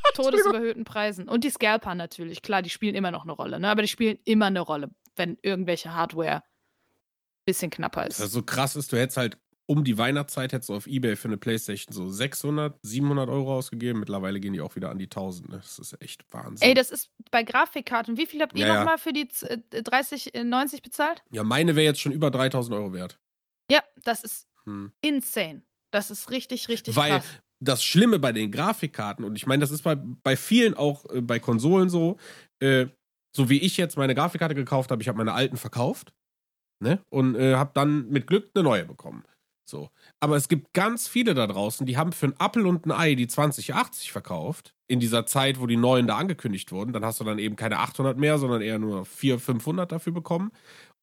todesüberhöhten 0.14 0.84
Preisen. 0.84 1.28
Und 1.28 1.44
die 1.44 1.50
Scalper 1.50 1.94
natürlich, 1.94 2.42
klar, 2.42 2.62
die 2.62 2.70
spielen 2.70 2.94
immer 2.94 3.10
noch 3.10 3.22
eine 3.24 3.32
Rolle, 3.32 3.60
ne? 3.60 3.68
Aber 3.68 3.82
die 3.82 3.88
spielen 3.88 4.18
immer 4.24 4.46
eine 4.46 4.60
Rolle, 4.60 4.90
wenn 5.16 5.38
irgendwelche 5.42 5.94
Hardware 5.94 6.36
ein 6.36 6.42
bisschen 7.46 7.70
knapper 7.70 8.06
ist. 8.06 8.20
Also 8.20 8.40
so 8.40 8.42
krass 8.44 8.76
ist, 8.76 8.92
du 8.92 8.98
hättest 8.98 9.16
halt 9.16 9.38
um 9.70 9.84
die 9.84 9.98
Weihnachtszeit 9.98 10.54
hättest 10.54 10.70
du 10.70 10.74
auf 10.76 10.86
Ebay 10.86 11.14
für 11.14 11.28
eine 11.28 11.36
Playstation 11.36 11.92
so 11.92 12.08
600, 12.08 12.78
700 12.82 13.28
Euro 13.28 13.54
ausgegeben. 13.54 14.00
Mittlerweile 14.00 14.40
gehen 14.40 14.54
die 14.54 14.62
auch 14.62 14.76
wieder 14.76 14.88
an 14.88 14.98
die 14.98 15.04
1000. 15.04 15.50
Ne? 15.50 15.56
Das 15.58 15.78
ist 15.78 16.00
echt 16.00 16.24
Wahnsinn. 16.32 16.66
Ey, 16.68 16.72
das 16.74 16.90
ist 16.90 17.10
bei 17.30 17.42
Grafikkarten. 17.42 18.16
Wie 18.16 18.24
viel 18.24 18.40
habt 18.40 18.54
ihr 18.54 18.66
Ja, 18.66 18.72
ja. 18.72 18.78
nochmal 18.80 18.96
für 18.96 19.12
die 19.12 19.28
z- 19.28 19.74
äh, 19.74 19.82
30, 19.82 20.34
äh, 20.34 20.42
90 20.42 20.80
bezahlt? 20.80 21.22
ja, 21.32 21.44
meine 21.44 21.76
wäre 21.76 21.84
jetzt 21.84 22.00
schon 22.00 22.12
über 22.12 22.30
3000 22.30 22.74
Euro 22.76 22.94
wert. 22.94 23.20
Ja, 23.70 23.82
das 24.04 24.24
ist 24.24 24.48
Hm. 24.64 24.90
insane. 25.02 25.60
Das 25.90 26.10
ist 26.10 26.30
richtig, 26.30 26.68
richtig 26.70 26.96
Weil 26.96 27.18
krass. 27.18 27.26
Das 27.60 27.82
Schlimme 27.82 28.18
bei 28.18 28.32
den 28.32 28.50
Grafikkarten, 28.50 29.24
und 29.24 29.36
ich 29.36 29.46
meine, 29.46 29.60
das 29.60 29.70
ist 29.70 29.82
bei, 29.82 29.96
bei 29.96 30.36
vielen 30.36 30.74
auch 30.74 31.04
äh, 31.10 31.20
bei 31.20 31.38
Konsolen 31.38 31.88
so, 31.88 32.16
äh, 32.60 32.86
so 33.34 33.50
wie 33.50 33.58
ich 33.58 33.76
jetzt 33.76 33.96
meine 33.96 34.14
Grafikkarte 34.14 34.54
gekauft 34.54 34.90
habe, 34.90 35.02
ich 35.02 35.08
habe 35.08 35.18
meine 35.18 35.32
alten 35.32 35.56
verkauft, 35.56 36.12
ne? 36.80 37.00
Und 37.10 37.34
äh, 37.34 37.54
habe 37.54 37.72
dann 37.74 38.08
mit 38.08 38.26
Glück 38.26 38.50
eine 38.54 38.64
neue 38.64 38.84
bekommen. 38.84 39.24
So. 39.68 39.90
Aber 40.18 40.36
es 40.36 40.48
gibt 40.48 40.72
ganz 40.72 41.08
viele 41.08 41.34
da 41.34 41.46
draußen, 41.46 41.86
die 41.86 41.98
haben 41.98 42.12
für 42.12 42.26
einen 42.26 42.40
Apfel 42.40 42.66
und 42.66 42.86
ein 42.86 42.92
Ei 42.92 43.14
die 43.14 43.26
2080 43.26 44.10
verkauft. 44.12 44.74
In 44.90 44.98
dieser 44.98 45.26
Zeit, 45.26 45.60
wo 45.60 45.66
die 45.66 45.76
neuen 45.76 46.06
da 46.06 46.16
angekündigt 46.16 46.72
wurden. 46.72 46.94
Dann 46.94 47.04
hast 47.04 47.20
du 47.20 47.24
dann 47.24 47.38
eben 47.38 47.56
keine 47.56 47.78
800 47.78 48.16
mehr, 48.16 48.38
sondern 48.38 48.62
eher 48.62 48.78
nur 48.78 49.04
400, 49.04 49.44
500 49.44 49.92
dafür 49.92 50.14
bekommen. 50.14 50.50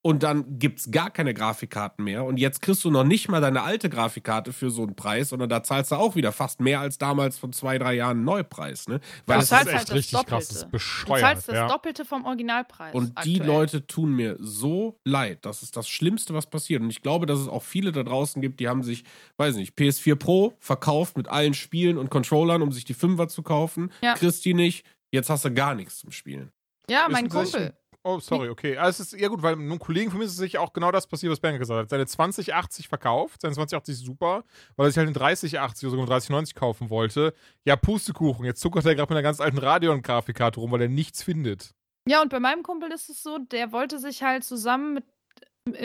Und 0.05 0.21
dann 0.21 0.59
gibt's 0.59 0.91
gar 0.91 1.09
keine 1.09 1.33
Grafikkarten 1.33 2.05
mehr. 2.05 2.25
Und 2.25 2.37
jetzt 2.37 2.61
kriegst 2.61 2.85
du 2.85 2.91
noch 2.91 3.03
nicht 3.03 3.27
mal 3.27 3.41
deine 3.41 3.63
alte 3.63 3.89
Grafikkarte 3.89 4.53
für 4.53 4.69
so 4.69 4.83
einen 4.83 4.95
Preis, 4.95 5.29
sondern 5.29 5.49
da 5.49 5.63
zahlst 5.63 5.89
du 5.91 5.95
auch 5.95 6.15
wieder 6.15 6.31
fast 6.31 6.61
mehr 6.61 6.79
als 6.79 6.99
damals 6.99 7.39
von 7.39 7.53
zwei, 7.53 7.79
drei 7.79 7.95
Jahren 7.95 8.23
Neupreis. 8.23 8.87
Ne? 8.87 8.99
Weil 9.25 9.37
Du 9.37 9.43
es 9.43 9.49
das 9.49 9.57
zahlst 9.57 9.67
ist 9.67 9.73
halt 9.73 9.81
echt 9.81 9.89
das 9.89 9.95
richtig 9.97 10.25
krass. 10.27 10.47
Das 10.47 10.57
ist 10.57 10.61
Doppelte. 10.61 10.65
Du 10.67 10.71
bescheuert. 10.73 11.21
zahlst 11.21 11.47
das 11.47 11.55
ja. 11.55 11.67
Doppelte 11.67 12.05
vom 12.05 12.23
Originalpreis. 12.25 12.93
Und 12.93 13.17
die 13.25 13.41
aktuell. 13.41 13.47
Leute 13.47 13.87
tun 13.87 14.11
mir 14.13 14.37
so 14.39 14.99
leid. 15.05 15.39
Das 15.41 15.63
ist 15.63 15.75
das 15.75 15.87
Schlimmste, 15.89 16.35
was 16.35 16.45
passiert. 16.51 16.83
Und 16.83 16.91
ich 16.91 17.01
glaube, 17.01 17.25
dass 17.25 17.39
es 17.39 17.47
auch 17.47 17.63
viele 17.63 17.91
da 17.91 18.03
draußen 18.03 18.43
gibt, 18.43 18.59
die 18.59 18.67
haben 18.67 18.83
sich, 18.83 19.05
weiß 19.37 19.55
nicht, 19.55 19.75
PS4 19.75 20.17
Pro 20.17 20.53
verkauft 20.59 21.17
mit 21.17 21.29
allen 21.29 21.55
Spielen 21.55 21.97
und 21.97 22.11
Controllern, 22.11 22.61
um 22.61 22.71
sich 22.71 22.85
die 22.85 22.93
Fünfer 22.93 23.27
zu 23.27 23.41
kaufen. 23.41 23.91
Ja. 24.03 24.13
Kriegst 24.13 24.45
die 24.45 24.53
nicht. 24.53 24.85
Jetzt 25.09 25.31
hast 25.31 25.45
du 25.45 25.51
gar 25.51 25.73
nichts 25.73 25.97
zum 25.97 26.11
Spielen. 26.11 26.51
Ja, 26.87 27.07
Ist 27.07 27.11
mein 27.11 27.27
Kumpel. 27.27 27.73
Oh, 28.07 28.19
sorry, 28.19 28.49
okay. 28.49 28.77
Also 28.77 29.01
es 29.01 29.13
ist 29.13 29.19
ja 29.19 29.27
gut, 29.29 29.41
weil 29.41 29.53
einem 29.53 29.79
Kollegen 29.79 30.11
von 30.11 30.19
mir 30.19 30.25
ist 30.25 30.33
es 30.33 30.37
sicher 30.37 30.61
auch 30.61 30.73
genau 30.73 30.91
das 30.91 31.07
passiert, 31.07 31.31
was 31.31 31.39
Ben 31.39 31.57
gesagt 31.57 31.79
hat. 31.79 31.89
Seine 31.89 32.05
2080 32.05 32.87
verkauft, 32.87 33.41
seine 33.41 33.55
2080 33.55 33.93
ist 33.93 34.05
super, 34.05 34.43
weil 34.75 34.85
er 34.85 34.91
sich 34.91 34.97
halt 34.99 35.07
eine 35.07 35.17
3080 35.17 35.87
oder 35.87 35.89
sogar 35.89 36.03
eine 36.03 36.11
3090 36.11 36.53
kaufen 36.53 36.91
wollte. 36.91 37.33
Ja, 37.63 37.75
Pustekuchen. 37.75 38.45
Jetzt 38.45 38.61
zuckert 38.61 38.85
er 38.85 38.93
gerade 38.93 39.11
mit 39.11 39.17
einer 39.17 39.23
ganz 39.23 39.39
alten 39.39 39.57
Radeon-Grafikkarte 39.57 40.59
rum, 40.59 40.69
weil 40.69 40.83
er 40.83 40.87
nichts 40.87 41.23
findet. 41.23 41.73
Ja, 42.07 42.21
und 42.21 42.29
bei 42.29 42.39
meinem 42.39 42.61
Kumpel 42.61 42.91
ist 42.91 43.09
es 43.09 43.23
so, 43.23 43.39
der 43.39 43.71
wollte 43.71 43.97
sich 43.97 44.21
halt 44.21 44.43
zusammen 44.43 44.93
mit, 44.93 45.05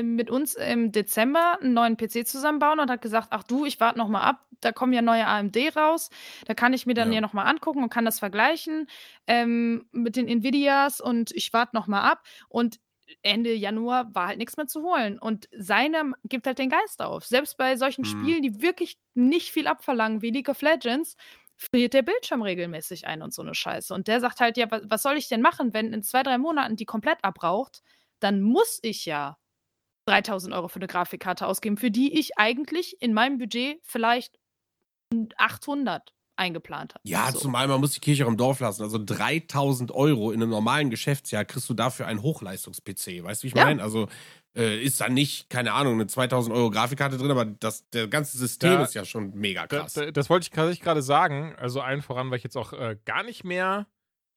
mit 0.03 0.31
uns 0.31 0.55
im 0.57 0.93
Dezember 0.93 1.59
einen 1.61 1.73
neuen 1.73 1.97
PC 1.97 2.27
zusammenbauen 2.27 2.81
und 2.81 2.91
hat 2.91 3.01
gesagt, 3.01 3.29
ach 3.31 3.43
du, 3.45 3.65
ich 3.65 3.81
warte 3.81 3.99
noch 3.99 4.09
mal 4.09 4.21
ab, 4.23 4.45
da 4.61 4.73
kommen 4.73 4.93
ja 4.93 5.01
neue 5.01 5.27
AMD 5.27 5.57
raus, 5.75 6.11
da 6.45 6.53
kann 6.53 6.75
ich 6.75 6.85
mir 6.85 6.93
dann 6.93 7.09
Ja. 7.09 7.15
ja, 7.15 7.21
noch 7.23 7.33
mal 7.33 7.45
angucken 7.45 7.83
und 7.83 7.89
kann 7.89 8.05
das 8.05 8.19
vergleichen 8.19 8.89
ähm, 9.27 9.89
mit 9.93 10.17
den 10.17 10.29
Nvidias 10.29 11.01
und 11.01 11.31
ich 11.33 11.53
warte 11.55 11.75
noch 11.75 11.87
mal 11.87 12.03
ab 12.03 12.23
und 12.51 12.79
Ende 13.23 13.55
Januar 13.55 14.15
war 14.15 14.29
halt 14.29 14.39
nichts 14.39 14.57
mehr 14.57 14.67
zu 14.67 14.83
holen 14.83 15.19
und 15.19 15.49
seine 15.57 16.13
gibt 16.25 16.47
halt 16.47 16.59
den 16.59 16.69
Geist 16.71 17.01
auf. 17.03 17.25
Selbst 17.25 17.57
bei 17.57 17.77
solchen 17.77 18.05
Mhm. 18.05 18.05
Spielen, 18.05 18.43
die 18.43 18.61
wirklich 18.63 18.99
nicht 19.15 19.51
viel 19.51 19.67
abverlangen, 19.67 20.23
wie 20.23 20.31
League 20.31 20.49
of 20.49 20.61
Legends, 20.63 21.17
friert 21.57 21.93
der 21.95 22.03
Bildschirm 22.03 22.43
regelmäßig 22.43 23.07
ein 23.07 23.23
und 23.23 23.35
so 23.35 23.43
eine 23.43 23.55
Scheiße. 23.55 23.93
Und 23.95 24.07
der 24.09 24.21
sagt 24.21 24.41
halt, 24.41 24.57
ja, 24.57 24.71
wa- 24.71 24.81
was 24.85 25.03
soll 25.03 25.17
ich 25.17 25.29
denn 25.29 25.43
machen, 25.43 25.75
wenn 25.75 25.93
in 25.93 26.03
zwei, 26.05 26.23
drei 26.23 26.39
Monaten 26.39 26.77
die 26.77 26.87
komplett 26.87 27.19
abraucht? 27.25 27.83
Dann 28.21 28.43
muss 28.43 28.79
ich 28.83 29.07
ja 29.07 29.37
3000 30.11 30.53
Euro 30.55 30.69
für 30.69 30.77
eine 30.77 30.87
Grafikkarte 30.89 31.47
ausgeben, 31.47 31.77
für 31.77 31.91
die 31.91 32.19
ich 32.19 32.37
eigentlich 32.39 32.97
in 33.01 33.13
meinem 33.15 33.39
Budget 33.39 33.79
vielleicht 33.85 34.39
800 35.37 36.13
eingeplant 36.37 36.95
habe. 36.95 37.03
Ja, 37.07 37.31
so. 37.33 37.39
zumal 37.41 37.69
man 37.69 37.81
muss 37.81 37.93
die 37.93 38.01
Kirche 38.01 38.25
auch 38.25 38.29
im 38.31 38.37
Dorf 38.37 38.61
lassen. 38.61 38.83
Also 38.83 38.99
3000 39.05 39.93
Euro 39.93 40.31
in 40.33 40.41
einem 40.43 40.51
normalen 40.51 40.89
Geschäftsjahr 40.89 41.45
kriegst 41.45 41.69
du 41.69 41.75
dafür 41.75 42.07
einen 42.07 42.23
Hochleistungs-PC. 42.23 43.23
Weißt 43.25 43.43
du, 43.43 43.45
wie 43.45 43.49
ich 43.49 43.55
Ja. 43.55 43.65
meine? 43.67 43.83
Also 43.83 44.09
äh, 44.57 44.83
ist 44.83 45.01
da 45.01 45.09
nicht, 45.09 45.51
keine 45.51 45.75
Ahnung, 45.75 45.95
eine 45.95 46.07
2000 46.07 46.55
Euro 46.57 46.71
Grafikkarte 46.71 47.19
drin, 47.19 47.31
aber 47.31 47.45
das, 47.45 47.89
der 47.91 48.09
ganze 48.09 48.39
System 48.39 48.73
Da- 48.73 48.83
ist 48.85 48.95
ja 48.95 49.05
schon 49.05 49.33
mega 49.35 49.67
Da, 49.67 49.81
krass. 49.81 49.93
da, 49.93 50.11
das 50.11 50.31
wollte 50.31 50.51
ich 50.73 50.81
gerade 50.81 51.03
sagen. 51.03 51.55
Also 51.59 51.81
allen 51.83 52.01
voran, 52.03 52.31
weil 52.31 52.39
ich 52.39 52.45
jetzt 52.45 52.57
auch 52.57 52.73
äh, 52.73 52.97
gar 53.05 53.23
nicht 53.23 53.45
mehr 53.45 53.87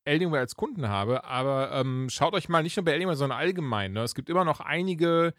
Alienware 0.05 0.41
als 0.41 0.55
Kunden 0.55 0.89
habe. 0.89 1.23
Aber 1.23 1.71
ähm, 1.71 2.09
schaut 2.09 2.33
euch 2.33 2.49
mal 2.49 2.63
nicht 2.63 2.75
nur 2.75 2.83
bei 2.83 2.93
Alienware, 2.93 3.15
sondern 3.15 3.39
allgemein. 3.39 3.93
Ne? 3.93 4.01
Es 4.01 4.13
gibt 4.13 4.29
immer 4.29 4.43
noch 4.43 4.59
einige 4.59 5.33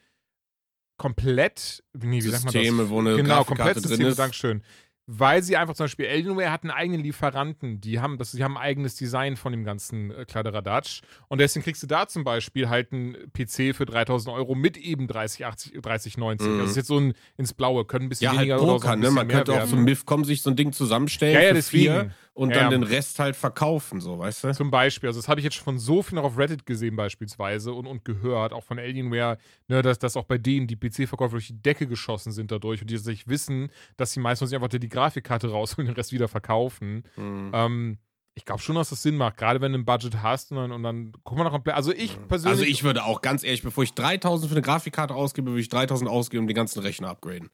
komplett, 1.05 1.84
nee, 1.92 2.16
wie 2.16 2.30
sagt 2.30 2.44
man 2.44 2.52
Systeme, 2.52 2.82
das? 2.84 2.88
wo 2.90 2.98
eine 2.98 3.16
genau, 3.16 3.44
Grafikkarte 3.44 3.74
komplett 3.74 3.76
drin 3.76 3.88
Systeme, 3.90 4.09
ist. 4.09 4.18
Dankeschön. 4.18 4.62
Weil 5.07 5.42
sie 5.42 5.57
einfach 5.57 5.74
zum 5.74 5.84
Beispiel 5.84 6.07
Alienware 6.07 6.50
hat 6.50 6.62
einen 6.62 6.70
eigenen 6.70 7.02
Lieferanten. 7.02 7.80
Die 7.80 8.00
haben, 8.00 8.16
das, 8.16 8.32
die 8.32 8.42
haben 8.42 8.57
ein 8.57 8.62
eigenes 8.62 8.96
Design 8.96 9.36
von 9.36 9.52
dem 9.52 9.62
ganzen 9.64 10.11
äh, 10.11 10.24
Kladderadatsch. 10.24 11.02
Und 11.28 11.40
deswegen 11.40 11.62
kriegst 11.62 11.82
du 11.82 11.86
da 11.86 12.09
zum 12.09 12.24
Beispiel 12.24 12.70
halt 12.70 12.92
einen 12.92 13.14
PC 13.32 13.74
für 13.76 13.84
3000 13.84 14.34
Euro 14.34 14.55
mit 14.55 14.78
eben 14.78 15.07
3080, 15.07 15.80
3090. 15.82 16.48
Mhm. 16.48 16.59
Das 16.59 16.70
ist 16.70 16.76
jetzt 16.76 16.86
so 16.86 16.98
ein 16.98 17.12
ins 17.36 17.52
Blaue, 17.52 17.84
können 17.84 18.07
ein 18.07 18.09
bisschen 18.09 18.24
Ja, 18.24 18.30
halt 18.30 18.40
weniger 18.40 18.57
oder 18.62 18.66
so 18.66 18.74
ein 18.74 18.80
Poker, 18.80 18.96
ne? 18.96 19.11
Man 19.11 19.28
könnte 19.28 19.52
auch 19.52 19.57
werden. 19.59 19.70
zum 19.70 19.84
MIFCOM 19.84 20.24
sich 20.24 20.40
so 20.40 20.50
ein 20.50 20.57
Ding 20.57 20.72
zusammenstellen 20.72 21.34
Ja, 21.34 21.42
ja, 21.48 21.55
für 21.55 21.62
vier 21.62 22.11
und 22.32 22.50
Ja, 22.50 22.57
dann 22.57 22.64
ja. 22.64 22.78
den 22.78 22.82
Rest 22.82 23.18
halt 23.20 23.36
verkaufen, 23.36 24.00
so, 24.00 24.18
weißt 24.18 24.44
du? 24.44 24.52
Zum 24.55 24.70
Beispiel, 24.70 25.09
also 25.09 25.20
das 25.20 25.28
habe 25.28 25.38
ich 25.38 25.44
jetzt 25.44 25.55
schon 25.55 25.64
von 25.64 25.78
so 25.78 26.02
vielen 26.02 26.18
auch 26.18 26.24
auf 26.24 26.38
Reddit 26.38 26.66
gesehen 26.66 26.96
beispielsweise 26.96 27.72
und, 27.72 27.86
und 27.86 28.05
gehört, 28.05 28.52
auch 28.52 28.64
von 28.64 28.78
Alienware, 28.78 29.38
ne, 29.68 29.82
dass, 29.82 29.98
dass 30.00 30.16
auch 30.16 30.24
bei 30.24 30.36
denen 30.38 30.66
die 30.66 30.76
PC-Verkäufe 30.76 31.32
durch 31.32 31.46
die 31.46 31.62
Decke 31.62 31.86
geschossen 31.86 32.32
sind 32.32 32.50
dadurch 32.50 32.80
und 32.80 32.90
die 32.90 32.96
sich 32.96 33.28
wissen, 33.28 33.70
dass 33.96 34.12
sie 34.12 34.20
meistens 34.20 34.52
einfach 34.52 34.68
die 34.68 34.88
Grafikkarte 34.95 35.51
rausholen 35.51 35.88
und 35.88 35.95
den 35.95 35.97
Rest 35.99 36.12
wieder 36.12 36.28
verkaufen. 36.28 37.05
Mhm. 37.16 37.51
Ähm, 37.53 37.99
Ich 38.36 38.45
glaube 38.45 38.61
schon, 38.61 38.74
dass 38.74 38.88
das 38.90 39.03
Sinn 39.03 39.16
macht, 39.16 39.36
gerade 39.36 39.61
wenn 39.61 39.72
du 39.72 39.78
ein 39.78 39.84
Budget 39.84 40.22
hast 40.22 40.51
und 40.51 40.57
dann, 40.59 40.72
und 40.72 40.82
dann 40.82 41.12
guck 41.22 41.38
mal 41.38 41.45
noch 41.45 41.53
komplett. 41.53 41.76
Also 41.76 41.92
ich 41.92 42.16
persönlich. 42.26 42.59
Also 42.59 42.64
ich 42.64 42.82
würde 42.82 43.05
auch 43.05 43.20
ganz 43.20 43.45
ehrlich, 43.45 43.62
bevor 43.62 43.84
ich 43.84 43.95
3000 43.95 44.51
für 44.51 44.57
eine 44.57 44.62
Grafikkarte 44.62 45.14
ausgebe, 45.14 45.51
würde 45.53 45.61
ich 45.61 45.68
3000 45.68 46.11
ausgeben 46.11 46.42
und 46.45 46.49
den 46.49 46.57
ganzen 46.57 46.80
Rechner 46.80 47.11
upgraden. 47.11 47.51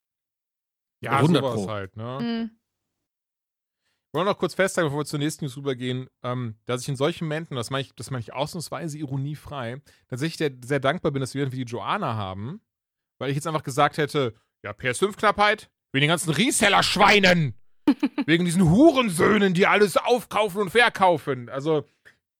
ja, 1.02 1.12
100 1.18 1.42
sowas 1.42 1.54
Pro. 1.56 1.70
halt, 1.70 1.96
ne? 1.96 2.18
Hm. 2.18 2.50
Ich 4.12 4.14
wollte 4.14 4.30
noch 4.30 4.38
kurz 4.38 4.54
festhalten, 4.54 4.88
bevor 4.88 5.02
wir 5.02 5.04
zur 5.06 5.20
nächsten 5.20 5.44
News 5.44 5.56
rübergehen, 5.56 6.08
ähm, 6.24 6.56
dass 6.66 6.82
ich 6.82 6.88
in 6.88 6.96
solchen 6.96 7.26
Momenten, 7.26 7.56
das 7.56 7.70
meine 7.70 7.82
ich, 7.82 7.94
das 7.94 8.10
meine 8.10 8.22
ich 8.22 8.32
ausnahmsweise 8.32 8.98
ironiefrei, 8.98 9.80
tatsächlich 10.08 10.38
sehr, 10.38 10.50
sehr 10.64 10.80
dankbar 10.80 11.12
bin, 11.12 11.20
dass 11.20 11.34
wir 11.34 11.52
wie 11.52 11.64
die 11.64 11.70
Joanna 11.70 12.14
haben, 12.16 12.60
weil 13.20 13.30
ich 13.30 13.36
jetzt 13.36 13.46
einfach 13.46 13.62
gesagt 13.62 13.98
hätte, 13.98 14.34
ja, 14.64 14.72
PS5-Knappheit, 14.72 15.70
wegen 15.92 16.02
den 16.02 16.08
ganzen 16.08 16.30
Reseller-Schweinen, 16.30 17.54
wegen 18.26 18.44
diesen 18.44 18.68
Hurensöhnen, 18.70 19.54
die 19.54 19.66
alles 19.66 19.96
aufkaufen 19.96 20.62
und 20.62 20.70
verkaufen. 20.70 21.48
Also, 21.48 21.84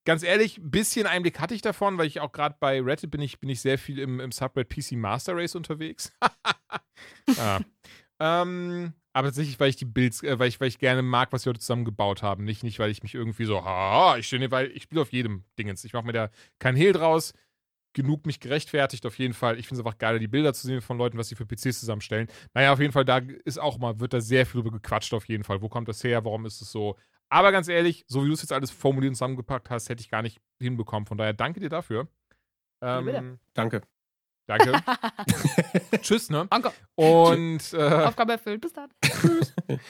ganz 0.05 0.22
ehrlich, 0.22 0.59
ein 0.59 0.70
bisschen 0.70 1.07
Einblick 1.07 1.40
hatte 1.40 1.55
ich 1.55 1.62
davon, 1.62 1.98
weil 1.98 2.07
ich 2.07 2.20
auch 2.20 2.32
gerade 2.32 2.57
bei 2.59 2.80
Reddit 2.80 3.11
bin 3.11 3.20
ich, 3.20 3.40
bin 3.40 3.51
ich 3.51 3.61
sehr 3.61 3.78
viel 3.78 3.98
im, 3.98 4.20
im 4.20 4.32
Subreddit 4.32 4.68
PC 4.68 4.92
Master 4.92 5.36
Race 5.36 5.55
unterwegs. 5.55 6.12
ja. 7.36 7.61
ähm, 8.20 8.92
aber 9.12 9.28
tatsächlich, 9.28 9.59
weil 9.59 9.70
ich 9.70 9.76
die 9.76 9.84
Builds, 9.84 10.22
äh, 10.22 10.38
weil, 10.38 10.48
ich, 10.48 10.61
weil 10.61 10.68
ich 10.68 10.78
gerne 10.78 11.03
mag, 11.03 11.32
was 11.32 11.44
wir 11.44 11.51
heute 11.51 11.61
zusammengebaut 11.61 12.22
haben. 12.22 12.44
Nicht, 12.44 12.62
nicht 12.62 12.78
weil 12.78 12.90
ich 12.90 13.03
mich 13.03 13.14
irgendwie 13.14 13.44
so, 13.44 13.64
ha, 13.64 14.16
ich 14.18 14.26
stehe, 14.26 14.51
weil 14.51 14.70
ich 14.70 14.84
spiele 14.84 15.03
auf 15.03 15.12
jedem 15.12 15.44
Dingens. 15.59 15.84
Ich 15.84 15.92
mache 15.92 16.07
mir 16.07 16.12
da 16.12 16.30
keinen 16.59 16.76
Hehl 16.76 16.92
draus. 16.92 17.34
Genug 17.93 18.24
mich 18.24 18.38
gerechtfertigt, 18.38 19.05
auf 19.05 19.18
jeden 19.18 19.34
Fall. 19.34 19.59
Ich 19.59 19.66
finde 19.66 19.80
es 19.80 19.86
einfach 19.86 19.99
geil, 19.99 20.18
die 20.18 20.28
Bilder 20.28 20.55
zu 20.55 20.66
sehen 20.66 20.80
von 20.80 20.97
Leuten, 20.97 21.18
was 21.18 21.28
sie 21.28 21.34
für 21.34 21.45
PCs 21.45 21.80
zusammenstellen. 21.80 22.28
Naja, 22.55 22.72
auf 22.72 22.78
jeden 22.78 22.93
Fall, 22.93 23.05
da 23.05 23.18
ist 23.45 23.59
auch 23.59 23.78
mal, 23.78 23.99
wird 23.99 24.12
da 24.12 24.20
sehr 24.20 24.47
viel 24.47 24.62
drüber 24.62 24.76
gequatscht, 24.76 25.12
auf 25.12 25.28
jeden 25.28 25.43
Fall. 25.43 25.61
Wo 25.61 25.68
kommt 25.68 25.88
das 25.88 26.05
her? 26.05 26.24
Warum 26.24 26.47
ist 26.47 26.61
es 26.61 26.70
so? 26.70 26.97
Aber 27.28 27.53
ganz 27.53 27.68
ehrlich, 27.68 28.05
so 28.07 28.22
wie 28.22 28.28
du 28.28 28.34
es 28.34 28.43
jetzt 28.43 28.53
alles 28.53 28.70
formuliert 28.70 29.11
und 29.11 29.14
zusammengepackt 29.14 29.70
hast, 29.70 29.88
hätte 29.88 30.03
ich 30.03 30.11
gar 30.11 30.22
nicht 30.22 30.41
hinbekommen. 30.61 31.07
Von 31.07 31.18
daher 31.18 31.32
danke 31.32 31.61
dir 31.61 31.68
dafür. 31.68 32.09
Ähm, 32.82 33.38
Danke. 33.55 33.82
danke. 34.47 34.72
Tschüss, 36.01 36.30
ne? 36.30 36.47
Danke. 36.51 36.72
Und 36.95 37.72
äh, 37.72 37.76
Aufgabe 37.76 38.32
erfüllt. 38.32 38.61
Bis 38.61 38.72
dann. 38.72 38.91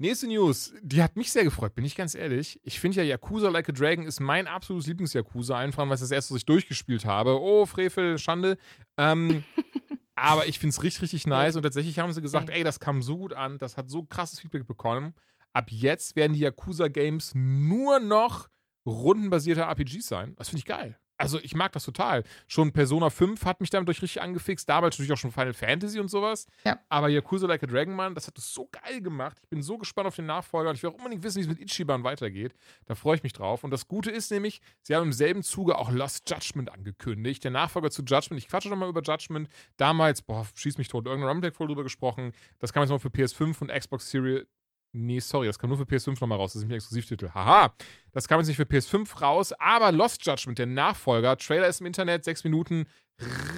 Nächste 0.00 0.28
News, 0.28 0.72
die 0.80 1.02
hat 1.02 1.16
mich 1.16 1.30
sehr 1.30 1.44
gefreut, 1.44 1.74
bin 1.74 1.84
ich 1.84 1.94
ganz 1.94 2.14
ehrlich. 2.14 2.58
Ich 2.64 2.80
finde 2.80 2.96
ja 2.96 3.02
Yakuza 3.02 3.50
Like 3.50 3.68
a 3.68 3.72
Dragon 3.72 4.06
ist 4.06 4.18
mein 4.18 4.46
absolutes 4.46 4.86
Lieblings-Yakuza, 4.86 5.58
einfach 5.58 5.84
weil 5.84 5.92
es 5.92 6.00
das 6.00 6.10
erste, 6.10 6.32
was 6.32 6.38
ich 6.38 6.46
durchgespielt 6.46 7.04
habe. 7.04 7.38
Oh, 7.38 7.66
Frevel, 7.66 8.16
Schande. 8.16 8.56
Ähm, 8.96 9.44
aber 10.16 10.46
ich 10.46 10.58
finde 10.58 10.70
es 10.70 10.82
richtig, 10.82 11.02
richtig 11.02 11.26
nice 11.26 11.56
und 11.56 11.64
tatsächlich 11.64 11.98
haben 11.98 12.14
sie 12.14 12.22
gesagt, 12.22 12.48
ey, 12.48 12.64
das 12.64 12.80
kam 12.80 13.02
so 13.02 13.18
gut 13.18 13.34
an, 13.34 13.58
das 13.58 13.76
hat 13.76 13.90
so 13.90 14.02
krasses 14.04 14.40
Feedback 14.40 14.66
bekommen. 14.66 15.12
Ab 15.52 15.66
jetzt 15.68 16.16
werden 16.16 16.32
die 16.32 16.40
Yakuza-Games 16.40 17.32
nur 17.34 18.00
noch 18.00 18.48
rundenbasierte 18.86 19.60
RPGs 19.60 20.06
sein. 20.06 20.34
Das 20.36 20.48
finde 20.48 20.60
ich 20.60 20.64
geil. 20.64 20.98
Also 21.20 21.38
ich 21.38 21.54
mag 21.54 21.70
das 21.72 21.84
total. 21.84 22.24
Schon 22.48 22.72
Persona 22.72 23.10
5 23.10 23.44
hat 23.44 23.60
mich 23.60 23.68
damit 23.68 23.88
durch 23.88 24.00
richtig 24.00 24.22
angefixt. 24.22 24.66
Damals 24.66 24.94
natürlich 24.94 25.12
auch 25.12 25.18
schon 25.18 25.30
Final 25.30 25.52
Fantasy 25.52 26.00
und 26.00 26.08
sowas. 26.08 26.46
Ja. 26.64 26.80
Aber 26.88 27.10
Yakuza 27.10 27.46
Like 27.46 27.62
a 27.62 27.66
Dragon 27.66 27.94
Man, 27.94 28.14
das 28.14 28.26
hat 28.26 28.38
es 28.38 28.54
so 28.54 28.70
geil 28.72 29.02
gemacht. 29.02 29.36
Ich 29.42 29.50
bin 29.50 29.62
so 29.62 29.76
gespannt 29.76 30.06
auf 30.06 30.16
den 30.16 30.24
Nachfolger 30.24 30.70
und 30.70 30.76
ich 30.76 30.82
will 30.82 30.90
auch 30.90 30.94
unbedingt 30.94 31.22
wissen, 31.22 31.36
wie 31.36 31.42
es 31.42 31.48
mit 31.48 31.60
Ichiban 31.60 32.04
weitergeht. 32.04 32.54
Da 32.86 32.94
freue 32.94 33.16
ich 33.16 33.22
mich 33.22 33.34
drauf. 33.34 33.64
Und 33.64 33.70
das 33.70 33.86
Gute 33.86 34.10
ist 34.10 34.30
nämlich, 34.30 34.62
sie 34.80 34.94
haben 34.94 35.02
im 35.02 35.12
selben 35.12 35.42
Zuge 35.42 35.76
auch 35.76 35.90
Lost 35.90 36.28
Judgment 36.30 36.72
angekündigt. 36.72 37.44
Der 37.44 37.50
Nachfolger 37.50 37.90
zu 37.90 38.02
Judgment. 38.02 38.40
Ich 38.40 38.48
quatsche 38.48 38.70
nochmal 38.70 38.88
über 38.88 39.02
Judgment. 39.02 39.50
Damals, 39.76 40.22
boah, 40.22 40.46
schieß 40.54 40.78
mich 40.78 40.88
tot, 40.88 41.04
irgendein 41.06 41.52
voll 41.52 41.66
drüber 41.66 41.82
gesprochen. 41.82 42.32
Das 42.60 42.72
kam 42.72 42.82
jetzt 42.82 42.90
mal 42.90 42.98
für 42.98 43.08
PS5 43.08 43.60
und 43.60 43.70
Xbox 43.70 44.10
Series. 44.10 44.46
Nee, 44.92 45.20
sorry, 45.20 45.46
das 45.46 45.58
kam 45.58 45.70
nur 45.70 45.78
für 45.78 45.84
PS5 45.84 46.20
nochmal 46.20 46.38
raus. 46.38 46.52
Das 46.52 46.62
ist 46.62 46.66
nicht 46.66 46.72
ein 46.74 46.78
Exklusivtitel. 46.78 47.30
Haha. 47.32 47.74
Das 48.12 48.26
kam 48.26 48.40
jetzt 48.40 48.48
nicht 48.48 48.56
für 48.56 48.64
PS5 48.64 49.20
raus, 49.20 49.52
aber 49.52 49.92
Lost 49.92 50.26
Judgment, 50.26 50.58
der 50.58 50.66
Nachfolger, 50.66 51.36
Trailer 51.36 51.68
ist 51.68 51.80
im 51.80 51.86
Internet, 51.86 52.24
sechs 52.24 52.42
Minuten, 52.42 52.86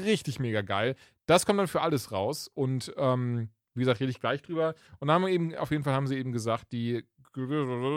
richtig 0.05 0.39
mega 0.39 0.61
geil. 0.61 0.95
Das 1.27 1.47
kommt 1.47 1.59
dann 1.59 1.69
für 1.69 1.81
alles 1.81 2.13
raus 2.13 2.51
und 2.53 2.93
ähm, 2.97 3.49
wie 3.75 3.81
gesagt, 3.81 4.01
rede 4.01 4.11
ich 4.11 4.21
gleich 4.21 4.43
drüber. 4.43 4.75
Und 4.99 5.09
dann 5.09 5.23
haben 5.23 5.29
eben, 5.29 5.55
auf 5.55 5.71
jeden 5.71 5.85
Fall 5.85 5.95
haben 5.95 6.07
sie 6.07 6.19
eben 6.19 6.33
gesagt, 6.33 6.73
die 6.73 7.05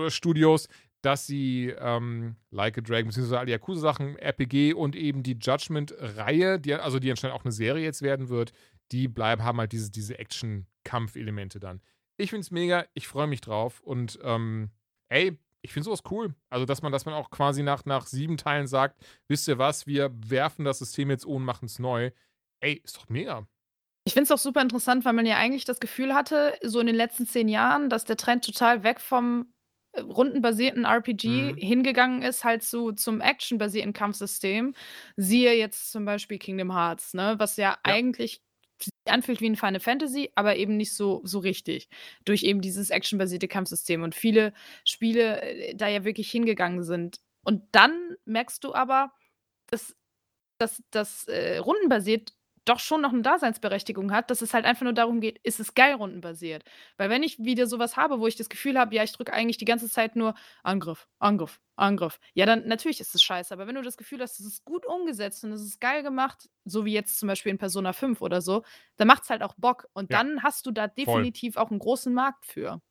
Studios, 0.07 0.69
dass 1.01 1.27
sie 1.27 1.73
ähm, 1.77 2.35
Like 2.51 2.77
a 2.77 2.81
Dragon, 2.81 3.07
beziehungsweise 3.07 3.39
all 3.39 3.45
die 3.45 3.51
Yakuza-Sachen, 3.51 4.17
RPG 4.17 4.73
und 4.73 4.95
eben 4.95 5.23
die 5.23 5.37
Judgment-Reihe, 5.39 6.59
die, 6.59 6.73
also 6.73 6.99
die 6.99 7.11
anscheinend 7.11 7.37
auch 7.37 7.43
eine 7.43 7.51
Serie 7.51 7.83
jetzt 7.83 8.01
werden 8.01 8.29
wird, 8.29 8.53
die 8.91 9.07
bleiben, 9.07 9.43
haben 9.43 9.59
halt 9.59 9.73
diese, 9.73 9.91
diese 9.91 10.17
Action-Kampf-Elemente 10.17 11.59
dann. 11.59 11.81
Ich 12.17 12.29
finde 12.29 12.41
es 12.41 12.51
mega, 12.51 12.85
ich 12.93 13.07
freue 13.07 13.27
mich 13.27 13.41
drauf 13.41 13.81
und 13.81 14.19
ähm, 14.23 14.71
ey, 15.09 15.37
ich 15.61 15.73
finde 15.73 15.85
sowas 15.85 16.03
cool. 16.11 16.35
Also, 16.49 16.65
dass 16.65 16.81
man, 16.81 16.91
dass 16.91 17.05
man 17.05 17.13
auch 17.15 17.29
quasi 17.31 17.63
nach, 17.63 17.85
nach 17.85 18.05
sieben 18.07 18.37
Teilen 18.37 18.67
sagt, 18.67 19.03
wisst 19.27 19.47
ihr 19.47 19.57
was, 19.57 19.87
wir 19.87 20.11
werfen 20.29 20.63
das 20.65 20.79
System 20.79 21.09
jetzt 21.09 21.25
und 21.25 21.43
machen 21.43 21.65
es 21.65 21.79
neu. 21.79 22.11
Ey, 22.61 22.75
ist 22.83 22.97
doch 22.97 23.09
mega. 23.09 23.47
Ich 24.07 24.13
finde 24.13 24.25
es 24.25 24.31
auch 24.31 24.37
super 24.37 24.61
interessant, 24.61 25.03
weil 25.05 25.13
man 25.13 25.25
ja 25.25 25.37
eigentlich 25.37 25.65
das 25.65 25.79
Gefühl 25.79 26.13
hatte, 26.13 26.57
so 26.63 26.79
in 26.79 26.85
den 26.87 26.95
letzten 26.95 27.25
zehn 27.25 27.47
Jahren, 27.47 27.89
dass 27.89 28.05
der 28.05 28.17
Trend 28.17 28.45
total 28.45 28.83
weg 28.83 28.99
vom 29.01 29.51
äh, 29.93 30.01
rundenbasierten 30.01 30.85
RPG 30.85 31.53
Mhm. 31.53 31.57
hingegangen 31.57 32.21
ist, 32.21 32.43
halt 32.43 32.61
so 32.63 32.91
zum 32.91 33.19
actionbasierten 33.21 33.93
Kampfsystem. 33.93 34.75
Siehe 35.17 35.53
jetzt 35.53 35.91
zum 35.91 36.05
Beispiel 36.05 36.37
Kingdom 36.37 36.71
Hearts, 36.71 37.13
ne? 37.15 37.35
Was 37.39 37.57
ja, 37.57 37.79
eigentlich 37.83 38.43
sich 38.43 38.44
anfühlt 39.05 39.41
wie 39.41 39.49
ein 39.49 39.55
Final 39.55 39.79
Fantasy, 39.79 40.31
aber 40.35 40.55
eben 40.55 40.77
nicht 40.77 40.93
so, 40.93 41.21
so 41.23 41.39
richtig. 41.39 41.89
Durch 42.25 42.43
eben 42.43 42.61
dieses 42.61 42.89
actionbasierte 42.89 43.47
Kampfsystem. 43.47 44.03
Und 44.03 44.15
viele 44.15 44.53
Spiele 44.83 45.41
äh, 45.41 45.75
da 45.75 45.87
ja 45.87 46.03
wirklich 46.05 46.29
hingegangen 46.31 46.83
sind. 46.83 47.19
Und 47.43 47.63
dann 47.71 48.15
merkst 48.25 48.63
du 48.63 48.73
aber, 48.73 49.11
dass 49.67 49.95
das 50.91 51.27
äh, 51.27 51.57
rundenbasiert 51.57 52.33
doch 52.65 52.79
schon 52.79 53.01
noch 53.01 53.13
eine 53.13 53.21
Daseinsberechtigung 53.21 54.11
hat, 54.11 54.29
dass 54.31 54.41
es 54.41 54.53
halt 54.53 54.65
einfach 54.65 54.83
nur 54.83 54.93
darum 54.93 55.21
geht, 55.21 55.39
ist 55.43 55.59
es 55.59 55.73
geil 55.75 55.93
rundenbasiert? 55.95 56.63
Weil 56.97 57.09
wenn 57.09 57.23
ich 57.23 57.37
wieder 57.39 57.67
sowas 57.67 57.95
habe, 57.97 58.19
wo 58.19 58.27
ich 58.27 58.35
das 58.35 58.49
Gefühl 58.49 58.77
habe, 58.79 58.95
ja, 58.95 59.03
ich 59.03 59.13
drücke 59.13 59.33
eigentlich 59.33 59.57
die 59.57 59.65
ganze 59.65 59.89
Zeit 59.89 60.15
nur 60.15 60.35
Angriff, 60.63 61.07
Angriff, 61.19 61.59
Angriff. 61.75 62.19
Ja, 62.33 62.45
dann 62.45 62.67
natürlich 62.67 62.99
ist 62.99 63.15
es 63.15 63.23
scheiße, 63.23 63.53
aber 63.53 63.67
wenn 63.67 63.75
du 63.75 63.81
das 63.81 63.97
Gefühl 63.97 64.21
hast, 64.21 64.39
es 64.39 64.45
ist 64.45 64.65
gut 64.65 64.85
umgesetzt 64.85 65.43
und 65.43 65.51
es 65.51 65.61
ist 65.61 65.79
geil 65.79 66.03
gemacht, 66.03 66.49
so 66.65 66.85
wie 66.85 66.93
jetzt 66.93 67.19
zum 67.19 67.27
Beispiel 67.27 67.51
in 67.51 67.57
Persona 67.57 67.93
5 67.93 68.21
oder 68.21 68.41
so, 68.41 68.63
dann 68.97 69.07
macht 69.07 69.23
es 69.23 69.29
halt 69.29 69.43
auch 69.43 69.53
Bock 69.57 69.87
und 69.93 70.11
Ja. 70.11 70.15
dann 70.15 70.43
hast 70.43 70.65
du 70.65 70.71
da 70.71 70.87
definitiv 70.87 71.57
auch 71.57 71.69
einen 71.69 71.79
großen 71.79 72.13
Markt 72.13 72.45
für. 72.45 72.81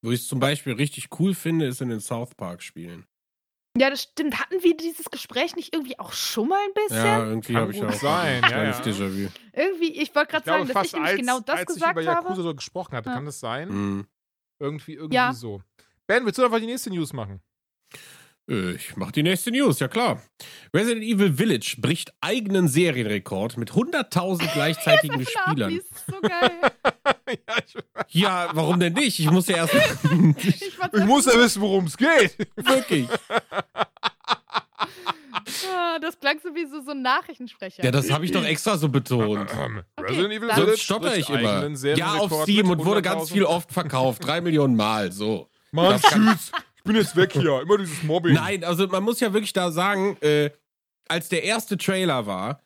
Wo 0.00 0.12
ich 0.12 0.20
es 0.20 0.28
zum 0.28 0.38
Beispiel 0.38 0.74
richtig 0.74 1.08
cool 1.18 1.34
finde, 1.34 1.66
ist 1.66 1.80
in 1.80 1.88
den 1.88 1.98
South 2.00 2.34
Park-Spielen. 2.36 3.06
Ja, 3.78 3.88
das 3.88 4.02
stimmt. 4.02 4.38
Hatten 4.38 4.62
wir 4.62 4.76
dieses 4.76 5.10
Gespräch 5.10 5.56
nicht 5.56 5.74
irgendwie 5.74 5.98
auch 5.98 6.12
schon 6.12 6.48
mal 6.48 6.60
ein 6.62 6.74
bisschen? 6.74 6.96
Ja, 7.06 7.24
irgendwie 7.24 7.52
Kann 7.54 7.62
habe 7.62 7.72
ich 7.72 7.82
auch 7.82 7.92
sein, 7.92 8.44
ein 8.44 8.50
ja, 8.50 8.64
ja. 8.64 8.70
Déjà-vu. 8.80 9.28
Irgendwie, 9.54 9.92
ich 10.00 10.14
wollte 10.14 10.30
gerade 10.32 10.44
sagen, 10.44 10.68
dass 10.68 10.86
ich 10.86 10.92
nämlich 10.92 11.10
als, 11.12 11.20
genau 11.20 11.40
das 11.40 11.58
als 11.60 11.66
gesagt 11.74 11.98
ich 11.98 12.02
über 12.04 12.14
habe. 12.14 12.26
Yakuza 12.28 12.42
so 12.42 12.54
gesprochen 12.54 12.96
hatte, 12.96 13.08
Ja. 13.08 13.14
kann 13.14 13.24
das 13.24 13.40
sein? 13.40 13.68
Mhm. 13.70 14.06
Irgendwie, 14.60 14.94
irgendwie 14.94 15.14
Ja. 15.16 15.32
so. 15.32 15.62
Ben, 16.06 16.24
willst 16.26 16.38
du 16.38 16.44
einfach 16.44 16.58
die 16.60 16.66
nächste 16.66 16.90
News 16.90 17.12
machen? 17.14 17.40
Äh, 18.50 18.72
Ich 18.72 18.94
mach 18.96 19.10
die 19.12 19.22
nächste 19.22 19.50
News, 19.50 19.78
ja 19.80 19.88
klar. 19.88 20.20
Resident 20.74 21.02
Evil 21.04 21.32
Village 21.32 21.76
bricht 21.78 22.12
eigenen 22.20 22.68
Serienrekord 22.68 23.56
mit 23.56 23.70
100.000 23.72 24.46
gleichzeitigen 24.52 25.24
Spielern. 25.24 25.72
Nachlies, 25.74 25.88
so 26.06 26.20
geil. 26.20 26.50
ja, 28.08 28.50
warum 28.54 28.78
denn 28.80 28.92
nicht? 28.94 29.18
Ich 29.18 29.30
muss 29.30 29.46
ja 29.48 29.56
erst. 29.56 29.74
Ich, 30.38 30.62
ich 30.62 31.04
muss 31.04 31.26
ja 31.26 31.34
wissen, 31.38 31.60
worum 31.62 31.86
es 31.86 31.96
geht. 31.96 32.36
Wirklich. 32.56 33.08
Ah, 35.74 35.98
das 36.00 36.18
klang 36.18 36.38
so 36.42 36.54
wie 36.54 36.66
so, 36.66 36.82
so 36.82 36.92
ein 36.92 37.02
Nachrichtensprecher. 37.02 37.84
Ja, 37.84 37.90
das 37.90 38.10
habe 38.10 38.24
ich 38.24 38.32
doch 38.32 38.44
extra 38.44 38.76
so 38.76 38.88
betont. 38.88 39.50
Resident 40.00 40.32
Evil 40.32 40.48
dann- 40.48 40.56
Village 40.56 40.70
Sonst 40.70 40.82
stotter 40.82 41.16
ich 41.16 41.28
immer. 41.28 41.68
Ja, 41.96 42.14
auf 42.14 42.42
Steam 42.42 42.70
und 42.70 42.84
wurde 42.84 43.02
ganz 43.02 43.24
100.000. 43.30 43.32
viel 43.32 43.44
oft 43.44 43.72
verkauft. 43.72 44.24
Drei 44.24 44.40
Millionen 44.40 44.76
Mal, 44.76 45.12
so. 45.12 45.48
Mann, 45.70 46.00
tschüss. 46.00 46.52
Ich 46.76 46.82
bin 46.84 46.96
jetzt 46.96 47.14
weg 47.16 47.32
hier. 47.32 47.60
Immer 47.62 47.78
dieses 47.78 48.02
Mobbing. 48.02 48.34
Nein, 48.34 48.64
also 48.64 48.86
man 48.88 49.02
muss 49.02 49.20
ja 49.20 49.32
wirklich 49.32 49.52
da 49.52 49.70
sagen, 49.70 50.16
äh, 50.20 50.50
als 51.08 51.28
der 51.28 51.44
erste 51.44 51.76
Trailer 51.78 52.26
war, 52.26 52.60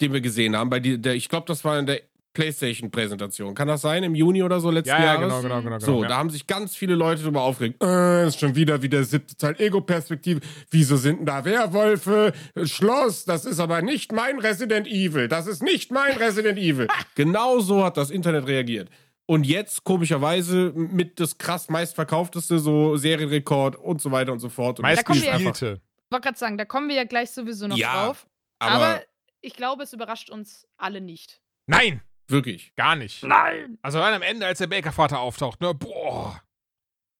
den 0.00 0.12
wir 0.12 0.20
gesehen 0.20 0.56
haben, 0.56 0.68
bei 0.70 0.78
die, 0.80 1.00
der, 1.00 1.14
ich 1.14 1.28
glaube, 1.28 1.46
das 1.46 1.64
war 1.64 1.78
in 1.78 1.86
der 1.86 2.02
PlayStation-Präsentation. 2.32 3.54
Kann 3.54 3.68
das 3.68 3.80
sein? 3.82 4.02
Im 4.02 4.14
Juni 4.14 4.42
oder 4.42 4.60
so 4.60 4.70
letzten 4.70 4.90
Ja, 4.90 4.98
ja, 4.98 5.04
Jahres? 5.14 5.20
genau, 5.28 5.42
genau, 5.42 5.62
genau. 5.62 5.78
So, 5.78 5.86
genau, 5.96 6.02
da 6.04 6.10
ja. 6.10 6.16
haben 6.18 6.30
sich 6.30 6.46
ganz 6.46 6.74
viele 6.74 6.94
Leute 6.94 7.22
darüber 7.22 7.42
aufgeregt. 7.42 7.82
Äh, 7.82 8.26
ist 8.26 8.40
schon 8.40 8.54
wieder 8.54 8.82
wie 8.82 8.88
der 8.88 9.04
siebte 9.04 9.36
Teil 9.36 9.54
Ego-Perspektive. 9.60 10.40
Wieso 10.70 10.96
sind 10.96 11.18
denn 11.20 11.26
da 11.26 11.44
Werwölfe? 11.44 12.32
Schloss, 12.64 13.24
das 13.24 13.44
ist 13.44 13.60
aber 13.60 13.82
nicht 13.82 14.12
mein 14.12 14.38
Resident 14.38 14.86
Evil. 14.86 15.28
Das 15.28 15.46
ist 15.46 15.62
nicht 15.62 15.90
mein 15.90 16.16
Resident 16.16 16.58
Evil. 16.58 16.88
genau 17.14 17.60
so 17.60 17.84
hat 17.84 17.96
das 17.96 18.10
Internet 18.10 18.46
reagiert. 18.46 18.88
Und 19.26 19.44
jetzt, 19.46 19.84
komischerweise, 19.84 20.72
mit 20.74 21.20
das 21.20 21.38
krass 21.38 21.68
meistverkaufteste, 21.68 22.58
so 22.58 22.96
Serienrekord 22.96 23.76
und 23.76 24.00
so 24.02 24.10
weiter 24.10 24.32
und 24.32 24.40
so 24.40 24.48
fort. 24.48 24.80
Und 24.80 24.86
Da 24.86 25.02
kommen 25.02 25.22
wir- 25.22 25.30
gespielte. 25.32 25.80
Ich 26.06 26.14
wollte 26.14 26.24
gerade 26.26 26.38
sagen, 26.38 26.58
da 26.58 26.64
kommen 26.66 26.88
wir 26.88 26.96
ja 26.96 27.04
gleich 27.04 27.30
sowieso 27.30 27.66
noch 27.68 27.76
Ja, 27.78 28.06
drauf. 28.06 28.26
aber, 28.58 28.74
Aber, 28.74 29.02
ich 29.40 29.54
glaube, 29.54 29.84
es 29.84 29.92
überrascht 29.94 30.28
uns 30.28 30.66
alle 30.76 31.00
nicht. 31.00 31.40
Nein, 31.66 32.02
wirklich. 32.32 32.74
gar 32.74 32.96
nicht. 32.96 33.22
Nein! 33.22 33.78
Also 33.82 33.98
dann 34.00 34.12
am 34.14 34.22
Ende, 34.22 34.44
als 34.46 34.58
der 34.58 34.66
Bakervater 34.66 35.20
auftaucht, 35.20 35.60
ne? 35.60 35.72
Boah. 35.72 36.42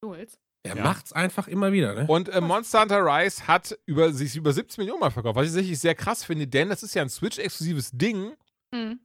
Du 0.02 0.10
willst? 0.12 0.40
Er 0.64 0.76
Ja. 0.76 0.82
macht's 0.82 1.12
einfach 1.12 1.46
immer 1.48 1.72
wieder, 1.72 1.94
ne? 1.94 2.06
Und 2.08 2.28
äh, 2.28 2.40
Monster 2.40 2.82
Hunter 2.82 3.04
Rise 3.04 3.46
hat 3.46 3.78
über, 3.86 4.12
sich 4.12 4.34
über 4.36 4.52
17 4.52 4.82
Millionen 4.82 5.00
Mal 5.00 5.10
verkauft, 5.10 5.36
was 5.36 5.46
ich 5.46 5.52
tatsächlich 5.52 5.78
sehr 5.78 5.94
krass 5.94 6.24
finde, 6.24 6.46
denn 6.48 6.68
das 6.68 6.82
ist 6.82 6.94
ja 6.94 7.02
ein 7.02 7.08
Switch-exklusives 7.08 7.90
Ding 7.92 8.32
Mhm. 8.74 9.00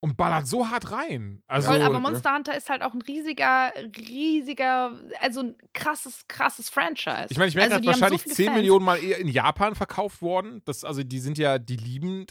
Und 0.00 0.16
ballert 0.16 0.46
so 0.46 0.68
hart 0.68 0.92
rein. 0.92 1.42
Also, 1.46 1.68
Voll, 1.68 1.82
aber? 1.82 1.98
Monster 2.00 2.34
Hunter 2.34 2.56
ist 2.56 2.68
halt 2.68 2.82
auch 2.82 2.92
ein 2.94 3.02
riesiger, 3.02 3.72
riesiger, 3.96 4.92
also 5.20 5.40
ein 5.40 5.56
krasses, 5.72 6.26
krasses 6.28 6.68
Franchise. 6.68 7.26
ich 7.30 7.38
meine, 7.38 7.48
ich 7.48 7.54
merke 7.54 7.74
also, 7.74 7.84
so 7.84 7.90
wahrscheinlich 7.90 8.22
viele 8.22 8.34
10 8.34 8.46
Fans. 8.46 8.56
Millionen 8.58 8.84
Mal 8.84 9.02
eher 9.02 9.18
in 9.18 9.28
Japan 9.28 9.74
verkauft 9.74 10.20
worden. 10.22 10.62
Das, 10.64 10.84
also 10.84 11.02
die 11.02 11.18
sind 11.18 11.38
ja, 11.38 11.58
die 11.58 11.76
lieben, 11.76 12.26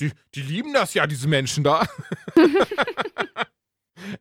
die, 0.00 0.12
die 0.34 0.42
lieben 0.42 0.72
das 0.72 0.94
ja, 0.94 1.06
diese 1.06 1.28
Menschen 1.28 1.62
da. 1.62 1.86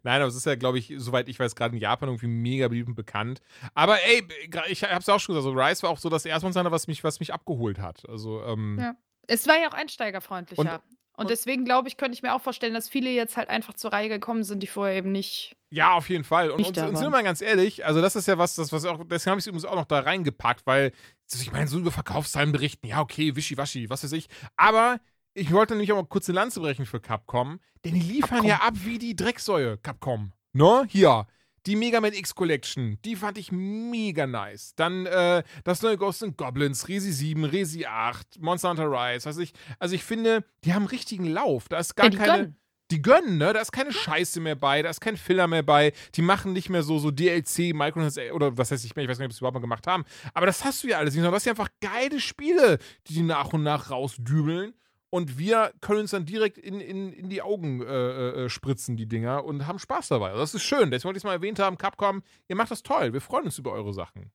Nein, 0.04 0.22
aber 0.22 0.28
es 0.28 0.36
ist 0.36 0.46
ja, 0.46 0.56
glaube 0.56 0.78
ich, 0.78 0.94
soweit 0.98 1.30
ich 1.30 1.40
weiß, 1.40 1.56
gerade 1.56 1.74
in 1.76 1.82
Japan 1.82 2.10
irgendwie 2.10 2.28
mega 2.28 2.68
beliebt 2.68 2.90
und 2.90 2.96
bekannt. 2.96 3.40
Aber 3.74 3.98
ey, 4.04 4.28
ich 4.68 4.84
habe 4.84 5.00
es 5.00 5.08
auch 5.08 5.20
schon 5.20 5.36
gesagt, 5.36 5.52
so 5.54 5.58
Rise 5.60 5.84
war 5.84 5.90
auch 5.90 5.98
so 5.98 6.10
das 6.10 6.26
erste 6.26 6.46
Monster 6.46 6.60
Hunter, 6.62 6.72
was 6.72 6.88
mich, 6.88 7.04
was 7.04 7.20
mich 7.22 7.34
abgeholt 7.34 7.80
hat. 7.80 8.08
Also, 8.10 8.44
ähm, 8.44 8.78
Ja. 8.80 8.96
Es 9.32 9.48
war 9.48 9.60
ja 9.60 9.70
auch 9.70 9.74
einsteigerfreundlicher. 9.74 10.60
Und- 10.62 10.99
Und, 11.20 11.30
deswegen 11.30 11.66
glaube 11.66 11.88
ich, 11.88 11.98
könnte 11.98 12.16
ich 12.16 12.24
mir 12.24 12.34
auch 12.34 12.42
vorstellen, 12.42 12.74
dass 12.74 12.88
viele 12.88 13.10
jetzt 13.10 13.38
halt 13.38 13.50
einfach 13.50 13.74
zur 13.74 13.92
Reihe 13.92 14.10
gekommen 14.10 14.44
sind, 14.44 14.64
die 14.64 14.68
vorher 14.68 14.96
eben 14.96 15.12
nicht. 15.12 15.56
Ja, 15.70 15.94
auf 15.94 16.10
jeden 16.10 16.24
Fall. 16.24 16.50
Und, 16.50 16.66
und, 16.66 16.78
und 16.78 16.96
sind 16.96 17.02
wir 17.02 17.10
mal 17.10 17.24
ganz 17.24 17.42
ehrlich, 17.42 17.86
also 17.86 18.02
das 18.02 18.16
ist 18.16 18.28
ja 18.28 18.38
was, 18.38 18.56
das, 18.56 18.72
was 18.72 18.86
auch, 18.86 19.04
deswegen 19.06 19.32
habe 19.32 19.40
ich 19.40 19.44
es 19.44 19.48
übrigens 19.48 19.66
auch 19.66 19.76
noch 19.76 19.86
da 19.86 20.00
reingepackt, 20.00 20.66
weil, 20.66 20.92
also 21.32 21.42
ich 21.42 21.52
meine, 21.52 21.68
so 21.68 21.78
über 21.78 21.92
Verkaufszahlen 21.92 22.52
berichten, 22.52 22.88
ja, 22.88 23.02
okay, 23.02 23.36
wischiwaschi, 23.36 23.90
was 23.90 24.04
weiß 24.04 24.14
ich. 24.14 24.28
Aber 24.56 25.00
ich 25.34 25.52
wollte 25.52 25.74
nämlich 25.74 25.92
auch 25.92 25.98
mal 25.98 26.06
kurz 26.06 26.30
eine 26.30 26.36
Lanze 26.36 26.60
brechen 26.60 26.86
für 26.86 27.00
Capcom, 27.00 27.60
denn 27.86 27.94
die 27.94 28.00
liefern 28.00 28.30
Capcom. 28.30 28.48
ja 28.48 28.58
ab 28.58 28.74
wie 28.76 28.98
die 28.98 29.16
Drecksäue, 29.16 29.78
Capcom. 29.78 30.34
Ne? 30.54 30.86
Hier. 30.90 31.28
Die 31.70 31.76
Mega 31.76 32.02
Man 32.02 32.14
X 32.14 32.34
Collection, 32.34 32.98
die 33.06 33.16
fand 33.16 33.38
ich 33.38 33.52
mega 33.52 34.26
nice. 34.26 34.74
Dann 34.76 35.06
äh, 35.06 35.44
das 35.64 35.84
neue 35.84 35.98
Ghosts 35.98 36.24
and 36.24 36.36
Goblins, 36.36 36.88
Resi 36.88 37.12
7, 37.12 37.44
Resi 37.44 37.86
8, 37.86 38.42
Monster 38.42 38.72
Hunter 38.72 38.90
Rise, 38.92 39.28
weiß 39.30 39.38
ich. 39.38 39.54
Also 39.78 39.94
ich 39.94 40.04
finde, 40.04 40.44
die 40.64 40.74
haben 40.74 40.88
richtigen 40.88 41.26
Lauf. 41.26 41.70
Da 41.70 41.78
ist 41.78 41.96
gar 41.96 42.06
Ja, 42.06 42.10
die 42.10 42.18
keine 42.18 42.38
gönnen. 42.38 42.56
die 42.90 43.02
gönnen, 43.04 43.38
ne? 43.38 43.54
Da 43.54 43.62
ist 43.62 43.72
keine 43.72 43.94
Scheiße 43.94 44.40
mehr 44.40 44.56
bei, 44.56 44.82
da 44.82 44.90
ist 44.90 45.00
kein 45.00 45.16
Filler 45.16 45.46
mehr 45.46 45.62
bei. 45.62 45.94
Die 46.16 46.24
machen 46.24 46.54
nicht 46.54 46.70
mehr 46.70 46.82
so, 46.82 46.98
so 46.98 47.12
DLC, 47.12 47.76
Microtransactions, 47.76 48.34
oder 48.36 48.58
was 48.58 48.72
heißt 48.72 48.84
nicht 48.84 48.96
mehr, 48.96 49.04
ich 49.06 49.10
weiß 49.12 49.20
gar 49.20 49.28
nicht, 49.28 49.34
ob 49.34 49.38
sie 49.38 49.42
überhaupt 49.42 49.54
mal 49.54 49.62
gemacht 49.62 49.86
haben. 49.86 50.06
Aber 50.34 50.48
das 50.48 50.66
hast 50.66 50.84
du 50.84 50.88
ja 50.88 50.98
alles 50.98 51.14
nicht, 51.14 51.22
sondern 51.22 51.34
das 51.36 51.44
sind 51.44 51.52
einfach 51.52 51.70
geile 51.82 52.20
Spiele, 52.20 52.80
die 53.08 53.14
die 53.14 53.22
nach 53.22 53.54
und 53.54 53.62
nach 53.62 53.92
rausdübeln. 53.92 54.74
Und 55.12 55.38
wir 55.40 55.74
können 55.82 56.02
uns 56.02 56.12
dann 56.12 56.26
direkt 56.26 56.58
in, 56.58 56.80
in, 56.80 57.12
in 57.12 57.30
die 57.30 57.42
Augen 57.42 57.82
äh, 57.82 58.46
äh, 58.46 58.50
spritzen, 58.50 58.96
die 58.96 59.08
Dinger, 59.08 59.44
und 59.44 59.66
haben 59.66 59.80
Spaß 59.80 60.10
dabei. 60.10 60.28
Also 60.30 60.40
das 60.42 60.54
ist 60.54 60.64
schön. 60.64 60.92
Deswegen 60.92 61.06
wollte 61.10 61.18
ich 61.18 61.22
es 61.22 61.26
mal 61.26 61.34
erwähnt 61.34 61.58
haben, 61.60 61.78
Capcom, 61.80 62.22
ihr 62.48 62.56
macht 62.56 62.70
das 62.72 62.84
toll. 62.84 63.12
Wir 63.14 63.22
freuen 63.22 63.46
uns 63.46 63.58
über 63.58 63.72
eure 63.72 63.94
Sachen. 63.94 64.32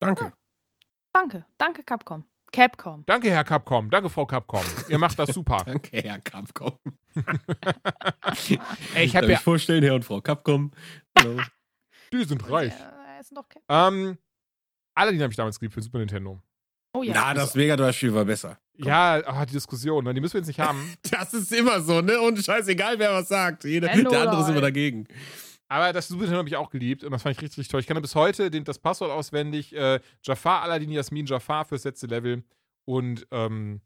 Danke. 0.00 0.32
Danke, 1.12 1.44
danke, 1.58 1.82
Capcom. 1.84 2.24
Capcom. 2.52 3.04
Danke, 3.06 3.30
Herr 3.30 3.44
Capcom. 3.44 3.90
Danke, 3.90 4.08
Frau 4.08 4.26
Capcom. 4.26 4.64
Ihr 4.88 4.98
macht 4.98 5.18
das 5.18 5.30
super. 5.30 5.62
Danke, 5.66 6.00
Herr 6.02 6.20
Capcom. 6.20 6.78
Ey, 8.94 9.04
ich 9.04 9.12
Darf 9.12 9.22
habe 9.22 9.32
ja. 9.32 9.38
vorstellen, 9.38 9.82
Herr 9.82 9.94
und 9.94 10.04
Frau 10.04 10.20
Capcom. 10.20 10.70
Hallo. 11.18 11.40
Die 12.12 12.24
sind 12.24 12.48
reich. 12.50 12.72
Äh, 12.72 13.20
ist 13.20 13.36
doch 13.36 13.44
Ähm, 13.68 14.18
Aladdin 14.94 15.22
habe 15.22 15.32
ich 15.32 15.36
damals 15.36 15.58
geliebt 15.58 15.74
für 15.74 15.82
Super 15.82 15.98
Nintendo. 15.98 16.40
oh 16.94 17.02
ja. 17.02 17.12
Na, 17.14 17.34
das 17.34 17.54
Mega 17.54 17.76
Drive-Spiel 17.76 18.14
war 18.14 18.24
besser. 18.24 18.58
Ja, 18.76 19.22
ah, 19.26 19.46
die 19.46 19.52
Diskussion, 19.52 20.04
ne? 20.04 20.14
die 20.14 20.20
müssen 20.20 20.34
wir 20.34 20.40
jetzt 20.40 20.48
nicht 20.48 20.60
haben. 20.60 20.92
Das 21.10 21.32
ist 21.32 21.52
immer 21.52 21.80
so, 21.80 22.00
ne? 22.00 22.20
Und 22.20 22.44
scheißegal, 22.44 22.98
wer 22.98 23.12
was 23.12 23.28
sagt. 23.28 23.64
Jeder, 23.64 23.88
der 23.88 24.20
andere 24.20 24.42
ist 24.42 24.48
immer 24.48 24.60
dagegen. 24.60 25.06
Aber 25.68 25.92
das 25.92 26.08
Super 26.08 26.22
Nintendo 26.22 26.38
habe 26.38 26.48
ich 26.48 26.56
auch 26.56 26.70
geliebt 26.70 27.04
und 27.04 27.10
das 27.12 27.22
fand 27.22 27.36
ich 27.36 27.42
richtig, 27.42 27.58
richtig 27.58 27.70
toll. 27.70 27.80
Ich 27.80 27.86
kann 27.86 28.00
bis 28.00 28.14
heute 28.14 28.50
den, 28.50 28.64
das 28.64 28.78
Passwort 28.78 29.10
auswendig. 29.10 29.74
Äh, 29.74 30.00
Jafar, 30.22 30.62
Aladdin, 30.62 30.90
Yasmin, 30.90 31.26
Jafar 31.26 31.64
fürs 31.64 31.84
letzte 31.84 32.06
Level. 32.06 32.44
Und 32.84 33.26
ähm, 33.30 33.80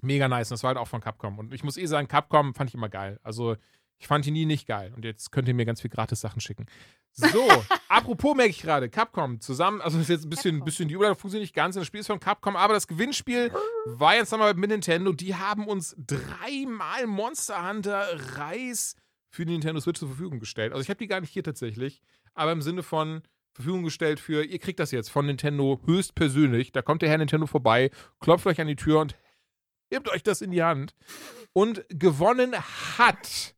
mega 0.00 0.28
nice. 0.28 0.50
Und 0.50 0.56
das 0.56 0.62
war 0.62 0.68
halt 0.68 0.78
auch 0.78 0.88
von 0.88 1.00
Capcom. 1.00 1.38
Und 1.38 1.52
ich 1.52 1.62
muss 1.62 1.76
eh 1.76 1.86
sagen, 1.86 2.08
Capcom 2.08 2.54
fand 2.54 2.70
ich 2.70 2.74
immer 2.74 2.88
geil. 2.88 3.20
Also 3.22 3.56
ich 3.98 4.06
fand 4.06 4.24
die 4.24 4.30
nie 4.30 4.46
nicht 4.46 4.66
geil. 4.66 4.92
Und 4.94 5.04
jetzt 5.04 5.32
könnt 5.32 5.48
ihr 5.48 5.54
mir 5.54 5.64
ganz 5.64 5.80
viel 5.80 5.90
Gratis-Sachen 5.90 6.40
schicken. 6.40 6.66
So, 7.12 7.48
apropos 7.88 8.36
merke 8.36 8.50
ich 8.50 8.60
gerade, 8.60 8.88
Capcom 8.88 9.40
zusammen, 9.40 9.80
also 9.80 9.98
das 9.98 10.08
ist 10.08 10.14
jetzt 10.14 10.24
ein 10.24 10.30
bisschen, 10.30 10.64
bisschen 10.64 10.88
die 10.88 10.94
Überleitung 10.94 11.18
funktioniert 11.18 11.44
nicht 11.44 11.54
ganz, 11.54 11.76
das 11.76 11.86
Spiel 11.86 12.00
ist 12.00 12.08
von 12.08 12.20
Capcom, 12.20 12.56
aber 12.56 12.74
das 12.74 12.88
Gewinnspiel 12.88 13.52
war 13.86 14.16
jetzt 14.16 14.32
nochmal 14.32 14.54
mit 14.54 14.70
Nintendo. 14.70 15.12
Die 15.12 15.34
haben 15.34 15.66
uns 15.66 15.94
dreimal 15.98 17.06
Monster 17.06 17.68
Hunter 17.68 18.36
Reis 18.36 18.96
für 19.30 19.44
die 19.44 19.52
Nintendo 19.52 19.80
Switch 19.80 20.00
zur 20.00 20.08
Verfügung 20.08 20.40
gestellt. 20.40 20.72
Also 20.72 20.82
ich 20.82 20.88
habe 20.88 20.98
die 20.98 21.06
gar 21.06 21.20
nicht 21.20 21.32
hier 21.32 21.44
tatsächlich, 21.44 22.02
aber 22.34 22.52
im 22.52 22.62
Sinne 22.62 22.82
von 22.82 23.22
Verfügung 23.52 23.84
gestellt 23.84 24.18
für, 24.18 24.44
ihr 24.44 24.58
kriegt 24.58 24.80
das 24.80 24.90
jetzt 24.90 25.10
von 25.10 25.26
Nintendo 25.26 25.80
höchstpersönlich. 25.86 26.72
Da 26.72 26.82
kommt 26.82 27.02
der 27.02 27.08
Herr 27.08 27.18
Nintendo 27.18 27.46
vorbei, 27.46 27.90
klopft 28.18 28.46
euch 28.46 28.60
an 28.60 28.66
die 28.66 28.76
Tür 28.76 29.00
und 29.00 29.16
hebt 29.90 30.08
euch 30.08 30.24
das 30.24 30.40
in 30.40 30.50
die 30.50 30.62
Hand. 30.62 30.94
Und 31.52 31.84
gewonnen 31.88 32.54
hat 32.98 33.53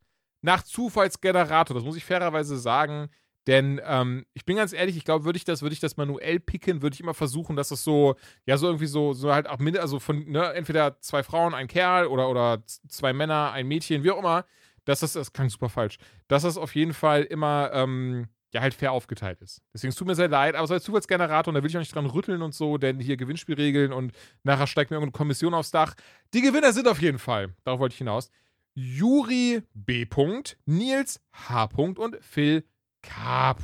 nach 0.47 0.63
Zufallsgenerator, 0.63 1.75
das 1.75 1.85
muss 1.85 1.97
ich 1.97 2.05
fairerweise 2.05 2.57
sagen, 2.57 3.09
denn 3.49 3.81
ähm, 3.85 4.27
ich 4.33 4.45
bin 4.45 4.57
ganz 4.57 4.73
ehrlich, 4.73 4.97
ich 4.97 5.05
glaube, 5.05 5.25
würde 5.25 5.37
ich 5.37 5.45
das, 5.45 5.61
würde 5.61 5.73
ich 5.73 5.81
das 5.81 5.97
manuell 5.97 6.39
picken, 6.39 6.83
würde 6.83 6.95
ich 6.95 7.01
immer 7.01 7.15
versuchen, 7.15 7.57
dass 7.57 7.69
das 7.69 7.83
so, 7.83 8.15
ja, 8.45 8.57
so 8.57 8.67
irgendwie 8.67 8.87
so, 8.87 9.13
so 9.13 9.35
halt 9.35 9.49
auch 9.49 9.59
mit, 9.59 9.77
also 9.77 9.99
von, 9.99 10.25
ne, 10.31 10.53
entweder 10.55 11.01
zwei 11.01 11.25
Frauen, 11.25 11.53
ein 11.53 11.67
Kerl 11.67 12.07
oder, 12.07 12.29
oder 12.31 12.63
zwei 12.65 13.13
Männer, 13.13 13.51
ein 13.53 13.67
Mädchen, 13.67 14.05
wie 14.05 14.11
auch 14.13 14.19
immer, 14.21 14.45
dass 14.85 15.01
das, 15.01 15.15
das 15.15 15.33
klang 15.33 15.51
super 15.51 15.69
falsch, 15.69 15.99
dass 16.29 16.45
das 16.45 16.57
auf 16.57 16.77
jeden 16.77 16.95
Fall 16.95 17.25
immer, 17.25 17.71
ähm, 17.73 18.29
ja, 18.55 18.61
halt 18.61 18.75
fair 18.75 18.93
aufgeteilt 18.93 19.43
ist. 19.43 19.63
Deswegen 19.75 19.91
es 19.91 19.97
tut 19.97 20.07
mir 20.07 20.15
sehr 20.15 20.29
leid, 20.29 20.55
aber 20.55 20.67
so 20.69 20.75
als 20.75 20.85
Zufallsgenerator, 20.85 21.51
und 21.51 21.57
da 21.57 21.63
will 21.63 21.71
ich 21.71 21.77
auch 21.77 21.81
nicht 21.81 21.95
dran 21.95 22.07
rütteln 22.07 22.41
und 22.41 22.55
so, 22.55 22.79
denn 22.79 23.01
hier 23.01 23.17
Gewinnspielregeln 23.17 23.93
und 23.93 24.13
nachher 24.45 24.69
steigt 24.69 24.93
mir 24.93 24.97
irgendeine 24.97 25.19
Kommission 25.19 25.55
aufs 25.55 25.73
Dach. 25.73 25.95
Die 26.35 26.41
Gewinner 26.41 26.73
sind 26.73 26.87
auf 26.87 27.03
jeden 27.03 27.19
Fall, 27.19 27.53
darauf 27.65 27.81
wollte 27.81 27.95
ich 27.95 27.99
hinaus, 27.99 28.31
Juri 28.79 29.63
B. 29.73 30.07
Nils 30.67 31.21
H. 31.33 31.69
und 31.77 32.19
Phil 32.21 32.63
K. 33.03 33.57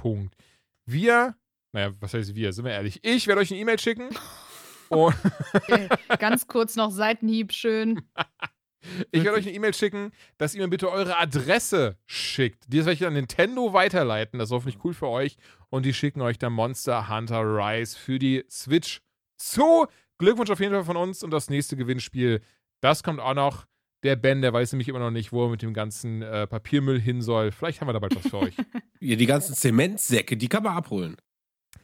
Wir, 0.87 1.37
naja, 1.73 1.93
was 2.01 2.15
heißt 2.15 2.35
wir, 2.35 2.53
sind 2.55 2.65
wir 2.65 2.73
ehrlich, 2.73 3.05
ich 3.05 3.27
werde 3.27 3.43
euch 3.43 3.51
eine 3.51 3.61
E-Mail 3.61 3.79
schicken. 3.79 4.09
Und 4.89 5.15
Okay. 5.55 5.89
Ganz 6.19 6.47
kurz 6.47 6.77
noch 6.77 6.91
Seitenhieb, 6.91 7.53
schön. 7.53 8.03
ich 9.11 9.25
werde 9.25 9.39
euch 9.39 9.47
eine 9.47 9.55
E-Mail 9.55 9.73
schicken, 9.73 10.13
dass 10.37 10.55
ihr 10.55 10.63
mir 10.63 10.69
bitte 10.69 10.91
eure 10.91 11.19
Adresse 11.19 11.97
schickt. 12.07 12.65
Die 12.69 12.79
werde 12.79 12.93
ich 12.93 13.07
an 13.07 13.15
Nintendo 13.15 13.73
weiterleiten. 13.73 14.39
Das 14.39 14.49
ist 14.49 14.53
hoffentlich 14.53 14.85
cool 14.85 14.93
für 14.93 15.09
euch. 15.09 15.37
Und 15.71 15.87
die 15.87 15.95
schicken 15.95 16.21
euch 16.21 16.39
dann 16.39 16.53
Monster 16.53 17.09
Hunter 17.09 17.41
Rise 17.43 17.99
für 17.99 18.19
die 18.19 18.45
Switch 18.51 19.01
zu. 19.39 19.87
Glückwunsch 20.19 20.51
auf 20.51 20.61
jeden 20.61 20.75
Fall 20.75 20.85
von 20.85 20.97
uns. 20.97 21.23
Und 21.23 21.31
das 21.31 21.49
nächste 21.49 21.77
Gewinnspiel, 21.77 22.43
das 22.81 23.03
kommt 23.03 23.21
auch 23.21 23.35
noch. 23.35 23.67
Der 24.03 24.17
Ben, 24.17 24.43
der 24.43 24.53
weiß 24.53 24.73
nämlich 24.73 24.89
immer 24.89 24.99
noch 24.99 25.11
nicht, 25.13 25.33
wo 25.33 25.45
er 25.45 25.51
mit 25.51 25.63
dem 25.63 25.73
ganzen 25.75 26.23
äh, 26.23 26.47
Papiermüll 26.47 27.01
hin 27.01 27.23
soll. 27.23 27.53
Vielleicht 27.53 27.81
haben 27.81 27.89
wir 27.89 27.93
da 27.93 27.99
bald 28.01 28.17
was 28.17 28.29
für 28.31 28.39
euch. 28.39 28.55
Ja, 29.05 29.17
die 29.17 29.27
ganzen 29.27 29.57
Zementsäcke, 29.57 30.37
die 30.37 30.49
kann 30.49 30.63
man 30.63 30.77
abholen. 30.77 31.17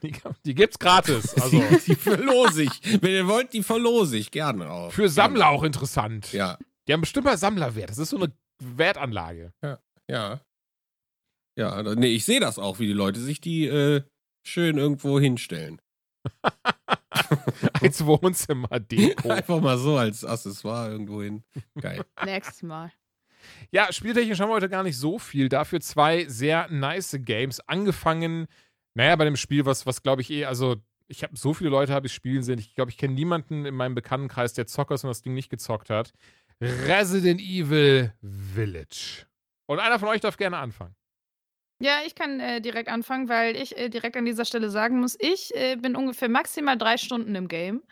Die, 0.05 0.15
die 0.47 0.55
gibt's 0.55 0.79
gratis. 0.79 1.35
Also 1.43 1.59
die, 1.61 1.79
die 1.87 1.95
verlose 1.97 2.63
ich. 2.63 3.03
Wenn 3.03 3.11
ihr 3.11 3.27
wollt, 3.27 3.53
die 3.53 3.65
verlose 3.65 4.17
ich 4.17 4.31
gerne 4.31 4.71
auch. 4.71 4.93
für 4.93 5.09
Sammler 5.09 5.49
auch 5.49 5.65
interessant. 5.65 6.33
Ja, 6.33 6.59
Die 6.87 6.93
haben 6.93 7.01
bestimmt 7.01 7.25
mal 7.27 7.37
Sammlerwert. 7.37 7.91
Das 7.91 7.99
ist 7.99 8.11
so 8.11 8.17
eine 8.19 8.33
Wertanlage. 8.63 9.53
ja. 10.09 10.41
Ja, 11.59 11.83
da- 11.83 11.97
nee, 11.97 12.07
ich 12.15 12.25
sehe 12.25 12.39
das 12.39 12.61
auch, 12.61 12.79
wie 12.79 12.87
die 12.87 12.93
Leute 12.93 13.19
sich 13.19 13.41
die 13.41 13.67
äh, 13.67 14.03
schön 14.47 14.79
irgendwo 14.79 15.19
hinstellen. 15.19 15.81
Als 17.81 18.05
Wohnzimmer-Deko. 18.05 19.31
Einfach 19.31 19.61
mal 19.61 19.79
so 19.79 19.97
als 19.97 20.25
Accessoire 20.25 20.91
irgendwo 20.91 21.23
hin. 21.23 21.43
Geil. 21.81 22.05
Nächstes 22.25 22.63
Mal. 22.63 22.93
Ja, 23.71 23.93
spieltechnisch 23.93 24.41
haben 24.41 24.51
wir 24.51 24.55
heute 24.55 24.69
gar 24.69 24.83
nicht 24.83 24.97
so 24.97 25.19
viel. 25.19 25.49
Dafür 25.49 25.81
zwei 25.81 26.27
sehr 26.27 26.69
nice 26.71 27.17
Games. 27.21 27.61
Angefangen, 27.61 28.47
naja, 28.95 29.17
bei 29.17 29.25
dem 29.25 29.37
Spiel, 29.37 29.65
was, 29.65 29.87
was 29.87 30.03
glaube 30.03 30.23
ich 30.23 30.31
eh, 30.31 30.45
also 30.45 30.77
ich 31.09 31.23
habe 31.23 31.37
so 31.37 31.55
viele 31.55 31.71
Leute 31.71 31.95
habe 31.95 32.07
ich 32.07 32.13
spielen 32.13 32.43
sehen. 32.43 32.59
Ich 32.59 32.75
glaube, 32.75 32.91
ich 32.91 32.99
kenne 32.99 33.15
niemanden 33.15 33.65
in 33.65 33.75
meinem 33.75 33.95
Bekanntenkreis, 33.95 34.53
der 34.53 34.67
Zocker 34.67 34.95
ist 34.95 35.05
und 35.05 35.09
das 35.09 35.23
Ding 35.23 35.35
nicht 35.35 35.49
gezockt 35.49 35.91
hat. 35.91 36.13
Resident 36.61 37.41
Evil 37.41 38.13
Village. 38.21 39.27
Und 39.67 39.79
einer 39.81 39.99
von 39.99 40.09
euch 40.09 40.21
darf 40.21 40.37
gerne 40.37 40.59
anfangen. 40.59 40.95
Ja, 41.81 41.99
ich 42.05 42.15
kann 42.17 42.41
äh, 42.41 42.61
direkt 42.61 42.89
anfangen, 42.89 43.29
weil 43.29 43.55
ich 43.57 43.77
äh, 43.77 43.89
direkt 43.89 44.17
an 44.17 44.25
dieser 44.25 44.45
Stelle 44.45 44.69
sagen 44.69 44.99
muss, 44.99 45.17
ich 45.21 45.55
äh, 45.55 45.77
bin 45.77 45.95
ungefähr 45.95 46.29
maximal 46.29 46.77
drei 46.77 46.97
Stunden 46.97 47.35
im 47.37 47.47
Game. 47.47 47.83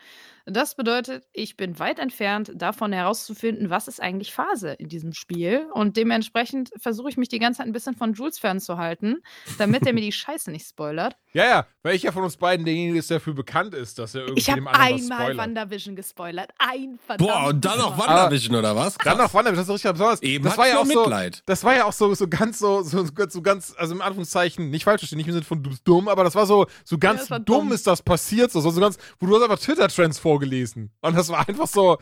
Das 0.49 0.75
bedeutet, 0.75 1.25
ich 1.33 1.57
bin 1.57 1.77
weit 1.77 1.99
entfernt 1.99 2.53
davon 2.55 2.93
herauszufinden, 2.93 3.69
was 3.69 3.89
ist 3.89 4.01
eigentlich 4.01 4.33
Phase 4.33 4.71
in 4.71 4.87
diesem 4.87 5.11
Spiel. 5.11 5.67
Und 5.73 5.97
dementsprechend 5.97 6.69
versuche 6.77 7.09
ich 7.09 7.17
mich 7.17 7.27
die 7.27 7.39
ganze 7.39 7.57
Zeit 7.57 7.67
ein 7.67 7.73
bisschen 7.73 7.95
von 7.95 8.13
Jules 8.13 8.39
fernzuhalten, 8.39 9.21
damit 9.57 9.85
er 9.85 9.91
mir 9.91 9.99
die 9.99 10.11
Scheiße 10.13 10.49
nicht 10.49 10.65
spoilert. 10.65 11.17
Ja, 11.33 11.45
ja. 11.45 11.67
Welcher 11.83 12.13
von 12.13 12.23
uns 12.23 12.37
beiden 12.37 12.65
derjenige 12.65 12.97
ist, 12.97 13.09
der 13.09 13.17
dafür 13.17 13.33
bekannt 13.33 13.73
ist, 13.73 13.99
dass 13.99 14.15
er 14.15 14.21
irgendwie 14.21 14.39
Ich 14.39 14.45
dem 14.45 14.67
habe 14.67 14.79
anderen 14.79 14.95
was 14.95 15.01
einmal 15.01 15.17
spoilert? 15.19 15.37
WandaVision 15.37 15.95
gespoilert. 15.97 16.51
Ein 16.57 16.99
verdammt. 17.05 17.29
Boah, 17.29 17.47
und 17.49 17.65
dann 17.65 17.79
noch 17.79 17.97
WandaVision 17.97 18.55
oder 18.55 18.75
was? 18.75 18.97
Dann 18.97 19.17
noch 19.17 19.33
WandaVision, 19.33 19.57
das 19.57 19.67
ist 19.67 19.73
richtig 19.73 19.91
besonders. 19.91 20.21
Eben 20.21 20.45
das 20.45 20.57
war 20.57 20.67
ja 20.69 20.79
auch 20.79 20.85
so, 20.85 21.01
Mitleid. 21.01 21.43
das 21.45 21.63
war 21.65 21.75
ja 21.75 21.85
auch 21.85 21.93
so, 21.93 22.13
so 22.15 22.27
ganz 22.29 22.59
so, 22.59 22.83
so, 22.83 23.05
so 23.27 23.41
ganz, 23.41 23.75
also 23.77 23.93
im 23.93 24.01
Anführungszeichen, 24.01 24.69
nicht 24.69 24.85
falsch 24.85 25.01
verstehen, 25.01 25.17
nicht 25.17 25.27
im 25.27 25.33
Sinne 25.33 25.45
von 25.45 25.61
du 25.61 25.69
bist 25.71 25.85
dumm, 25.85 26.07
aber 26.07 26.23
das 26.23 26.35
war 26.35 26.45
so, 26.45 26.67
so 26.85 26.97
ganz 26.97 27.29
war 27.29 27.39
dumm, 27.39 27.67
dumm. 27.67 27.71
ist 27.73 27.85
das 27.85 28.01
passiert, 28.01 28.51
so, 28.51 28.61
so, 28.61 28.69
so 28.69 28.79
ganz, 28.79 28.97
wo 29.19 29.27
du 29.27 29.35
hast 29.35 29.43
einfach 29.43 29.59
Twitter-Trends 29.59 30.19
vorgelesen. 30.37 30.91
Und 31.01 31.17
das 31.17 31.29
war 31.29 31.47
einfach 31.47 31.67
so, 31.67 31.97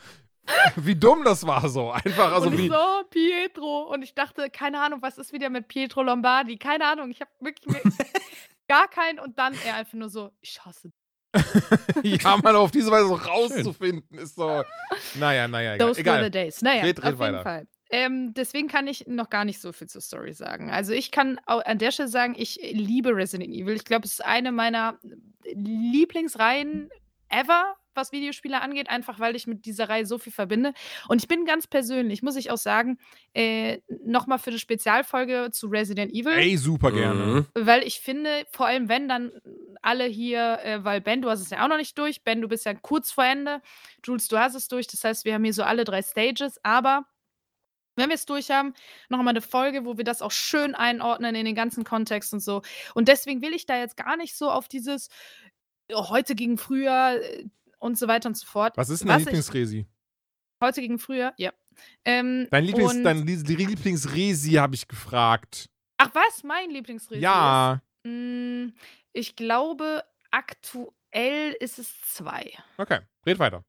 wie 0.76 0.96
dumm 0.96 1.24
das 1.24 1.46
war 1.48 1.68
so. 1.70 1.92
Einfach, 1.92 2.34
also 2.34 2.48
und 2.48 2.58
wie. 2.58 2.68
so, 2.68 3.04
Pietro. 3.10 3.92
Und 3.92 4.04
ich 4.04 4.14
dachte, 4.14 4.50
keine 4.50 4.82
Ahnung, 4.82 5.02
was 5.02 5.18
ist 5.18 5.34
wieder 5.34 5.50
mit 5.50 5.68
Pietro 5.68 6.04
Lombardi? 6.04 6.58
Keine 6.58 6.86
Ahnung, 6.86 7.10
ich 7.10 7.22
habe 7.22 7.32
wirklich 7.40 7.74
gar 8.68 8.88
keinen. 8.88 9.20
Und 9.20 9.40
dann 9.40 9.56
er 9.66 9.76
einfach 9.76 9.94
nur 9.94 10.10
so, 10.10 10.32
ich 10.42 10.64
hasse 10.64 10.92
ja, 12.04 12.38
mal 12.38 12.56
auf 12.56 12.72
diese 12.72 12.90
Weise 12.90 13.08
so 13.08 13.16
rauszufinden, 13.16 14.18
ist 14.18 14.36
so. 14.36 14.64
Naja, 15.16 15.50
naja, 15.50 15.76
egal. 15.76 15.88
Those 15.90 16.06
were 16.06 16.14
the 16.14 16.20
egal. 16.20 16.32
days. 16.32 16.62
Naja, 16.62 16.84
Red, 16.84 17.04
red 17.04 17.14
auf 17.14 17.20
weiter. 17.20 17.32
jeden 17.32 17.44
Fall. 17.44 17.68
Ähm, 17.90 18.34
deswegen 18.34 18.70
kann 18.70 18.88
ich 18.88 19.06
noch 19.08 19.30
gar 19.30 19.44
nicht 19.44 19.60
so 19.60 19.74
viel 19.74 19.88
zur 19.88 20.00
Story 20.00 20.34
sagen. 20.34 20.72
Also 20.72 20.94
ich 20.94 21.12
kann 21.12 21.38
an 21.46 21.78
der 21.78 21.92
Stelle 21.92 22.08
sagen, 22.08 22.36
ich 22.38 22.58
liebe 22.72 23.14
Resident 23.14 23.54
Evil. 23.54 23.76
Ich 23.76 23.84
glaube, 23.84 24.06
es 24.06 24.14
ist 24.14 24.26
eine 24.26 24.54
meiner 24.54 24.98
Lieblingsreihen 25.44 26.90
ever, 27.30 27.76
was 27.94 28.12
Videospiele 28.12 28.62
angeht, 28.62 28.90
einfach 28.90 29.20
weil 29.20 29.36
ich 29.36 29.48
mit 29.48 29.66
dieser 29.66 29.90
Reihe 29.90 30.06
so 30.06 30.18
viel 30.18 30.34
verbinde. 30.34 30.74
Und 31.08 31.22
ich 31.22 31.28
bin 31.28 31.46
ganz 31.46 31.68
persönlich, 31.68 32.22
muss 32.22 32.36
ich 32.36 32.52
auch 32.52 32.58
sagen, 32.58 32.98
äh, 33.34 33.80
nochmal 34.04 34.40
für 34.40 34.52
die 34.52 34.60
Spezialfolge 34.60 35.50
zu 35.52 35.68
Resident 35.68 36.12
Evil 36.12 36.34
Ey, 36.34 36.58
super 36.58 36.92
gerne. 36.92 37.26
Mhm. 37.26 37.48
weil 37.56 37.84
ich 37.84 38.00
finde, 38.00 38.46
vor 38.52 38.68
allem 38.68 38.90
wenn 38.90 39.08
dann 39.08 39.32
alle 39.82 40.06
hier, 40.06 40.60
äh, 40.64 40.84
weil 40.84 41.02
Ben, 41.02 41.22
du 41.22 41.30
hast 41.30 41.42
es 41.42 41.50
ja 41.50 41.64
auch 41.64 41.70
noch 41.70 41.78
nicht 41.78 41.98
durch, 41.98 42.24
Ben, 42.24 42.42
du 42.42 42.48
bist 42.48 42.66
ja 42.66 42.74
kurz 42.74 43.12
vor 43.12 43.24
Ende, 43.24 43.62
Jules, 44.04 44.28
du 44.28 44.38
hast 44.38 44.56
es 44.56 44.68
durch, 44.68 44.88
das 44.88 45.04
heißt, 45.04 45.26
wir 45.26 45.34
haben 45.34 45.44
hier 45.44 45.54
so 45.54 45.64
alle 45.64 45.84
drei 45.84 46.02
Stages, 46.02 46.60
aber 46.64 47.06
wenn 47.96 48.10
wir 48.10 48.16
es 48.16 48.26
durch 48.26 48.52
haben, 48.52 48.74
noch 49.10 49.22
mal 49.22 49.30
eine 49.30 49.42
Folge, 49.42 49.86
wo 49.86 49.98
wir 49.98 50.04
das 50.04 50.22
auch 50.22 50.32
schön 50.32 50.76
einordnen 50.76 51.36
in 51.36 51.46
den 51.46 51.56
ganzen 51.56 51.84
Kontext 51.84 52.34
und 52.34 52.42
so. 52.42 52.62
Und 52.94 53.08
deswegen 53.08 53.42
will 53.42 53.54
ich 53.54 53.66
da 53.66 53.78
jetzt 53.78 53.96
gar 53.96 54.18
nicht 54.18 54.36
so 54.36 54.50
auf 54.50 54.68
dieses 54.68 55.10
heute 55.94 56.36
gegen 56.36 56.58
früher 56.58 57.20
äh, 57.22 57.46
und 57.80 57.98
so 57.98 58.08
weiter 58.08 58.30
und 58.30 58.36
so 58.38 58.46
fort. 58.46 58.76
Was 58.78 58.90
ist 58.90 59.02
denn 59.02 59.10
dein 59.10 59.20
Lieblingsresi? 59.20 59.86
Heute 60.62 60.82
gegen 60.82 61.00
früher, 61.00 61.34
ja. 61.38 61.52
Ähm, 62.06 62.48
Dein, 62.52 62.64
Lieblings, 62.64 63.04
dein 63.04 63.26
Lie- 63.28 63.36
Lieblingsresi 63.66 64.52
habe 64.54 64.76
ich 64.76 64.88
gefragt. 64.88 65.70
Ach 65.98 66.10
was, 66.14 66.44
mein 66.44 66.70
Lieblingsresi 66.70 67.22
Ja. 67.22 67.82
ist? 68.04 68.10
Mm, 68.10 68.68
ich 69.12 69.36
glaube, 69.36 70.04
aktuell 70.32 71.52
ist 71.60 71.80
es 71.80 71.94
zwei. 72.02 72.52
Okay, 72.78 73.00
red 73.26 73.40
weiter. 73.40 73.64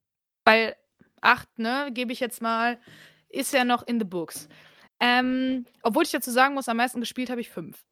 Weil 0.45 0.77
acht, 1.21 1.59
ne, 1.59 1.91
gebe 1.93 2.13
ich 2.13 2.21
jetzt 2.21 2.41
mal, 2.43 2.79
ist 3.29 3.53
ja 3.53 3.65
noch 3.65 3.87
in 3.87 3.99
the 3.99 4.05
books. 4.07 4.49
Ähm, 5.01 5.67
obwohl 5.83 6.05
ich 6.05 6.11
dazu 6.13 6.31
sagen 6.31 6.55
muss, 6.55 6.69
am 6.69 6.77
meisten 6.79 7.01
gespielt 7.01 7.31
habe 7.31 7.41
ich 7.41 7.51
fünf. 7.51 7.85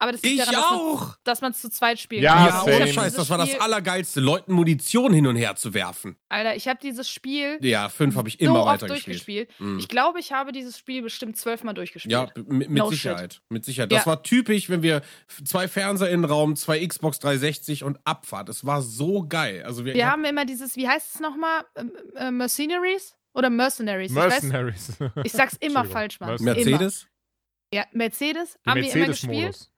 Aber 0.00 0.12
das 0.12 0.22
liegt 0.22 0.38
Ich 0.38 0.46
daran, 0.46 0.54
dass 0.54 0.70
man- 0.70 0.78
auch! 0.80 1.16
dass 1.24 1.40
man 1.40 1.50
es 1.52 1.60
zu 1.60 1.70
zweit 1.70 1.98
spielen 1.98 2.22
Ja, 2.22 2.34
kann. 2.34 2.68
Ja, 2.68 2.76
ohne 2.76 2.92
Scheiß, 2.92 3.14
das 3.14 3.28
war 3.30 3.38
das 3.38 3.58
Allergeilste, 3.60 4.20
Leuten 4.20 4.52
Munition 4.52 5.12
hin 5.12 5.26
und 5.26 5.34
her 5.34 5.56
zu 5.56 5.74
werfen. 5.74 6.16
Alter, 6.28 6.54
ich 6.54 6.68
habe 6.68 6.78
dieses 6.80 7.10
Spiel 7.10 7.58
Ja, 7.62 7.88
fünf 7.88 8.14
habe 8.14 8.28
ich 8.28 8.38
so 8.38 8.44
immer 8.46 8.64
weitergespielt. 8.64 9.06
durchgespielt. 9.28 9.50
Mhm. 9.60 9.78
Ich 9.80 9.88
glaube, 9.88 10.20
ich 10.20 10.32
habe 10.32 10.52
dieses 10.52 10.78
Spiel 10.78 11.02
bestimmt 11.02 11.36
zwölfmal 11.36 11.74
durchgespielt. 11.74 12.12
Ja, 12.12 12.28
mit, 12.46 12.70
No 12.70 12.90
Sicherheit. 12.90 13.42
Mit 13.48 13.64
Sicherheit. 13.64 13.90
Ja. 13.90 13.98
Das 13.98 14.06
war 14.06 14.22
typisch, 14.22 14.70
wenn 14.70 14.82
wir 14.82 15.02
zwei 15.44 15.66
Fernseher 15.66 16.10
in 16.10 16.22
den 16.22 16.30
Raum, 16.30 16.54
zwei 16.54 16.86
Xbox 16.86 17.18
360 17.18 17.82
und 17.82 17.98
Abfahrt. 18.04 18.48
Es 18.48 18.64
war 18.64 18.82
so 18.82 19.26
geil. 19.26 19.64
Also 19.64 19.84
wir, 19.84 19.94
Wir 19.94 20.08
haben 20.10 20.24
immer 20.24 20.44
dieses, 20.44 20.76
wie 20.76 20.86
heißt 20.88 21.16
es 21.16 21.20
nochmal? 21.20 21.64
Ähm, 21.76 21.90
äh, 22.14 22.30
Mercenaries? 22.30 23.16
Oder 23.34 23.50
Mercenaries? 23.50 24.10
Ich, 24.12 24.16
weiß, 24.16 24.42
Mercenaries. 24.44 24.92
ich 25.24 25.32
sag's 25.32 25.56
immer 25.60 25.84
falsch, 25.84 26.18
Mann. 26.20 26.30
Mercenaries. 26.30 26.66
Immer. 26.66 26.78
Mercedes? 26.78 27.06
Ja, 27.72 27.84
Mercedes 27.92 28.58
Der 28.64 28.72
haben 28.72 28.80
wir 28.82 28.94
immer 28.94 29.06
gespielt. 29.08 29.32
Mercedes-Modus. 29.32 29.70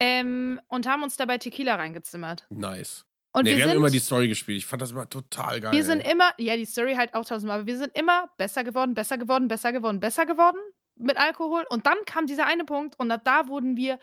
Ähm, 0.00 0.60
und 0.68 0.86
haben 0.86 1.02
uns 1.02 1.16
dabei 1.16 1.38
Tequila 1.38 1.74
reingezimmert. 1.74 2.46
Nice. 2.50 3.04
Und 3.32 3.44
nee, 3.44 3.50
wir, 3.50 3.56
wir, 3.56 3.62
sind, 3.64 3.70
haben 3.70 3.78
immer 3.78 3.90
die 3.90 3.98
Story 3.98 4.28
gespielt. 4.28 4.58
Ich 4.58 4.66
fand 4.66 4.80
das 4.80 4.92
immer 4.92 5.08
total 5.08 5.60
geil. 5.60 5.72
wir 5.72 5.84
sind 5.84 6.00
immer, 6.00 6.32
ja, 6.38 6.56
die 6.56 6.64
Story 6.64 6.94
halt 6.94 7.14
auch 7.14 7.24
tausendmal, 7.24 7.58
aber 7.58 7.66
wir 7.66 7.76
sind 7.76 7.96
immer 7.96 8.30
besser 8.36 8.64
geworden, 8.64 8.94
besser 8.94 9.18
geworden, 9.18 9.48
besser 9.48 9.72
geworden, 9.72 10.00
besser 10.00 10.26
geworden 10.26 10.58
mit 10.96 11.16
Alkohol. 11.16 11.64
Und 11.68 11.86
dann 11.86 11.96
kam 12.06 12.26
dieser 12.26 12.46
eine 12.46 12.64
Punkt 12.64 12.98
und 12.98 13.10
ab 13.10 13.22
da 13.24 13.48
wurden 13.48 13.76
wir 13.76 13.98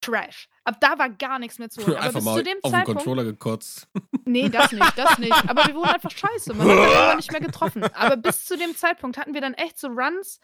Trash. 0.00 0.48
Ab 0.64 0.76
da 0.80 0.98
war 0.98 1.08
gar 1.10 1.38
nichts 1.38 1.58
mehr 1.58 1.70
zu 1.70 1.80
holen. 1.86 1.96
Aber 1.96 2.06
Einfach 2.06 2.18
bis 2.18 2.24
mal 2.24 2.36
zu 2.38 2.42
dem 2.42 2.58
auf 2.62 2.70
den 2.70 2.72
Zeitpunkt. 2.72 2.98
Controller 2.98 3.24
gekotzt. 3.24 3.88
Nee, 4.24 4.48
das 4.48 4.70
nicht, 4.70 4.96
das 4.96 5.18
nicht. 5.18 5.50
Aber 5.50 5.66
wir 5.66 5.74
wurden 5.74 5.88
einfach 5.88 6.12
scheiße. 6.12 6.54
Man 6.54 6.68
hat 6.68 6.76
irgendwann 6.76 7.16
nicht 7.16 7.32
mehr 7.32 7.40
getroffen. 7.40 7.82
Aber 7.92 8.16
bis 8.16 8.44
zu 8.44 8.56
dem 8.56 8.76
Zeitpunkt 8.76 9.18
hatten 9.18 9.34
wir 9.34 9.40
dann 9.40 9.54
echt 9.54 9.80
so 9.80 9.88
Runs, 9.88 10.38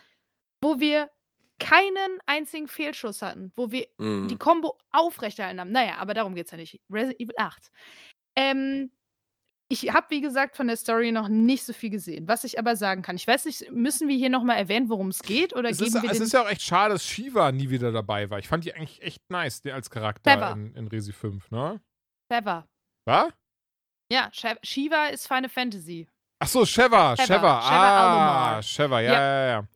wo 0.61 0.81
wir 0.81 1.09
keinen 1.59 2.19
einzigen 2.27 2.69
Fehlschuss 2.69 3.23
hatten, 3.23 3.53
wo 3.57 3.71
wir 3.71 3.87
Mhm. 3.99 4.29
die 4.29 4.37
Combo 4.37 4.79
aufrechterhalten 4.93 5.61
haben. 5.61 5.73
Naja, 5.73 5.97
aber 5.99 6.15
darum 6.15 6.35
geht's 6.35 6.51
ja 6.51 6.57
nicht. 6.57 6.81
Resident 6.93 7.21
Evil 7.21 7.35
8. 7.37 7.71
Ähm, 8.37 8.91
ich 9.71 9.93
habe, 9.93 10.07
wie 10.11 10.21
gesagt, 10.23 10.57
von 10.57 10.67
der 10.69 10.77
Story 10.77 11.13
noch 11.13 11.29
nicht 11.29 11.63
so 11.65 11.73
viel 11.75 11.91
gesehen. 11.91 12.27
Was 12.27 12.45
ich 12.45 12.59
aber 12.59 12.75
sagen 12.77 13.03
kann, 13.03 13.17
ich 13.17 13.27
weiß 13.27 13.45
nicht, 13.45 13.71
müssen 13.71 14.09
wir 14.09 14.17
hier 14.17 14.31
nochmal 14.31 14.57
erwähnen, 14.57 14.89
worum 14.89 15.09
es 15.09 15.19
geht? 15.21 15.55
Oder 15.55 15.69
Es 15.69 15.79
geben 15.79 15.95
ist, 15.97 16.03
wir 16.03 16.11
es 16.11 16.21
ist 16.21 16.33
ja 16.33 16.43
auch 16.43 16.49
echt 16.49 16.63
schade, 16.63 16.95
dass 16.95 17.05
Shiva 17.05 17.53
nie 17.53 17.69
wieder 17.69 17.93
dabei 17.93 18.31
war. 18.31 18.39
Ich 18.39 18.49
fand 18.49 18.65
die 18.65 18.73
eigentlich 18.75 19.03
echt 19.03 19.21
nice, 19.31 19.61
der 19.61 19.75
als 19.75 19.91
Charakter 19.91 20.53
in, 20.53 20.75
in 20.75 20.89
Resi 20.89 21.13
5, 21.13 21.51
ne? 21.51 21.81
Trevor. 22.33 22.67
Was? 23.07 23.33
Ja, 24.11 24.31
Shiva 24.63 25.09
ist 25.09 25.27
Final 25.29 25.51
Fantasy. 25.51 26.09
Ach 26.41 26.49
so, 26.49 26.65
Sheva, 26.65 27.15
Sheva, 27.17 27.27
Sheva. 27.27 27.61
Sheva 27.63 28.57
Ah. 28.59 28.63
Sheva, 28.63 29.01
ja, 29.01 29.13
Ja. 29.13 29.21
ja, 29.21 29.49
ja. 29.51 29.69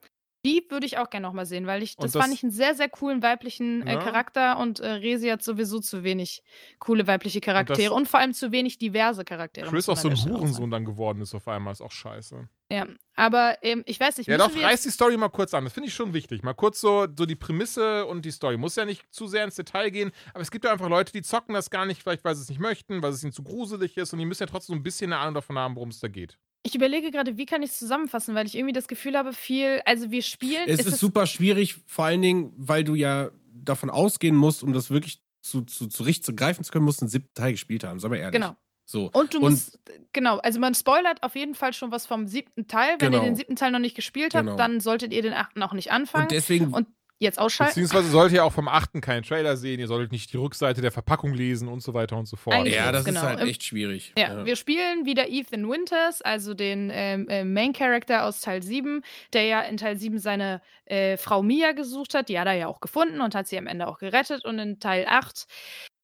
Die 0.45 0.67
würde 0.71 0.87
ich 0.87 0.99
auch 0.99 1.09
gerne 1.09 1.27
nochmal 1.27 1.47
sehen, 1.47 1.67
weil 1.69 1.83
ich, 1.85 1.97
Und 1.97 2.05
das, 2.05 2.13
das- 2.13 2.23
fand 2.23 2.35
ich 2.35 2.43
einen 2.43 2.51
sehr, 2.51 2.75
sehr 2.75 2.89
coolen 2.89 3.23
weiblichen 3.23 3.87
äh, 3.87 3.95
Ja. 3.95 4.01
Charakter 4.01 4.59
und 4.59 4.81
äh, 4.81 4.89
Resi 4.91 5.29
hat 5.29 5.43
sowieso 5.43 5.79
zu 5.79 6.03
wenig 6.03 6.43
coole 6.81 7.07
weibliche 7.07 7.41
Charaktere 7.41 7.93
und, 7.95 8.09
vor 8.09 8.19
allem 8.19 8.35
zu 8.35 8.51
wenig 8.51 8.79
diverse 8.79 9.25
Charaktere. 9.25 9.69
Chris 9.69 9.87
muss 9.87 9.99
auch 10.01 10.03
man 10.03 10.03
so 10.03 10.09
an 10.09 10.13
ein 10.13 10.17
Stelle 10.17 10.35
auch 10.35 10.41
Hurensohn 10.41 10.71
dann 10.71 10.85
geworden 10.85 11.21
ist 11.23 11.35
auf 11.35 11.47
einmal, 11.47 11.73
ist 11.73 11.81
auch 11.81 11.93
scheiße. 11.93 12.49
Ja, 12.73 12.87
aber 13.15 13.59
ähm, 13.63 13.83
ich 13.87 14.01
weiß 14.01 14.17
nicht, 14.17 14.27
Ja, 14.29 14.37
müssen 14.39 14.49
doch, 14.49 14.57
wir 14.57 14.65
reiß 14.67 14.83
die 14.83 14.91
Story 14.91 15.17
mal 15.19 15.29
kurz 15.29 15.53
an. 15.55 15.63
Das 15.65 15.75
finde 15.75 15.89
ich 15.91 15.95
schon 15.95 16.13
wichtig. 16.15 16.43
Mal 16.43 16.55
kurz 16.55 16.81
so, 16.81 17.07
so 17.17 17.27
die 17.27 17.37
Prämisse 17.37 18.07
und 18.07 18.25
die 18.25 18.31
Story. 18.31 18.57
Muss 18.57 18.75
ja 18.77 18.85
nicht 18.87 19.05
zu 19.13 19.27
sehr 19.29 19.45
ins 19.45 19.57
Detail 19.57 19.91
gehen, 19.91 20.11
aber 20.33 20.41
es 20.41 20.51
gibt 20.51 20.65
ja 20.65 20.73
einfach 20.73 20.89
Leute, 20.89 21.13
die 21.13 21.23
zocken 21.23 21.55
das 21.55 21.69
gar 21.71 21.85
nicht, 21.87 22.03
vielleicht 22.03 22.25
weil 22.25 22.35
sie 22.35 22.43
es 22.43 22.49
nicht 22.49 22.61
möchten, 22.61 23.03
weil 23.03 23.13
es 23.13 23.23
ihnen 23.23 23.33
zu 23.33 23.43
gruselig 23.45 23.97
ist 23.99 24.13
und 24.15 24.19
die 24.19 24.25
müssen 24.25 24.43
ja 24.43 24.47
trotzdem 24.47 24.75
so 24.75 24.81
ein 24.81 24.83
bisschen 24.83 25.13
eine 25.13 25.21
Ahnung 25.21 25.35
davon 25.35 25.59
haben, 25.59 25.77
worum 25.77 25.91
es 25.91 26.01
da 26.01 26.09
geht. 26.09 26.39
Ich 26.65 26.75
überlege 26.75 27.11
gerade, 27.11 27.37
wie 27.37 27.47
kann 27.47 27.63
ich 27.63 27.71
es 27.71 27.79
zusammenfassen, 27.79 28.35
weil 28.35 28.47
ich 28.47 28.55
irgendwie 28.55 28.73
das 28.73 28.87
Gefühl 28.87 29.17
habe, 29.17 29.33
viel, 29.33 29.81
also 29.85 30.11
wir 30.11 30.23
spielen. 30.23 30.63
Es 30.69 30.87
ist, 30.87 30.99
super 31.01 31.27
schwierig, 31.27 31.77
vor 31.87 32.05
allen 32.05 32.23
Dingen, 32.23 32.53
weil 32.57 32.85
du 32.85 32.95
ja 32.95 33.31
davon 33.53 33.91
ausgehen 33.91 34.37
musst, 34.37 34.63
um 34.63 34.73
das 34.73 34.91
wirklich 34.91 35.21
zu, 35.41 35.63
zu, 35.63 35.89
zu 35.89 36.03
richtig 36.05 36.25
zu 36.25 36.35
greifen 36.37 36.63
zu 36.63 36.71
können, 36.71 36.85
musst 36.85 37.01
du 37.01 37.05
einen 37.05 37.11
siebten 37.11 37.35
Teil 37.35 37.53
gespielt 37.53 37.83
haben, 37.85 37.99
sagen 37.99 38.15
wir 38.15 38.21
ehrlich. 38.21 38.41
Genau. 38.41 38.55
So. 38.85 39.11
Und 39.13 39.35
du 39.35 39.39
Und- 39.39 39.51
musst, 39.53 39.81
genau, 40.13 40.39
also 40.39 40.61
man 40.61 40.75
spoilert 40.75 41.23
auf 41.23 41.35
jeden 41.35 41.55
Fall 41.55 41.73
schon 41.73 41.91
was 41.91 42.07
vom 42.07 42.27
siebten 42.29 42.67
Teil. 42.69 42.97
Wenn 42.99 43.13
ihr 43.13 43.19
Genau. 43.19 43.25
den 43.25 43.37
siebten 43.37 43.57
Teil 43.57 43.73
noch 43.73 43.79
nicht 43.81 43.97
gespielt 43.97 44.35
habt, 44.35 44.47
Genau. 44.47 44.57
dann 44.57 44.81
solltet 44.81 45.13
ihr 45.13 45.23
den 45.23 45.33
achten 45.33 45.63
auch 45.63 45.73
nicht 45.73 45.91
anfangen. 45.91 46.25
Und 46.25 46.33
deswegen, 46.33 46.73
Und 46.73 46.87
jetzt 47.23 47.39
ausschalten. 47.39 47.71
Beziehungsweise 47.71 48.11
solltet 48.11 48.37
ihr 48.37 48.45
auch 48.45 48.53
vom 48.53 48.69
8. 48.69 49.01
keinen 49.01 49.23
Trailer 49.23 49.57
sehen, 49.57 49.81
ihr 49.81 49.87
solltet 49.87 50.13
nicht 50.13 50.33
die 50.33 50.37
Rückseite 50.37 50.81
der 50.81 50.93
Verpackung 50.93 51.33
lesen 51.35 51.69
und 51.69 51.83
so 51.83 51.95
weiter 51.95 52.17
und 52.17 52.27
so 52.27 52.37
fort. 52.37 52.57
Eigentlich 52.57 52.75
ja, 52.75 52.93
das 52.93 53.05
genau. 53.05 53.21
ist 53.21 53.27
halt 53.27 53.41
echt 53.41 53.63
schwierig. 53.63 54.13
Ja, 54.19 54.45
wir 54.45 54.57
spielen 54.57 55.07
wieder 55.07 55.29
Ethan 55.29 55.69
Winters, 55.69 56.23
also 56.23 56.55
den 56.55 56.91
ähm, 56.93 57.29
äh, 57.29 57.45
Main 57.45 57.73
Character 57.73 58.25
aus 58.25 58.41
Teil 58.41 58.63
7, 58.63 59.03
der 59.33 59.45
ja 59.45 59.61
in 59.63 59.77
Teil 59.77 59.97
7 59.97 60.19
seine 60.19 60.61
äh, 60.87 61.17
Frau 61.17 61.43
Mia 61.43 61.73
gesucht 61.73 62.15
hat. 62.15 62.29
Die 62.29 62.39
hat 62.39 62.47
er 62.47 62.55
ja 62.55 62.67
auch 62.67 62.81
gefunden 62.81 63.21
und 63.21 63.35
hat 63.35 63.47
sie 63.47 63.59
am 63.59 63.67
Ende 63.67 63.87
auch 63.87 63.99
gerettet. 63.99 64.45
Und 64.45 64.59
in 64.59 64.81
Teil 64.81 65.07
8, 65.09 65.47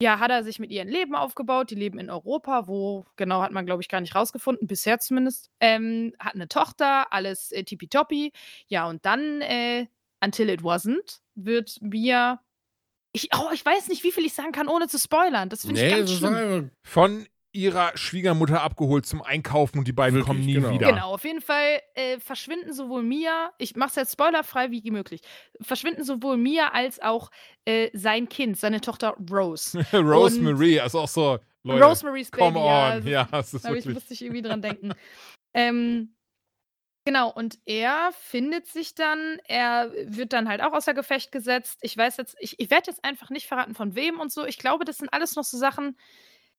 ja, 0.00 0.18
hat 0.20 0.30
er 0.30 0.44
sich 0.44 0.58
mit 0.58 0.70
ihr 0.70 0.82
ein 0.82 0.88
Leben 0.88 1.14
aufgebaut. 1.14 1.70
Die 1.70 1.74
leben 1.74 1.98
in 1.98 2.10
Europa, 2.10 2.68
wo, 2.68 3.04
genau, 3.16 3.42
hat 3.42 3.52
man, 3.52 3.66
glaube 3.66 3.82
ich, 3.82 3.88
gar 3.88 4.00
nicht 4.00 4.14
rausgefunden, 4.14 4.66
bisher 4.66 4.98
zumindest. 4.98 5.50
Ähm, 5.60 6.14
hat 6.18 6.34
eine 6.34 6.48
Tochter, 6.48 7.12
alles 7.12 7.52
äh, 7.52 7.64
tippitoppi. 7.64 8.32
Ja, 8.68 8.88
und 8.88 9.04
dann, 9.04 9.40
äh, 9.40 9.86
Until 10.24 10.48
It 10.50 10.60
Wasn't, 10.62 11.20
wird 11.34 11.76
Mia. 11.80 12.40
Ich, 13.12 13.28
oh, 13.36 13.50
ich 13.52 13.64
weiß 13.64 13.88
nicht, 13.88 14.04
wie 14.04 14.12
viel 14.12 14.26
ich 14.26 14.34
sagen 14.34 14.52
kann, 14.52 14.68
ohne 14.68 14.86
zu 14.88 14.98
spoilern. 14.98 15.48
Das 15.48 15.62
finde 15.62 15.80
ich 15.80 15.84
nee, 15.84 15.90
ganz 15.90 16.02
das 16.02 16.10
ist 16.12 16.18
schlimm. 16.18 16.34
einfach- 16.34 16.70
Von 16.84 17.26
ihrer 17.53 17.96
Schwiegermutter 17.96 18.62
abgeholt 18.62 19.07
zum 19.07 19.22
Einkaufen 19.22 19.78
und 19.78 19.88
die 19.88 19.92
beiden 19.92 20.16
Wirklich, 20.16 20.26
kommen 20.26 20.45
nie 20.45 20.54
genau. 20.54 20.70
wieder. 20.70 20.88
Genau, 20.92 21.14
auf 21.14 21.24
jeden 21.24 21.40
Fall 21.40 21.80
äh, 21.95 22.18
verschwinden 22.20 22.72
sowohl 22.74 23.03
Mia, 23.03 23.50
ich 23.58 23.74
mache 23.74 23.88
es 23.88 23.95
jetzt 23.96 24.12
spoilerfrei 24.12 24.70
wie 24.70 24.90
möglich, 24.90 25.22
verschwinden 25.61 26.04
sowohl 26.04 26.36
Mia 26.36 26.68
als 26.72 27.00
auch 27.00 27.30
äh, 27.64 27.88
sein 27.95 28.28
Kind, 28.28 28.58
seine 28.58 28.80
Tochter 28.82 29.16
Rose. 29.30 29.78
Rosemary 29.95 30.78
ist 30.78 30.95
auch 30.95 31.08
so, 31.08 31.38
Leute, 31.64 31.84
Rosemary's 31.84 32.30
Baby. 32.30 32.42
come 32.45 32.58
ja, 32.61 32.64
on. 32.86 32.92
also, 32.92 33.08
Ja, 33.08 33.28
es 33.32 33.54
ist 33.54 33.64
Da 33.64 33.68
ich, 33.70 33.74
wirklich. 33.76 33.95
musste 33.95 34.14
ich 34.14 34.22
irgendwie 34.22 34.42
dran 34.42 34.62
denken. 34.62 34.92
ähm, 35.54 36.14
genau, 37.09 37.30
und 37.30 37.59
er 37.64 38.11
findet 38.21 38.67
sich 38.67 38.95
dann, 38.95 39.39
er 39.45 39.91
wird 40.05 40.35
dann 40.35 40.47
halt 40.47 40.63
auch 40.63 40.72
außer 40.75 40.93
Gefecht 40.93 41.33
gesetzt. 41.33 41.79
Ich 41.80 41.97
weiß 41.97 42.18
jetzt, 42.18 42.37
ich, 42.39 42.61
ich 42.61 42.71
werde 42.71 42.91
jetzt 42.91 43.03
einfach 43.03 43.30
nicht 43.30 43.47
verraten, 43.47 43.75
von 43.75 43.95
wem 43.95 44.21
und 44.21 44.30
so. 44.30 44.45
Ich 44.45 44.59
glaube, 44.59 44.85
das 44.85 44.99
sind 44.99 45.11
alles 45.13 45.35
noch 45.35 45.45
so 45.45 45.57
Sachen. 45.57 45.97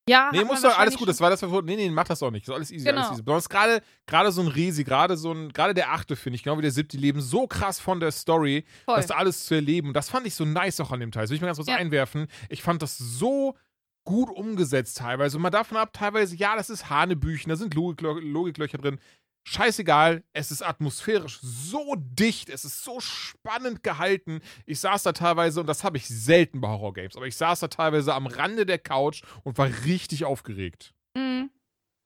Ja, 0.08 0.32
Nee, 0.34 0.44
muss 0.44 0.62
doch 0.62 0.76
alles 0.80 0.98
gut. 0.98 1.08
Das 1.08 1.22
war 1.22 1.30
das, 1.30 1.44
was- 1.44 1.64
nee, 1.66 1.76
nee, 1.76 1.90
mach 1.92 2.06
das 2.08 2.24
auch 2.24 2.32
nicht. 2.32 2.48
So 2.48 2.56
alles 2.56 2.72
easy, 2.72 2.90
alles 2.90 3.02
Genau. 3.04 3.14
easy. 3.14 3.22
Besonders 3.22 3.48
gerade, 3.50 3.84
gerade 4.08 4.32
so 4.32 4.42
ein 4.42 4.48
Resi, 4.48 4.84
gerade 4.84 5.16
so 5.18 5.32
ein, 5.32 5.54
gerade 5.54 5.76
der 5.76 5.92
achte, 5.92 6.16
finde 6.16 6.38
ich, 6.38 6.44
genau 6.44 6.58
wie 6.58 6.64
der 6.64 6.72
siebte, 6.72 6.98
die 6.98 7.04
leben 7.04 7.22
so 7.22 7.46
krass 7.46 7.80
von 7.80 8.00
der 8.00 8.10
Story, 8.12 8.66
Voll. 8.86 8.96
das 8.96 9.12
alles 9.12 9.46
zu 9.46 9.54
erleben. 9.54 9.90
Und 9.90 9.94
das 9.94 10.10
fand 10.10 10.26
ich 10.26 10.34
so 10.34 10.46
nice 10.46 10.80
auch 10.80 10.92
an 10.92 11.00
dem 11.00 11.12
Teil. 11.12 11.24
Das 11.24 11.30
will 11.30 11.36
ich 11.36 11.42
mal 11.42 11.48
ganz 11.48 11.60
kurz 11.60 11.70
Ja. 11.70 11.76
einwerfen. 11.76 12.28
Ich 12.50 12.64
fand 12.64 12.82
das 12.82 12.98
so 12.98 13.56
gut 14.04 14.32
umgesetzt 14.32 14.98
teilweise. 14.98 15.38
Und 15.38 15.44
man 15.44 15.52
davon 15.52 15.78
ab, 15.78 15.94
teilweise, 15.94 16.36
ja, 16.36 16.56
das 16.56 16.72
ist 16.72 16.90
Hanebüchen, 16.90 17.50
da 17.52 17.56
sind 17.56 17.76
Logiklöcher 17.76 18.80
drin. 18.80 19.00
Scheißegal, 19.44 20.24
es 20.34 20.52
ist 20.52 20.62
atmosphärisch 20.62 21.40
so 21.42 21.96
dicht, 21.98 22.50
es 22.50 22.66
ist 22.66 22.84
so 22.84 23.00
spannend 23.00 23.82
gehalten. 23.84 24.42
Ich 24.66 24.80
saß 24.80 25.04
da 25.04 25.12
teilweise, 25.14 25.62
und 25.62 25.68
das 25.68 25.84
habe 25.84 25.98
ich 25.98 26.08
selten 26.08 26.62
bei 26.62 26.68
Horrorgames, 26.68 27.16
aber 27.16 27.26
ich 27.26 27.36
saß 27.36 27.62
da 27.62 27.68
teilweise 27.68 28.14
am 28.14 28.28
Rande 28.28 28.66
der 28.66 28.78
Couch 28.78 29.24
und 29.44 29.58
war 29.58 29.68
richtig 29.86 30.26
aufgeregt. 30.26 30.94
Mhm. 31.16 31.50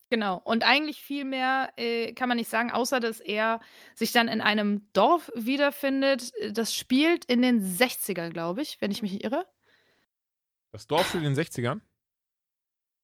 Genau. 0.10 0.38
Und 0.46 0.64
eigentlich 0.64 1.02
viel 1.02 1.26
mehr 1.26 1.74
äh, 1.76 2.14
kann 2.14 2.30
man 2.30 2.38
nicht 2.38 2.50
sagen, 2.50 2.72
außer 2.72 3.00
dass 3.00 3.20
er 3.20 3.60
sich 3.96 4.12
dann 4.12 4.28
in 4.28 4.42
einem 4.42 4.88
Dorf 4.94 5.32
wiederfindet. 5.36 6.32
Das 6.52 6.74
spielt 6.76 7.26
in 7.26 7.42
den 7.42 7.62
60ern, 7.66 8.30
glaube 8.30 8.62
ich, 8.62 8.80
wenn 8.80 8.92
ich 8.92 9.02
mich 9.02 9.12
nicht 9.12 9.24
irre. 9.24 9.48
Das 10.72 10.86
Dorf 10.88 11.08
spielt 11.10 11.24
in 11.24 11.34
den 11.34 11.44
60ern. 11.44 11.82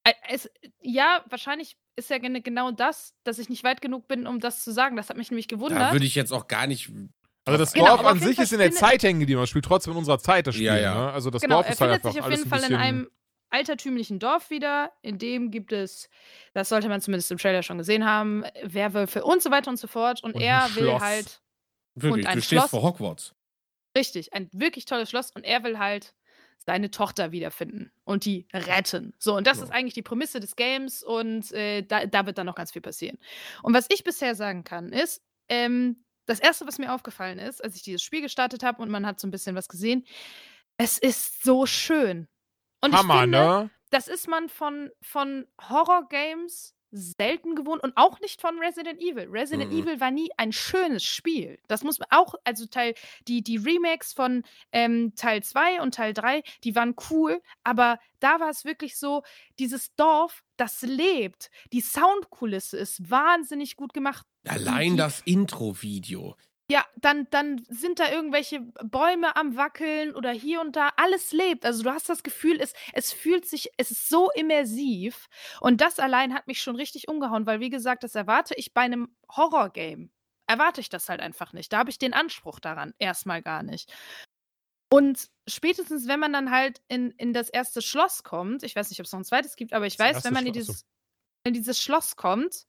Ä- 0.08 0.14
Es, 0.30 0.50
ja, 0.82 1.26
wahrscheinlich 1.28 1.78
ist 2.00 2.10
ja 2.10 2.18
gen- 2.18 2.42
genau 2.44 2.72
das, 2.72 3.14
dass 3.24 3.38
ich 3.40 3.50
nicht 3.50 3.64
weit 3.64 3.82
genug 3.82 4.08
bin, 4.08 4.26
um 4.28 4.40
das 4.40 4.64
zu 4.64 4.72
sagen. 4.72 4.96
Das 4.96 5.10
hat 5.10 5.18
mich 5.18 5.30
nämlich 5.32 5.48
Da 5.48 5.56
gewundert. 5.56 5.92
würde 5.92 6.06
ich 6.06 6.16
jetzt 6.16 6.32
auch 6.32 6.48
gar 6.48 6.66
nicht. 6.68 6.92
Also 7.46 7.58
das 7.58 7.74
Genau, 7.74 7.88
Dorf 7.98 8.06
an 8.06 8.20
sich 8.20 8.38
ist 8.40 8.52
in 8.54 8.60
der 8.60 8.72
Zeit 8.72 9.02
hängen 9.04 9.20
geblieben, 9.22 9.40
aber 9.40 9.48
spielt 9.48 9.66
trotzdem 9.66 9.92
in 9.94 9.98
unserer 10.00 10.20
Zeit 10.20 10.46
das 10.48 10.56
Spiel. 10.56 10.68
Ja, 10.68 10.78
ja. 10.78 10.94
Ne? 10.94 11.12
Also 11.12 11.30
das 11.30 11.42
genau, 11.42 11.56
Dorf 11.58 11.68
er 11.68 11.72
ist 11.74 11.82
halt 11.82 11.90
findet 11.92 12.06
einfach 12.06 12.12
sich 12.14 12.22
auf 12.22 12.30
jeden 12.32 12.44
ein 12.44 12.50
Fall 12.50 12.70
in 12.72 12.76
einem 12.76 13.10
altertümlichen 13.50 14.20
Dorf 14.20 14.50
wieder. 14.50 14.92
In 15.02 15.18
dem 15.18 15.50
gibt 15.52 15.72
es, 15.72 16.10
das 16.54 16.70
sollte 16.70 16.90
man 16.90 17.02
zumindest 17.02 17.32
im 17.32 17.38
Trailer 17.40 17.64
schon 17.64 17.78
gesehen 17.80 18.06
haben, 18.06 18.44
Werwölfe 18.64 19.24
und 19.24 19.42
so 19.42 19.50
weiter 19.52 19.70
und 19.72 19.78
so 19.78 19.88
fort. 19.88 20.24
Und, 20.24 20.36
Und 20.36 20.42
ein 20.42 20.48
er 20.48 20.76
will 20.76 20.84
Schloss. 20.84 21.02
halt 21.02 21.42
Wirklich, 21.96 22.28
ein 22.28 22.36
du 22.36 22.42
stehst 22.44 22.62
Schloss. 22.62 22.70
vor 22.72 22.84
Hogwarts. 22.84 23.34
Richtig, 23.98 24.34
ein 24.34 24.50
wirklich 24.54 24.86
tolles 24.86 25.10
Schloss 25.10 25.32
und 25.32 25.44
er 25.44 25.64
will 25.64 25.80
halt 25.80 26.14
seine 26.70 26.92
Tochter 26.92 27.32
wiederfinden 27.32 27.92
und 28.04 28.26
die 28.26 28.48
retten. 28.54 29.16
So, 29.18 29.36
und 29.36 29.48
das 29.48 29.58
Ja. 29.58 29.64
ist 29.64 29.72
eigentlich 29.72 29.96
die 29.96 30.04
Prämisse 30.04 30.40
des 30.40 30.56
Games 30.56 31.02
und 31.02 31.52
äh, 31.52 31.82
da, 31.82 32.06
da 32.06 32.28
wird 32.28 32.38
dann 32.38 32.46
noch 32.46 32.54
ganz 32.54 32.72
viel 32.74 32.82
passieren. 32.84 33.18
Und 33.64 33.74
was 33.74 33.88
ich 33.90 34.04
bisher 34.04 34.36
sagen 34.36 34.64
kann, 34.64 34.94
ist, 34.94 35.24
ähm, 35.48 36.06
das 36.28 36.40
Erste, 36.40 36.68
was 36.68 36.78
mir 36.78 36.94
aufgefallen 36.94 37.40
ist, 37.40 37.64
als 37.64 37.76
ich 37.76 37.82
dieses 37.82 38.04
Spiel 38.04 38.22
gestartet 38.22 38.62
habe 38.62 38.84
und 38.84 38.92
man 38.92 39.04
hat 39.08 39.20
so 39.20 39.28
ein 39.28 39.32
bisschen 39.32 39.56
was 39.56 39.68
gesehen, 39.68 40.06
es 40.78 41.00
ist 41.00 41.42
so 41.42 41.66
schön. 41.66 42.28
Und 42.82 42.94
Hammer, 42.94 43.16
ich 43.16 43.22
finde, 43.22 43.38
ne? 43.40 43.70
das 43.90 44.08
ist 44.08 44.28
man 44.28 44.48
von, 44.48 44.92
von 45.02 45.48
Horror-Games 45.70 46.76
selten 46.92 47.56
gewohnt 47.56 47.84
und 47.84 47.96
auch 47.96 48.20
nicht 48.20 48.42
von 48.42 48.58
Resident 48.60 49.02
Evil. 49.02 49.28
Resident 49.30 49.72
Mhm. 49.72 49.80
Evil 49.80 50.00
war 50.00 50.12
nie 50.12 50.30
ein 50.38 50.52
schönes 50.52 51.04
Spiel. 51.04 51.60
Das 51.68 51.84
muss 51.84 52.00
man 52.00 52.08
auch, 52.12 52.36
also 52.44 52.66
Teil, 52.66 52.94
die, 53.28 53.44
die 53.44 53.58
Remakes 53.58 54.14
von 54.14 54.44
ähm, 54.72 55.14
Teil 55.16 55.44
2 55.44 55.82
und 55.82 55.96
Teil 55.96 56.14
3, 56.14 56.44
die 56.64 56.76
waren 56.76 56.96
cool, 57.10 57.42
aber 57.64 58.00
da 58.20 58.40
war 58.40 58.50
es 58.50 58.66
wirklich 58.66 58.98
so, 58.98 59.24
dieses 59.60 59.94
Dorf, 59.96 60.44
das 60.58 60.82
lebt. 60.82 61.50
Die 61.72 61.82
Soundkulisse 61.82 62.78
ist 62.78 63.10
wahnsinnig 63.10 63.76
gut 63.76 63.94
gemacht. 63.94 64.26
Allein 64.48 64.98
das 64.98 65.22
Intro-Video. 65.22 66.36
Ja, 66.72 66.86
dann, 66.98 67.28
dann 67.32 67.64
sind 67.68 68.00
da 68.00 68.12
irgendwelche 68.12 68.60
Bäume 68.84 69.36
am 69.36 69.56
Wackeln 69.56 70.14
oder 70.14 70.32
hier 70.32 70.62
und 70.62 70.76
da. 70.76 70.92
Alles 70.98 71.32
lebt. 71.32 71.66
Also 71.66 71.82
du 71.82 71.90
hast 71.90 72.10
das 72.10 72.22
Gefühl, 72.22 72.62
es, 72.62 72.74
es 72.94 73.12
fühlt 73.12 73.48
sich, 73.48 73.72
es 73.78 73.90
ist 73.90 74.08
so 74.08 74.30
immersiv. 74.36 75.28
Und 75.62 75.82
das 75.82 75.98
allein 75.98 76.34
hat 76.34 76.46
mich 76.46 76.62
schon 76.62 76.76
richtig 76.76 77.08
umgehauen, 77.08 77.48
weil 77.48 77.60
wie 77.60 77.72
gesagt, 77.72 78.04
das 78.04 78.14
erwarte 78.14 78.54
ich 78.54 78.74
bei 78.74 78.82
einem 78.82 79.16
Horror-Game. 79.36 80.12
Erwarte 80.46 80.82
ich 80.82 80.90
das 80.90 81.10
halt 81.10 81.22
einfach 81.22 81.54
nicht. 81.54 81.74
Da 81.74 81.80
habe 81.80 81.90
ich 81.90 81.98
den 81.98 82.14
Anspruch 82.14 82.60
daran 82.60 82.94
erstmal 83.00 83.42
gar 83.42 83.64
nicht. 83.64 83.92
Und 84.92 85.28
spätestens, 85.48 86.08
wenn 86.08 86.20
man 86.20 86.34
dann 86.34 86.52
halt 86.52 86.82
in, 86.88 87.12
in 87.12 87.34
das 87.34 87.50
erste 87.50 87.82
Schloss 87.82 88.24
kommt, 88.24 88.62
ich 88.62 88.76
weiß 88.76 88.90
nicht, 88.90 89.00
ob 89.00 89.06
es 89.06 89.12
noch 89.12 89.20
ein 89.20 89.26
zweites 89.26 89.56
gibt, 89.56 89.74
aber 89.74 89.88
ich 89.88 89.98
Das 89.98 90.16
weiß, 90.18 90.24
wenn 90.24 90.34
man 90.34 90.46
in 90.46 90.54
dieses, 90.54 90.86
in 91.44 91.54
dieses 91.54 91.82
Schloss 91.82 92.16
kommt, 92.16 92.68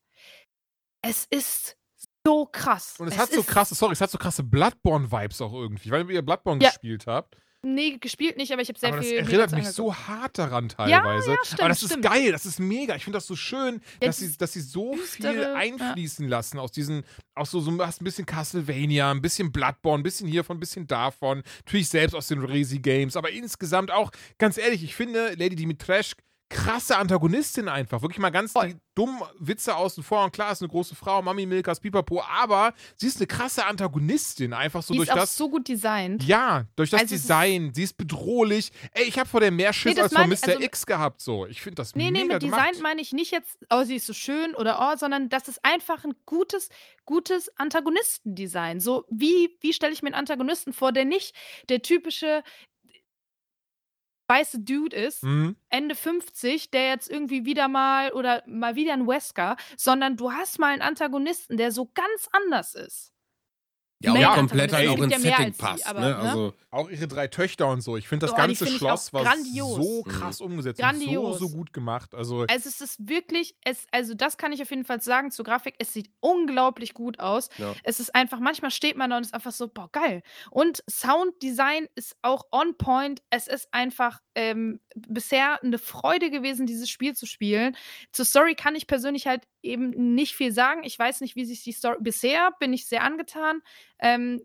es 1.03 1.25
ist 1.25 1.77
so 2.25 2.45
krass. 2.51 2.95
Und 2.99 3.07
es, 3.07 3.17
hat 3.17 3.31
so 3.31 3.41
ist 3.41 3.47
krasse, 3.47 3.75
sorry, 3.75 3.93
es 3.93 4.01
hat 4.01 4.11
so 4.11 4.17
krasse 4.17 4.43
Bloodborne-Vibes 4.43 5.41
auch 5.41 5.53
irgendwie. 5.53 5.89
Weil 5.91 6.09
ihr 6.11 6.21
Bloodborne 6.21 6.61
Ja. 6.63 6.69
gespielt 6.69 7.05
habt. 7.07 7.35
Nee, 7.63 7.97
gespielt 7.99 8.37
nicht, 8.37 8.51
aber 8.51 8.63
ich 8.63 8.69
habe 8.69 8.79
sehr 8.79 8.89
aber 8.89 8.97
das 8.97 9.05
viel. 9.05 9.21
mir 9.21 9.27
erinnert 9.27 9.51
mich 9.51 9.67
so 9.69 9.93
hart 9.93 10.39
daran 10.39 10.67
Ja, 10.87 10.99
teilweise. 11.01 11.29
ja, 11.31 11.37
stimmt, 11.43 11.59
aber 11.59 11.69
das 11.69 11.83
ist 11.83 11.89
stimmt. 11.91 12.05
geil, 12.05 12.31
das 12.31 12.47
ist 12.47 12.59
mega. 12.59 12.95
Ich 12.95 13.03
finde 13.03 13.17
das 13.17 13.27
so 13.27 13.35
schön, 13.35 13.81
Ja, 14.01 14.07
dass, 14.07 14.17
sie, 14.17 14.35
dass 14.35 14.53
sie 14.53 14.61
so 14.61 14.95
viel 14.95 15.39
ja. 15.41 15.53
einfließen 15.53 16.27
lassen 16.27 16.57
aus 16.57 16.71
diesen, 16.71 17.03
aus 17.35 17.51
so, 17.51 17.59
so 17.59 17.85
hast 17.85 18.01
ein 18.01 18.05
bisschen 18.05 18.25
Castlevania, 18.25 19.11
ein 19.11 19.21
bisschen 19.21 19.51
Bloodborne, 19.51 19.99
ein 20.01 20.03
bisschen 20.03 20.27
hiervon, 20.27 20.57
ein 20.57 20.59
bisschen 20.59 20.87
davon. 20.87 21.43
Natürlich 21.65 21.89
selbst 21.89 22.15
aus 22.15 22.29
den 22.29 22.43
Resi-Games, 22.43 23.15
aber 23.15 23.29
insgesamt 23.29 23.91
auch, 23.91 24.09
ganz 24.39 24.57
ehrlich, 24.57 24.83
ich 24.83 24.95
finde 24.95 25.35
Lady 25.37 25.55
Dimitrescu 25.55 26.19
krasse 26.51 26.97
Antagonistin 26.97 27.67
einfach. 27.67 28.01
Wirklich 28.01 28.19
mal 28.19 28.29
ganz 28.29 28.53
die 28.53 28.75
dummen 28.93 29.21
Witze 29.39 29.75
außen 29.75 30.03
vor. 30.03 30.25
Und 30.25 30.33
klar, 30.33 30.51
ist 30.51 30.61
eine 30.61 30.69
große 30.69 30.95
Frau, 30.95 31.21
Mami 31.21 31.45
Milkas, 31.45 31.79
Pipapo, 31.79 32.21
aber 32.21 32.73
sie 32.97 33.07
ist 33.07 33.17
eine 33.17 33.27
krasse 33.27 33.65
Antagonistin, 33.65 34.53
einfach 34.53 34.83
so 34.83 34.93
Die 34.93 34.97
durch 34.99 35.09
ist 35.09 35.13
auch 35.13 35.17
das. 35.19 35.35
so 35.37 35.49
gut 35.49 35.67
designt. 35.67 36.23
Ja, 36.23 36.65
durch 36.75 36.89
das 36.91 37.01
Also 37.01 37.15
Design. 37.15 37.71
Sie 37.73 37.83
ist 37.83 37.97
bedrohlich. 37.97 38.71
Ey, 38.93 39.05
ich 39.05 39.17
habe 39.17 39.27
vor 39.29 39.39
der 39.39 39.51
mehr 39.51 39.71
Schiss 39.73 39.95
Nee, 39.95 40.01
als 40.01 40.13
vor 40.13 40.27
Mr. 40.27 40.47
also- 40.49 40.59
X 40.59 40.85
gehabt. 40.85 41.21
So, 41.21 41.45
ich 41.47 41.61
finde 41.61 41.75
das 41.75 41.95
Nee, 41.95 42.11
nee, 42.11 42.21
mega 42.23 42.33
mit 42.35 42.43
gemacht. 42.43 42.67
Design 42.69 42.83
meine 42.83 43.01
ich 43.01 43.13
nicht 43.13 43.31
jetzt, 43.31 43.57
oh, 43.69 43.83
sie 43.83 43.95
ist 43.95 44.05
so 44.05 44.13
schön 44.13 44.53
oder 44.55 44.79
oh, 44.93 44.97
sondern 44.97 45.29
das 45.29 45.47
ist 45.47 45.63
einfach 45.63 46.03
ein 46.03 46.13
gutes, 46.25 46.69
gutes 47.05 47.49
Antagonistendesign. 47.57 48.79
So, 48.79 49.05
wie, 49.09 49.57
wie 49.61 49.73
stelle 49.73 49.93
ich 49.93 50.01
mir 50.01 50.07
einen 50.09 50.15
Antagonisten 50.15 50.73
vor, 50.73 50.91
der 50.91 51.05
nicht 51.05 51.33
der 51.69 51.81
typische 51.81 52.43
weiße 54.31 54.59
Dude 54.61 54.95
ist, 54.95 55.23
Mhm. 55.23 55.55
Ende 55.69 55.95
50, 55.95 56.71
der 56.71 56.87
jetzt 56.89 57.09
irgendwie 57.09 57.45
wieder 57.45 57.67
mal 57.67 58.11
oder 58.13 58.43
mal 58.47 58.75
wieder 58.75 58.93
ein 58.93 59.07
Wesker, 59.07 59.57
sondern 59.77 60.17
du 60.17 60.31
hast 60.31 60.59
mal 60.59 60.67
einen 60.73 60.81
Antagonisten, 60.81 61.57
der 61.57 61.71
so 61.71 61.89
ganz 61.93 62.29
anders 62.31 62.75
ist. 62.75 63.10
Ja, 64.03 64.31
auch 64.31 64.35
komplett 64.35 64.73
halt 64.73 64.89
auch 64.89 64.97
ins 64.99 65.13
ja 65.13 65.19
Setting 65.19 65.53
passt. 65.53 65.85
aber, 65.87 65.99
ne? 65.99 66.09
ne? 66.09 66.15
Also, 66.17 66.53
Auch 66.71 66.89
ihre 66.89 67.07
drei 67.07 67.27
Töchter 67.27 67.67
und 67.67 67.81
so. 67.81 67.97
Ich 67.97 68.07
finde, 68.07 68.25
das 68.25 68.31
Oh, 68.31 68.35
die 68.35 68.41
ganze 68.41 68.55
finde 68.63 68.71
ich 68.71 68.77
Schloss 68.77 69.11
war 69.13 69.23
grandios. 69.23 69.75
so 69.75 70.03
Mhm. 70.05 70.09
krass 70.09 70.39
umgesetzt 70.41 70.79
Grandios. 70.79 71.33
und 71.35 71.39
so, 71.39 71.47
so 71.47 71.55
gut 71.55 71.73
gemacht. 71.73 72.15
Also, 72.15 72.45
Also 72.49 72.69
es 72.69 72.79
ist 72.81 73.09
wirklich, 73.09 73.55
es, 73.65 73.85
also 73.91 74.13
das 74.13 74.37
kann 74.37 74.53
ich 74.53 74.61
auf 74.61 74.69
jeden 74.69 74.85
Fall 74.85 75.01
sagen 75.01 75.31
zur 75.31 75.43
Grafik, 75.45 75.75
es 75.79 75.91
sieht 75.93 76.09
unglaublich 76.21 76.93
gut 76.93 77.19
aus. 77.19 77.49
Ja. 77.57 77.73
Es 77.83 77.99
ist 77.99 78.15
einfach, 78.15 78.39
manchmal 78.39 78.71
steht 78.71 78.95
man 78.95 79.09
da 79.09 79.17
und 79.17 79.23
ist 79.23 79.33
einfach 79.33 79.51
so, 79.51 79.67
boah, 79.67 79.89
geil. 79.91 80.21
Und 80.49 80.81
Sounddesign 80.89 81.87
ist 81.95 82.15
auch 82.21 82.45
on 82.51 82.77
point. 82.77 83.21
Es 83.29 83.47
ist 83.47 83.67
einfach 83.71 84.19
ähm, 84.35 84.79
bisher 84.95 85.61
eine 85.63 85.77
Freude 85.77 86.29
gewesen, 86.31 86.65
dieses 86.65 86.89
Spiel 86.89 87.13
zu 87.15 87.25
spielen. 87.25 87.75
Zur 88.13 88.25
Story 88.25 88.55
kann 88.55 88.75
ich 88.75 88.87
persönlich 88.87 89.27
halt 89.27 89.43
eben 89.63 90.13
nicht 90.13 90.35
viel 90.35 90.51
sagen. 90.51 90.83
Ich 90.83 90.97
weiß 90.97 91.21
nicht, 91.21 91.35
wie 91.35 91.45
sich 91.45 91.63
die 91.63 91.71
Story. 91.71 91.97
Bisher 91.99 92.51
bin 92.59 92.73
ich 92.73 92.87
sehr 92.87 93.03
angetan. 93.03 93.61
Ähm, 93.99 94.41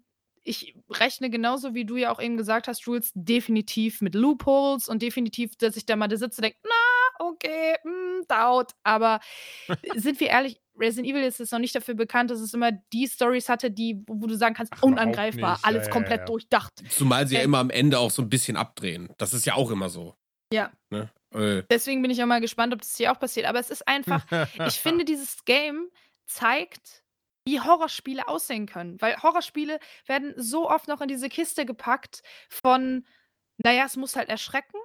ich 0.46 0.76
rechne 0.88 1.28
genauso, 1.28 1.74
wie 1.74 1.84
du 1.84 1.96
ja 1.96 2.12
auch 2.12 2.20
eben 2.20 2.36
gesagt 2.36 2.68
hast, 2.68 2.82
Jules, 2.82 3.10
definitiv 3.14 4.00
mit 4.00 4.14
Loopholes 4.14 4.88
und 4.88 5.02
definitiv, 5.02 5.56
dass 5.56 5.76
ich 5.76 5.86
da 5.86 5.96
mal 5.96 6.08
da 6.08 6.16
sitze 6.16 6.40
und 6.40 6.44
denke, 6.44 6.58
na, 6.62 7.26
okay, 7.26 7.76
mm, 7.84 8.26
dauert. 8.28 8.72
Aber 8.84 9.20
sind 9.96 10.20
wir 10.20 10.28
ehrlich, 10.28 10.60
Resident 10.78 11.08
Evil 11.08 11.22
ist 11.22 11.40
jetzt 11.40 11.52
noch 11.52 11.58
nicht 11.58 11.74
dafür 11.74 11.94
bekannt, 11.94 12.30
dass 12.30 12.40
es 12.40 12.54
immer 12.54 12.72
die 12.92 13.08
Stories 13.08 13.48
hatte, 13.48 13.70
die, 13.70 14.02
wo 14.06 14.26
du 14.26 14.36
sagen 14.36 14.54
kannst, 14.54 14.72
Ach, 14.76 14.82
unangreifbar, 14.82 15.54
nicht. 15.54 15.64
alles 15.64 15.84
Ja, 15.84 15.88
ja, 15.88 15.92
komplett 15.92 16.20
ja. 16.20 16.26
durchdacht. 16.26 16.72
zumal 16.90 17.26
sie 17.26 17.34
ja 17.34 17.40
Äh, 17.40 17.44
immer 17.44 17.58
am 17.58 17.70
Ende 17.70 17.98
auch 17.98 18.10
so 18.10 18.22
ein 18.22 18.28
bisschen 18.28 18.56
abdrehen. 18.56 19.12
Das 19.18 19.34
ist 19.34 19.46
ja 19.46 19.54
auch 19.54 19.70
immer 19.70 19.88
so. 19.88 20.14
Ja. 20.52 20.70
Ne? 20.90 21.10
Äh, 21.36 21.62
Deswegen 21.70 22.02
bin 22.02 22.10
ich 22.10 22.22
auch 22.22 22.26
mal 22.26 22.40
gespannt, 22.40 22.72
ob 22.72 22.80
das 22.80 22.96
hier 22.96 23.12
auch 23.12 23.18
passiert. 23.20 23.46
Aber 23.46 23.58
es 23.60 23.70
ist 23.70 23.86
einfach, 23.86 24.24
ich 24.66 24.80
finde, 24.80 25.04
dieses 25.04 25.44
Game 25.44 25.88
zeigt, 26.26 27.02
wie 27.46 27.60
Horrorspiele 27.60 28.26
aussehen 28.26 28.66
können. 28.66 29.00
Weil 29.00 29.16
Horrorspiele 29.22 29.78
werden 30.06 30.34
so 30.36 30.68
oft 30.68 30.88
noch 30.88 31.00
in 31.00 31.08
diese 31.08 31.28
Kiste 31.28 31.64
gepackt 31.64 32.22
von, 32.48 33.06
naja, 33.58 33.84
es 33.86 33.96
muss 33.96 34.16
halt 34.16 34.28
erschrecken. 34.28 34.78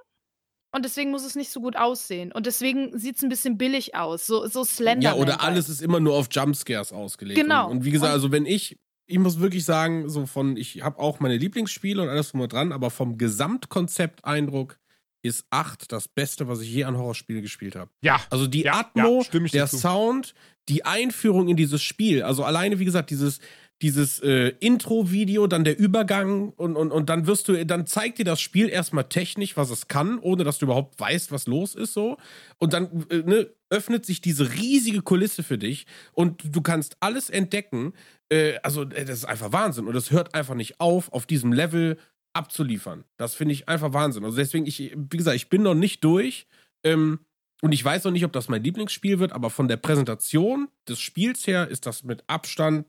Und 0.74 0.84
deswegen 0.86 1.10
muss 1.10 1.24
es 1.24 1.34
nicht 1.34 1.50
so 1.50 1.60
gut 1.60 1.76
aussehen. 1.76 2.32
Und 2.32 2.46
deswegen 2.46 2.98
sieht 2.98 3.16
es 3.16 3.22
ein 3.22 3.28
bisschen 3.28 3.58
billig 3.58 3.94
aus. 3.94 4.26
So, 4.26 4.46
so 4.46 4.64
slender. 4.64 5.10
ja, 5.10 5.14
oder 5.14 5.42
alles 5.42 5.68
ist 5.68 5.82
immer 5.82 6.00
nur 6.00 6.14
auf 6.14 6.28
Jumpscares 6.30 6.92
ausgelegt. 6.92 7.38
Genau. 7.38 7.66
Und, 7.66 7.78
und 7.78 7.84
wie 7.84 7.90
gesagt, 7.90 8.08
Und- 8.10 8.14
also 8.14 8.32
wenn 8.32 8.46
ich, 8.46 8.78
ich 9.06 9.18
muss 9.18 9.38
wirklich 9.40 9.66
sagen, 9.66 10.08
so 10.08 10.24
von, 10.24 10.56
ich 10.56 10.80
habe 10.82 10.98
auch 10.98 11.20
meine 11.20 11.36
Lieblingsspiele 11.36 12.00
und 12.00 12.08
alles 12.08 12.30
drum 12.30 12.40
und 12.40 12.52
dran, 12.54 12.72
aber 12.72 12.88
vom 12.90 13.18
Gesamtkonzept-Eindruck 13.18 14.78
ist 15.22 15.46
8 15.50 15.90
das 15.90 16.08
Beste, 16.08 16.48
was 16.48 16.60
ich 16.60 16.72
je 16.72 16.84
an 16.84 16.96
Horrorspielen 16.96 17.42
gespielt 17.42 17.76
habe. 17.76 17.90
Ja. 18.02 18.20
Also 18.30 18.46
die 18.46 18.62
Ja, 18.62 18.80
Atmo, 18.80 19.24
ja, 19.32 19.40
der 19.40 19.66
zu. 19.66 19.78
Sound, 19.78 20.34
die 20.68 20.84
Einführung 20.84 21.48
in 21.48 21.56
dieses 21.56 21.82
Spiel. 21.82 22.22
Also 22.22 22.44
alleine, 22.44 22.78
wie 22.78 22.84
gesagt, 22.84 23.10
dieses, 23.10 23.40
dieses 23.82 24.20
äh, 24.20 24.52
Intro-Video, 24.60 25.48
dann 25.48 25.64
der 25.64 25.78
Übergang 25.78 26.50
und, 26.50 26.76
und, 26.76 26.92
und 26.92 27.08
dann 27.08 27.26
wirst 27.26 27.48
du, 27.48 27.66
dann 27.66 27.86
zeigt 27.86 28.18
dir 28.18 28.24
das 28.24 28.40
Spiel 28.40 28.68
erstmal 28.68 29.04
technisch, 29.08 29.56
was 29.56 29.70
es 29.70 29.88
kann, 29.88 30.18
ohne 30.20 30.44
dass 30.44 30.58
du 30.58 30.66
überhaupt 30.66 30.98
weißt, 31.00 31.32
was 31.32 31.46
los 31.46 31.74
ist 31.74 31.92
so. 31.92 32.16
Und 32.58 32.72
dann 32.72 33.06
äh, 33.10 33.18
ne, 33.18 33.50
öffnet 33.70 34.06
sich 34.06 34.20
diese 34.20 34.52
riesige 34.54 35.02
Kulisse 35.02 35.42
für 35.42 35.58
dich 35.58 35.86
und 36.12 36.42
du 36.54 36.60
kannst 36.62 36.96
alles 37.00 37.28
entdecken. 37.28 37.92
Äh, 38.28 38.54
also, 38.62 38.82
äh, 38.82 39.04
das 39.04 39.18
ist 39.18 39.24
einfach 39.24 39.52
Wahnsinn. 39.52 39.88
Und 39.88 39.96
es 39.96 40.12
hört 40.12 40.34
einfach 40.34 40.54
nicht 40.54 40.80
auf, 40.80 41.12
auf 41.12 41.26
diesem 41.26 41.52
Level 41.52 41.96
abzuliefern. 42.34 43.04
Das 43.16 43.34
finde 43.34 43.54
ich 43.54 43.68
einfach 43.68 43.92
Wahnsinn. 43.92 44.24
Also 44.24 44.36
deswegen, 44.36 44.66
ich, 44.66 44.92
wie 44.94 45.16
gesagt, 45.16 45.36
ich 45.36 45.48
bin 45.48 45.62
noch 45.62 45.74
nicht 45.74 46.02
durch. 46.04 46.46
Ähm, 46.84 47.20
und 47.62 47.72
ich 47.72 47.84
weiß 47.84 48.04
noch 48.04 48.10
nicht, 48.10 48.24
ob 48.24 48.32
das 48.32 48.48
mein 48.48 48.64
Lieblingsspiel 48.64 49.20
wird, 49.20 49.32
aber 49.32 49.48
von 49.48 49.68
der 49.68 49.76
Präsentation 49.76 50.68
des 50.88 51.00
Spiels 51.00 51.46
her 51.46 51.68
ist 51.68 51.86
das 51.86 52.02
mit 52.02 52.24
Abstand 52.26 52.86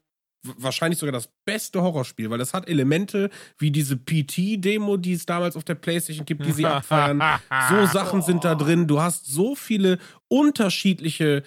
wahrscheinlich 0.57 0.99
sogar 0.99 1.13
das 1.13 1.29
beste 1.45 1.81
Horrorspiel, 1.81 2.29
weil 2.29 2.41
es 2.41 2.53
hat 2.53 2.67
Elemente 2.67 3.29
wie 3.57 3.71
diese 3.71 3.95
PT-Demo, 3.95 4.97
die 4.97 5.13
es 5.13 5.25
damals 5.25 5.55
auf 5.55 5.63
der 5.63 5.75
Playstation 5.75 6.25
gibt, 6.25 6.45
die 6.45 6.51
sie 6.51 6.65
abfeiern. 6.65 7.21
So 7.69 7.85
Sachen 7.93 8.21
sind 8.21 8.43
da 8.43 8.55
drin. 8.55 8.87
Du 8.87 8.99
hast 8.99 9.25
so 9.25 9.55
viele 9.55 9.99
unterschiedliche 10.27 11.43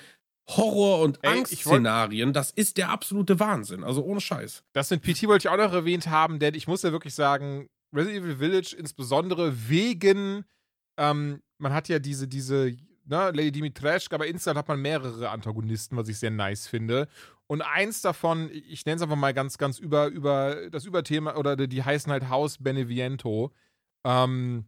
Horror- 0.48 1.00
und 1.00 1.18
Ey, 1.22 1.38
Angstszenarien. 1.38 2.32
Das 2.32 2.50
ist 2.50 2.76
der 2.76 2.90
absolute 2.90 3.40
Wahnsinn. 3.40 3.84
Also 3.84 4.02
ohne 4.02 4.20
Scheiß. 4.20 4.62
Das 4.72 4.90
mit 4.90 5.02
PT 5.02 5.24
wollte 5.24 5.48
ich 5.48 5.52
auch 5.52 5.56
noch 5.56 5.72
erwähnt 5.72 6.06
haben, 6.08 6.38
denn 6.38 6.54
ich 6.54 6.68
muss 6.68 6.82
ja 6.82 6.92
wirklich 6.92 7.14
sagen, 7.14 7.68
Resident 7.94 8.24
Evil 8.24 8.36
Village 8.36 8.74
insbesondere 8.78 9.68
wegen, 9.68 10.44
ähm, 10.96 11.42
man 11.58 11.72
hat 11.72 11.88
ja 11.88 11.98
diese, 11.98 12.28
diese, 12.28 12.76
ne, 13.04 13.30
Lady 13.30 13.52
Dimitrescu, 13.52 14.14
aber 14.14 14.26
insgesamt 14.26 14.58
hat 14.58 14.68
man 14.68 14.80
mehrere 14.80 15.30
Antagonisten, 15.30 15.96
was 15.96 16.08
ich 16.08 16.18
sehr 16.18 16.30
nice 16.30 16.66
finde. 16.66 17.08
Und 17.46 17.62
eins 17.62 18.02
davon, 18.02 18.50
ich 18.50 18.84
nenne 18.84 18.96
es 18.96 19.02
einfach 19.02 19.16
mal 19.16 19.32
ganz, 19.32 19.56
ganz 19.56 19.78
über, 19.78 20.08
über 20.08 20.68
das 20.70 20.84
Überthema, 20.84 21.36
oder 21.36 21.56
die 21.56 21.82
heißen 21.82 22.10
halt 22.10 22.28
Haus 22.28 22.58
Beneviento. 22.58 23.52
Ähm, 24.04 24.66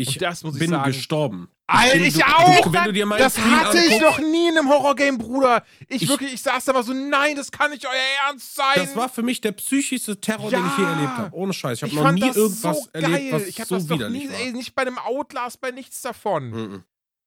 Ich 0.00 0.08
und 0.08 0.22
das 0.22 0.42
muss 0.44 0.54
ich 0.54 0.60
bin 0.60 0.70
sagen. 0.70 0.84
gestorben. 0.92 1.48
Alter, 1.66 1.96
ich 1.96 2.14
du- 2.14 2.22
auch! 2.24 2.72
Wenn 2.72 2.84
du 2.84 2.92
dir 2.94 3.04
mein 3.04 3.18
Das 3.18 3.34
Stream 3.34 3.60
hatte 3.60 3.76
ich 3.78 3.92
anguckst- 3.94 4.00
noch 4.00 4.18
nie 4.20 4.48
in 4.48 4.56
einem 4.56 4.68
Horrorgame, 4.70 5.18
Bruder. 5.18 5.64
Ich, 5.88 6.02
Ich- 6.02 6.08
wirklich, 6.08 6.32
ich 6.32 6.40
saß 6.40 6.64
da 6.64 6.72
mal 6.72 6.82
so, 6.82 6.94
nein, 6.94 7.36
das 7.36 7.50
kann 7.52 7.72
nicht 7.72 7.84
euer 7.84 8.28
Ernst 8.28 8.54
sein. 8.54 8.64
Das 8.76 8.96
war 8.96 9.08
für 9.10 9.22
mich 9.22 9.40
der 9.42 9.52
psychischste 9.52 10.18
Terror, 10.20 10.50
den 10.50 10.64
ich 10.66 10.78
je 10.78 10.84
Ja. 10.84 10.90
erlebt 10.92 11.16
habe. 11.18 11.36
Ohne 11.36 11.52
Scheiß. 11.52 11.78
Ich 11.78 11.82
habe 11.82 11.90
ich 11.90 11.96
noch 11.96 12.02
fand 12.04 12.14
nie 12.20 12.26
das 12.28 12.36
irgendwas 12.36 12.76
so 12.84 12.88
erlebt, 12.94 13.12
geil. 13.12 13.28
was 13.32 13.42
ich 13.48 13.60
hab 13.60 13.66
so 13.68 13.74
das 13.74 13.88
widerlich 13.90 14.22
nie, 14.24 14.30
war. 14.30 14.38
ey, 14.40 14.52
nicht 14.52 14.74
bei 14.74 14.84
dem 14.86 14.98
Outlast, 14.98 15.60
bei 15.60 15.72
nichts 15.72 16.00
davon. 16.00 16.50
Mhm. 16.50 16.84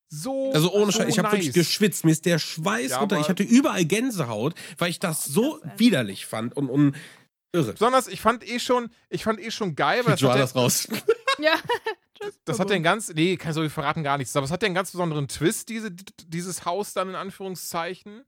So. 0.09 0.51
Also 0.53 0.71
ohne 0.73 0.87
so 0.91 0.99
Scheiß, 0.99 1.07
ich 1.09 1.19
habe 1.19 1.27
nice. 1.27 1.37
wirklich 1.37 1.53
geschwitzt. 1.53 2.03
Mir 2.03 2.11
ist 2.11 2.25
der 2.25 2.39
Schweiß 2.39 2.91
Ja, 2.91 2.97
runter. 2.99 3.19
Ich 3.19 3.29
hatte 3.29 3.43
überall 3.43 3.85
Gänsehaut, 3.85 4.55
weil 4.77 4.89
ich 4.89 4.99
das 4.99 5.23
so 5.25 5.59
das, 5.63 5.77
widerlich 5.77 6.25
fand 6.25 6.55
und, 6.57 6.69
und 6.69 6.95
irre. 7.53 7.73
Besonders, 7.73 8.07
ich 8.07 8.21
fand 8.21 8.47
eh 8.49 8.59
schon, 8.59 8.89
ich 9.09 9.23
fand 9.23 9.39
eh 9.39 9.51
schon 9.51 9.75
geil, 9.75 10.01
weil 10.05 10.15
das 10.15 10.55
raus. 10.55 10.87
Ja. 11.41 11.55
Tschüss. 12.19 12.39
das 12.45 12.59
hat 12.59 12.69
ja 12.69 12.75
einen 12.75 12.83
ganz, 12.83 13.13
nee, 13.13 13.35
kann 13.37 13.53
so 13.53 13.61
viel 13.61 13.69
verraten 13.69 14.03
gar 14.03 14.17
nichts, 14.17 14.35
aber 14.35 14.45
es 14.45 14.51
hat 14.51 14.61
ja 14.61 14.67
einen 14.67 14.75
ganz 14.75 14.91
besonderen 14.91 15.27
Twist, 15.27 15.69
diese, 15.69 15.91
dieses 15.91 16.65
Haus 16.65 16.93
dann 16.93 17.09
in 17.09 17.15
Anführungszeichen. 17.15 18.23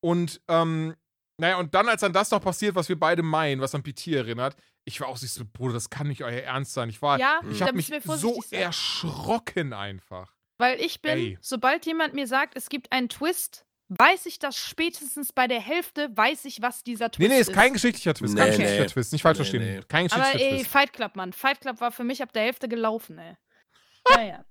Und, 0.00 0.40
ähm, 0.48 0.94
naja, 1.38 1.58
und 1.58 1.74
dann, 1.74 1.88
als 1.88 2.00
dann 2.00 2.12
das 2.12 2.30
noch 2.30 2.40
passiert, 2.40 2.74
was 2.76 2.88
wir 2.88 2.98
beide 2.98 3.22
meinen, 3.22 3.60
was 3.60 3.74
an 3.74 3.82
PT 3.82 4.08
erinnert, 4.08 4.56
ich 4.84 5.00
war 5.00 5.08
auch 5.08 5.16
so, 5.16 5.44
Bruder, 5.52 5.74
das 5.74 5.90
kann 5.90 6.06
nicht 6.06 6.22
euer 6.22 6.40
Ernst 6.42 6.72
sein. 6.72 6.88
Ich 6.88 7.02
war, 7.02 7.18
Ja, 7.18 7.40
ich 7.50 7.60
habe 7.60 7.74
mich 7.74 7.92
so 8.04 8.40
sein. 8.40 8.60
erschrocken 8.60 9.72
einfach. 9.72 10.32
Weil 10.58 10.80
ich 10.80 11.02
bin, 11.02 11.18
Ey. 11.18 11.38
sobald 11.42 11.84
jemand 11.84 12.14
mir 12.14 12.26
sagt, 12.26 12.56
es 12.56 12.68
gibt 12.68 12.92
einen 12.92 13.08
Twist, 13.08 13.65
weiß 13.88 14.26
ich 14.26 14.38
das 14.38 14.56
spätestens 14.56 15.32
bei 15.32 15.46
der 15.46 15.60
Hälfte, 15.60 16.08
weiß 16.16 16.44
ich, 16.46 16.60
was 16.62 16.82
dieser 16.82 17.10
Twist 17.10 17.20
Nee, 17.28 17.34
nee, 17.34 17.40
ist. 17.40 17.48
ist 17.48 17.54
kein 17.54 17.72
geschichtlicher 17.72 18.14
Twist. 18.14 18.34
Nee, 18.34 18.40
kein 18.40 18.50
nee. 18.50 18.56
geschichtlicher 18.56 18.86
Twist. 18.92 19.12
Nicht 19.12 19.22
falsch 19.22 19.38
Nee, 19.38 19.44
verstehen. 19.44 19.62
nee. 19.76 19.82
Kein 19.88 20.10
Aber 20.12 20.20
geschichtlicher 20.22 20.50
ey, 20.50 20.58
Twist. 20.58 20.70
Fight 20.70 20.92
Club, 20.92 21.16
Mann. 21.16 21.32
Fight 21.32 21.60
Club 21.60 21.80
war 21.80 21.92
für 21.92 22.04
mich 22.04 22.22
ab 22.22 22.32
der 22.32 22.42
Hälfte 22.42 22.68
gelaufen, 22.68 23.18
ey. 23.18 23.36
Naja. 24.14 24.44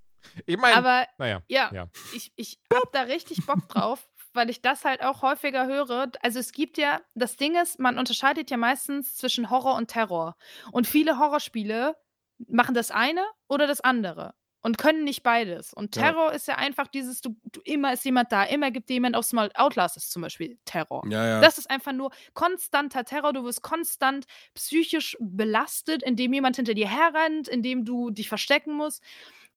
Ich 0.46 0.58
meine, 0.58 0.76
Aber 0.78 1.08
naja. 1.18 1.42
ja, 1.48 1.70
Ja. 1.74 1.88
ich, 2.14 2.32
ich 2.36 2.60
hab 2.74 2.92
da 2.92 3.02
richtig 3.02 3.46
Bock 3.46 3.68
drauf, 3.70 4.08
weil 4.34 4.50
ich 4.50 4.62
das 4.62 4.84
halt 4.84 5.02
auch 5.04 5.22
häufiger 5.22 5.66
höre. 5.68 6.12
Also 6.22 6.40
es 6.40 6.52
gibt 6.52 6.78
ja, 6.78 7.00
das 7.14 7.36
Ding 7.38 7.56
ist, 7.62 7.80
man 7.80 7.98
unterscheidet 8.00 8.50
ja 8.50 8.58
meistens 8.58 9.16
zwischen 9.16 9.50
Horror 9.50 9.76
und 9.76 9.88
Terror. 9.90 10.36
Und 10.72 10.88
viele 10.88 11.20
Horrorspiele 11.20 11.96
machen 12.48 12.74
das 12.76 12.92
eine 12.92 13.24
oder 13.48 13.68
das 13.68 13.82
andere. 13.82 14.34
Und 14.66 14.80
können 14.80 15.04
nicht 15.04 15.22
beides. 15.22 15.74
Und 15.76 15.96
Ja. 15.96 16.02
Terror 16.02 16.34
ist 16.34 16.48
ja 16.48 16.56
einfach 16.56 16.88
dieses, 16.88 17.22
du, 17.22 17.36
du 17.52 17.62
immer 17.66 17.94
ist 17.94 18.04
jemand 18.04 18.32
da, 18.32 18.44
immer 18.46 18.72
gibt 18.72 18.90
dir 18.90 18.94
jemand 18.94 19.16
aufs 19.16 19.32
Mal. 19.32 19.52
Outlast 19.54 19.96
ist 19.96 20.12
zum 20.12 20.24
Beispiel 20.24 20.58
Terror. 20.66 21.04
Ja, 21.08 21.24
ja. 21.24 21.40
Das 21.40 21.60
ist 21.60 21.70
einfach 21.70 21.92
nur 21.92 22.10
konstanter 22.34 23.04
Terror. 23.06 23.32
Du 23.32 23.44
wirst 23.44 23.62
konstant 23.62 24.26
psychisch 24.56 25.18
belastet, 25.20 26.02
indem 26.02 26.34
jemand 26.34 26.56
hinter 26.56 26.74
dir 26.74 26.88
herrennt, 26.90 27.48
indem 27.48 27.86
du 27.86 28.10
dich 28.10 28.28
verstecken 28.28 28.74
musst. 28.74 29.04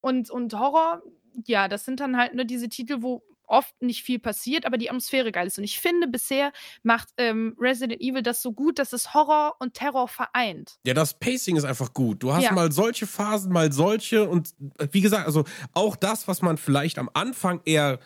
Und, 0.03 0.29
und 0.31 0.53
Horror, 0.53 1.01
ja, 1.47 1.69
das 1.69 1.87
sind 1.87 2.01
dann 2.01 2.19
halt 2.19 2.35
nur 2.35 2.45
diese 2.45 2.69
Titel, 2.69 2.97
wo 3.01 3.23
oft 3.49 3.75
nicht 3.83 4.03
viel 4.03 4.19
passiert, 4.19 4.67
aber 4.67 4.79
die 4.79 4.89
Atmosphäre 4.91 5.33
geil 5.33 5.47
ist. 5.47 5.59
Und 5.59 5.65
ich 5.65 5.81
finde, 5.81 6.07
bisher 6.09 6.53
macht 6.83 7.09
ähm, 7.17 7.57
Resident 7.59 8.01
Evil 8.01 8.23
das 8.23 8.43
so 8.43 8.53
gut, 8.53 8.79
dass 8.79 8.93
es 8.93 9.15
Horror 9.15 9.57
und 9.59 9.75
Terror 9.75 10.09
vereint. 10.09 10.79
Ja, 10.87 10.95
das 10.95 11.19
Pacing 11.19 11.57
ist 11.57 11.65
einfach 11.65 11.93
gut. 11.95 12.23
Du 12.23 12.33
hast 12.33 12.45
Ja. 12.45 12.53
mal 12.53 12.71
solche 12.73 13.07
Phasen, 13.07 13.53
mal 13.53 13.73
solche 13.73 14.29
und 14.29 14.55
äh, 14.79 14.89
wie 14.93 15.01
gesagt, 15.01 15.27
also 15.27 15.45
auch 15.73 15.97
das, 15.97 16.29
was 16.29 16.43
man 16.43 16.57
vielleicht 16.59 16.99
am 16.99 17.11
Anfang 17.15 17.61
eher 17.65 17.99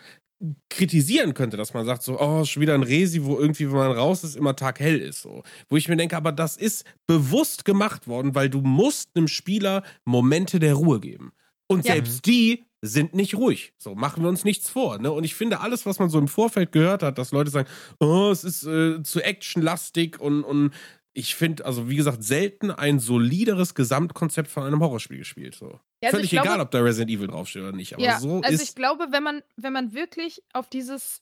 kritisieren 0.69 1.33
könnte, 1.33 1.55
dass 1.57 1.73
man 1.73 1.85
sagt 1.85 2.03
so, 2.03 2.19
oh, 2.19 2.43
schon 2.43 2.61
wieder 2.61 2.73
ein 2.73 2.83
Resi, 2.83 3.23
wo 3.23 3.37
irgendwie, 3.37 3.67
wenn 3.67 3.77
man 3.77 3.91
raus 3.93 4.23
ist, 4.23 4.35
immer 4.35 4.55
Tag 4.55 4.79
hell 4.79 4.99
ist, 4.99 5.21
so. 5.21 5.43
Wo 5.69 5.77
ich 5.77 5.87
mir 5.87 5.95
denke, 5.95 6.17
aber 6.17 6.31
das 6.31 6.57
ist 6.57 6.85
bewusst 7.07 7.63
gemacht 7.65 8.07
worden, 8.07 8.35
weil 8.35 8.49
du 8.49 8.61
musst 8.61 9.09
einem 9.15 9.27
Spieler 9.27 9.83
Momente 10.05 10.59
der 10.59 10.73
Ruhe 10.73 10.99
geben. 10.99 11.31
Und 11.67 11.85
Ja. 11.85 11.93
selbst 11.93 12.25
die 12.25 12.65
sind 12.85 13.13
nicht 13.13 13.35
ruhig. 13.35 13.73
So, 13.77 13.95
machen 13.95 14.23
wir 14.23 14.29
uns 14.29 14.43
nichts 14.43 14.69
vor. 14.69 14.97
Ne? 14.97 15.09
Und 15.09 15.23
ich 15.23 15.35
finde, 15.35 15.61
alles, 15.61 15.85
was 15.85 15.99
man 15.99 16.09
so 16.09 16.19
im 16.19 16.27
Vorfeld 16.27 16.73
gehört 16.73 17.01
hat, 17.01 17.17
dass 17.17 17.31
Leute 17.31 17.49
sagen, 17.49 17.69
oh, 17.99 18.29
es 18.29 18.43
ist 18.43 18.65
äh, 18.65 19.01
zu 19.01 19.21
actionlastig 19.21 20.19
und, 20.19 20.43
und 20.43 20.73
ich 21.13 21.33
finde, 21.35 21.63
also 21.63 21.89
wie 21.89 21.95
gesagt, 21.95 22.23
selten 22.23 22.71
ein 22.71 22.99
solideres 22.99 23.73
Gesamtkonzept 23.73 24.49
von 24.49 24.63
einem 24.63 24.81
Horrorspiel 24.81 25.19
gespielt. 25.19 25.55
So. 25.55 25.79
Ja, 26.01 26.09
also 26.09 26.17
Völlig 26.17 26.31
glaube- 26.31 26.47
egal, 26.47 26.59
ob 26.59 26.71
da 26.71 26.81
Resident 26.81 27.11
Evil 27.11 27.27
draufsteht 27.27 27.61
oder 27.61 27.71
nicht. 27.71 27.93
Aber 27.93 28.03
ja, 28.03 28.19
so 28.19 28.41
also 28.41 28.53
ist. 28.53 28.63
ich 28.69 28.75
glaube, 28.75 29.07
wenn 29.11 29.23
man, 29.23 29.41
wenn 29.55 29.71
man 29.71 29.93
wirklich 29.93 30.43
auf 30.51 30.69
dieses 30.69 31.21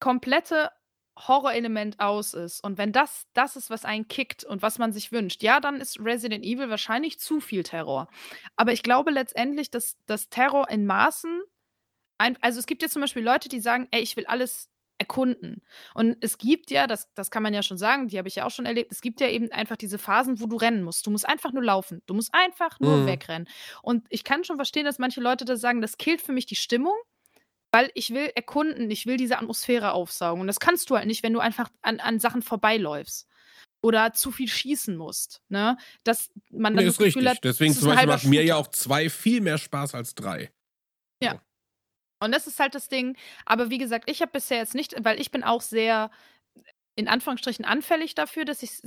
komplette 0.00 0.70
Horrorelement 1.26 1.98
aus 2.00 2.34
ist 2.34 2.62
und 2.62 2.78
wenn 2.78 2.92
das 2.92 3.26
das 3.34 3.56
ist, 3.56 3.70
was 3.70 3.84
einen 3.84 4.06
kickt 4.08 4.44
und 4.44 4.62
was 4.62 4.78
man 4.78 4.92
sich 4.92 5.10
wünscht, 5.12 5.42
ja, 5.42 5.58
dann 5.60 5.80
ist 5.80 5.98
Resident 6.00 6.44
Evil 6.44 6.70
wahrscheinlich 6.70 7.18
zu 7.18 7.40
viel 7.40 7.62
Terror. 7.64 8.08
Aber 8.56 8.72
ich 8.72 8.82
glaube 8.82 9.10
letztendlich, 9.10 9.70
dass 9.70 9.96
das 10.06 10.28
Terror 10.28 10.68
in 10.70 10.86
Maßen, 10.86 11.42
ein, 12.18 12.36
also 12.42 12.58
es 12.60 12.66
gibt 12.66 12.82
ja 12.82 12.88
zum 12.88 13.02
Beispiel 13.02 13.22
Leute, 13.24 13.48
die 13.48 13.60
sagen, 13.60 13.88
ey, 13.90 14.00
ich 14.00 14.16
will 14.16 14.26
alles 14.26 14.68
erkunden. 15.00 15.62
Und 15.94 16.16
es 16.20 16.38
gibt 16.38 16.70
ja, 16.72 16.88
das, 16.88 17.08
das 17.14 17.30
kann 17.30 17.42
man 17.44 17.54
ja 17.54 17.62
schon 17.62 17.78
sagen, 17.78 18.08
die 18.08 18.18
habe 18.18 18.26
ich 18.26 18.34
ja 18.36 18.44
auch 18.46 18.50
schon 18.50 18.66
erlebt, 18.66 18.90
es 18.90 19.00
gibt 19.00 19.20
ja 19.20 19.28
eben 19.28 19.50
einfach 19.52 19.76
diese 19.76 19.96
Phasen, 19.98 20.40
wo 20.40 20.46
du 20.46 20.56
rennen 20.56 20.82
musst. 20.82 21.06
Du 21.06 21.10
musst 21.12 21.28
einfach 21.28 21.52
nur 21.52 21.62
laufen. 21.62 22.02
Du 22.06 22.14
musst 22.14 22.34
einfach 22.34 22.80
nur 22.80 22.98
Mhm. 22.98 23.06
wegrennen. 23.06 23.48
Und 23.82 24.06
ich 24.10 24.24
kann 24.24 24.42
schon 24.42 24.56
verstehen, 24.56 24.84
dass 24.84 24.98
manche 24.98 25.20
Leute 25.20 25.44
das 25.44 25.60
sagen, 25.60 25.80
das 25.80 25.98
killt 25.98 26.20
für 26.20 26.32
mich 26.32 26.46
die 26.46 26.56
Stimmung, 26.56 26.94
weil 27.72 27.90
ich 27.94 28.10
will 28.10 28.30
erkunden, 28.34 28.90
ich 28.90 29.06
will 29.06 29.16
diese 29.16 29.38
Atmosphäre 29.38 29.92
aufsaugen. 29.92 30.40
Und 30.40 30.46
das 30.46 30.60
kannst 30.60 30.90
du 30.90 30.96
halt 30.96 31.06
nicht, 31.06 31.22
wenn 31.22 31.32
du 31.32 31.40
einfach 31.40 31.70
an, 31.82 32.00
an 32.00 32.20
Sachen 32.20 32.42
vorbeiläufst. 32.42 33.26
Oder 33.80 34.12
zu 34.12 34.32
viel 34.32 34.48
schießen 34.48 34.96
musst. 34.96 35.40
Ne? 35.48 35.76
Dass 36.02 36.30
man 36.50 36.74
dann 36.74 36.82
Nee, 36.82 36.86
das 36.86 36.94
ist 36.94 36.98
Gefühl 36.98 37.22
richtig. 37.22 37.36
hat, 37.36 37.44
Deswegen 37.44 37.74
zum 37.74 37.88
Beispiel 37.88 38.08
macht 38.08 38.24
mir 38.24 38.44
ja 38.44 38.56
auch 38.56 38.66
zwei 38.66 39.08
viel 39.08 39.40
mehr 39.40 39.58
Spaß 39.58 39.94
als 39.94 40.16
drei. 40.16 40.50
Und 42.20 42.32
das 42.32 42.46
ist 42.46 42.58
halt 42.58 42.74
das 42.74 42.88
Ding. 42.88 43.16
Aber 43.46 43.70
wie 43.70 43.78
gesagt, 43.78 44.10
ich 44.10 44.20
habe 44.20 44.32
bisher 44.32 44.58
jetzt 44.58 44.74
nicht, 44.74 44.94
weil 45.04 45.20
ich 45.20 45.30
bin 45.30 45.44
auch 45.44 45.60
sehr 45.60 46.10
in 46.98 47.06
Anführungsstrichen 47.06 47.64
anfällig 47.64 48.16
dafür, 48.16 48.44
dass 48.44 48.60
ich 48.64 48.80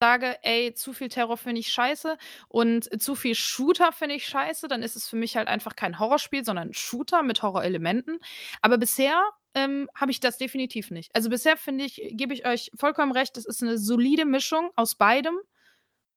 sage, 0.00 0.36
ey, 0.42 0.74
zu 0.74 0.92
viel 0.92 1.08
Terror 1.08 1.36
finde 1.36 1.60
ich 1.60 1.68
scheiße 1.68 2.18
und 2.48 3.00
zu 3.00 3.14
viel 3.14 3.36
Shooter 3.36 3.92
finde 3.92 4.16
ich 4.16 4.26
scheiße, 4.26 4.66
dann 4.66 4.82
ist 4.82 4.96
es 4.96 5.08
für 5.08 5.14
mich 5.14 5.36
halt 5.36 5.46
einfach 5.46 5.76
kein 5.76 6.00
Horrorspiel, 6.00 6.44
sondern 6.44 6.70
ein 6.70 6.74
Shooter 6.74 7.22
mit 7.22 7.40
Horrorelementen. 7.44 8.18
Aber 8.62 8.78
bisher 8.78 9.22
ähm, 9.54 9.88
habe 9.94 10.10
ich 10.10 10.18
das 10.18 10.38
definitiv 10.38 10.90
nicht. 10.90 11.14
Also 11.14 11.30
bisher 11.30 11.56
finde 11.56 11.84
ich, 11.84 12.02
gebe 12.10 12.34
ich 12.34 12.44
euch 12.46 12.72
vollkommen 12.74 13.12
recht, 13.12 13.36
das 13.36 13.44
ist 13.44 13.62
eine 13.62 13.78
solide 13.78 14.24
Mischung 14.24 14.72
aus 14.74 14.96
beidem. 14.96 15.38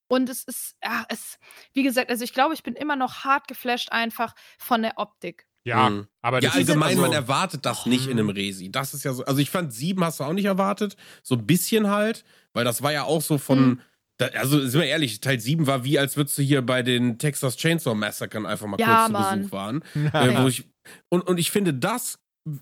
Und 0.07 0.29
es 0.29 0.43
ist, 0.45 0.75
ja, 0.83 1.05
es, 1.09 1.37
wie 1.73 1.83
gesagt, 1.83 2.09
also 2.09 2.23
ich 2.23 2.33
glaube, 2.33 2.55
ich 2.55 2.63
bin 2.63 2.75
immer 2.75 2.95
noch 2.95 3.23
hart 3.23 3.47
geflasht 3.47 3.91
einfach 3.91 4.33
von 4.57 4.81
der 4.81 4.97
Optik. 4.97 5.45
Ja, 5.65 5.89
Mhm. 5.89 6.07
aber 6.21 6.37
Ja, 6.41 6.49
das 6.49 6.59
ist 6.59 6.69
allgemein, 6.69 6.89
also- 6.89 7.01
man 7.01 7.13
erwartet 7.13 7.65
das 7.65 7.85
nicht 7.87 8.05
in 8.05 8.11
einem 8.19 8.29
Resi. 8.29 8.71
Das 8.71 8.93
ist 8.93 9.03
ja 9.03 9.13
so. 9.13 9.25
Also, 9.25 9.39
ich 9.41 9.49
fand 9.49 9.73
sieben 9.73 10.03
hast 10.03 10.19
du 10.19 10.23
auch 10.23 10.33
nicht 10.33 10.45
erwartet. 10.45 10.95
So 11.23 11.35
ein 11.35 11.45
bisschen 11.45 11.89
halt, 11.89 12.23
weil 12.53 12.63
das 12.65 12.81
war 12.83 12.91
ja 12.93 13.03
auch 13.03 13.21
so 13.21 13.37
von. 13.37 13.59
Mhm. 13.69 13.81
Da, 14.17 14.27
also, 14.27 14.59
sind 14.65 14.79
wir 14.79 14.87
ehrlich, 14.87 15.19
Teil 15.19 15.39
7 15.41 15.67
war 15.67 15.83
wie, 15.83 15.99
als 15.99 16.15
würdest 16.15 16.37
du 16.37 16.41
hier 16.41 16.61
bei 16.61 16.83
den 16.83 17.17
Texas 17.19 17.57
Chainsaw 17.57 17.95
Massacren 17.95 18.45
einfach 18.45 18.65
mal 18.67 18.79
Ja, 18.79 18.95
kurz 18.95 19.05
zu 19.07 19.11
Mann. 19.11 19.39
Besuch 19.39 19.51
waren. 19.51 19.83
Äh, 20.13 20.41
wo 20.43 20.47
ich, 20.47 20.63
und, 21.09 21.27
und 21.27 21.37
ich 21.39 21.51
finde, 21.51 21.73
das 21.73 22.17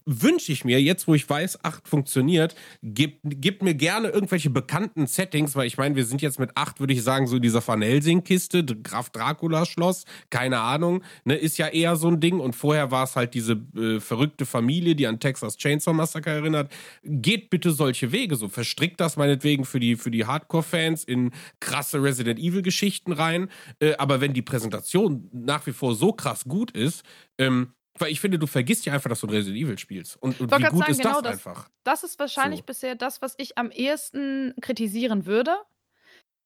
wünsche 0.05 0.51
ich 0.53 0.63
mir, 0.63 0.81
jetzt 0.81 1.07
wo 1.07 1.13
ich 1.13 1.29
weiß, 1.29 1.63
8 1.63 1.87
funktioniert, 1.87 2.55
gibt, 2.81 3.19
gibt 3.23 3.61
mir 3.61 3.75
gerne 3.75 4.09
irgendwelche 4.09 4.49
bekannten 4.49 5.07
Settings, 5.07 5.55
weil 5.55 5.67
ich 5.67 5.77
meine, 5.77 5.95
wir 5.95 6.05
sind 6.05 6.21
jetzt 6.21 6.39
mit 6.39 6.51
8, 6.55 6.79
würde 6.79 6.93
ich 6.93 7.03
sagen, 7.03 7.27
so 7.27 7.35
in 7.35 7.41
dieser 7.41 7.65
Van 7.65 7.81
Helsing-Kiste, 7.81 8.63
Graf 8.63 9.09
Dracula 9.09 9.65
Schloss, 9.65 10.05
keine 10.29 10.59
Ahnung, 10.59 11.03
ne, 11.25 11.35
ist 11.35 11.57
ja 11.57 11.67
eher 11.67 11.97
so 11.97 12.07
ein 12.07 12.21
Ding. 12.21 12.39
Und 12.39 12.55
vorher 12.55 12.91
war 12.91 13.03
es 13.03 13.17
halt 13.17 13.33
diese 13.33 13.61
äh, 13.75 13.99
verrückte 13.99 14.45
Familie, 14.45 14.95
die 14.95 15.05
an 15.05 15.19
Texas 15.19 15.57
Chainsaw 15.57 15.93
Massacre 15.93 16.29
erinnert. 16.29 16.71
Geht 17.03 17.49
bitte 17.49 17.71
solche 17.71 18.13
Wege, 18.13 18.37
so 18.37 18.47
verstrickt 18.47 19.01
das 19.01 19.17
meinetwegen 19.17 19.65
für 19.65 19.81
die, 19.81 19.97
für 19.97 20.11
die 20.11 20.25
Hardcore-Fans 20.25 21.03
in 21.03 21.31
krasse 21.59 22.01
Resident 22.01 22.39
Evil-Geschichten 22.39 23.11
rein. 23.11 23.49
Äh, 23.79 23.95
aber 23.95 24.21
wenn 24.21 24.33
die 24.33 24.41
Präsentation 24.41 25.29
nach 25.33 25.65
wie 25.67 25.73
vor 25.73 25.93
so 25.93 26.13
krass 26.13 26.45
gut 26.45 26.71
ist, 26.71 27.03
ähm, 27.37 27.73
weil 27.99 28.11
ich 28.11 28.19
finde, 28.19 28.39
du 28.39 28.47
vergisst 28.47 28.85
ja 28.85 28.93
einfach, 28.93 29.09
dass 29.09 29.19
du 29.21 29.27
Resident 29.27 29.57
Evil 29.61 29.77
spielst. 29.77 30.15
Und, 30.21 30.39
und 30.39 30.51
wie 30.51 30.63
gut 30.63 30.79
sagen, 30.79 30.91
ist 30.91 31.01
genau 31.01 31.21
das, 31.21 31.23
das- 31.23 31.31
einfach? 31.47 31.69
Das 31.83 32.03
ist 32.03 32.17
wahrscheinlich 32.19 32.61
So. 32.61 32.65
bisher 32.65 32.95
das, 32.95 33.21
was 33.21 33.35
ich 33.37 33.57
am 33.57 33.71
ehesten 33.71 34.53
kritisieren 34.61 35.25
würde. 35.25 35.55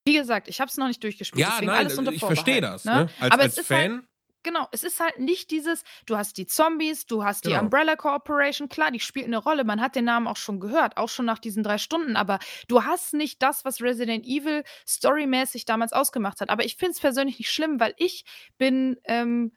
Wie 0.06 0.14
gesagt, 0.14 0.48
ich 0.48 0.61
habe 0.61 0.69
es 0.69 0.78
noch 0.78 0.88
nicht 0.88 1.03
durchgespielt. 1.03 1.41
Ja, 1.41 1.49
deswegen 1.52 1.68
nein, 1.72 1.80
alles 1.80 1.98
unter 1.98 2.11
ich 2.11 2.19
verstehe 2.22 2.61
das. 2.61 2.86
Ne? 2.86 3.10
Als, 3.19 3.32
Aber 3.32 3.44
als 3.44 3.53
es 3.53 3.60
ist 3.60 3.68
Fan. 3.68 3.91
Halt, 3.91 4.03
genau, 4.44 4.68
es 4.72 4.84
ist 4.86 4.99
halt 5.02 5.19
nicht 5.19 5.52
dieses, 5.52 5.84
du 6.06 6.15
hast 6.15 6.38
die 6.38 6.45
Zombies, 6.48 7.06
du 7.06 7.26
hast 7.26 7.44
die 7.44 7.49
Genau. 7.49 7.64
Umbrella 7.64 7.98
Corporation, 7.98 8.69
klar, 8.69 8.91
die 8.91 9.02
spielt 9.02 9.26
eine 9.26 9.38
Rolle, 9.38 9.65
man 9.65 9.82
hat 9.82 9.95
den 9.98 10.06
Namen 10.06 10.28
auch 10.28 10.38
schon 10.38 10.61
gehört, 10.61 10.95
auch 10.95 11.10
schon 11.10 11.26
nach 11.26 11.40
diesen 11.40 11.61
drei 11.61 11.78
Stunden, 11.78 12.15
aber 12.15 12.40
du 12.69 12.84
hast 12.86 13.14
nicht 13.14 13.41
das, 13.41 13.65
was 13.65 13.82
Resident 13.82 14.26
Evil 14.26 14.64
storymäßig 14.88 15.65
damals 15.65 15.91
ausgemacht 15.91 16.40
hat. 16.40 16.49
Aber 16.49 16.64
ich 16.64 16.78
finde 16.78 16.91
es 16.94 16.99
persönlich 17.02 17.38
nicht 17.40 17.52
schlimm, 17.52 17.80
weil 17.82 17.94
ich 17.98 18.24
bin, 18.57 18.98
ähm, 19.03 19.52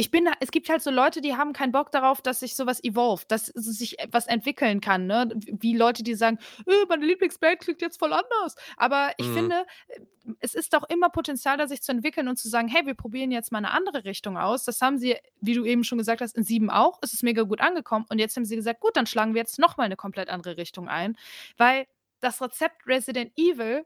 ich 0.00 0.10
bin, 0.10 0.26
es 0.40 0.50
gibt 0.50 0.70
halt 0.70 0.82
so 0.82 0.90
Leute, 0.90 1.20
die 1.20 1.36
haben 1.36 1.52
keinen 1.52 1.72
Bock 1.72 1.92
darauf, 1.92 2.22
dass 2.22 2.40
sich 2.40 2.56
sowas 2.56 2.82
evolved, 2.82 3.30
dass 3.30 3.46
sich 3.46 3.98
etwas 3.98 4.26
entwickeln 4.26 4.80
kann, 4.80 5.06
ne? 5.06 5.28
Wie 5.36 5.76
Leute, 5.76 6.02
die 6.02 6.14
sagen, 6.14 6.38
äh, 6.66 6.86
meine 6.88 7.04
Lieblingsband 7.04 7.60
klingt 7.60 7.82
jetzt 7.82 7.98
voll 7.98 8.14
anders. 8.14 8.54
Aber 8.78 9.12
ich 9.18 9.26
Mhm. 9.28 9.34
finde, 9.34 9.66
äh, 9.88 10.00
es 10.40 10.54
ist 10.54 10.72
doch 10.72 10.84
immer 10.88 11.10
Potenzial 11.10 11.58
da, 11.58 11.68
sich 11.68 11.82
zu 11.82 11.92
entwickeln 11.92 12.28
und 12.28 12.38
zu 12.38 12.48
sagen, 12.48 12.68
hey, 12.68 12.86
wir 12.86 12.94
probieren 12.94 13.30
jetzt 13.30 13.52
mal 13.52 13.58
eine 13.58 13.72
andere 13.72 14.04
Richtung 14.04 14.38
aus. 14.38 14.64
Das 14.64 14.80
haben 14.80 14.98
sie, 14.98 15.16
wie 15.42 15.52
du 15.54 15.64
eben 15.66 15.84
schon 15.84 15.98
gesagt 15.98 16.22
hast, 16.22 16.34
in 16.36 16.44
sieben 16.44 16.70
auch. 16.70 16.98
Es 17.02 17.12
ist 17.12 17.22
mega 17.22 17.42
gut 17.42 17.60
angekommen. 17.60 18.06
Und 18.08 18.18
jetzt 18.18 18.36
haben 18.36 18.44
sie 18.46 18.56
gesagt, 18.56 18.80
gut, 18.80 18.96
dann 18.96 19.06
schlagen 19.06 19.34
wir 19.34 19.40
jetzt 19.40 19.58
nochmal 19.58 19.84
eine 19.86 19.96
komplett 19.96 20.30
andere 20.30 20.56
Richtung 20.56 20.88
ein. 20.88 21.16
Weil 21.58 21.86
das 22.20 22.40
Rezept 22.40 22.86
Resident 22.86 23.32
Evil 23.36 23.84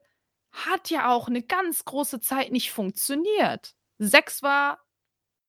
hat 0.52 0.90
ja 0.90 1.10
auch 1.12 1.26
eine 1.28 1.42
ganz 1.42 1.84
große 1.84 2.20
Zeit 2.20 2.52
nicht 2.52 2.70
funktioniert. 2.72 3.74
Sechs 3.98 4.42
war 4.42 4.78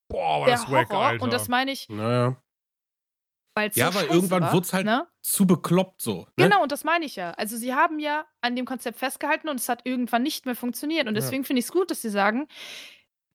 Boah, 0.08 0.40
war 0.42 0.46
der 0.46 0.56
das 0.56 0.72
wack, 0.72 0.90
Horror. 0.90 1.06
Alter. 1.06 1.24
Und 1.24 1.34
das 1.34 1.48
meine 1.48 1.72
ich, 1.72 1.90
Naja. 1.90 2.38
weil 3.56 3.70
es 3.70 3.76
Ja, 3.76 3.92
so 3.92 4.00
weil 4.00 4.08
irgendwann 4.08 4.44
war, 4.44 4.54
wurd's 4.54 4.74
halt 4.74 4.86
Ne? 4.86 5.08
Zu 5.22 5.48
bekloppt 5.48 6.02
so. 6.02 6.28
Ne? 6.38 6.46
Genau, 6.46 6.62
und 6.62 6.72
das 6.72 6.84
meine 6.84 7.06
ich 7.06 7.16
ja. 7.16 7.32
Also 7.32 7.58
sie 7.58 7.74
haben 7.74 8.00
ja 8.00 8.26
an 8.42 8.56
dem 8.56 8.66
Konzept 8.66 9.00
festgehalten 9.00 9.50
und 9.50 9.60
es 9.60 9.70
hat 9.70 9.82
irgendwann 9.86 10.24
nicht 10.24 10.46
mehr 10.46 10.56
funktioniert. 10.56 11.08
Und 11.08 11.16
Ja. 11.16 11.22
deswegen 11.22 11.44
finde 11.44 11.60
ich 11.60 11.66
es 11.66 11.72
gut, 11.72 11.90
dass 11.90 12.02
sie 12.02 12.10
sagen, 12.10 12.48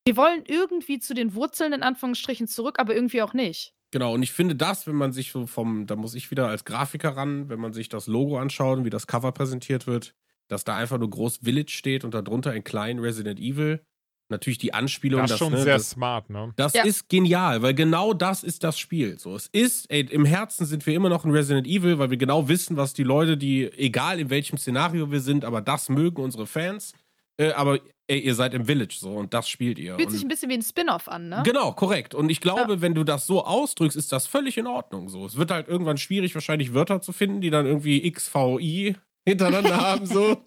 wir 0.05 0.15
wollen 0.17 0.43
irgendwie 0.47 0.99
zu 0.99 1.13
den 1.13 1.35
Wurzeln 1.35 1.73
in 1.73 1.83
Anführungsstrichen 1.83 2.47
zurück, 2.47 2.79
aber 2.79 2.95
irgendwie 2.95 3.21
auch 3.21 3.33
nicht. 3.33 3.73
Genau, 3.91 4.13
und 4.13 4.23
ich 4.23 4.31
finde 4.31 4.55
das, 4.55 4.87
wenn 4.87 4.95
man 4.95 5.11
sich 5.11 5.31
so 5.33 5.45
vom, 5.45 5.85
da 5.85 5.97
muss 5.97 6.15
ich 6.15 6.31
wieder 6.31 6.47
als 6.47 6.63
Grafiker 6.63 7.17
ran, 7.17 7.49
wenn 7.49 7.59
man 7.59 7.73
sich 7.73 7.89
das 7.89 8.07
Logo 8.07 8.39
anschaut 8.39 8.77
und 8.79 8.85
wie 8.85 8.89
das 8.89 9.05
Cover 9.05 9.33
präsentiert 9.33 9.85
wird, 9.85 10.15
dass 10.47 10.63
da 10.63 10.77
einfach 10.77 10.97
nur 10.97 11.09
groß 11.09 11.39
Village 11.43 11.71
steht 11.71 12.05
und 12.05 12.13
darunter 12.13 12.51
ein 12.51 12.63
klein 12.63 12.99
Resident 12.99 13.39
Evil. 13.39 13.85
Natürlich 14.31 14.57
die 14.57 14.73
Anspielung, 14.73 15.21
das 15.21 15.31
ist 15.31 15.37
schon 15.37 15.53
ne, 15.53 15.61
sehr 15.61 15.75
das, 15.75 15.91
smart, 15.91 16.29
ne? 16.29 16.53
Das 16.55 16.73
Ja. 16.73 16.83
ist 16.83 17.09
genial, 17.09 17.61
weil 17.61 17.73
genau 17.73 18.13
das 18.13 18.43
ist 18.43 18.63
das 18.63 18.79
Spiel. 18.79 19.19
So, 19.19 19.35
es 19.35 19.47
ist, 19.47 19.91
ey, 19.91 20.01
im 20.09 20.25
Herzen 20.25 20.65
sind 20.65 20.85
wir 20.87 20.95
immer 20.95 21.09
noch 21.09 21.25
ein 21.25 21.31
Resident 21.31 21.67
Evil, 21.67 21.99
weil 21.99 22.09
wir 22.09 22.17
genau 22.17 22.47
wissen, 22.47 22.77
was 22.77 22.93
die 22.93 23.03
Leute, 23.03 23.37
die, 23.37 23.71
egal 23.77 24.19
in 24.19 24.29
welchem 24.29 24.57
Szenario 24.57 25.11
wir 25.11 25.19
sind, 25.19 25.45
aber 25.45 25.61
das 25.61 25.89
mögen 25.89 26.21
unsere 26.23 26.47
Fans. 26.47 26.93
Äh, 27.37 27.51
aber 27.51 27.79
ey, 28.07 28.19
ihr 28.19 28.35
seid 28.35 28.53
im 28.53 28.65
Village 28.65 28.95
so 28.99 29.13
und 29.13 29.33
das 29.33 29.47
spielt 29.47 29.79
ihr. 29.79 29.95
Fühlt 29.95 30.07
und 30.07 30.13
sich 30.13 30.21
ein 30.23 30.27
bisschen 30.27 30.49
wie 30.49 30.55
ein 30.55 30.61
Spin-off 30.61 31.07
an, 31.07 31.29
ne? 31.29 31.41
Genau, 31.45 31.71
korrekt. 31.71 32.13
Und 32.13 32.29
ich 32.29 32.41
glaube, 32.41 32.81
wenn 32.81 32.93
du 32.93 33.03
das 33.03 33.25
so 33.25 33.45
ausdrückst, 33.45 33.97
ist 33.97 34.11
das 34.11 34.27
völlig 34.27 34.57
in 34.57 34.67
Ordnung. 34.67 35.09
So, 35.09 35.25
es 35.25 35.37
wird 35.37 35.51
halt 35.51 35.67
irgendwann 35.67 35.97
schwierig, 35.97 36.33
wahrscheinlich 36.35 36.73
Wörter 36.73 37.01
zu 37.01 37.13
finden, 37.13 37.41
die 37.41 37.49
dann 37.49 37.65
irgendwie 37.65 38.11
XVI 38.11 38.95
hintereinander 39.25 39.77
haben, 39.81 40.05
so. 40.05 40.37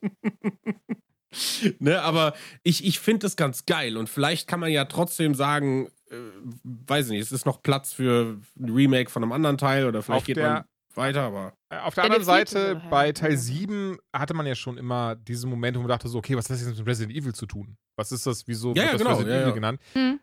Ne, 1.79 2.01
aber 2.03 2.35
ich, 2.63 2.85
ich 2.85 2.99
finde 3.01 3.21
das 3.21 3.37
ganz 3.37 3.67
geil. 3.67 3.97
Und 3.97 4.09
vielleicht 4.09 4.49
kann 4.49 4.61
man 4.61 4.71
ja 4.71 4.85
trotzdem 4.85 5.35
sagen, 5.35 5.89
äh, 6.11 6.17
weiß 6.65 7.09
nicht, 7.09 7.21
es 7.21 7.33
ist 7.33 7.47
noch 7.47 7.63
Platz 7.63 7.93
für 7.93 8.39
ein 8.59 8.71
Remake 8.71 9.11
von 9.11 9.23
einem 9.23 9.33
anderen 9.33 9.59
Teil 9.59 9.87
oder 9.87 10.03
vielleicht 10.03 10.19
Auf 10.23 10.27
geht 10.27 10.37
der- 10.37 10.53
man 10.53 10.65
weiter, 10.97 11.23
aber. 11.23 11.55
Äh, 11.71 11.79
Auf 11.79 11.95
der 11.95 12.05
Ja, 12.05 12.09
der 12.11 12.17
anderen 12.19 12.25
Seite, 12.25 12.59
her, 12.81 12.83
bei. 12.89 13.11
Teil 13.13 13.37
7 13.37 13.99
hatte 14.15 14.33
man 14.35 14.47
ja 14.47 14.55
schon 14.55 14.79
immer 14.79 15.17
diesen 15.17 15.51
Moment, 15.51 15.77
wo 15.77 15.81
man 15.81 15.89
dachte 15.89 16.09
so, 16.09 16.19
okay, 16.19 16.37
was 16.37 16.45
hat 16.45 16.53
das 16.53 16.65
jetzt 16.67 16.79
mit 16.79 16.87
Resident 16.87 17.17
Evil 17.17 17.35
zu 17.35 17.47
tun? 17.47 17.77
Was 17.97 18.13
ist 18.13 18.27
das, 18.27 18.47
wieso 18.47 18.69
Ja, 18.71 18.75
wird 18.75 18.85
ja, 18.87 18.93
das 18.93 18.99
genau, 18.99 19.11
Resident 19.11 19.35
ja, 19.35 19.41
Evil 19.41 19.49
ja. 19.49 19.55
genannt? 19.55 19.81
Hm. 19.95 20.21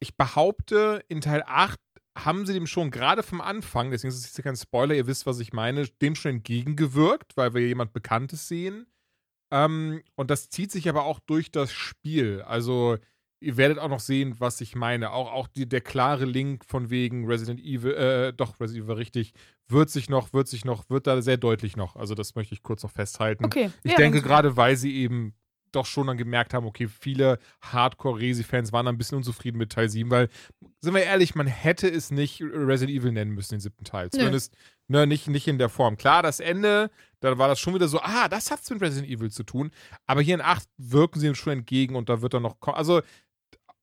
Ich 0.00 0.16
behaupte, 0.16 1.02
in 1.08 1.20
Teil 1.20 1.42
8 1.46 1.78
haben 2.16 2.46
sie 2.46 2.52
dem 2.52 2.68
schon 2.68 2.92
gerade 2.92 3.24
vom 3.24 3.40
Anfang, 3.40 3.90
deswegen 3.90 4.10
ist 4.10 4.18
es 4.20 4.26
jetzt 4.36 4.44
kein 4.44 4.54
Spoiler, 4.54 4.94
ihr 4.94 5.08
wisst, 5.08 5.26
was 5.26 5.40
ich 5.40 5.52
meine, 5.52 5.84
dem 6.00 6.14
schon 6.14 6.30
entgegengewirkt, 6.32 7.36
weil 7.36 7.54
wir 7.54 7.66
jemand 7.66 7.92
Bekanntes 7.92 8.46
sehen. 8.46 8.86
Ähm, 9.54 10.02
und 10.16 10.30
das 10.30 10.50
zieht 10.50 10.72
sich 10.72 10.88
aber 10.88 11.04
auch 11.04 11.20
durch 11.20 11.52
das 11.52 11.72
Spiel. 11.72 12.42
Also, 12.42 12.98
ihr 13.40 13.56
werdet 13.56 13.78
auch 13.78 13.88
noch 13.88 14.00
sehen, 14.00 14.34
was 14.40 14.60
ich 14.60 14.74
meine. 14.74 15.12
Auch, 15.12 15.32
auch 15.32 15.46
die, 15.46 15.68
der 15.68 15.80
klare 15.80 16.24
Link 16.24 16.64
von 16.64 16.90
wegen 16.90 17.24
Resident 17.26 17.60
Evil, 17.60 17.94
äh, 17.94 18.32
doch, 18.32 18.58
Resident 18.58 18.86
Evil 18.86 18.96
richtig, 18.96 19.32
wird 19.68 19.90
sich 19.90 20.10
noch, 20.10 20.32
wird 20.32 20.48
sich 20.48 20.64
noch, 20.64 20.90
wird 20.90 21.06
da 21.06 21.22
sehr 21.22 21.36
deutlich 21.36 21.76
noch. 21.76 21.94
Also, 21.94 22.16
das 22.16 22.34
möchte 22.34 22.52
ich 22.52 22.64
kurz 22.64 22.82
noch 22.82 22.90
festhalten. 22.90 23.44
Okay. 23.44 23.70
Ich 23.84 23.92
ja, 23.92 23.96
denke 23.96 24.22
gerade, 24.22 24.56
weil 24.56 24.74
sie 24.74 24.96
eben 24.96 25.34
doch 25.74 25.86
schon 25.86 26.06
dann 26.06 26.16
gemerkt 26.16 26.54
haben, 26.54 26.66
okay, 26.66 26.88
viele 26.88 27.38
Hardcore-Resi-Fans 27.62 28.72
waren 28.72 28.88
ein 28.88 28.98
bisschen 28.98 29.18
unzufrieden 29.18 29.58
mit 29.58 29.72
Teil 29.72 29.88
7, 29.88 30.10
weil, 30.10 30.28
sind 30.80 30.94
wir 30.94 31.02
ehrlich, 31.02 31.34
man 31.34 31.46
hätte 31.46 31.88
es 31.88 32.10
nicht 32.10 32.40
Resident 32.42 32.96
Evil 32.98 33.12
nennen 33.12 33.32
müssen, 33.32 33.54
den 33.54 33.60
siebten 33.60 33.84
Teil. 33.84 34.10
Zumindest 34.10 34.54
ne, 34.88 35.06
nicht, 35.06 35.28
nicht 35.28 35.48
in 35.48 35.58
der 35.58 35.68
Form. 35.68 35.96
Klar, 35.96 36.22
das 36.22 36.40
Ende, 36.40 36.90
da 37.20 37.38
war 37.38 37.48
das 37.48 37.58
schon 37.60 37.74
wieder 37.74 37.88
so, 37.88 38.00
ah, 38.00 38.28
das 38.28 38.50
hat's 38.50 38.68
mit 38.70 38.80
Resident 38.82 39.10
Evil 39.10 39.30
zu 39.30 39.42
tun. 39.42 39.70
Aber 40.06 40.20
hier 40.22 40.34
in 40.34 40.40
8 40.42 40.68
wirken 40.78 41.20
sie 41.20 41.26
ihm 41.28 41.34
schon 41.34 41.52
entgegen 41.54 41.96
und 41.96 42.08
da 42.08 42.20
wird 42.22 42.34
dann 42.34 42.42
noch, 42.42 42.56
also, 42.62 43.00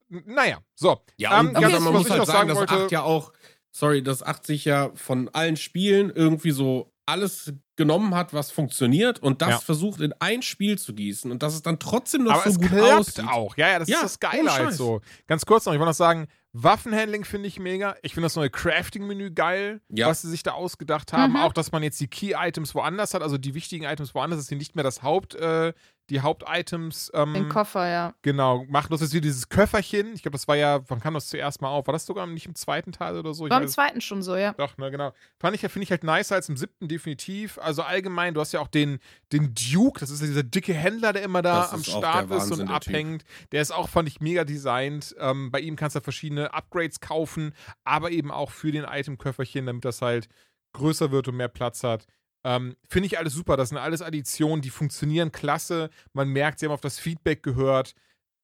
naja, 0.09 0.59
so. 0.75 1.01
Ja, 1.17 1.39
Ähm, 1.39 1.47
und 1.49 1.53
ganz- 1.53 1.65
also 1.65 1.77
was 1.77 1.83
man 1.83 1.93
muss 1.93 2.09
halt 2.09 2.25
sagen, 2.25 2.27
sagen 2.27 2.47
dass 2.49 2.57
wollte- 2.57 2.83
8 2.85 2.91
ja 2.91 3.01
auch, 3.03 3.31
sorry, 3.71 4.03
dass 4.03 4.21
8 4.23 4.45
sich 4.45 4.65
ja 4.65 4.91
von 4.95 5.29
allen 5.29 5.55
Spielen 5.57 6.09
irgendwie 6.09 6.51
so 6.51 6.90
alles 7.05 7.51
genommen 7.75 8.13
hat, 8.15 8.33
was 8.33 8.51
funktioniert 8.51 9.19
und 9.19 9.41
das 9.41 9.49
Ja. 9.49 9.59
versucht 9.59 10.01
in 10.01 10.13
ein 10.19 10.41
Spiel 10.41 10.77
zu 10.77 10.93
gießen 10.93 11.31
und 11.31 11.41
dass 11.43 11.53
es 11.55 11.61
dann 11.61 11.79
trotzdem 11.79 12.23
noch 12.23 12.33
Aber 12.33 12.43
so 12.43 12.49
es 12.51 12.59
gut 12.59 12.67
klappt 12.69 12.93
aussieht. 12.93 13.25
auch. 13.27 13.57
Ja, 13.57 13.69
ja, 13.69 13.79
das 13.79 13.89
Ja, 13.89 13.97
ist 13.97 14.03
das 14.03 14.19
Geile 14.19 14.53
halt 14.53 14.73
so. 14.73 15.01
Ganz 15.27 15.45
kurz 15.45 15.65
noch, 15.65 15.73
ich 15.73 15.79
wollte 15.79 15.89
noch 15.89 15.95
sagen, 15.95 16.27
Waffenhandling 16.53 17.23
finde 17.25 17.47
ich 17.47 17.59
mega. 17.59 17.95
Ich 18.03 18.13
finde 18.13 18.25
das 18.25 18.35
neue 18.35 18.49
Crafting-Menü 18.49 19.31
geil, 19.31 19.81
Ja. 19.89 20.07
was 20.07 20.21
sie 20.21 20.29
sich 20.29 20.43
da 20.43 20.51
ausgedacht 20.51 21.13
haben. 21.13 21.33
Mhm. 21.33 21.39
Auch, 21.39 21.53
dass 21.53 21.71
man 21.71 21.81
jetzt 21.81 21.99
die 21.99 22.07
Key-Items 22.07 22.75
woanders 22.75 23.13
hat, 23.13 23.21
also 23.23 23.37
die 23.37 23.53
wichtigen 23.55 23.85
Items 23.85 24.13
woanders, 24.13 24.39
dass 24.39 24.47
sie 24.47 24.55
nicht 24.55 24.75
mehr 24.75 24.83
das 24.83 25.01
Haupt, 25.01 25.33
äh, 25.35 25.73
die 26.09 26.21
Haupt-Items 26.21 27.09
ähm, 27.13 27.33
Den 27.33 27.47
Koffer, 27.49 27.87
ja. 27.87 28.13
genau 28.21 28.65
machen. 28.67 28.87
Das 28.91 29.01
ist 29.01 29.13
wie 29.13 29.21
dieses 29.21 29.47
Köfferchen. 29.47 30.13
Ich 30.13 30.23
glaube, 30.23 30.33
das 30.33 30.45
war 30.47 30.57
ja, 30.57 30.81
wann 30.89 30.99
kam 30.99 31.13
das 31.13 31.29
zuerst 31.29 31.61
mal 31.61 31.69
auf? 31.69 31.87
War 31.87 31.93
das 31.93 32.05
sogar 32.05 32.27
nicht 32.27 32.47
im 32.47 32.55
zweiten 32.55 32.91
Teil 32.91 33.17
oder 33.17 33.33
so? 33.33 33.45
Ich 33.45 33.51
War 33.51 33.61
im 33.61 33.67
weiß- 33.67 33.71
zweiten 33.71 34.01
schon 34.01 34.21
so, 34.21 34.35
ja. 34.35 34.51
doch, 34.53 34.77
ne, 34.77 34.91
genau. 34.91 35.13
Fand 35.39 35.55
ich 35.55 35.61
ja, 35.61 35.69
finde 35.69 35.83
ich 35.83 35.91
halt 35.91 36.03
nicer 36.03 36.35
als 36.35 36.49
im 36.49 36.57
siebten, 36.57 36.89
definitiv. 36.89 37.57
Also 37.59 37.83
allgemein, 37.83 38.33
du 38.33 38.41
hast 38.41 38.51
ja 38.51 38.59
auch 38.59 38.67
den, 38.67 38.99
den 39.31 39.53
Duke, 39.53 40.01
das 40.01 40.09
ist 40.09 40.19
ja 40.21 40.27
dieser 40.27 40.43
dicke 40.43 40.73
Händler, 40.73 41.13
der 41.13 41.23
immer 41.23 41.41
da 41.41 41.61
Das 41.61 41.73
am 41.73 41.79
ist 41.79 41.87
Start 41.91 42.25
ist 42.25 42.31
und 42.31 42.39
Wahnsinn, 42.51 42.67
der 42.67 42.75
abhängt. 42.75 43.23
Der 43.53 43.61
ist 43.61 43.71
auch, 43.71 43.87
fand 43.87 44.09
ich, 44.09 44.19
mega 44.19 44.43
designt. 44.43 45.15
Ähm, 45.19 45.49
bei 45.51 45.61
ihm 45.61 45.77
kannst 45.77 45.95
du 45.95 46.01
verschiedene 46.01 46.53
Upgrades 46.53 46.99
kaufen, 46.99 47.53
aber 47.85 48.11
eben 48.11 48.31
auch 48.31 48.51
für 48.51 48.71
den 48.73 48.83
Itemköfferchen, 48.83 49.65
damit 49.65 49.85
das 49.85 50.01
halt 50.01 50.27
größer 50.73 51.11
wird 51.11 51.27
und 51.27 51.35
mehr 51.37 51.47
Platz 51.47 51.83
hat. 51.83 52.05
Ähm, 52.43 52.75
Finde 52.87 53.07
ich 53.07 53.17
alles 53.17 53.33
super. 53.33 53.57
Das 53.57 53.69
sind 53.69 53.77
alles 53.77 54.01
Additionen, 54.01 54.61
die 54.61 54.69
funktionieren 54.69 55.31
klasse. 55.31 55.89
Man 56.13 56.29
merkt, 56.29 56.59
sie 56.59 56.65
haben 56.65 56.73
auf 56.73 56.81
das 56.81 56.99
Feedback 56.99 57.43
gehört. 57.43 57.93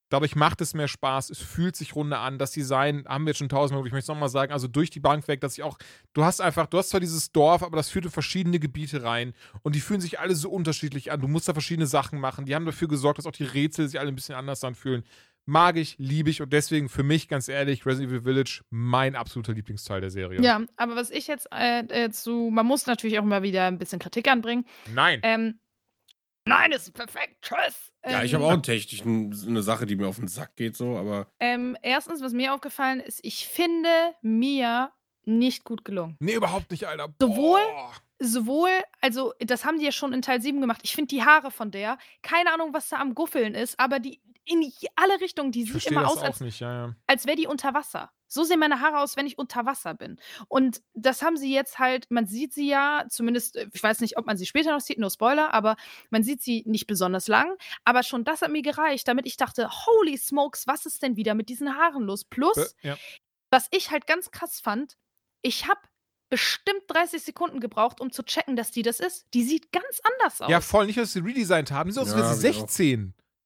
Dadurch 0.10 0.38
macht 0.38 0.62
es 0.62 0.74
mehr 0.74 0.88
Spaß, 0.88 1.30
es 1.30 1.40
fühlt 1.40 1.76
sich 1.76 1.94
runter 1.96 2.20
an. 2.20 2.40
Das 2.40 2.52
Design 2.52 3.04
haben 3.10 3.26
wir 3.26 3.32
jetzt 3.32 3.40
schon 3.40 3.50
tausendmal, 3.50 3.86
ich 3.86 3.92
möchte 3.92 4.06
es 4.06 4.08
nochmal 4.08 4.30
sagen, 4.30 4.54
also 4.54 4.70
durch 4.70 4.90
die 4.90 5.02
Bank 5.02 5.28
weg, 5.28 5.42
dass 5.42 5.58
ich 5.58 5.64
auch, 5.64 5.78
du 6.14 6.24
hast 6.24 6.40
einfach, 6.40 6.68
du 6.68 6.78
hast 6.78 6.92
zwar 6.92 7.02
dieses 7.02 7.34
Dorf, 7.34 7.62
aber 7.62 7.76
das 7.76 7.90
führt 7.90 8.06
in 8.06 8.12
verschiedene 8.12 8.60
Gebiete 8.60 9.04
rein 9.04 9.34
und 9.64 9.76
die 9.76 9.82
fühlen 9.82 10.00
sich 10.00 10.20
alle 10.20 10.36
so 10.36 10.50
unterschiedlich 10.50 11.12
an. 11.12 11.20
Du 11.20 11.28
musst 11.28 11.50
da 11.50 11.54
verschiedene 11.54 11.88
Sachen 11.88 12.22
machen. 12.22 12.46
Die 12.46 12.56
haben 12.56 12.66
dafür 12.66 12.88
gesorgt, 12.88 13.18
dass 13.18 13.26
auch 13.26 13.34
die 13.34 13.44
Rätsel 13.44 13.90
sich 13.90 14.00
alle 14.00 14.08
ein 14.08 14.16
bisschen 14.16 14.36
anders 14.36 14.64
anfühlen. 14.64 15.04
Mag 15.50 15.78
ich, 15.78 15.96
liebe 15.98 16.30
ich 16.30 16.42
und 16.42 16.52
deswegen 16.52 16.90
für 16.90 17.04
mich, 17.04 17.30
ganz 17.30 17.48
ehrlich, 17.48 17.86
Resident 17.86 18.12
Evil 18.12 18.22
Village 18.24 18.62
mein 18.70 19.16
absoluter 19.16 19.54
Lieblingsteil 19.54 20.02
der 20.02 20.10
Serie. 20.10 20.42
Ja, 20.42 20.62
aber 20.76 20.98
was 20.98 21.10
ich 21.10 21.26
jetzt 21.28 21.48
äh, 21.52 22.10
zu, 22.12 22.50
man 22.52 22.66
muss 22.66 22.86
natürlich 22.86 23.18
auch 23.18 23.24
immer 23.24 23.44
wieder 23.44 23.66
ein 23.66 23.78
bisschen 23.78 24.00
Kritik 24.00 24.28
anbringen. 24.28 24.66
Nein. 24.94 25.22
Ähm, 25.24 25.60
Nein, 26.46 26.72
ist 26.72 26.94
perfekt. 26.94 27.42
Tschüss. 27.42 27.92
Ja, 28.06 28.24
ich 28.24 28.34
Ähm, 28.34 28.42
habe 28.42 28.54
auch 28.54 28.62
technisch 28.62 29.02
eine 29.04 29.62
Sache, 29.64 29.86
die 29.86 29.96
mir 29.98 30.08
auf 30.08 30.16
den 30.18 30.28
Sack 30.30 30.56
geht, 30.56 30.78
so, 30.78 30.98
aber 30.98 31.28
Ähm, 31.40 31.76
erstens, 31.82 32.22
was 32.22 32.32
mir 32.34 32.54
aufgefallen 32.54 33.00
ist, 33.02 33.20
ich 33.24 33.48
finde 33.48 33.90
Mia 34.22 34.94
nicht 35.26 35.66
gut 35.66 35.84
gelungen. 35.84 36.16
Nee, 36.22 36.36
überhaupt 36.36 36.72
nicht, 36.72 36.86
Alter. 36.88 37.08
Sowohl- 37.22 37.60
Boah. 37.60 37.92
Sowohl, 38.20 38.70
also 39.00 39.34
das 39.40 39.64
haben 39.64 39.78
die 39.78 39.86
ja 39.86 39.92
schon 39.92 40.12
in 40.12 40.24
Teil 40.24 40.42
7 40.42 40.60
gemacht. 40.60 40.80
Ich 40.84 40.96
finde 40.96 41.10
die 41.10 41.24
Haare 41.24 41.52
von 41.52 41.70
der, 41.70 42.00
keine 42.24 42.52
Ahnung, 42.52 42.74
was 42.74 42.90
da 42.90 42.98
am 42.98 43.14
Guffeln 43.14 43.54
ist, 43.54 43.80
aber 43.80 44.00
die 44.00 44.22
in 44.48 44.72
alle 44.96 45.20
Richtungen, 45.22 45.52
die 45.52 45.64
sieht 45.64 45.86
immer 45.88 46.08
aus, 46.10 46.20
als, 46.20 46.40
nicht, 46.40 46.60
ja, 46.60 46.88
ja. 46.88 46.96
als 47.06 47.26
wäre 47.26 47.36
die 47.36 47.48
unter 47.48 47.74
Wasser. 47.74 48.12
So 48.30 48.44
sehen 48.44 48.60
meine 48.60 48.82
Haare 48.82 49.00
aus, 49.00 49.16
wenn 49.16 49.26
ich 49.26 49.38
unter 49.38 49.66
Wasser 49.66 49.94
bin. 49.94 50.20
Und 50.50 50.82
das 50.94 51.22
haben 51.22 51.38
sie 51.38 51.54
jetzt 51.54 51.80
halt, 51.80 52.12
man 52.12 52.28
sieht 52.28 52.54
sie 52.54 52.68
ja, 52.68 53.06
zumindest, 53.10 53.56
äh, 53.56 53.70
ich 53.74 53.82
weiß 53.82 54.02
nicht, 54.02 54.18
ob 54.18 54.26
man 54.26 54.38
sie 54.38 54.46
später 54.46 54.72
noch 54.72 54.82
sieht, 54.82 55.00
nur 55.00 55.10
Spoiler, 55.10 55.54
aber 55.54 55.78
man 56.10 56.24
sieht 56.24 56.42
sie 56.42 56.64
nicht 56.66 56.88
besonders 56.88 57.28
lang. 57.28 57.56
Aber 57.86 58.04
schon 58.04 58.26
das 58.26 58.42
hat 58.42 58.52
mir 58.52 58.62
gereicht, 58.62 59.08
damit 59.08 59.26
ich 59.26 59.38
dachte, 59.38 59.70
holy 59.70 60.18
smokes, 60.18 60.68
was 60.68 60.86
ist 60.86 61.04
denn 61.04 61.16
wieder 61.16 61.36
mit 61.36 61.48
diesen 61.50 61.78
Haaren 61.78 62.04
los? 62.04 62.26
Plus, 62.26 62.58
Äh, 62.58 62.90
ja. 62.90 62.98
was 63.50 63.68
ich 63.72 63.92
halt 63.92 64.08
ganz 64.08 64.32
krass 64.32 64.60
fand, 64.60 64.98
ich 65.42 65.68
habe 65.68 65.80
bestimmt 66.30 66.82
30 66.90 67.22
Sekunden 67.24 67.62
gebraucht, 67.62 68.02
um 68.02 68.12
zu 68.12 68.24
checken, 68.24 68.58
dass 68.58 68.72
die 68.72 68.82
das 68.82 69.00
ist. 69.00 69.26
Die 69.34 69.44
sieht 69.44 69.72
ganz 69.72 70.02
anders 70.04 70.42
aus. 70.42 70.50
ja, 70.50 70.60
voll 70.60 70.88
nicht, 70.88 70.98
dass 70.98 71.14
sie 71.14 71.20
redesigned 71.20 71.72
haben. 71.72 71.88
Die 71.90 71.94
sieht 71.94 72.04
aus, 72.04 72.10
als 72.12 72.20
Ja, 72.20 72.26
wäre 72.28 72.36
sie 72.36 72.48
hab 72.50 72.56
ich 72.56 72.62
auch. 72.64 72.68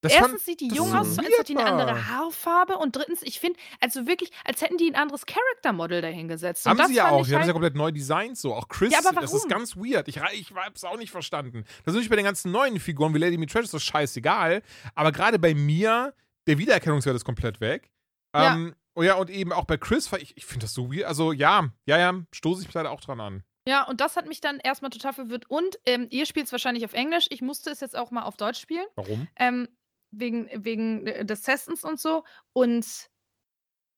16. 0.02 0.10
Das 0.10 0.14
fand, 0.14 0.24
Erstens 0.34 0.46
sieht 0.46 0.62
die 0.62 0.76
jung 0.76 0.94
aus, 0.96 1.16
so 1.16 1.22
als 1.22 1.30
hätte 1.30 1.44
die 1.54 1.58
eine 1.58 1.70
andere. 1.72 2.08
Haarfarbe. 2.10 2.78
Und 2.78 2.96
drittens, 2.96 3.22
ich 3.22 3.40
finde, 3.40 3.60
also 3.80 4.08
wirklich, 4.08 4.32
als 4.44 4.62
hätten 4.62 4.78
die 4.78 4.88
ein 4.90 4.96
anderes 4.96 5.26
Charaktermodell 5.26 6.02
dahingesetzt. 6.02 6.66
Und 6.66 6.80
haben 6.80 6.88
sie 6.88 6.96
ja 6.96 7.10
auch. 7.10 7.10
Die 7.10 7.16
haben 7.18 7.26
sie 7.26 7.32
ja 7.34 7.40
halt, 7.40 7.52
komplett 7.52 7.76
neu 7.76 7.92
designt, 7.92 8.38
so. 8.38 8.56
Auch 8.56 8.68
Chris, 8.68 8.92
Ja, 8.92 9.00
aber 9.06 9.22
das 9.22 9.34
ist 9.34 9.48
ganz 9.48 9.76
weird. 9.78 10.08
Ich, 10.08 10.18
ich 10.34 10.52
hab's 10.56 10.84
auch 10.84 10.98
nicht 10.98 11.12
verstanden. 11.12 11.66
Das 11.86 11.94
ist 11.94 12.00
nicht 12.00 12.10
bei 12.10 12.16
den 12.16 12.26
ganzen 12.26 12.52
neuen 12.52 12.80
Figuren 12.80 13.14
wie 13.14 13.20
Lady 13.20 13.38
Mistress 13.38 13.66
ist 13.66 13.74
das 13.74 13.84
scheißegal. 13.84 14.64
Aber 14.96 15.12
gerade 15.12 15.38
bei 15.38 15.54
mir, 15.54 16.14
der 16.48 16.58
Wiedererkennungswert 16.58 17.16
ist 17.16 17.26
komplett 17.26 17.62
weg. 17.62 17.92
Ja. 18.36 18.56
Ähm, 18.56 18.76
oh 18.96 19.04
ja, 19.04 19.16
und 19.16 19.30
eben 19.30 19.52
auch 19.54 19.66
bei 19.66 19.78
Chris, 19.78 20.12
ich, 20.14 20.36
ich 20.36 20.46
finde 20.46 20.66
das 20.66 20.74
so 20.74 20.92
weird. 20.92 21.06
Also 21.06 21.32
ja, 21.32 21.70
ja, 21.86 22.00
ja, 22.00 22.14
stoße 22.32 22.62
ich 22.62 22.68
mich 22.68 22.74
leider 22.74 22.92
auch 22.92 23.02
dran 23.02 23.20
an. 23.20 23.44
ja, 23.68 23.84
und 23.84 24.02
das 24.02 24.16
hat 24.16 24.28
mich 24.28 24.42
dann 24.42 24.58
erstmal 24.60 24.90
total 24.90 25.14
verwirrt. 25.14 25.50
Und 25.50 25.78
ähm, 25.86 26.08
ihr 26.10 26.26
spielt 26.26 26.48
es 26.48 26.52
wahrscheinlich 26.52 26.86
auf 26.86 26.94
Englisch. 26.94 27.28
Ich 27.30 27.42
musste 27.42 27.70
es 27.70 27.80
jetzt 27.82 27.96
auch 27.96 28.10
mal 28.10 28.24
auf 28.24 28.38
Deutsch 28.38 28.60
spielen. 28.60 28.86
Warum? 28.96 29.28
Ähm, 29.36 29.68
wegen, 30.12 30.50
wegen 30.54 31.08
äh, 31.08 31.26
des 31.26 31.42
Testens 31.42 31.84
und 31.84 32.00
so. 32.00 32.24
Und 32.54 33.10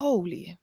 holy. 0.01 0.57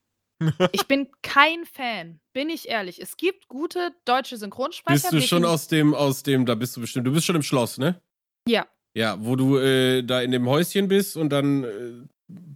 Ich 0.72 0.86
bin 0.88 1.08
kein 1.22 1.64
Fan, 1.66 2.20
bin 2.32 2.48
ich 2.48 2.68
ehrlich. 2.68 3.00
Es 3.00 3.16
gibt 3.16 3.48
gute 3.48 3.92
deutsche 4.04 4.36
Synchronsprecher. 4.36 5.10
bist 5.10 5.12
du 5.12 5.20
schon 5.20 5.44
aus 5.44 5.68
dem, 5.68 5.94
aus 5.94 6.22
dem, 6.22 6.46
da 6.46 6.54
bist 6.54 6.76
du 6.76 6.80
bestimmt, 6.80 7.06
du 7.06 7.12
bist 7.12 7.26
schon 7.26 7.36
im 7.36 7.42
Schloss, 7.42 7.78
ne? 7.78 8.00
Ja. 8.48 8.66
Ja, 8.96 9.16
wo 9.20 9.36
du 9.36 9.58
äh, 9.58 10.02
da 10.02 10.20
in 10.22 10.32
dem 10.32 10.48
Häuschen 10.48 10.88
bist 10.88 11.16
und 11.16 11.30
dann 11.30 11.64
äh, 11.64 11.92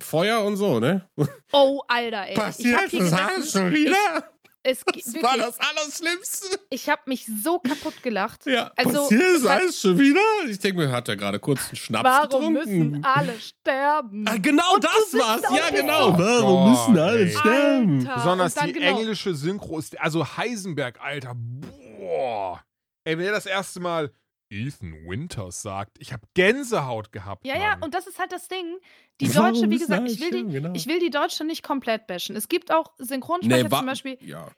Feuer 0.02 0.42
und 0.44 0.56
so, 0.56 0.80
ne? 0.80 1.08
Oh, 1.52 1.82
Alter, 1.86 2.26
ey. 2.26 2.32
ich 2.32 2.38
hab 2.38 2.54
hier 2.90 3.00
gesessen, 3.00 3.44
schon 3.44 3.72
wieder? 3.72 4.33
Es, 4.66 4.78
Das 4.78 4.86
war 4.86 4.94
wirklich, 4.94 5.44
das 5.44 5.58
Allerschlimmste. 5.60 6.58
ich 6.70 6.88
habe 6.88 7.02
mich 7.04 7.26
so 7.42 7.58
kaputt 7.58 8.02
gelacht. 8.02 8.46
Ja, 8.46 8.72
Also, 8.76 9.02
passiert 9.02 9.42
hat- 9.44 9.60
alles 9.60 9.78
schon 9.78 9.98
wieder? 9.98 10.20
Ich 10.48 10.58
denke 10.58 10.78
mir, 10.78 10.90
hat 10.90 11.06
er 11.08 11.16
gerade 11.16 11.38
kurz 11.38 11.68
einen 11.68 11.76
Schnaps 11.76 12.04
Warum 12.04 12.54
getrunken? 12.54 12.90
müssen 12.90 13.04
alle 13.04 13.38
sterben? 13.38 14.24
Ah, 14.26 14.36
genau 14.38 14.74
Und 14.76 14.84
das 14.84 15.12
war's. 15.12 15.42
Ja, 15.54 15.68
genau. 15.70 16.12
so- 16.12 16.18
Warum 16.18 16.56
Oh 16.66 16.70
müssen 16.70 16.94
Gott, 16.94 17.02
alle 17.02 17.20
ey. 17.26 17.30
sterben? 17.30 17.98
Alter. 18.00 18.14
Besonders 18.14 18.54
die 18.54 18.72
genau. 18.72 18.98
englische 18.98 19.34
Synchro 19.34 19.78
ist, 19.78 20.00
also 20.00 20.26
Heisenberg, 20.36 20.98
Alter, 20.98 21.34
boah. 21.36 22.64
Ey, 23.04 23.18
wenn 23.18 23.26
er 23.26 23.32
das 23.32 23.44
erste 23.46 23.80
Mal 23.80 24.10
Ethan 24.54 24.92
Winters 25.06 25.62
sagt, 25.62 25.96
ich 25.98 26.12
habe 26.12 26.22
Gänsehaut 26.34 27.12
gehabt. 27.12 27.44
Ja, 27.46 27.56
ja, 27.56 27.70
Mann. 27.70 27.82
und 27.82 27.94
das 27.94 28.06
ist 28.06 28.18
halt 28.18 28.32
das 28.32 28.48
Ding. 28.48 28.78
Die 29.20 29.34
Warum 29.34 29.54
Deutsche, 29.54 29.70
wie 29.70 29.78
gesagt, 29.78 30.08
ich 30.08 30.20
will, 30.20 30.30
die? 30.30 30.52
Genau. 30.52 30.72
ich 30.74 30.86
will 30.86 30.98
die 31.00 31.10
Deutsche 31.10 31.44
nicht 31.44 31.62
komplett 31.62 32.06
bashen. 32.06 32.36
Es 32.36 32.48
gibt 32.48 32.72
auch 32.72 32.92
Synchronsprecher, 32.98 33.64
Nee, 33.64 33.68
zum 33.68 33.86
Beispiel, 33.86 34.18
Ja. 34.20 34.50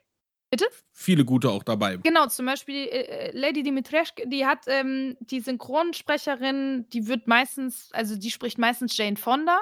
Bitte? 0.49 0.65
Viele 0.93 1.25
gute 1.25 1.49
auch 1.49 1.61
dabei. 1.63 1.97
genau, 1.97 2.27
zum 2.27 2.45
Beispiel 2.45 2.87
äh, 2.87 3.31
Lady 3.37 3.63
Dimitrescu, 3.63 4.23
die 4.27 4.45
hat 4.45 4.59
ähm, 4.67 5.17
die 5.19 5.41
Synchronsprecherin, 5.41 6.87
die 6.89 7.07
wird 7.07 7.27
meistens, 7.27 7.89
also 7.91 8.15
die 8.15 8.31
spricht 8.31 8.57
meistens 8.57 8.95
Jane 8.95 9.17
Fonda. 9.17 9.59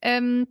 Ähm, 0.00 0.46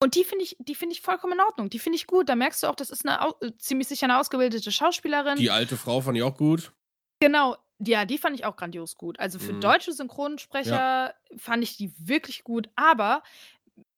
und 0.00 0.14
die 0.14 0.22
finde 0.22 0.44
ich, 0.44 0.56
die 0.60 0.76
finde 0.76 0.94
ich 0.94 1.00
vollkommen 1.00 1.32
in 1.32 1.40
Ordnung. 1.40 1.70
Die 1.70 1.80
finde 1.80 1.96
ich 1.96 2.06
gut. 2.06 2.28
Da 2.28 2.36
merkst 2.36 2.62
du 2.62 2.68
auch, 2.68 2.76
das 2.76 2.90
ist 2.90 3.04
eine 3.04 3.32
äh, 3.40 3.50
ziemlich 3.58 3.88
sicher 3.88 4.04
eine 4.04 4.18
ausgebildete 4.20 4.70
Schauspielerin. 4.70 5.36
Die 5.38 5.50
alte 5.50 5.76
Frau 5.76 6.00
fand 6.00 6.16
ich 6.16 6.22
auch 6.22 6.36
gut. 6.36 6.72
Genau, 7.20 7.56
ja, 7.80 8.04
die 8.04 8.18
fand 8.18 8.36
ich 8.38 8.44
auch 8.44 8.56
grandios 8.56 8.96
gut. 8.96 9.18
Also 9.20 9.38
für 9.38 9.52
Mhm. 9.52 9.60
deutsche 9.60 9.92
Synchronsprecher 9.92 11.14
fand 11.36 11.62
ich 11.62 11.76
die 11.76 11.92
wirklich 11.98 12.44
gut. 12.44 12.68
Aber 12.76 13.22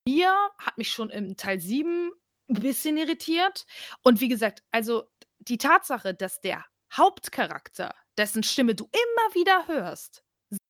mir 0.06 0.32
hat 0.58 0.78
mich 0.78 0.90
schon 0.90 1.10
im 1.10 1.36
Teil 1.36 1.60
7 1.60 2.12
ein 2.48 2.54
bisschen 2.54 2.96
irritiert. 2.96 3.66
Und 4.02 4.20
wie 4.20 4.28
gesagt, 4.28 4.62
also 4.70 5.04
die 5.38 5.58
Tatsache, 5.58 6.14
dass 6.14 6.40
der 6.40 6.64
Hauptcharakter, 6.92 7.94
dessen 8.18 8.42
Stimme 8.42 8.74
du 8.74 8.84
immer 8.92 9.34
wieder 9.34 9.66
hörst, 9.68 10.24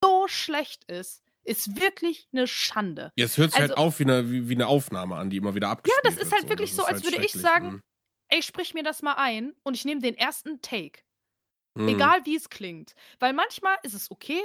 so 0.05 0.27
schlecht 0.29 0.85
ist, 0.85 1.23
ist 1.43 1.81
wirklich 1.81 2.29
eine 2.33 2.47
Schande. 2.47 3.13
Jetzt 3.17 3.39
hört 3.39 3.53
sich 3.53 3.61
Also- 3.63 3.75
halt 3.75 3.79
auf 3.79 3.99
wie 3.99 4.05
eine, 4.05 4.31
wie, 4.31 4.49
wie 4.49 4.55
eine 4.55 4.67
Aufnahme 4.67 5.17
an, 5.17 5.31
die 5.31 5.39
immer 5.39 5.55
wieder 5.55 5.69
abgespielt 5.71 6.05
das 6.05 6.17
wird. 6.17 6.27
ist 6.27 6.33
halt 6.33 6.49
wirklich 6.49 6.75
so, 6.75 6.83
ist 6.83 6.89
als 6.89 7.03
würde 7.05 7.17
ich 7.17 7.33
schrecklich. 7.33 7.43
sagen, 7.43 7.81
Ey, 8.33 8.43
sprich 8.45 8.75
mir 8.75 8.85
das 8.85 9.03
mal 9.03 9.15
ein 9.15 9.55
und 9.65 9.75
ich 9.75 9.85
nehme 9.85 10.01
den 10.01 10.15
ersten 10.17 10.61
Take. 10.63 11.01
Mhm. 11.75 11.89
Egal 11.89 12.21
wie 12.25 12.37
es 12.37 12.49
klingt. 12.51 12.95
Weil 13.19 13.33
manchmal 13.33 13.77
ist 13.83 13.95
es 13.95 14.11
okay 14.11 14.41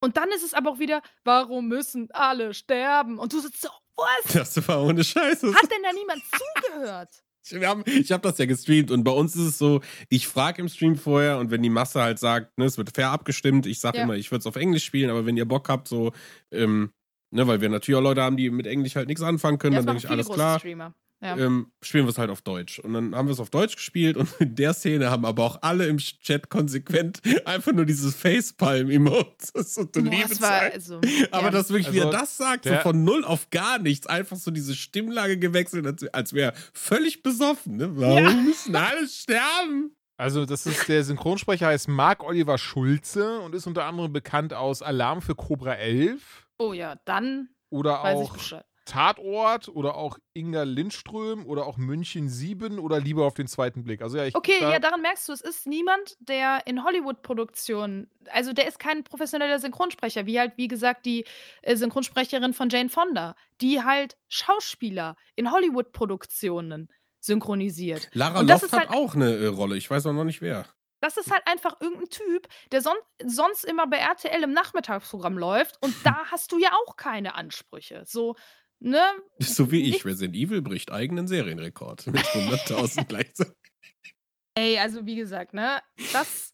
und 0.00 0.16
dann 0.16 0.30
ist 0.30 0.42
es 0.44 0.54
aber 0.54 0.70
auch 0.70 0.78
wieder, 0.78 1.02
warum 1.24 1.68
müssen 1.68 2.10
alle 2.12 2.54
sterben? 2.54 3.18
Und 3.18 3.32
du 3.32 3.40
sitzt 3.40 3.62
so, 3.62 3.68
was? 3.96 4.32
Das 4.32 4.68
war 4.68 4.82
ohne 4.82 5.04
Scheiße. 5.04 5.54
Hat 5.54 5.70
denn 5.70 5.82
da 5.82 5.92
niemand 5.92 6.22
zugehört? 6.64 7.10
Wir 7.48 7.68
haben, 7.68 7.82
ich 7.86 8.12
habe 8.12 8.22
das 8.22 8.38
ja 8.38 8.46
gestreamt 8.46 8.92
und 8.92 9.02
bei 9.02 9.10
uns 9.10 9.34
ist 9.34 9.42
es 9.42 9.58
so, 9.58 9.80
ich 10.08 10.28
frage 10.28 10.62
im 10.62 10.68
Stream 10.68 10.94
vorher 10.96 11.38
und 11.38 11.50
wenn 11.50 11.60
die 11.62 11.70
Masse 11.70 12.00
halt 12.00 12.20
sagt, 12.20 12.56
ne, 12.56 12.66
es 12.66 12.78
wird 12.78 12.94
fair 12.94 13.10
abgestimmt, 13.10 13.66
ich 13.66 13.80
sage 13.80 13.98
Ja. 13.98 14.04
immer, 14.04 14.14
ich 14.14 14.30
würde 14.30 14.40
es 14.40 14.46
auf 14.46 14.54
Englisch 14.54 14.84
spielen, 14.84 15.10
aber 15.10 15.26
wenn 15.26 15.36
ihr 15.36 15.44
Bock 15.44 15.68
habt, 15.68 15.88
so, 15.88 16.12
ähm, 16.52 16.92
ne, 17.32 17.46
weil 17.48 17.60
wir 17.60 17.68
natürlich 17.68 17.98
auch 17.98 18.02
Leute 18.02 18.22
haben, 18.22 18.36
die 18.36 18.48
mit 18.50 18.68
Englisch 18.68 18.94
halt 18.94 19.08
nichts 19.08 19.22
anfangen 19.22 19.58
können, 19.58 19.74
Ja, 19.74 19.80
dann 19.80 19.86
denke 19.86 20.04
ich, 20.04 20.08
alles 20.10 20.28
klar, 20.30 20.60
Streamer. 20.60 20.94
Ja. 21.22 21.36
ähm, 21.36 21.70
spielen 21.80 22.04
wir 22.04 22.10
es 22.10 22.18
halt 22.18 22.30
auf 22.30 22.42
Deutsch. 22.42 22.80
Und 22.80 22.94
dann 22.94 23.14
haben 23.14 23.28
wir 23.28 23.32
es 23.32 23.38
auf 23.38 23.48
Deutsch 23.50 23.76
gespielt 23.76 24.16
und 24.16 24.28
in 24.40 24.56
der 24.56 24.74
Szene 24.74 25.08
haben 25.08 25.24
aber 25.24 25.44
auch 25.44 25.58
alle 25.62 25.86
im 25.86 25.98
Chat 25.98 26.50
konsequent 26.50 27.20
einfach 27.44 27.72
nur 27.72 27.84
dieses 27.86 28.14
Facepalm-Emote. 28.16 29.36
Das 29.54 29.66
ist 29.68 29.74
so 29.74 29.84
du 29.84 30.02
Boah, 30.02 30.40
war, 30.40 30.60
also, 30.72 31.00
Aber 31.30 31.44
ja. 31.44 31.50
dass 31.50 31.70
wirklich, 31.70 31.92
wie 31.92 32.00
Also, 32.00 32.10
er 32.12 32.18
das 32.20 32.36
sagt, 32.36 32.64
so 32.64 32.74
von 32.76 33.04
null 33.04 33.24
auf 33.24 33.50
gar 33.50 33.78
nichts, 33.78 34.06
einfach 34.06 34.36
so 34.36 34.50
diese 34.50 34.74
Stimmlage 34.74 35.38
gewechselt, 35.38 35.86
als, 35.86 36.02
als 36.12 36.32
wäre 36.32 36.52
er 36.52 36.58
völlig 36.72 37.22
besoffen. 37.22 37.76
Ne? 37.76 37.90
Warum 37.96 38.24
Ja. 38.24 38.30
müssen 38.32 38.74
alle 38.74 39.06
sterben? 39.06 39.94
Also, 40.16 40.44
das 40.44 40.66
ist 40.66 40.88
der 40.88 41.02
Synchronsprecher 41.04 41.68
heißt 41.68 41.88
Marc 41.88 42.22
Oliver 42.24 42.58
Schulze 42.58 43.38
und 43.40 43.54
ist 43.54 43.66
unter 43.66 43.84
anderem 43.84 44.12
bekannt 44.12 44.54
aus 44.54 44.82
Alarm 44.82 45.22
für 45.22 45.34
Cobra 45.34 45.74
11 45.74 46.46
Oh 46.58 46.72
ja, 46.72 46.96
dann 47.04 47.48
oder 47.70 48.02
auch. 48.04 48.36
Tatort 48.84 49.68
oder 49.68 49.96
auch 49.96 50.18
Inga 50.34 50.64
Lindström 50.64 51.46
oder 51.46 51.66
auch 51.66 51.76
München 51.76 52.28
7 52.28 52.78
oder 52.78 52.98
Lieber 53.00 53.24
auf 53.26 53.34
den 53.34 53.46
zweiten 53.46 53.84
Blick. 53.84 54.02
Also 54.02 54.16
ja, 54.18 54.24
ich 54.24 54.34
Okay, 54.34 54.58
da, 54.60 54.72
ja, 54.72 54.78
daran 54.78 55.02
merkst 55.02 55.28
du, 55.28 55.32
es 55.32 55.40
ist 55.40 55.66
niemand, 55.66 56.16
der 56.20 56.66
in 56.66 56.82
Hollywood-Produktionen, 56.84 58.10
also 58.32 58.52
der 58.52 58.66
ist 58.66 58.78
kein 58.78 59.04
professioneller 59.04 59.58
Synchronsprecher, 59.58 60.26
wie 60.26 60.38
halt, 60.40 60.52
wie 60.56 60.68
gesagt, 60.68 61.06
die 61.06 61.24
äh, 61.62 61.76
Synchronsprecherin 61.76 62.52
von 62.54 62.68
Jane 62.68 62.88
Fonda, 62.88 63.34
die 63.60 63.82
halt 63.82 64.16
Schauspieler 64.28 65.16
in 65.36 65.50
Hollywood-Produktionen 65.52 66.88
synchronisiert. 67.20 68.08
Lara 68.14 68.40
Und 68.40 68.48
das 68.48 68.62
Loft 68.62 68.72
ist 68.74 68.80
hat 68.80 68.88
halt- 68.90 68.98
auch 68.98 69.14
eine 69.14 69.32
äh, 69.36 69.46
Rolle. 69.46 69.76
Ich 69.76 69.90
weiß 69.90 70.06
auch 70.06 70.12
noch 70.12 70.24
nicht 70.24 70.42
wer. 70.42 70.66
Das 71.00 71.16
ist 71.16 71.32
halt 71.32 71.42
einfach 71.46 71.80
irgendein 71.80 72.10
Typ, 72.10 72.46
der 72.70 72.80
son 72.80 72.94
sonst 73.24 73.64
immer 73.64 73.88
bei 73.88 73.96
RTL 73.96 74.40
im 74.44 74.52
Nachmittagsprogramm 74.52 75.36
läuft 75.36 75.76
und 75.82 75.94
da 76.04 76.16
hast 76.30 76.52
du 76.52 76.58
ja 76.58 76.70
auch 76.86 76.94
keine 76.96 77.34
Ansprüche. 77.34 78.04
So, 78.06 78.36
ne? 78.82 79.02
So 79.38 79.70
wie 79.70 79.82
ich. 79.82 80.04
Resident 80.04 80.36
Evil 80.36 80.62
bricht 80.62 80.92
eigenen 80.92 81.26
Serienrekord 81.26 82.06
mit 82.08 82.22
100.000 82.22 83.04
gleichzeitig. 83.06 83.54
Ey, 84.54 84.78
also 84.78 85.06
wie 85.06 85.16
gesagt, 85.16 85.54
ne, 85.54 85.80
das 86.12 86.52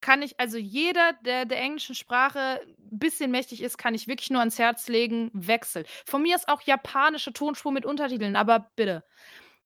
kann 0.00 0.22
ich, 0.22 0.40
also 0.40 0.58
jeder, 0.58 1.12
der 1.24 1.44
der 1.44 1.60
englischen 1.60 1.94
Sprache 1.94 2.60
ein 2.78 2.98
bisschen 2.98 3.30
mächtig 3.30 3.62
ist, 3.62 3.76
kann 3.76 3.94
ich 3.94 4.08
wirklich 4.08 4.30
nur 4.30 4.40
ans 4.40 4.58
Herz 4.58 4.88
legen, 4.88 5.30
wechselt. 5.32 5.88
Von 6.06 6.22
mir 6.22 6.34
ist 6.34 6.48
auch 6.48 6.62
japanische 6.62 7.32
Tonspur 7.32 7.70
mit 7.70 7.84
Untertiteln, 7.84 8.34
aber 8.34 8.70
bitte. 8.76 9.04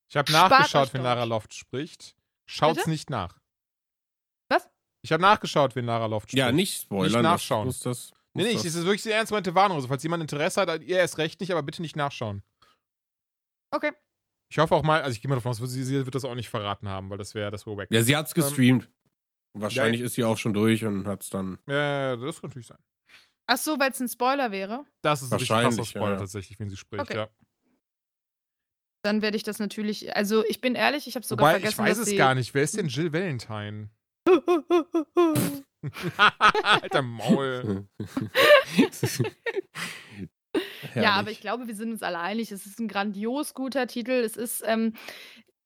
ich 0.08 0.16
habe 0.16 0.30
nachgeschaut, 0.32 0.92
wenn. 0.92 1.02
Lara 1.02 1.24
Loft 1.24 1.54
spricht. 1.54 2.16
Schaut's 2.46 2.78
Bitte? 2.78 2.90
nicht 2.90 3.08
nach. 3.08 3.38
Was? 4.48 4.68
Ich 5.02 5.12
habe 5.12 5.22
nachgeschaut, 5.22 5.76
wenn 5.76 5.86
Lara 5.86 6.06
Loft 6.06 6.30
spricht. 6.30 6.38
Ja, 6.38 6.52
nicht 6.52 6.82
spoilern. 6.82 7.22
Nicht 7.22 7.22
nachschauen. 7.22 7.68
Das, 7.68 7.80
das, 7.80 8.12
Nee, 8.36 8.42
nee, 8.44 8.54
das. 8.54 8.64
ist 8.64 8.76
wirklich 8.76 9.02
die 9.02 9.10
ernst 9.10 9.30
gemeinte 9.30 9.54
Warnung. 9.54 9.76
Also, 9.76 9.88
falls 9.88 10.02
jemand 10.02 10.22
Interesse 10.22 10.60
hat, 10.60 10.82
ihr 10.82 10.98
erst 10.98 11.18
recht 11.18 11.40
nicht, 11.40 11.52
aber 11.52 11.62
bitte 11.62 11.82
nicht 11.82 11.94
nachschauen. 11.94 12.42
Okay. 13.70 13.92
Ich 14.50 14.58
hoffe 14.58 14.74
auch 14.74 14.82
mal, 14.82 15.02
also 15.02 15.14
ich 15.14 15.22
gehe 15.22 15.28
mal 15.28 15.36
davon 15.36 15.50
aus, 15.50 15.58
sie, 15.58 15.84
sie 15.84 16.04
wird 16.04 16.14
das 16.14 16.24
auch 16.24 16.34
nicht 16.34 16.48
verraten 16.48 16.88
haben, 16.88 17.10
weil 17.10 17.18
das 17.18 17.34
wäre 17.34 17.50
das 17.50 17.66
wäre 17.66 17.76
wack. 17.76 17.88
Ja, 17.90 18.02
sie 18.02 18.16
hat's 18.16 18.34
gestreamt. 18.34 18.90
Wahrscheinlich 19.56 20.00
ist 20.00 20.14
sie 20.14 20.24
auch 20.24 20.36
schon 20.36 20.52
durch 20.52 20.84
und 20.84 21.06
hat's 21.06 21.30
dann. 21.30 21.58
Ja, 21.68 22.16
das 22.16 22.40
kann 22.40 22.50
natürlich 22.50 22.66
sein. 22.66 22.78
Ach 23.46 23.58
so, 23.58 23.78
weil 23.78 23.90
es 23.90 24.00
ein 24.00 24.08
Spoiler 24.08 24.50
wäre. 24.50 24.84
Das 25.02 25.22
ist 25.22 25.32
ein 25.32 25.38
richtig 25.38 25.56
krasser 25.56 25.84
Spoiler 25.84 26.12
ja. 26.12 26.18
tatsächlich, 26.18 26.58
wenn 26.58 26.70
sie 26.70 26.76
spricht, 26.76 27.02
Okay. 27.02 27.16
ja. 27.16 27.28
Dann 29.04 29.22
werde 29.22 29.36
ich 29.36 29.42
das 29.42 29.58
natürlich. 29.58 30.16
Also, 30.16 30.44
ich 30.46 30.60
bin 30.60 30.74
ehrlich, 30.74 31.06
ich 31.06 31.14
habe 31.14 31.26
sogar 31.26 31.46
Wobei, 31.46 31.56
ich 31.58 31.62
vergessen, 31.62 31.84
weiß 31.84 31.98
dass 31.98 32.06
es 32.06 32.10
sie 32.10 32.16
gar 32.16 32.34
nicht. 32.34 32.54
Wer 32.54 32.62
ist 32.62 32.76
denn 32.76 32.88
Jill 32.88 33.12
Valentine? 33.12 33.90
Alter 36.62 37.02
Maul. 37.02 37.86
Ja, 40.94 41.14
aber 41.14 41.30
ich 41.32 41.40
glaube, 41.40 41.66
wir 41.66 41.74
sind 41.74 41.90
uns 41.90 42.02
alle 42.02 42.20
einig. 42.20 42.52
Es 42.52 42.66
ist 42.66 42.78
ein 42.78 42.86
grandios 42.86 43.54
guter 43.54 43.86
Titel. 43.88 44.12
Es 44.12 44.36
ist, 44.36 44.62
ähm, 44.64 44.94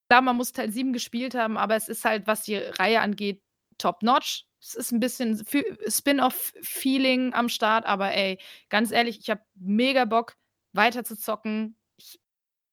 klar, 0.08 0.22
man 0.22 0.36
muss 0.36 0.52
Teil 0.52 0.70
7 0.70 0.92
gespielt 0.92 1.34
haben, 1.34 1.58
aber 1.58 1.76
es 1.76 1.88
ist 1.88 2.04
halt, 2.04 2.26
was 2.26 2.44
die 2.44 2.56
Reihe 2.56 3.00
angeht, 3.00 3.42
top-notch. 3.76 4.46
Es 4.60 4.74
ist 4.74 4.92
ein 4.92 5.00
bisschen 5.00 5.44
Spin-off-Feeling 5.88 7.32
am 7.34 7.48
Start, 7.48 7.86
aber 7.86 8.12
ey, 8.12 8.38
ganz 8.70 8.90
ehrlich, 8.90 9.20
ich 9.20 9.30
habe 9.30 9.42
mega 9.54 10.04
Bock, 10.04 10.36
weiter 10.72 11.04
zu 11.04 11.16
zocken. 11.16 11.76
Ich 11.96 12.18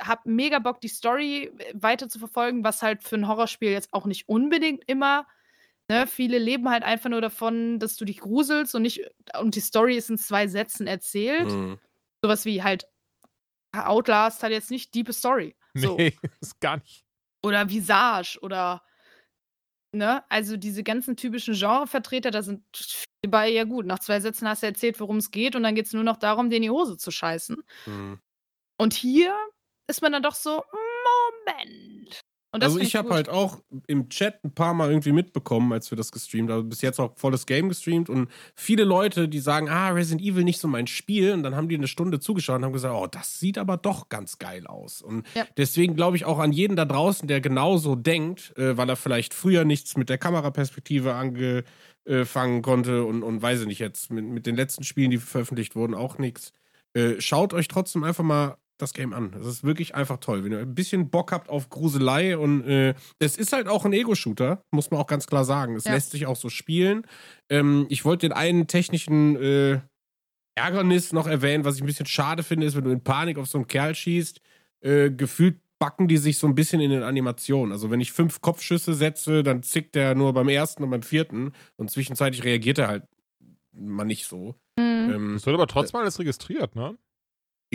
habe 0.01 0.29
mega 0.29 0.59
Bock, 0.59 0.81
die 0.81 0.87
Story 0.87 1.51
äh, 1.57 1.73
weiter 1.73 2.09
zu 2.09 2.19
verfolgen, 2.19 2.63
was 2.63 2.81
halt 2.81 3.03
für 3.03 3.15
ein 3.15 3.27
Horrorspiel 3.27 3.71
jetzt 3.71 3.93
auch 3.93 4.05
nicht 4.05 4.27
unbedingt 4.27 4.83
immer. 4.87 5.27
Ne, 5.89 6.07
viele 6.07 6.39
leben 6.39 6.67
halt 6.69 6.83
einfach 6.83 7.09
nur 7.11 7.21
davon, 7.21 7.77
dass 7.79 7.95
du 7.95 8.05
dich 8.05 8.19
gruselst 8.19 8.73
und 8.73 8.81
nicht, 8.81 9.01
und 9.39 9.55
die 9.55 9.59
Story 9.59 9.95
ist 9.95 10.09
in 10.09 10.17
zwei 10.17 10.47
Sätzen 10.47 10.87
erzählt 10.87 11.45
Mhm. 11.45 11.79
sowas 12.23 12.45
wie 12.45 12.63
halt 12.63 12.87
Outlast 13.71 14.41
hat 14.41 14.51
jetzt 14.51 14.71
nicht 14.71 14.95
diepe 14.95 15.13
Story. 15.13 15.55
So. 15.75 15.97
Nee, 15.97 16.17
ist 16.41 16.59
gar 16.59 16.77
nicht. 16.77 17.05
Oder 17.43 17.69
Visage 17.69 18.39
oder 18.41 18.81
ne, 19.91 20.23
also 20.29 20.57
diese 20.57 20.83
ganzen 20.83 21.15
typischen 21.17 21.53
Genrevertreter, 21.53 22.31
da 22.31 22.41
sind 22.41 22.63
viele 22.73 23.31
bei, 23.31 23.49
ja 23.49 23.63
gut, 23.63 23.85
nach 23.85 23.99
zwei 23.99 24.19
Sätzen 24.19 24.47
hast 24.47 24.63
du 24.63 24.67
erzählt, 24.67 24.99
worum 24.99 25.17
es 25.17 25.29
geht 25.31 25.55
und 25.55 25.63
dann 25.63 25.75
geht 25.75 25.85
es 25.87 25.93
nur 25.93 26.03
noch 26.03 26.17
darum, 26.17 26.49
dir 26.49 26.57
in 26.57 26.63
die 26.63 26.69
Hose 26.69 26.97
zu 26.97 27.11
scheißen. 27.11 27.57
Mhm. 27.85 28.19
Und 28.77 28.93
hier 28.93 29.35
ist 29.87 30.01
man 30.01 30.11
dann 30.11 30.23
doch 30.23 30.35
so, 30.35 30.63
Moment. 31.45 32.21
Also 32.63 32.79
ich 32.79 32.95
habe 32.95 33.09
halt 33.09 33.29
auch 33.29 33.59
im 33.87 34.09
Chat 34.09 34.43
ein 34.43 34.53
paar 34.53 34.73
Mal 34.73 34.89
irgendwie 34.89 35.11
mitbekommen, 35.11 35.71
als 35.73 35.91
wir 35.91 35.97
das 35.97 36.11
gestreamt 36.11 36.49
haben. 36.49 36.57
Also 36.57 36.69
bis 36.69 36.81
jetzt 36.81 36.99
auch 36.99 37.13
volles 37.17 37.45
Game 37.45 37.69
gestreamt 37.69 38.09
und 38.09 38.29
viele 38.55 38.83
Leute, 38.83 39.27
die 39.27 39.39
sagen, 39.39 39.69
ah, 39.69 39.89
Resident 39.89 40.21
Evil 40.25 40.43
nicht 40.43 40.59
so 40.59 40.67
mein 40.67 40.87
Spiel 40.87 41.33
und 41.33 41.43
dann 41.43 41.55
haben 41.55 41.69
die 41.69 41.75
eine 41.75 41.87
Stunde 41.87 42.19
zugeschaut 42.19 42.57
und 42.57 42.65
haben 42.65 42.73
gesagt, 42.73 42.93
oh, 42.95 43.07
das 43.07 43.39
sieht 43.39 43.57
aber 43.57 43.77
doch 43.77 44.09
ganz 44.09 44.37
geil 44.37 44.67
aus. 44.67 45.01
Und 45.01 45.25
Ja. 45.35 45.45
deswegen 45.57 45.95
glaube 45.95 46.17
ich 46.17 46.25
auch 46.25 46.39
an 46.39 46.51
jeden 46.51 46.75
da 46.75 46.85
draußen, 46.85 47.27
der 47.27 47.41
genauso 47.41 47.95
denkt, 47.95 48.53
äh, 48.57 48.77
weil 48.77 48.89
er 48.89 48.95
vielleicht 48.95 49.33
früher 49.33 49.65
nichts 49.65 49.97
mit 49.97 50.09
der 50.09 50.17
Kameraperspektive 50.17 51.13
angefangen 52.05 52.61
konnte 52.61 53.03
und, 53.05 53.23
und 53.23 53.41
weiß 53.41 53.61
ich 53.61 53.67
nicht 53.67 53.79
jetzt, 53.79 54.11
mit, 54.11 54.25
mit 54.25 54.45
den 54.45 54.55
letzten 54.55 54.83
Spielen, 54.83 55.11
die 55.11 55.17
veröffentlicht 55.17 55.75
wurden, 55.75 55.93
auch 55.93 56.17
nichts. 56.17 56.51
Äh, 56.93 57.19
schaut 57.19 57.53
euch 57.53 57.67
trotzdem 57.67 58.03
einfach 58.03 58.23
mal 58.23 58.57
das 58.77 58.93
Game 58.93 59.13
an. 59.13 59.33
Es 59.39 59.45
ist 59.47 59.63
wirklich 59.63 59.95
einfach 59.95 60.17
toll. 60.17 60.43
Wenn 60.43 60.51
ihr 60.51 60.59
ein 60.59 60.75
bisschen 60.75 61.09
Bock 61.09 61.31
habt 61.31 61.49
auf 61.49 61.69
Gruselei 61.69 62.37
und 62.37 62.63
äh, 62.67 62.93
es 63.19 63.37
ist 63.37 63.53
halt 63.53 63.67
auch 63.67 63.85
ein 63.85 63.93
Ego-Shooter, 63.93 64.61
muss 64.71 64.91
man 64.91 64.99
auch 64.99 65.07
ganz 65.07 65.27
klar 65.27 65.45
sagen. 65.45 65.75
Es 65.75 65.85
Ja. 65.85 65.93
lässt 65.93 66.11
sich 66.11 66.25
auch 66.25 66.35
so 66.35 66.49
spielen. 66.49 67.05
Ähm, 67.49 67.85
ich 67.89 68.03
wollte 68.05 68.27
den 68.27 68.33
einen 68.33 68.67
technischen 68.67 69.35
äh, 69.37 69.79
Ärgernis 70.55 71.11
noch 71.13 71.27
erwähnen, 71.27 71.65
was 71.65 71.75
ich 71.75 71.81
ein 71.83 71.87
bisschen 71.87 72.05
schade 72.05 72.43
finde, 72.43 72.65
ist, 72.65 72.75
wenn 72.75 72.83
du 72.85 72.91
in 72.91 73.03
Panik 73.03 73.37
auf 73.37 73.47
so 73.47 73.57
einen 73.57 73.67
Kerl 73.67 73.93
schießt, 73.95 74.39
äh, 74.81 75.11
gefühlt 75.11 75.59
backen 75.77 76.07
die 76.07 76.15
sich 76.17 76.37
so 76.37 76.47
ein 76.47 76.55
bisschen 76.55 76.79
in 76.79 76.89
den 76.89 77.03
Animationen. 77.03 77.73
Also 77.73 77.91
wenn 77.91 77.99
ich 77.99 78.13
fünf 78.13 78.39
Kopfschüsse 78.39 78.93
setze, 78.93 79.43
dann 79.43 79.61
zickt 79.61 79.93
der 79.95 80.15
nur 80.15 80.33
beim 80.33 80.47
ersten 80.47 80.83
und 80.83 80.89
beim 80.89 81.03
vierten 81.03 81.51
und 81.75 81.91
zwischenzeitlich 81.91 82.45
reagiert 82.45 82.77
er 82.77 82.87
halt 82.87 83.03
mal 83.73 84.05
nicht 84.05 84.25
so. 84.25 84.55
Mhm. 84.77 85.11
Ähm, 85.13 85.31
Das 85.33 85.45
wird 85.45 85.53
aber 85.53 85.67
trotzdem 85.67 85.99
alles 85.99 86.17
registriert, 86.17 86.75
ne? 86.75 86.97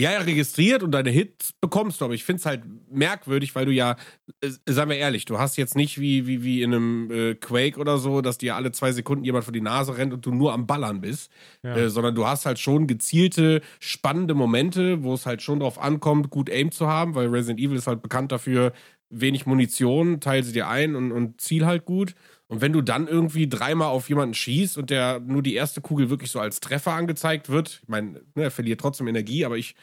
Ja, 0.00 0.12
ja, 0.12 0.18
registriert 0.20 0.82
und 0.82 0.92
deine 0.92 1.10
Hits 1.10 1.52
bekommst 1.60 2.00
du, 2.00 2.04
aber 2.06 2.14
ich 2.14 2.24
finde 2.24 2.40
es 2.40 2.46
halt 2.46 2.62
merkwürdig, 2.90 3.54
weil 3.54 3.66
du 3.66 3.72
ja, 3.72 3.96
äh, 4.40 4.50
sagen 4.68 4.90
wir 4.90 4.96
ehrlich, 4.96 5.24
du 5.24 5.38
hast 5.38 5.56
jetzt 5.56 5.76
nicht 5.76 6.00
wie, 6.00 6.26
wie, 6.26 6.42
wie 6.42 6.62
in 6.62 6.74
einem 6.74 7.10
äh, 7.10 7.34
Quake 7.34 7.78
oder 7.78 7.98
so, 7.98 8.20
dass 8.20 8.38
dir 8.38 8.56
alle 8.56 8.72
zwei 8.72 8.92
Sekunden 8.92 9.24
jemand 9.24 9.44
vor 9.44 9.52
die 9.52 9.60
Nase 9.60 9.96
rennt 9.96 10.12
und 10.12 10.24
du 10.26 10.32
nur 10.32 10.52
am 10.52 10.66
Ballern 10.66 11.00
bist, 11.00 11.30
Ja. 11.62 11.76
äh, 11.76 11.90
sondern 11.90 12.14
du 12.14 12.26
hast 12.26 12.46
halt 12.46 12.58
schon 12.58 12.86
gezielte, 12.86 13.60
spannende 13.78 14.34
Momente, 14.34 15.02
wo 15.02 15.14
es 15.14 15.26
halt 15.26 15.42
schon 15.42 15.60
darauf 15.60 15.78
ankommt, 15.78 16.30
gut 16.30 16.50
Aim 16.50 16.72
zu 16.72 16.86
haben, 16.86 17.14
weil 17.14 17.28
Resident 17.28 17.60
Evil 17.60 17.76
ist 17.76 17.86
halt 17.86 18.02
bekannt 18.02 18.32
dafür, 18.32 18.72
wenig 19.10 19.44
Munition, 19.46 20.20
teil 20.20 20.44
sie 20.44 20.52
dir 20.52 20.68
ein 20.68 20.94
und, 20.94 21.12
und 21.12 21.40
ziel 21.40 21.66
halt 21.66 21.84
gut. 21.84 22.14
Und 22.50 22.60
wenn 22.60 22.72
du 22.72 22.82
dann 22.82 23.06
irgendwie 23.06 23.48
dreimal 23.48 23.88
auf 23.88 24.08
jemanden 24.08 24.34
schießt 24.34 24.76
und 24.76 24.90
der 24.90 25.20
nur 25.20 25.40
die 25.40 25.54
erste 25.54 25.80
Kugel 25.80 26.10
wirklich 26.10 26.32
so 26.32 26.40
als 26.40 26.58
Treffer 26.58 26.92
angezeigt 26.92 27.48
wird, 27.48 27.80
ich 27.82 27.88
meine, 27.88 28.20
ne, 28.34 28.42
er 28.42 28.50
verliert 28.50 28.80
trotzdem 28.80 29.06
Energie, 29.06 29.44
aber 29.44 29.56
ich 29.56 29.76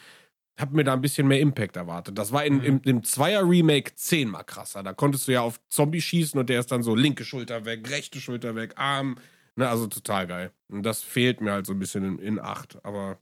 habe 0.60 0.76
mir 0.76 0.84
da 0.84 0.92
ein 0.94 1.02
bisschen 1.02 1.28
mehr 1.28 1.40
Impact 1.40 1.78
erwartet. 1.78 2.18
Das 2.18 2.32
war 2.34 2.44
in, 2.44 2.56
Mhm. 2.58 2.64
im, 2.64 2.82
im 2.84 3.04
Zweier-Remake 3.04 3.96
zehnmal 3.96 4.44
krasser. 4.44 4.84
Da 4.84 4.92
konntest 4.94 5.28
du 5.28 5.32
ja 5.32 5.42
auf 5.42 5.62
Zombie 5.70 6.02
schießen 6.02 6.38
und 6.40 6.50
der 6.50 6.60
ist 6.60 6.72
dann 6.72 6.84
so 6.84 6.94
linke 6.94 7.24
Schulter 7.24 7.64
weg, 7.66 7.90
rechte 7.90 8.20
Schulter 8.20 8.56
weg, 8.56 8.74
Arm. 8.76 9.18
Ne, 9.56 9.70
also 9.70 9.88
total 9.88 10.28
geil. 10.28 10.52
Und 10.68 10.84
das 10.84 11.04
fehlt 11.04 11.42
mir 11.42 11.54
halt 11.54 11.66
so 11.68 11.74
ein 11.74 11.80
bisschen 11.80 12.04
in, 12.04 12.20
in 12.20 12.40
acht, 12.40 12.84
aber 12.84 13.18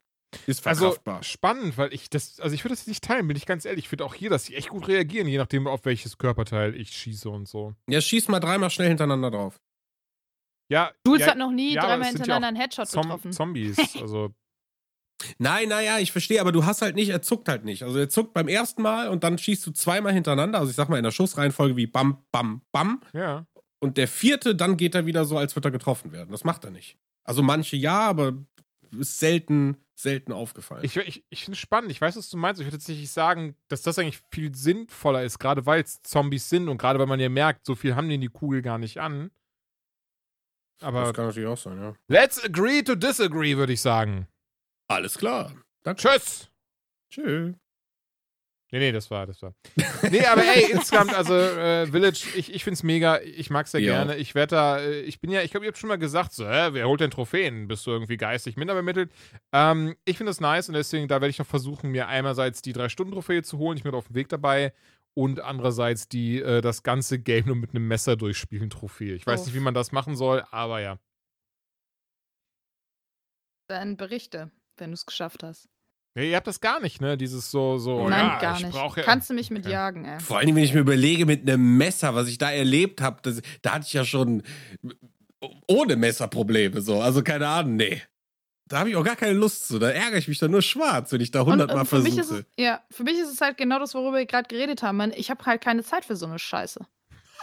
ist 0.47 0.65
Also 0.65 0.85
verkraftbar. 0.91 1.23
spannend, 1.23 1.77
weil 1.77 1.93
ich 1.93 2.09
das, 2.09 2.39
also 2.39 2.53
ich 2.53 2.63
würde 2.63 2.75
das 2.75 2.87
nicht 2.87 3.03
teilen, 3.03 3.27
bin 3.27 3.37
ich 3.37 3.45
ganz 3.45 3.65
ehrlich. 3.65 3.85
Ich 3.85 3.89
finde 3.89 4.05
auch 4.05 4.13
hier, 4.13 4.29
dass 4.29 4.45
sie 4.45 4.55
echt 4.55 4.69
gut 4.69 4.87
reagieren, 4.87 5.27
je 5.27 5.37
nachdem, 5.37 5.67
auf 5.67 5.85
welches 5.85 6.17
Körperteil 6.17 6.75
ich 6.75 6.91
schieße 6.91 7.29
und 7.29 7.47
so. 7.47 7.73
ja, 7.89 8.01
schieß 8.01 8.27
mal 8.27 8.39
dreimal 8.39 8.69
schnell 8.69 8.87
hintereinander 8.87 9.31
drauf. 9.31 9.59
Ja, 10.71 10.91
Jules 11.05 11.21
ja, 11.21 11.27
hat 11.27 11.37
noch 11.37 11.51
nie 11.51 11.73
ja, 11.75 11.81
dreimal 11.81 11.99
ja 12.01 12.05
hintereinander 12.07 12.47
auch 12.47 12.49
einen 12.49 12.57
Headshot 12.57 12.87
Zom 12.87 13.03
getroffen. 13.03 13.31
Zombies, 13.31 13.77
also 14.01 14.33
Nein, 15.37 15.69
naja, 15.69 15.99
ich 15.99 16.11
verstehe, 16.11 16.41
aber 16.41 16.51
du 16.51 16.65
hast 16.65 16.81
halt 16.81 16.95
nicht, 16.95 17.09
er 17.09 17.21
zuckt 17.21 17.47
halt 17.47 17.63
nicht. 17.63 17.83
Also 17.83 17.97
er 17.99 18.09
zuckt 18.09 18.33
beim 18.33 18.47
ersten 18.47 18.81
Mal 18.81 19.07
und 19.09 19.23
dann 19.23 19.37
schießt 19.37 19.65
du 19.65 19.71
zweimal 19.71 20.13
hintereinander. 20.13 20.59
Also 20.59 20.69
ich 20.69 20.75
sag 20.75 20.89
mal 20.89 20.97
in 20.97 21.03
der 21.03 21.11
Schussreihenfolge 21.11 21.75
wie 21.75 21.87
Bam, 21.87 22.23
Bam, 22.31 22.61
Bam. 22.71 23.01
ja. 23.13 23.45
Und 23.79 23.97
der 23.97 24.07
vierte, 24.07 24.55
dann 24.55 24.77
geht 24.77 24.95
er 24.95 25.05
wieder 25.05 25.25
so, 25.25 25.37
als 25.37 25.55
würde 25.55 25.67
er 25.67 25.71
getroffen 25.71 26.11
werden. 26.11 26.31
Das 26.31 26.43
macht 26.43 26.63
er 26.63 26.71
nicht. 26.71 26.97
Also 27.23 27.43
manche 27.43 27.75
ja, 27.75 27.99
aber 27.99 28.33
ist 28.97 29.19
selten, 29.19 29.77
selten 29.95 30.33
aufgefallen. 30.33 30.83
Ich, 30.83 30.97
ich, 30.97 31.25
ich 31.29 31.43
finde 31.45 31.55
es 31.55 31.59
spannend. 31.59 31.89
Ich 31.89 32.01
weiß, 32.01 32.17
was 32.17 32.29
du 32.29 32.37
meinst. 32.37 32.59
Ich 32.59 32.67
würde 32.67 32.77
tatsächlich 32.77 33.11
sagen, 33.11 33.55
dass 33.69 33.81
das 33.81 33.97
eigentlich 33.97 34.21
viel 34.31 34.53
sinnvoller 34.53 35.23
ist, 35.23 35.39
gerade 35.39 35.65
weil 35.65 35.81
es 35.81 36.01
Zombies 36.03 36.49
sind 36.49 36.69
und 36.69 36.77
gerade 36.77 36.99
weil 36.99 37.07
man 37.07 37.19
ja 37.19 37.29
merkt, 37.29 37.65
so 37.65 37.75
viel 37.75 37.95
haben 37.95 38.09
die 38.09 38.17
die 38.17 38.27
Kugel 38.27 38.61
gar 38.61 38.77
nicht 38.77 38.99
an. 38.99 39.31
Aber 40.81 41.05
das 41.05 41.13
kann 41.13 41.27
natürlich 41.27 41.47
auch 41.47 41.57
sein, 41.57 41.79
ja. 41.79 41.95
let's 42.07 42.43
agree 42.43 42.83
to 42.83 42.95
disagree, 42.95 43.55
würde 43.55 43.73
ich 43.73 43.81
sagen. 43.81 44.27
Alles 44.89 45.17
klar. 45.17 45.53
Danke. 45.83 46.01
Tschüss! 46.01 46.49
Tschüss. 47.09 47.55
Nee, 48.75 48.79
nee, 48.87 48.91
das 48.91 49.09
war, 49.09 49.25
das 49.25 49.41
war. 49.41 49.55
Nee, 50.11 50.25
aber 50.25 50.41
ey, 50.43 50.69
insgesamt, 50.73 51.13
also 51.13 51.33
äh, 51.33 51.87
Village, 51.87 52.27
ich, 52.35 52.53
ich 52.53 52.65
find's 52.65 52.83
mega, 52.83 53.21
ich 53.21 53.49
mag's 53.49 53.71
sehr 53.71 53.79
Ja. 53.79 53.93
gerne. 54.03 54.17
Ich 54.17 54.35
werde 54.35 54.53
da, 54.53 54.79
äh, 54.79 54.99
ich 54.99 55.21
bin 55.21 55.31
ja, 55.31 55.41
ich 55.43 55.51
glaube, 55.51 55.65
ihr 55.65 55.69
habt 55.69 55.77
schon 55.77 55.87
mal 55.87 55.97
gesagt, 55.97 56.33
so, 56.33 56.45
hä, 56.45 56.69
wer 56.73 56.85
holt 56.85 56.99
denn 56.99 57.09
Trophäen? 57.09 57.69
Bist 57.69 57.87
du 57.87 57.91
irgendwie 57.91 58.17
geistig 58.17 58.57
minder 58.57 58.73
bemittelt? 58.73 59.13
Ähm, 59.53 59.95
ich 60.03 60.17
finde 60.17 60.31
das 60.31 60.41
nice 60.41 60.67
und 60.67 60.73
deswegen, 60.73 61.07
da 61.07 61.15
werde 61.21 61.29
ich 61.29 61.39
noch 61.39 61.47
versuchen, 61.47 61.91
mir 61.91 62.09
einerseits 62.09 62.61
die 62.61 62.73
3-Stunden-Trophäe 62.73 63.43
zu 63.43 63.59
holen, 63.59 63.77
ich 63.77 63.83
bin 63.83 63.95
auf 63.95 64.07
dem 64.07 64.15
Weg 64.15 64.27
dabei, 64.27 64.73
und 65.13 65.39
andererseits 65.39 66.09
die, 66.09 66.41
äh, 66.41 66.59
das 66.59 66.83
ganze 66.83 67.17
Game 67.17 67.45
nur 67.45 67.55
mit 67.55 67.69
einem 67.69 67.87
Messer 67.87 68.17
durchspielen 68.17 68.69
Trophäe. 68.69 69.15
Ich 69.15 69.25
weiß 69.25 69.39
Oh. 69.39 69.45
nicht, 69.45 69.55
wie 69.55 69.61
man 69.61 69.73
das 69.73 69.93
machen 69.93 70.17
soll, 70.17 70.43
aber 70.51 70.81
ja. 70.81 70.99
Dann 73.69 73.95
berichte, 73.95 74.51
wenn 74.75 74.89
du 74.89 74.95
es 74.95 75.05
geschafft 75.05 75.43
hast. 75.43 75.69
Ja. 76.15 76.23
Ihr 76.23 76.35
habt 76.35 76.47
das 76.47 76.59
gar 76.61 76.79
nicht, 76.79 77.01
ne? 77.01 77.17
Dieses 77.17 77.51
so, 77.51 77.77
so, 77.77 78.07
Nein, 78.09 78.25
ja, 78.25 78.39
gar 78.39 78.57
ich 78.57 78.65
nicht. 78.65 78.75
ja. 78.75 78.89
Kannst 79.03 79.29
du 79.29 79.33
mich 79.33 79.49
mit 79.51 79.65
Okay. 79.65 79.73
jagen, 79.73 80.05
ey. 80.05 80.19
Vor 80.19 80.37
allem, 80.39 80.55
wenn 80.55 80.63
ich 80.63 80.73
mir 80.73 80.79
überlege, 80.79 81.25
mit 81.25 81.41
einem 81.41 81.77
Messer, 81.77 82.15
was 82.15 82.27
ich 82.27 82.37
da 82.37 82.51
erlebt 82.51 83.01
habe, 83.01 83.41
da 83.61 83.71
hatte 83.73 83.85
ich 83.87 83.93
ja 83.93 84.05
schon 84.05 84.41
ohne 85.67 85.95
Messer 85.95 86.27
Probleme. 86.27 86.81
So. 86.81 87.01
Also 87.01 87.21
keine 87.23 87.47
Ahnung, 87.47 87.75
nee. 87.75 88.01
Da 88.67 88.79
habe 88.79 88.89
ich 88.89 88.95
auch 88.95 89.03
gar 89.03 89.15
keine 89.15 89.33
Lust 89.33 89.67
zu. 89.67 89.77
Da 89.77 89.89
ärgere 89.91 90.17
ich 90.17 90.27
mich 90.27 90.39
dann 90.39 90.49
nur 90.49 90.63
schwarz, 90.63 91.11
wenn 91.11 91.21
ich 91.21 91.29
da 91.29 91.41
Und, 91.41 91.51
hundertmal 91.51 91.85
versuche. 91.85 92.19
es, 92.19 92.43
ja, 92.57 92.81
für 92.89 93.03
mich 93.03 93.19
ist 93.19 93.31
es 93.31 93.39
halt 93.41 93.57
genau 93.57 93.77
das, 93.77 93.93
worüber 93.93 94.17
wir 94.17 94.25
gerade 94.25 94.47
geredet 94.47 94.81
haben. 94.81 94.97
Man, 94.97 95.13
ich 95.13 95.29
habe 95.29 95.45
halt 95.45 95.61
keine 95.61 95.83
Zeit 95.83 96.03
für 96.05 96.15
so 96.15 96.25
eine 96.25 96.39
Scheiße. 96.39 96.79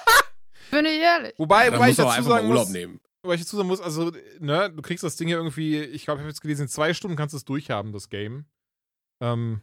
Bin 0.73 0.85
ich 0.85 0.99
ehrlich. 0.99 1.35
Wobei, 1.39 1.71
Da 1.71 1.77
wobei 1.77 1.91
ich 1.91 1.97
dazu 1.97 2.09
einfach 2.09 2.29
mal 2.31 2.37
sagen 2.37 2.49
Urlaub 2.49 2.65
muss, 2.65 2.73
nehmen. 2.73 3.01
Weil 3.23 3.37
ich 3.37 3.43
dazu 3.43 3.57
sagen 3.57 3.69
muss, 3.69 3.81
also, 3.81 4.11
ne, 4.41 4.69
du 4.75 4.83
kriegst 4.83 5.05
das 5.05 5.15
Ding 5.15 5.29
ja 5.29 5.37
irgendwie, 5.37 5.79
ich 5.79 6.05
glaube, 6.07 6.19
ich 6.19 6.23
habe 6.23 6.29
jetzt 6.31 6.41
gelesen, 6.41 6.63
in 6.63 6.69
zwei 6.69 6.93
Stunden 6.93 7.17
kannst 7.17 7.35
du 7.35 7.37
es 7.37 7.45
durchhaben, 7.45 7.93
das 7.93 8.09
Game. 8.09 8.47
Ähm. 9.23 9.61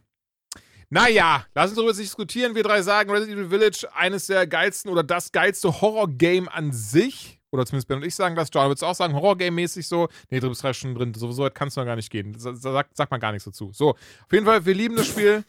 Naja, 0.92 1.46
lass 1.54 1.70
uns 1.70 1.76
darüber 1.76 1.94
diskutieren. 1.94 2.56
Wir 2.56 2.64
drei 2.64 2.82
sagen, 2.82 3.12
Resident 3.12 3.38
Evil 3.38 3.50
Village, 3.50 3.88
eines 3.94 4.26
der 4.26 4.48
geilsten 4.48 4.90
oder 4.92 5.04
das 5.04 5.32
geilste 5.32 5.82
Horror-Game 5.82 6.50
an 6.50 6.72
sich. 6.72 7.40
Oder 7.52 7.66
zumindest 7.66 7.88
Ben 7.88 7.98
und 7.98 8.04
ich 8.06 8.16
sagen 8.16 8.36
das. 8.36 8.50
John, 8.52 8.66
würdest 8.68 8.82
du 8.82 8.88
auch 8.88 8.96
sagen, 8.96 9.14
Horror-Game-mäßig 9.14 9.88
so? 9.88 10.08
Nee, 10.30 10.40
du 10.40 10.50
bist 10.50 10.64
drei 10.64 10.74
Stunden 10.74 10.96
drin. 10.96 11.14
So, 11.14 11.32
so 11.32 11.44
weit 11.44 11.54
kannst 11.56 11.78
du 11.78 11.82
noch 11.82 11.86
gar 11.86 11.96
nicht 11.96 12.10
gehen. 12.12 12.38
Sa- 12.40 12.56
Sag, 12.56 12.90
sag 12.94 13.12
mal 13.12 13.18
gar 13.20 13.32
nichts 13.32 13.46
dazu. 13.46 13.72
So, 13.74 13.92
auf 13.92 14.32
jeden 14.32 14.46
Fall, 14.46 14.66
wir 14.66 14.74
lieben 14.74 14.96
das 14.96 15.08
Spiel. 15.08 15.44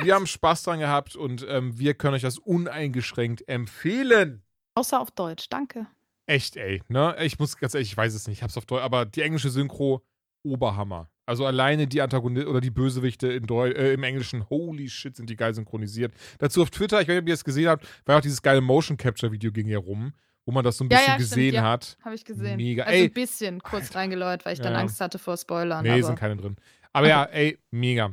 Wir 0.00 0.14
haben 0.16 0.26
Spaß 0.26 0.64
dran 0.64 0.80
gehabt 0.80 1.14
und 1.14 1.44
ähm, 1.48 1.78
wir 1.78 1.94
können 1.94 2.14
euch 2.14 2.22
das 2.22 2.38
uneingeschränkt 2.38 3.48
empfehlen. 3.48 4.42
Außer 4.76 5.00
auf 5.00 5.12
Deutsch. 5.12 5.48
Danke. 5.48 5.86
Echt, 6.26 6.56
ey, 6.56 6.82
ne? 6.88 7.16
Ich 7.20 7.38
muss 7.38 7.56
ganz 7.56 7.74
ehrlich, 7.74 7.92
ich 7.92 7.96
weiß 7.96 8.12
es 8.14 8.26
nicht, 8.26 8.38
ich 8.38 8.42
hab's 8.42 8.56
auf 8.56 8.66
Deutsch, 8.66 8.82
aber 8.82 9.04
die 9.04 9.22
englische 9.22 9.50
Synchro, 9.50 10.02
Oberhammer. 10.44 11.08
Also 11.26 11.46
alleine 11.46 11.86
die 11.86 12.02
Antagonisten 12.02 12.48
oder 12.50 12.60
die 12.60 12.70
Bösewichte 12.70 13.28
in 13.32 13.46
Deu 13.46 13.70
äh, 13.70 13.94
im 13.94 14.02
Englischen, 14.02 14.48
holy 14.50 14.88
shit, 14.88 15.16
sind 15.16 15.30
die 15.30 15.36
geil 15.36 15.54
synchronisiert. 15.54 16.12
Dazu 16.38 16.62
auf 16.62 16.70
Twitter, 16.70 17.00
ich 17.00 17.08
weiß 17.08 17.14
nicht, 17.14 17.22
ob 17.22 17.28
ihr 17.28 17.34
es 17.34 17.44
gesehen 17.44 17.68
habt, 17.68 17.86
war 18.04 18.18
auch 18.18 18.20
dieses 18.20 18.42
geile 18.42 18.60
Motion 18.60 18.96
Capture 18.96 19.32
Video 19.32 19.50
ging 19.50 19.66
hier 19.66 19.78
rum, 19.78 20.12
wo 20.44 20.52
man 20.52 20.62
das 20.64 20.76
so 20.76 20.84
ein 20.84 20.90
Ja, 20.90 20.98
bisschen 20.98 21.06
ja, 21.08 21.14
stimmt, 21.14 21.30
gesehen 21.30 21.54
ja. 21.54 21.62
hat. 21.62 21.96
Habe 22.04 22.14
ich 22.14 22.24
gesehen. 22.24 22.56
Mega. 22.56 22.84
Also 22.84 22.96
Ey. 22.98 23.04
ein 23.04 23.12
bisschen 23.12 23.60
kurz 23.62 23.94
reingeläut, 23.94 24.44
weil 24.44 24.52
ich 24.52 24.60
dann 24.60 24.74
Ja. 24.74 24.80
Angst 24.80 25.00
hatte 25.00 25.18
vor 25.18 25.36
Spoilern. 25.36 25.82
Nee, 25.82 25.90
aber 25.92 26.02
sind 26.02 26.18
keine 26.18 26.36
drin. 26.36 26.56
Aber 26.92 27.08
ja, 27.08 27.24
ey, 27.24 27.58
mega. 27.70 28.12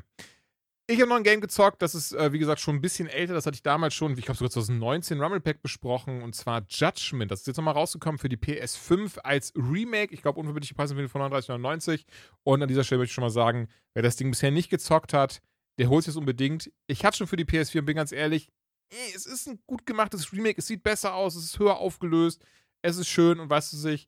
Ich 0.91 0.99
habe 0.99 1.07
noch 1.07 1.15
ein 1.15 1.23
Game 1.23 1.39
gezockt, 1.39 1.81
das 1.81 1.95
ist, 1.95 2.11
äh, 2.11 2.33
wie 2.33 2.39
gesagt, 2.39 2.59
schon 2.59 2.75
ein 2.75 2.81
bisschen 2.81 3.07
älter. 3.07 3.33
Das 3.33 3.45
hatte 3.45 3.55
ich 3.55 3.63
damals 3.63 3.93
schon, 3.93 4.17
ich 4.17 4.25
glaube 4.25 4.37
sogar 4.37 4.51
2019 4.51 5.21
Rumble 5.21 5.39
Pack 5.39 5.61
besprochen. 5.61 6.21
Und 6.21 6.35
zwar 6.35 6.65
Judgment. 6.67 7.31
Das 7.31 7.39
ist 7.39 7.47
jetzt 7.47 7.55
nochmal 7.55 7.75
rausgekommen 7.75 8.19
für 8.19 8.27
die 8.27 8.35
PS5 8.35 9.19
als 9.19 9.53
Remake. 9.55 10.13
Ich 10.13 10.21
glaube, 10.21 10.41
unverbindliche 10.41 10.75
Preise 10.75 10.93
sind 10.93 11.07
von 11.07 11.21
39,99. 11.21 12.03
Und 12.43 12.61
an 12.61 12.67
dieser 12.67 12.83
Stelle 12.83 12.99
möchte 12.99 13.11
ich 13.11 13.13
schon 13.13 13.23
mal 13.23 13.29
sagen, 13.29 13.69
wer 13.93 14.03
das 14.03 14.17
Ding 14.17 14.31
bisher 14.31 14.51
nicht 14.51 14.69
gezockt 14.69 15.13
hat, 15.13 15.39
der 15.77 15.87
holt 15.87 16.05
es 16.09 16.17
unbedingt. 16.17 16.69
Ich 16.87 17.05
hatte 17.05 17.19
schon 17.19 17.27
für 17.27 17.37
die 17.37 17.45
PS4 17.45 17.79
und 17.79 17.85
bin 17.85 17.95
ganz 17.95 18.11
ehrlich, 18.11 18.49
eh, 18.91 19.15
es 19.15 19.25
ist 19.25 19.47
ein 19.47 19.59
gut 19.65 19.85
gemachtes 19.85 20.33
Remake. 20.33 20.59
Es 20.59 20.67
sieht 20.67 20.83
besser 20.83 21.13
aus, 21.13 21.35
es 21.35 21.45
ist 21.45 21.59
höher 21.59 21.77
aufgelöst, 21.77 22.43
es 22.81 22.97
ist 22.97 23.07
schön 23.07 23.39
und 23.39 23.49
weißt 23.49 23.71
du 23.71 23.77
sich, 23.77 24.07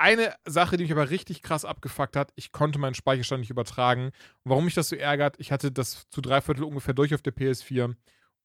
eine 0.00 0.34
Sache, 0.46 0.76
die 0.76 0.84
mich 0.84 0.92
aber 0.92 1.10
richtig 1.10 1.42
krass 1.42 1.64
abgefuckt 1.64 2.16
hat, 2.16 2.32
ich 2.34 2.52
konnte 2.52 2.78
meinen 2.78 2.94
Speicherstand 2.94 3.40
nicht 3.40 3.50
übertragen. 3.50 4.10
Warum 4.44 4.64
mich 4.64 4.74
das 4.74 4.88
so 4.88 4.96
ärgert, 4.96 5.36
ich 5.38 5.52
hatte 5.52 5.70
das 5.70 6.08
zu 6.10 6.20
drei 6.20 6.40
Viertel 6.40 6.64
ungefähr 6.64 6.94
durch 6.94 7.14
auf 7.14 7.22
der 7.22 7.34
PS4. 7.34 7.94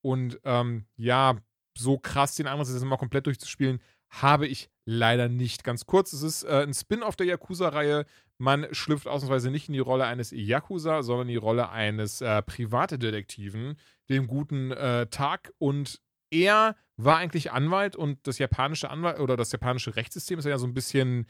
Und 0.02 0.40
ähm, 0.44 0.86
ja, 0.96 1.36
so 1.78 1.98
krass 1.98 2.36
den 2.36 2.48
anderen 2.48 2.72
jetzt 2.72 2.84
mal 2.84 2.98
komplett 2.98 3.26
durchzuspielen, 3.26 3.80
habe 4.10 4.48
ich 4.48 4.70
leider 4.86 5.30
nicht. 5.30 5.64
Ganz 5.64 5.86
kurz, 5.86 6.14
es 6.14 6.22
ist 6.22 6.44
äh, 6.44 6.64
ein 6.64 6.74
Spin-off 6.74 7.16
der 7.16 7.28
Yakuza-Reihe. 7.28 8.06
Man 8.38 8.68
schlüpft 8.72 9.08
ausnahmsweise 9.08 9.50
nicht 9.50 9.68
in 9.68 9.74
die 9.74 9.80
Rolle 9.80 10.06
eines 10.06 10.32
Yakuza, 10.32 11.04
sondern 11.04 11.28
in 11.28 11.34
die 11.34 11.38
Rolle 11.38 11.70
eines 11.70 12.22
äh, 12.22 12.42
Privatdetektiven, 12.42 13.78
dem 14.10 14.28
guten 14.28 14.72
äh, 14.72 15.08
Tag. 15.08 15.52
Und 15.58 16.02
er 16.32 16.76
war 16.98 17.18
eigentlich 17.18 17.52
Anwalt 17.52 17.96
und 17.96 18.26
das 18.28 18.38
japanische 18.38 18.90
Anwalt 18.90 19.20
oder 19.20 19.38
das 19.38 19.52
japanische 19.52 19.96
Rechtssystem 19.96 20.40
ist 20.40 20.46
ja 20.46 20.58
so 20.58 20.68
ein 20.68 20.74
bisschen 20.74 21.28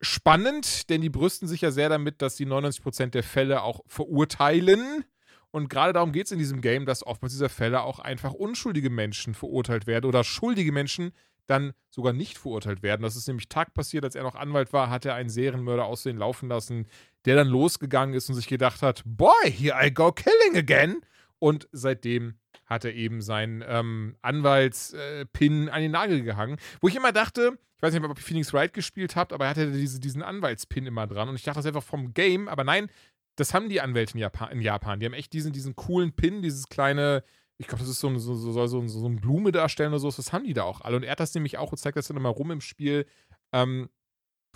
spannend, 0.00 0.90
denn 0.90 1.00
die 1.00 1.10
brüsten 1.10 1.48
sich 1.48 1.60
ja 1.60 1.70
sehr 1.70 1.88
damit, 1.88 2.22
dass 2.22 2.36
sie 2.36 2.46
99% 2.46 3.10
der 3.10 3.22
Fälle 3.22 3.62
auch 3.62 3.80
verurteilen. 3.86 5.04
Und 5.50 5.68
gerade 5.68 5.92
darum 5.92 6.12
geht 6.12 6.26
es 6.26 6.32
in 6.32 6.38
diesem 6.38 6.60
Game, 6.60 6.86
dass 6.86 7.06
oftmals 7.06 7.34
dieser 7.34 7.50
Fälle 7.50 7.82
auch 7.82 7.98
einfach 7.98 8.32
unschuldige 8.32 8.90
Menschen 8.90 9.34
verurteilt 9.34 9.86
werden 9.86 10.06
oder 10.06 10.24
schuldige 10.24 10.72
Menschen 10.72 11.12
dann 11.46 11.72
sogar 11.90 12.12
nicht 12.12 12.38
verurteilt 12.38 12.82
werden. 12.82 13.02
Das 13.02 13.16
ist 13.16 13.26
nämlich 13.26 13.48
Tag 13.48 13.74
passiert, 13.74 14.04
als 14.04 14.14
er 14.14 14.22
noch 14.22 14.34
Anwalt 14.34 14.72
war, 14.72 14.90
hat 14.90 15.04
er 15.04 15.14
einen 15.14 15.28
Serienmörder 15.28 15.84
aussehen 15.84 16.16
laufen 16.16 16.48
lassen, 16.48 16.86
der 17.24 17.36
dann 17.36 17.48
losgegangen 17.48 18.14
ist 18.14 18.28
und 18.28 18.34
sich 18.36 18.48
gedacht 18.48 18.82
hat, 18.82 19.02
boy, 19.04 19.50
here 19.50 19.76
I 19.80 19.92
go 19.92 20.12
killing 20.12 20.56
again. 20.56 21.02
Und 21.38 21.68
seitdem 21.72 22.34
hat 22.72 22.84
er 22.84 22.94
eben 22.94 23.20
seinen 23.22 23.62
ähm, 23.66 24.16
Anwaltspin 24.22 25.68
an 25.68 25.82
den 25.82 25.90
Nagel 25.92 26.22
gehangen. 26.22 26.56
Wo 26.80 26.88
ich 26.88 26.96
immer 26.96 27.12
dachte, 27.12 27.58
ich 27.76 27.82
weiß 27.82 27.94
nicht, 27.94 28.04
ob 28.04 28.16
ihr 28.18 28.22
Phoenix 28.22 28.52
Wright 28.52 28.72
gespielt 28.72 29.16
habt, 29.16 29.32
aber 29.32 29.44
er 29.46 29.50
hatte 29.50 29.72
diese, 29.72 30.00
diesen 30.00 30.22
Anwaltspin 30.22 30.86
immer 30.86 31.06
dran. 31.06 31.28
Und 31.28 31.34
ich 31.34 31.42
dachte, 31.42 31.56
das 31.58 31.64
ist 31.64 31.68
einfach 31.68 31.82
vom 31.82 32.14
Game, 32.14 32.48
aber 32.48 32.64
nein, 32.64 32.88
das 33.36 33.54
haben 33.54 33.68
die 33.68 33.80
Anwälte 33.80 34.14
in 34.14 34.20
Japan. 34.20 34.50
In 34.52 34.60
Japan. 34.60 35.00
Die 35.00 35.06
haben 35.06 35.14
echt 35.14 35.32
diesen, 35.32 35.52
diesen 35.52 35.74
coolen 35.74 36.12
Pin, 36.12 36.42
dieses 36.42 36.68
kleine, 36.68 37.24
ich 37.58 37.66
glaube, 37.66 37.80
das 37.82 37.90
ist 37.90 38.00
so, 38.00 38.08
ein- 38.08 38.18
so, 38.18 38.34
so, 38.34 38.66
so, 38.66 38.86
so, 38.88 39.06
eine 39.06 39.16
Blume 39.16 39.52
darstellen 39.52 39.90
oder 39.90 40.00
so. 40.00 40.10
Das 40.10 40.32
haben 40.32 40.44
die 40.44 40.52
da 40.54 40.64
auch 40.64 40.80
alle. 40.82 40.96
Und 40.96 41.02
er 41.02 41.12
hat 41.12 41.20
das 41.20 41.34
nämlich 41.34 41.58
auch 41.58 41.72
und 41.72 41.78
zeigt 41.78 41.96
das 41.96 42.08
dann 42.08 42.16
immer 42.16 42.28
rum 42.28 42.50
im 42.50 42.60
Spiel. 42.60 43.06
Ähm, 43.52 43.88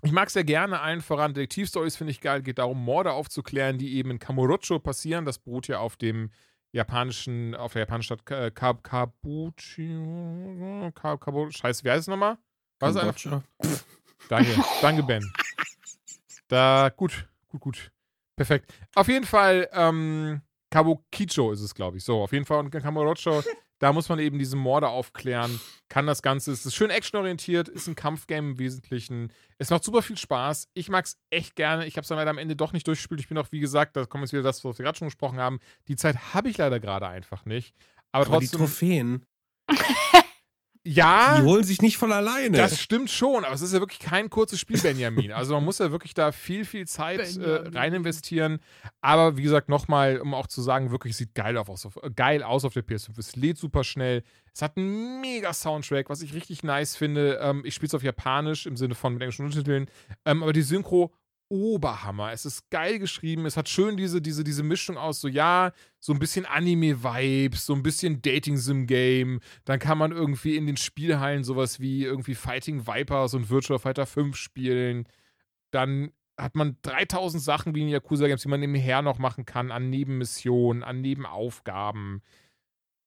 ich 0.02 0.12
mag 0.12 0.28
sehr 0.30 0.44
gerne 0.44 0.80
allen 0.80 1.00
voran. 1.00 1.32
Detektivstories 1.32 1.96
finde 1.96 2.10
ich 2.10 2.20
geil. 2.20 2.42
Geht 2.42 2.58
darum, 2.58 2.84
Morde 2.84 3.12
aufzuklären, 3.12 3.78
die 3.78 3.94
eben 3.96 4.10
in 4.10 4.18
Kamurocho 4.18 4.78
passieren. 4.78 5.24
Das 5.24 5.38
beruht 5.38 5.68
ja 5.68 5.78
auf 5.78 5.96
dem 5.96 6.30
japanischen, 6.72 7.54
auf 7.54 7.72
der 7.72 7.80
japanischen 7.80 8.06
Stadt 8.16 8.26
Ka- 8.26 8.50
Ka- 8.50 8.74
Kabuchi. 8.82 9.88
Ka- 10.94 11.16
Kabu- 11.16 11.50
Scheiße, 11.50 11.84
wie 11.84 11.90
heißt 11.90 12.02
es 12.02 12.06
nochmal? 12.08 12.38
Was? 12.80 12.94
Kambodscha. 12.94 13.42
Danke, 14.28 14.56
danke, 14.82 15.02
Ben. 15.04 15.32
Da, 16.48 16.88
gut, 16.94 17.28
gut, 17.48 17.60
gut. 17.60 17.92
Perfekt. 18.36 18.72
Auf 18.94 19.06
jeden 19.08 19.24
Fall, 19.24 19.68
ähm, 19.72 20.42
Kabukicho 20.70 21.52
ist 21.52 21.60
es, 21.60 21.74
glaube 21.74 21.96
ich. 21.98 22.04
So, 22.04 22.22
auf 22.22 22.32
jeden 22.32 22.44
Fall. 22.44 22.58
Und 22.58 22.70
Kamurocho, 22.70 23.42
da 23.78 23.92
muss 23.92 24.08
man 24.08 24.18
eben 24.18 24.38
diese 24.38 24.56
Morde 24.56 24.88
aufklären. 24.88 25.60
Kann 25.88 26.06
das 26.06 26.22
Ganze, 26.22 26.52
es 26.52 26.64
ist 26.64 26.74
schön 26.74 26.90
actionorientiert, 26.90 27.68
ist 27.68 27.86
ein 27.86 27.94
Kampfgame 27.94 28.50
im 28.50 28.58
Wesentlichen. 28.58 29.32
Es 29.58 29.70
macht 29.70 29.84
super 29.84 30.02
viel 30.02 30.16
Spaß. 30.16 30.68
Ich 30.74 30.88
mag 30.88 31.04
es 31.04 31.18
echt 31.30 31.56
gerne. 31.56 31.86
Ich 31.86 31.96
habe 31.96 32.02
es 32.02 32.08
dann 32.08 32.18
leider 32.18 32.30
am 32.30 32.38
Ende 32.38 32.56
doch 32.56 32.72
nicht 32.72 32.86
durchgespielt. 32.86 33.20
Ich 33.20 33.28
bin 33.28 33.38
auch, 33.38 33.52
wie 33.52 33.60
gesagt, 33.60 33.96
da 33.96 34.06
kommt 34.06 34.22
jetzt 34.22 34.32
wieder 34.32 34.42
das, 34.42 34.64
was 34.64 34.78
wir 34.78 34.84
gerade 34.84 34.98
schon 34.98 35.08
gesprochen 35.08 35.38
haben. 35.38 35.60
Die 35.88 35.96
Zeit 35.96 36.34
habe 36.34 36.48
ich 36.48 36.58
leider 36.58 36.80
gerade 36.80 37.06
einfach 37.06 37.44
nicht. 37.44 37.74
Aber, 38.12 38.26
Aber 38.26 38.40
die 38.40 38.46
trotzdem. 38.46 38.58
Trophäen, 38.58 39.26
ja. 40.86 41.38
die 41.38 41.42
holen 41.42 41.64
sich 41.64 41.82
nicht 41.82 41.96
von 41.96 42.12
alleine. 42.12 42.56
Das 42.56 42.80
stimmt 42.80 43.10
schon, 43.10 43.44
aber 43.44 43.54
es 43.54 43.62
ist 43.62 43.72
ja 43.72 43.80
wirklich 43.80 43.98
kein 43.98 44.30
kurzes 44.30 44.60
Spiel, 44.60 44.80
Benjamin. 44.80 45.32
Also 45.32 45.54
man 45.54 45.64
muss 45.64 45.78
ja 45.78 45.90
wirklich 45.90 46.14
da 46.14 46.32
viel, 46.32 46.64
viel 46.64 46.86
Zeit 46.86 47.36
äh, 47.36 47.68
rein 47.68 47.92
investieren. 47.92 48.60
Aber 49.00 49.36
wie 49.36 49.42
gesagt, 49.42 49.68
nochmal, 49.68 50.20
um 50.20 50.34
auch 50.34 50.46
zu 50.46 50.62
sagen, 50.62 50.90
wirklich 50.90 51.12
es 51.12 51.18
sieht 51.18 51.34
geil, 51.34 51.56
auf, 51.56 51.68
auf, 51.68 51.98
geil 52.14 52.42
aus 52.42 52.64
auf 52.64 52.72
der 52.72 52.84
PS5. 52.84 53.18
Es 53.18 53.36
lädt 53.36 53.58
super 53.58 53.84
schnell. 53.84 54.22
Es 54.54 54.62
hat 54.62 54.76
einen 54.76 55.20
mega 55.20 55.52
Soundtrack, 55.52 56.08
was 56.08 56.22
ich 56.22 56.34
richtig 56.34 56.62
nice 56.62 56.96
finde. 56.96 57.38
Ähm, 57.42 57.62
ich 57.64 57.74
spiele 57.74 57.88
es 57.88 57.94
auf 57.94 58.02
Japanisch 58.02 58.66
im 58.66 58.76
Sinne 58.76 58.94
von 58.94 59.12
mit 59.12 59.22
englischen 59.22 59.44
Untertiteln. 59.44 59.86
Ähm, 60.24 60.42
aber 60.42 60.52
die 60.52 60.62
Synchro 60.62 61.12
Oberhammer. 61.48 62.32
Es 62.32 62.44
ist 62.44 62.70
geil 62.70 62.98
geschrieben. 62.98 63.46
Es 63.46 63.56
hat 63.56 63.68
schön 63.68 63.96
diese, 63.96 64.20
diese, 64.20 64.44
diese 64.44 64.62
Mischung 64.62 64.96
aus 64.96 65.20
so, 65.20 65.28
ja, 65.28 65.72
so 65.98 66.12
ein 66.12 66.18
bisschen 66.18 66.46
Anime-Vibes, 66.46 67.66
so 67.66 67.74
ein 67.74 67.82
bisschen 67.82 68.22
Dating-Sim-Game. 68.22 69.40
Dann 69.64 69.78
kann 69.78 69.98
man 69.98 70.12
irgendwie 70.12 70.56
in 70.56 70.66
den 70.66 70.76
Spielhallen 70.76 71.44
sowas 71.44 71.80
wie 71.80 72.04
irgendwie 72.04 72.34
Fighting 72.34 72.86
Vipers 72.86 73.34
und 73.34 73.50
Virtual 73.50 73.78
Fighter 73.78 74.06
5 74.06 74.36
spielen. 74.36 75.08
Dann 75.70 76.10
hat 76.38 76.54
man 76.54 76.76
3000 76.82 77.42
Sachen 77.42 77.74
wie 77.74 77.82
in 77.82 77.88
Yakuza 77.88 78.26
Games, 78.26 78.42
die 78.42 78.48
man 78.48 78.60
nebenher 78.60 79.02
noch 79.02 79.18
machen 79.18 79.46
kann, 79.46 79.70
an 79.70 79.88
Nebenmissionen, 79.90 80.82
an 80.82 81.00
Nebenaufgaben. 81.00 82.22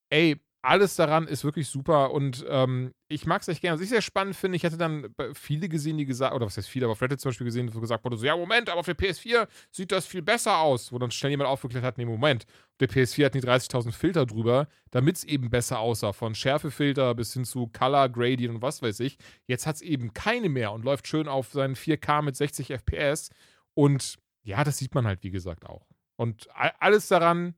Ey, 0.10 0.42
alles 0.62 0.96
daran 0.96 1.28
ist 1.28 1.46
wirklich 1.46 1.70
super 1.70 2.12
und 2.12 2.46
ähm, 2.50 2.94
ich 3.08 3.26
mag 3.26 3.42
es 3.42 3.48
echt 3.48 3.62
gerne. 3.62 3.76
Was 3.76 3.84
ich 3.84 3.90
sehr 3.90 4.02
spannend 4.02 4.36
finde, 4.36 4.58
ich 4.58 4.66
hatte 4.66 4.78
dann 4.78 5.08
viele 5.34 5.70
gesehen, 5.70 5.98
die 5.98 6.06
gesagt, 6.06 6.36
oder 6.36 6.46
was 6.46 6.58
heißt 6.58 6.68
viele, 6.68 6.86
aber 6.86 6.92
auf 6.92 7.02
Reddit 7.02 7.22
zum 7.22 7.30
Beispiel 7.30 7.46
gesehen, 7.46 7.74
wo 7.74 7.80
gesagt 7.80 8.04
wurde, 8.04 8.18
so, 8.18 8.26
ja, 8.26 8.36
Moment, 8.36 8.70
aber 8.70 8.82
auf 8.82 8.86
der 8.86 8.98
PS4 8.98 9.48
sieht 9.72 9.92
das 9.92 10.06
viel 10.06 10.22
besser 10.22 10.58
aus. 10.58 10.92
Wo 10.92 11.00
dann 11.00 11.12
schnell 11.12 11.32
jemand 11.32 11.50
aufgeklärt 11.50 11.86
hat, 11.86 11.98
nee, 11.98 12.06
Moment, 12.06 12.46
der 12.82 12.90
PS4 12.90 13.26
hatten 13.26 13.40
die 13.40 13.48
30.000 13.48 13.94
Filter 13.94 14.26
drüber, 14.26 14.68
damit 14.92 15.18
es 15.18 15.24
eben 15.24 15.50
besser 15.50 15.80
aussah. 15.80 16.12
Von 16.12 16.36
Schärfefilter 16.36 17.16
bis 17.16 17.34
hin 17.34 17.46
zu 17.46 17.68
Color, 17.68 18.10
Gradient 18.10 18.56
und 18.56 18.62
was 18.62 18.82
weiß 18.82 19.00
ich. 19.00 19.18
Jetzt 19.48 19.66
hat 19.66 19.78
es 19.78 19.82
eben 19.82 20.14
keine 20.14 20.50
mehr 20.50 20.74
und 20.74 20.84
läuft 20.84 21.08
schön 21.08 21.30
auf 21.30 21.52
seinen 21.52 21.76
4K 21.76 22.22
mit 22.22 22.36
60 22.36 22.72
FPS. 22.72 23.30
Und 23.76 24.18
ja, 24.44 24.64
das 24.66 24.78
sieht 24.78 24.94
man 24.94 25.08
halt, 25.08 25.24
wie 25.24 25.32
gesagt, 25.32 25.66
auch. 25.66 25.88
Und 26.18 26.50
alles 26.54 27.08
daran 27.08 27.56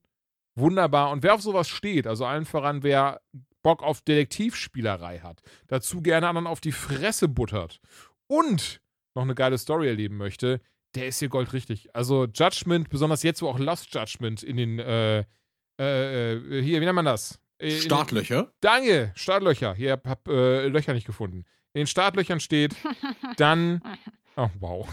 wunderbar. 0.56 1.12
Und 1.12 1.24
wer 1.24 1.34
auf 1.34 1.42
sowas 1.42 1.68
steht, 1.68 2.08
also 2.08 2.26
allen 2.26 2.46
voran, 2.46 2.84
wer 2.84 3.22
Bock 3.64 3.84
auf 3.84 4.02
Detektivspielerei 4.02 5.20
hat, 5.20 5.42
dazu 5.68 6.02
gerne 6.02 6.28
anderen 6.28 6.48
auf 6.48 6.62
die 6.62 6.72
Fresse 6.72 7.28
buttert 7.28 7.80
und 8.28 8.82
noch 9.16 9.24
eine 9.24 9.36
geile 9.36 9.58
Story 9.58 9.88
erleben 9.88 10.18
möchte, 10.18 10.62
der 10.96 11.08
ist 11.08 11.20
hier 11.20 11.30
goldrichtig. 11.30 11.96
Also 11.96 12.26
Judgment, 12.26 12.90
besonders 12.90 13.24
jetzt, 13.24 13.42
wo 13.42 13.48
auch 13.48 13.60
Lost 13.60 13.94
Judgment 13.94 14.44
in 14.44 14.58
den, 14.58 14.80
äh, 14.80 15.20
äh, 15.80 16.34
äh, 16.34 16.62
hier, 16.62 16.82
wie 16.82 16.86
nennt 16.86 16.96
man 16.96 17.06
das? 17.06 17.40
Äh, 17.58 17.76
in 17.76 17.82
Startlöcher. 17.82 18.52
Danke, 18.62 19.12
Startlöcher. 19.16 19.74
Hier 19.74 19.94
hab, 19.94 20.08
hab 20.08 20.28
äh, 20.28 20.68
Löcher 20.68 20.94
nicht 20.94 21.08
gefunden. 21.08 21.46
In 21.74 21.82
den 21.82 21.88
Startlöchern 21.88 22.40
steht, 22.40 22.76
dann, 23.38 23.82
oh 24.36 24.50
wow, 24.60 24.88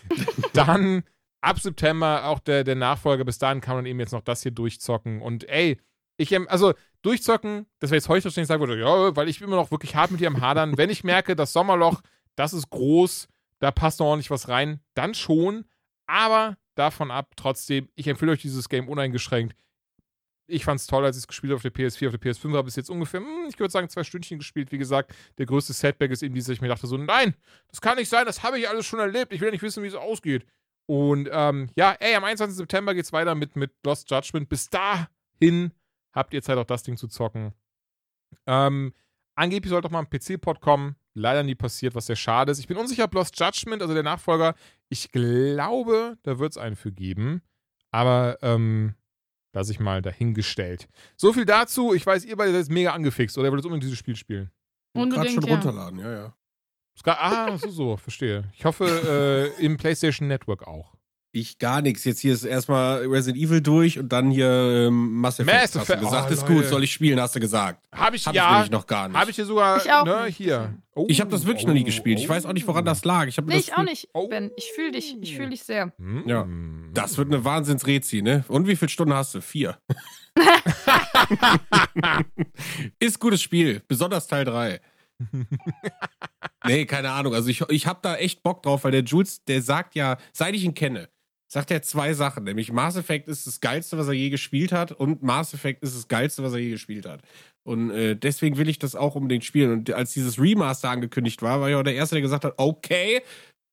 dann 0.52 1.04
ab 1.40 1.60
September 1.60 2.24
auch 2.26 2.40
der, 2.40 2.64
der 2.64 2.74
Nachfolger. 2.74 3.24
Bis 3.24 3.38
dahin 3.38 3.60
kann 3.60 3.76
man 3.76 3.86
eben 3.86 4.00
jetzt 4.00 4.12
noch 4.12 4.22
das 4.22 4.42
hier 4.42 4.52
durchzocken. 4.52 5.22
Und 5.22 5.48
ey, 5.48 5.78
ich, 6.16 6.36
also 6.50 6.74
durchzocken, 7.02 7.66
das 7.78 7.90
wäre 7.90 7.98
jetzt 7.98 8.08
heute 8.08 8.24
wahrscheinlich 8.24 8.48
sagen 8.48 8.60
würde, 8.60 8.78
ja, 8.78 9.16
weil 9.16 9.28
ich 9.28 9.40
immer 9.40 9.56
noch 9.56 9.70
wirklich 9.70 9.94
hart 9.94 10.10
mit 10.10 10.20
dir 10.20 10.28
am 10.28 10.40
Hadern. 10.40 10.76
Wenn 10.76 10.90
ich 10.90 11.04
merke, 11.04 11.36
das 11.36 11.52
Sommerloch, 11.52 12.00
das 12.34 12.52
ist 12.52 12.70
groß, 12.70 13.28
da 13.60 13.70
passt 13.70 14.00
noch 14.00 14.06
ordentlich 14.06 14.30
was 14.30 14.48
rein, 14.48 14.80
dann 14.94 15.14
schon. 15.14 15.64
Aber 16.06 16.56
davon 16.74 17.10
ab, 17.10 17.32
trotzdem, 17.36 17.88
ich 17.94 18.08
empfehle 18.08 18.32
euch 18.32 18.42
dieses 18.42 18.68
Game 18.68 18.88
uneingeschränkt. 18.88 19.56
Ich 20.50 20.64
fand 20.64 20.80
es 20.80 20.86
toll, 20.86 21.04
als 21.04 21.16
ich 21.16 21.24
es 21.24 21.28
gespielt 21.28 21.52
auf 21.52 21.60
der 21.60 21.72
PS4, 21.72 22.08
auf 22.08 22.16
der 22.16 22.32
PS5 22.32 22.56
habe 22.56 22.68
ich 22.70 22.76
jetzt 22.76 22.88
ungefähr, 22.88 23.20
hm, 23.20 23.46
ich 23.48 23.58
würde 23.58 23.70
sagen, 23.70 23.90
zwei 23.90 24.02
Stündchen 24.02 24.38
gespielt. 24.38 24.72
Wie 24.72 24.78
gesagt, 24.78 25.14
der 25.36 25.44
größte 25.44 25.74
Setback 25.74 26.10
ist 26.10 26.22
eben 26.22 26.34
dieses, 26.34 26.48
ich 26.48 26.62
mir 26.62 26.68
dachte 26.68 26.86
so, 26.86 26.96
nein, 26.96 27.34
das 27.68 27.82
kann 27.82 27.98
nicht 27.98 28.08
sein, 28.08 28.24
das 28.24 28.42
habe 28.42 28.58
ich 28.58 28.66
alles 28.66 28.86
schon 28.86 28.98
erlebt. 28.98 29.32
Ich 29.32 29.40
will 29.40 29.48
ja 29.48 29.52
nicht 29.52 29.62
wissen, 29.62 29.82
wie 29.82 29.88
es 29.88 29.94
ausgeht. 29.94 30.46
Und 30.88 31.28
ähm, 31.30 31.68
ja, 31.76 31.92
ey, 32.00 32.14
am 32.14 32.24
21. 32.24 32.56
September 32.56 32.94
geht's 32.94 33.12
weiter 33.12 33.34
mit, 33.34 33.56
mit 33.56 33.72
Lost 33.84 34.10
Judgment. 34.10 34.48
Bis 34.48 34.70
dahin 34.70 35.72
habt 36.14 36.32
ihr 36.32 36.42
Zeit, 36.42 36.56
auch 36.56 36.64
das 36.64 36.82
Ding 36.82 36.96
zu 36.96 37.08
zocken. 37.08 37.52
Ähm, 38.46 38.94
angeblich 39.34 39.70
sollte 39.70 39.88
auch 39.88 39.92
mal 39.92 40.00
ein 40.00 40.08
PC-Port 40.10 40.60
kommen. 40.60 40.96
leider 41.14 41.42
nie 41.42 41.54
passiert, 41.54 41.94
was 41.94 42.06
sehr 42.06 42.16
schade 42.16 42.52
ist. 42.52 42.58
Ich 42.58 42.68
bin 42.68 42.76
unsicher, 42.76 43.04
ob 43.04 43.14
Lost 43.14 43.38
Judgment, 43.38 43.82
also 43.82 43.92
der 43.92 44.02
Nachfolger, 44.02 44.54
ich 44.88 45.10
glaube, 45.12 46.16
da 46.22 46.38
wird 46.38 46.52
es 46.52 46.58
einen 46.58 46.76
für 46.76 46.92
geben. 46.92 47.42
Aber, 47.90 48.38
ähm, 48.42 48.94
lasse 49.52 49.72
ich 49.72 49.80
mal 49.80 50.00
dahingestellt. 50.00 50.88
So 51.16 51.32
viel 51.32 51.44
dazu. 51.44 51.92
Ich 51.92 52.06
weiß, 52.06 52.24
ihr 52.24 52.36
beide 52.36 52.52
seid 52.52 52.72
mega 52.72 52.92
angefixt 52.92 53.36
oder 53.36 53.48
ihr 53.48 53.52
wollt 53.52 53.64
unbedingt 53.64 53.84
dieses 53.84 53.98
Spiel 53.98 54.16
spielen. 54.16 54.50
Gerade 54.94 55.14
Unbedingt, 55.14 55.34
schon 55.34 55.44
ja. 55.44 55.54
runterladen, 55.54 55.98
ja, 55.98 56.12
ja. 56.12 56.34
Ska- 56.98 57.16
Ah, 57.20 57.56
so, 57.58 57.70
so, 57.70 57.96
verstehe. 57.96 58.44
Ich 58.56 58.64
hoffe, 58.64 59.52
äh, 59.58 59.64
im 59.64 59.76
PlayStation 59.76 60.28
Network 60.28 60.66
auch. 60.66 60.94
Ich 61.30 61.58
gar 61.58 61.82
nichts. 61.82 62.04
Jetzt 62.04 62.20
hier 62.20 62.32
ist 62.32 62.44
erstmal 62.44 63.04
Resident 63.06 63.36
Evil 63.44 63.60
durch 63.60 63.98
und 63.98 64.08
dann 64.10 64.30
hier 64.30 64.48
ähm, 64.88 65.20
Mass 65.20 65.38
Effect. 65.38 65.54
Mass 65.54 65.62
hast 65.62 65.74
du 65.74 65.78
Effect. 65.80 66.00
gesagt, 66.00 66.26
Oh, 66.30 66.32
ist 66.32 66.40
Leute. 66.40 66.54
gut, 66.54 66.64
soll 66.64 66.84
ich 66.84 66.90
spielen, 66.92 67.20
hast 67.20 67.36
du 67.36 67.40
gesagt. 67.40 67.86
Habe 67.92 68.16
ich, 68.16 68.26
Hab 68.26 68.32
ich 68.32 68.38
ja, 68.38 68.50
nämlich 68.52 68.70
noch 68.70 68.86
gar 68.86 69.08
nicht. 69.08 69.16
habe 69.18 69.30
ich 69.30 69.36
hier 69.36 69.44
sogar, 69.44 69.76
Ich 69.76 69.92
auch 69.92 70.06
ne, 70.06 70.24
hier. 70.26 70.74
Oh, 70.94 71.04
Ich 71.08 71.20
habe 71.20 71.30
das 71.30 71.44
wirklich 71.44 71.66
noch 71.66 71.74
nie 71.74 71.82
oh, 71.82 71.84
gespielt. 71.84 72.18
Ich 72.18 72.26
weiß 72.28 72.46
auch 72.46 72.54
nicht, 72.54 72.66
woran 72.66 72.86
das 72.86 73.04
lag. 73.04 73.26
Ich 73.26 73.36
Nee, 73.36 73.44
das 73.56 73.56
ich 73.68 73.74
auch 73.74 73.82
nicht, 73.82 74.08
Oh. 74.14 74.26
Ben. 74.26 74.50
Ich 74.56 74.72
fühle 74.74 74.92
dich. 74.92 75.16
Ich 75.20 75.36
fühle 75.36 75.50
dich 75.50 75.62
sehr. 75.64 75.92
Ja. 76.24 76.48
Das 76.94 77.18
wird 77.18 77.28
eine 77.28 77.44
Wahnsinnsrezi, 77.44 78.22
ne? 78.22 78.44
Und 78.48 78.66
wie 78.66 78.74
viele 78.74 78.88
Stunden 78.88 79.12
hast 79.14 79.34
du? 79.34 79.42
Vier. 79.42 79.76
ist 82.98 83.20
gutes 83.20 83.42
Spiel, 83.42 83.82
besonders 83.86 84.26
Teil 84.28 84.46
3. 84.46 84.80
nee, 86.64 86.86
keine 86.86 87.10
Ahnung. 87.10 87.34
Also 87.34 87.48
ich, 87.48 87.62
ich 87.68 87.86
habe 87.86 88.00
da 88.02 88.16
echt 88.16 88.42
Bock 88.42 88.62
drauf, 88.62 88.84
weil 88.84 88.92
der 88.92 89.02
Jules, 89.02 89.44
der 89.44 89.62
sagt 89.62 89.94
ja, 89.94 90.16
seit 90.32 90.54
ich 90.54 90.64
ihn 90.64 90.74
kenne, 90.74 91.08
sagt 91.48 91.70
er 91.70 91.82
zwei 91.82 92.12
Sachen. 92.12 92.44
Nämlich 92.44 92.72
Mass 92.72 92.96
Effect 92.96 93.28
ist 93.28 93.46
das 93.46 93.60
Geilste, 93.60 93.98
was 93.98 94.06
er 94.08 94.12
je 94.12 94.30
gespielt 94.30 94.72
hat 94.72 94.92
und 94.92 95.22
Mass 95.22 95.54
Effect 95.54 95.82
ist 95.82 95.96
das 95.96 96.08
Geilste, 96.08 96.42
was 96.42 96.52
er 96.52 96.58
je 96.58 96.70
gespielt 96.70 97.06
hat. 97.06 97.22
Und 97.64 97.90
äh, 97.90 98.16
deswegen 98.16 98.56
will 98.56 98.68
ich 98.68 98.78
das 98.78 98.94
auch 98.94 99.14
unbedingt 99.14 99.44
spielen. 99.44 99.72
Und 99.72 99.92
als 99.92 100.12
dieses 100.12 100.40
Remaster 100.40 100.90
angekündigt 100.90 101.42
war, 101.42 101.60
war 101.60 101.68
ich 101.68 101.74
auch 101.74 101.82
der 101.82 101.94
Erste, 101.94 102.14
der 102.14 102.22
gesagt 102.22 102.44
hat, 102.44 102.54
okay, 102.56 103.22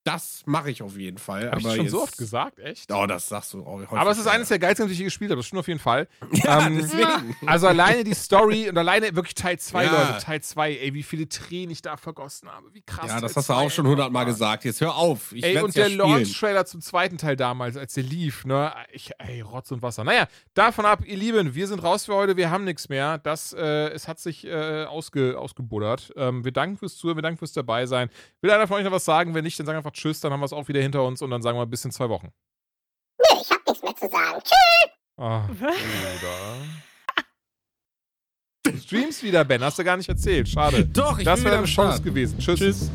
das 0.05 0.43
mache 0.45 0.69
ich 0.71 0.81
auf 0.83 0.95
jeden 0.97 1.17
Fall. 1.17 1.49
Habe 1.51 1.59
ich 1.59 1.63
schon 1.67 1.75
so 1.77 1.83
jetzt- 1.83 1.93
oft 1.95 2.17
gesagt, 2.17 2.59
echt? 2.59 2.91
Oh, 2.93 3.05
das 3.07 3.27
sagst 3.27 3.53
du 3.53 3.65
auch. 3.65 3.81
Aber 3.91 4.11
es 4.11 4.17
ist 4.19 4.27
eines 4.27 4.47
der 4.47 4.59
geilsten, 4.59 4.87
die 4.87 4.93
ich 4.93 4.99
je 4.99 5.05
gespielt 5.05 5.31
habe. 5.31 5.39
Das 5.39 5.47
stimmt 5.47 5.59
auf 5.61 5.67
jeden 5.67 5.79
Fall. 5.79 6.07
Ja, 6.31 6.67
Ähm, 6.67 6.77
deswegen. 6.77 7.35
Also 7.45 7.67
alleine 7.67 8.03
die 8.03 8.13
Story 8.13 8.69
und 8.69 8.77
alleine 8.77 9.15
wirklich 9.15 9.33
Teil 9.35 9.57
2, 9.59 9.83
Ja. 9.85 9.91
Leute. 9.91 10.23
Teil 10.23 10.41
2, 10.41 10.71
ey, 10.77 10.93
wie 10.93 11.01
viele 11.03 11.27
Tränen 11.27 11.71
ich 11.71 11.81
da 11.81 11.97
vergossen 11.97 12.47
habe. 12.49 12.71
Wie 12.73 12.81
krass. 12.83 13.07
Ja, 13.09 13.19
das 13.19 13.33
Teil 13.33 13.41
hast 13.41 13.49
du 13.49 13.53
auch 13.53 13.71
schon 13.71 13.87
hundertmal 13.87 14.25
gesagt. 14.25 14.63
Jetzt 14.63 14.79
hör 14.81 14.95
auf. 14.95 15.31
Ich 15.31 15.43
Ey, 15.43 15.57
und 15.61 15.73
ja 15.75 15.83
der 15.83 15.89
spielen. 15.89 15.97
Launch-Trailer 15.97 16.65
zum 16.65 16.81
zweiten 16.81 17.17
Teil 17.17 17.35
damals, 17.35 17.75
als 17.75 17.95
der 17.95 18.03
lief, 18.03 18.45
ne? 18.45 18.71
Ich, 18.93 19.09
ey, 19.17 19.41
Rotz 19.41 19.71
und 19.71 19.81
Wasser. 19.81 20.03
Naja, 20.03 20.27
davon 20.53 20.85
ab, 20.85 21.03
ihr 21.05 21.17
Lieben, 21.17 21.55
wir 21.55 21.67
sind 21.67 21.79
raus 21.83 22.05
für 22.05 22.13
heute, 22.13 22.37
wir 22.37 22.51
haben 22.51 22.63
nichts 22.63 22.89
mehr. 22.89 23.17
Das, 23.17 23.53
äh, 23.53 23.87
es 23.89 24.07
hat 24.07 24.19
sich 24.19 24.45
äh, 24.45 24.85
ausge, 24.85 25.39
ausgebuddert. 25.39 26.13
Ähm, 26.15 26.45
wir 26.45 26.51
danken 26.51 26.77
fürs 26.77 26.95
Zuhören, 26.95 27.17
wir 27.17 27.23
danken 27.23 27.39
fürs 27.39 27.53
dabei 27.53 27.87
sein. 27.87 28.09
Will 28.41 28.51
einer 28.51 28.67
von 28.67 28.77
euch 28.77 28.83
noch 28.83 28.91
was 28.91 29.05
sagen? 29.05 29.33
Wenn 29.33 29.43
nicht, 29.45 29.57
dann 29.59 29.65
sagen 29.65 29.77
einfach 29.77 29.94
Tschüss, 29.95 30.19
dann 30.19 30.31
haben 30.31 30.41
wir 30.41 30.45
es 30.45 30.53
auch 30.53 30.67
wieder 30.67 30.81
hinter 30.81 31.03
uns 31.03 31.21
und 31.21 31.29
dann 31.31 31.41
sagen 31.41 31.57
wir 31.57 31.65
bis 31.65 31.83
in 31.85 31.91
zwei 31.91 32.09
Wochen. 32.09 32.29
Nö, 33.17 33.25
ich 33.41 33.49
hab 33.49 33.65
nichts 33.67 33.81
mehr 33.83 33.95
zu 33.95 34.09
sagen. 34.09 34.41
Tschüss. 34.43 34.91
Bruder. 35.57 36.57
Du 38.63 38.77
streamst 38.79 39.23
wieder, 39.23 39.45
Ben, 39.45 39.63
hast 39.63 39.79
du 39.79 39.83
gar 39.83 39.95
nicht 39.95 40.09
erzählt. 40.09 40.49
Schade. 40.49 40.85
Doch, 40.85 41.19
ich 41.19 41.25
das 41.25 41.39
bin 41.39 41.45
wäre 41.45 41.51
wieder 41.51 41.51
eine 41.51 41.57
am 41.59 41.65
Chance 41.65 41.91
Start. 41.93 42.03
gewesen. 42.03 42.39
Tschüss. 42.39 42.59
Tschüss. 42.59 42.91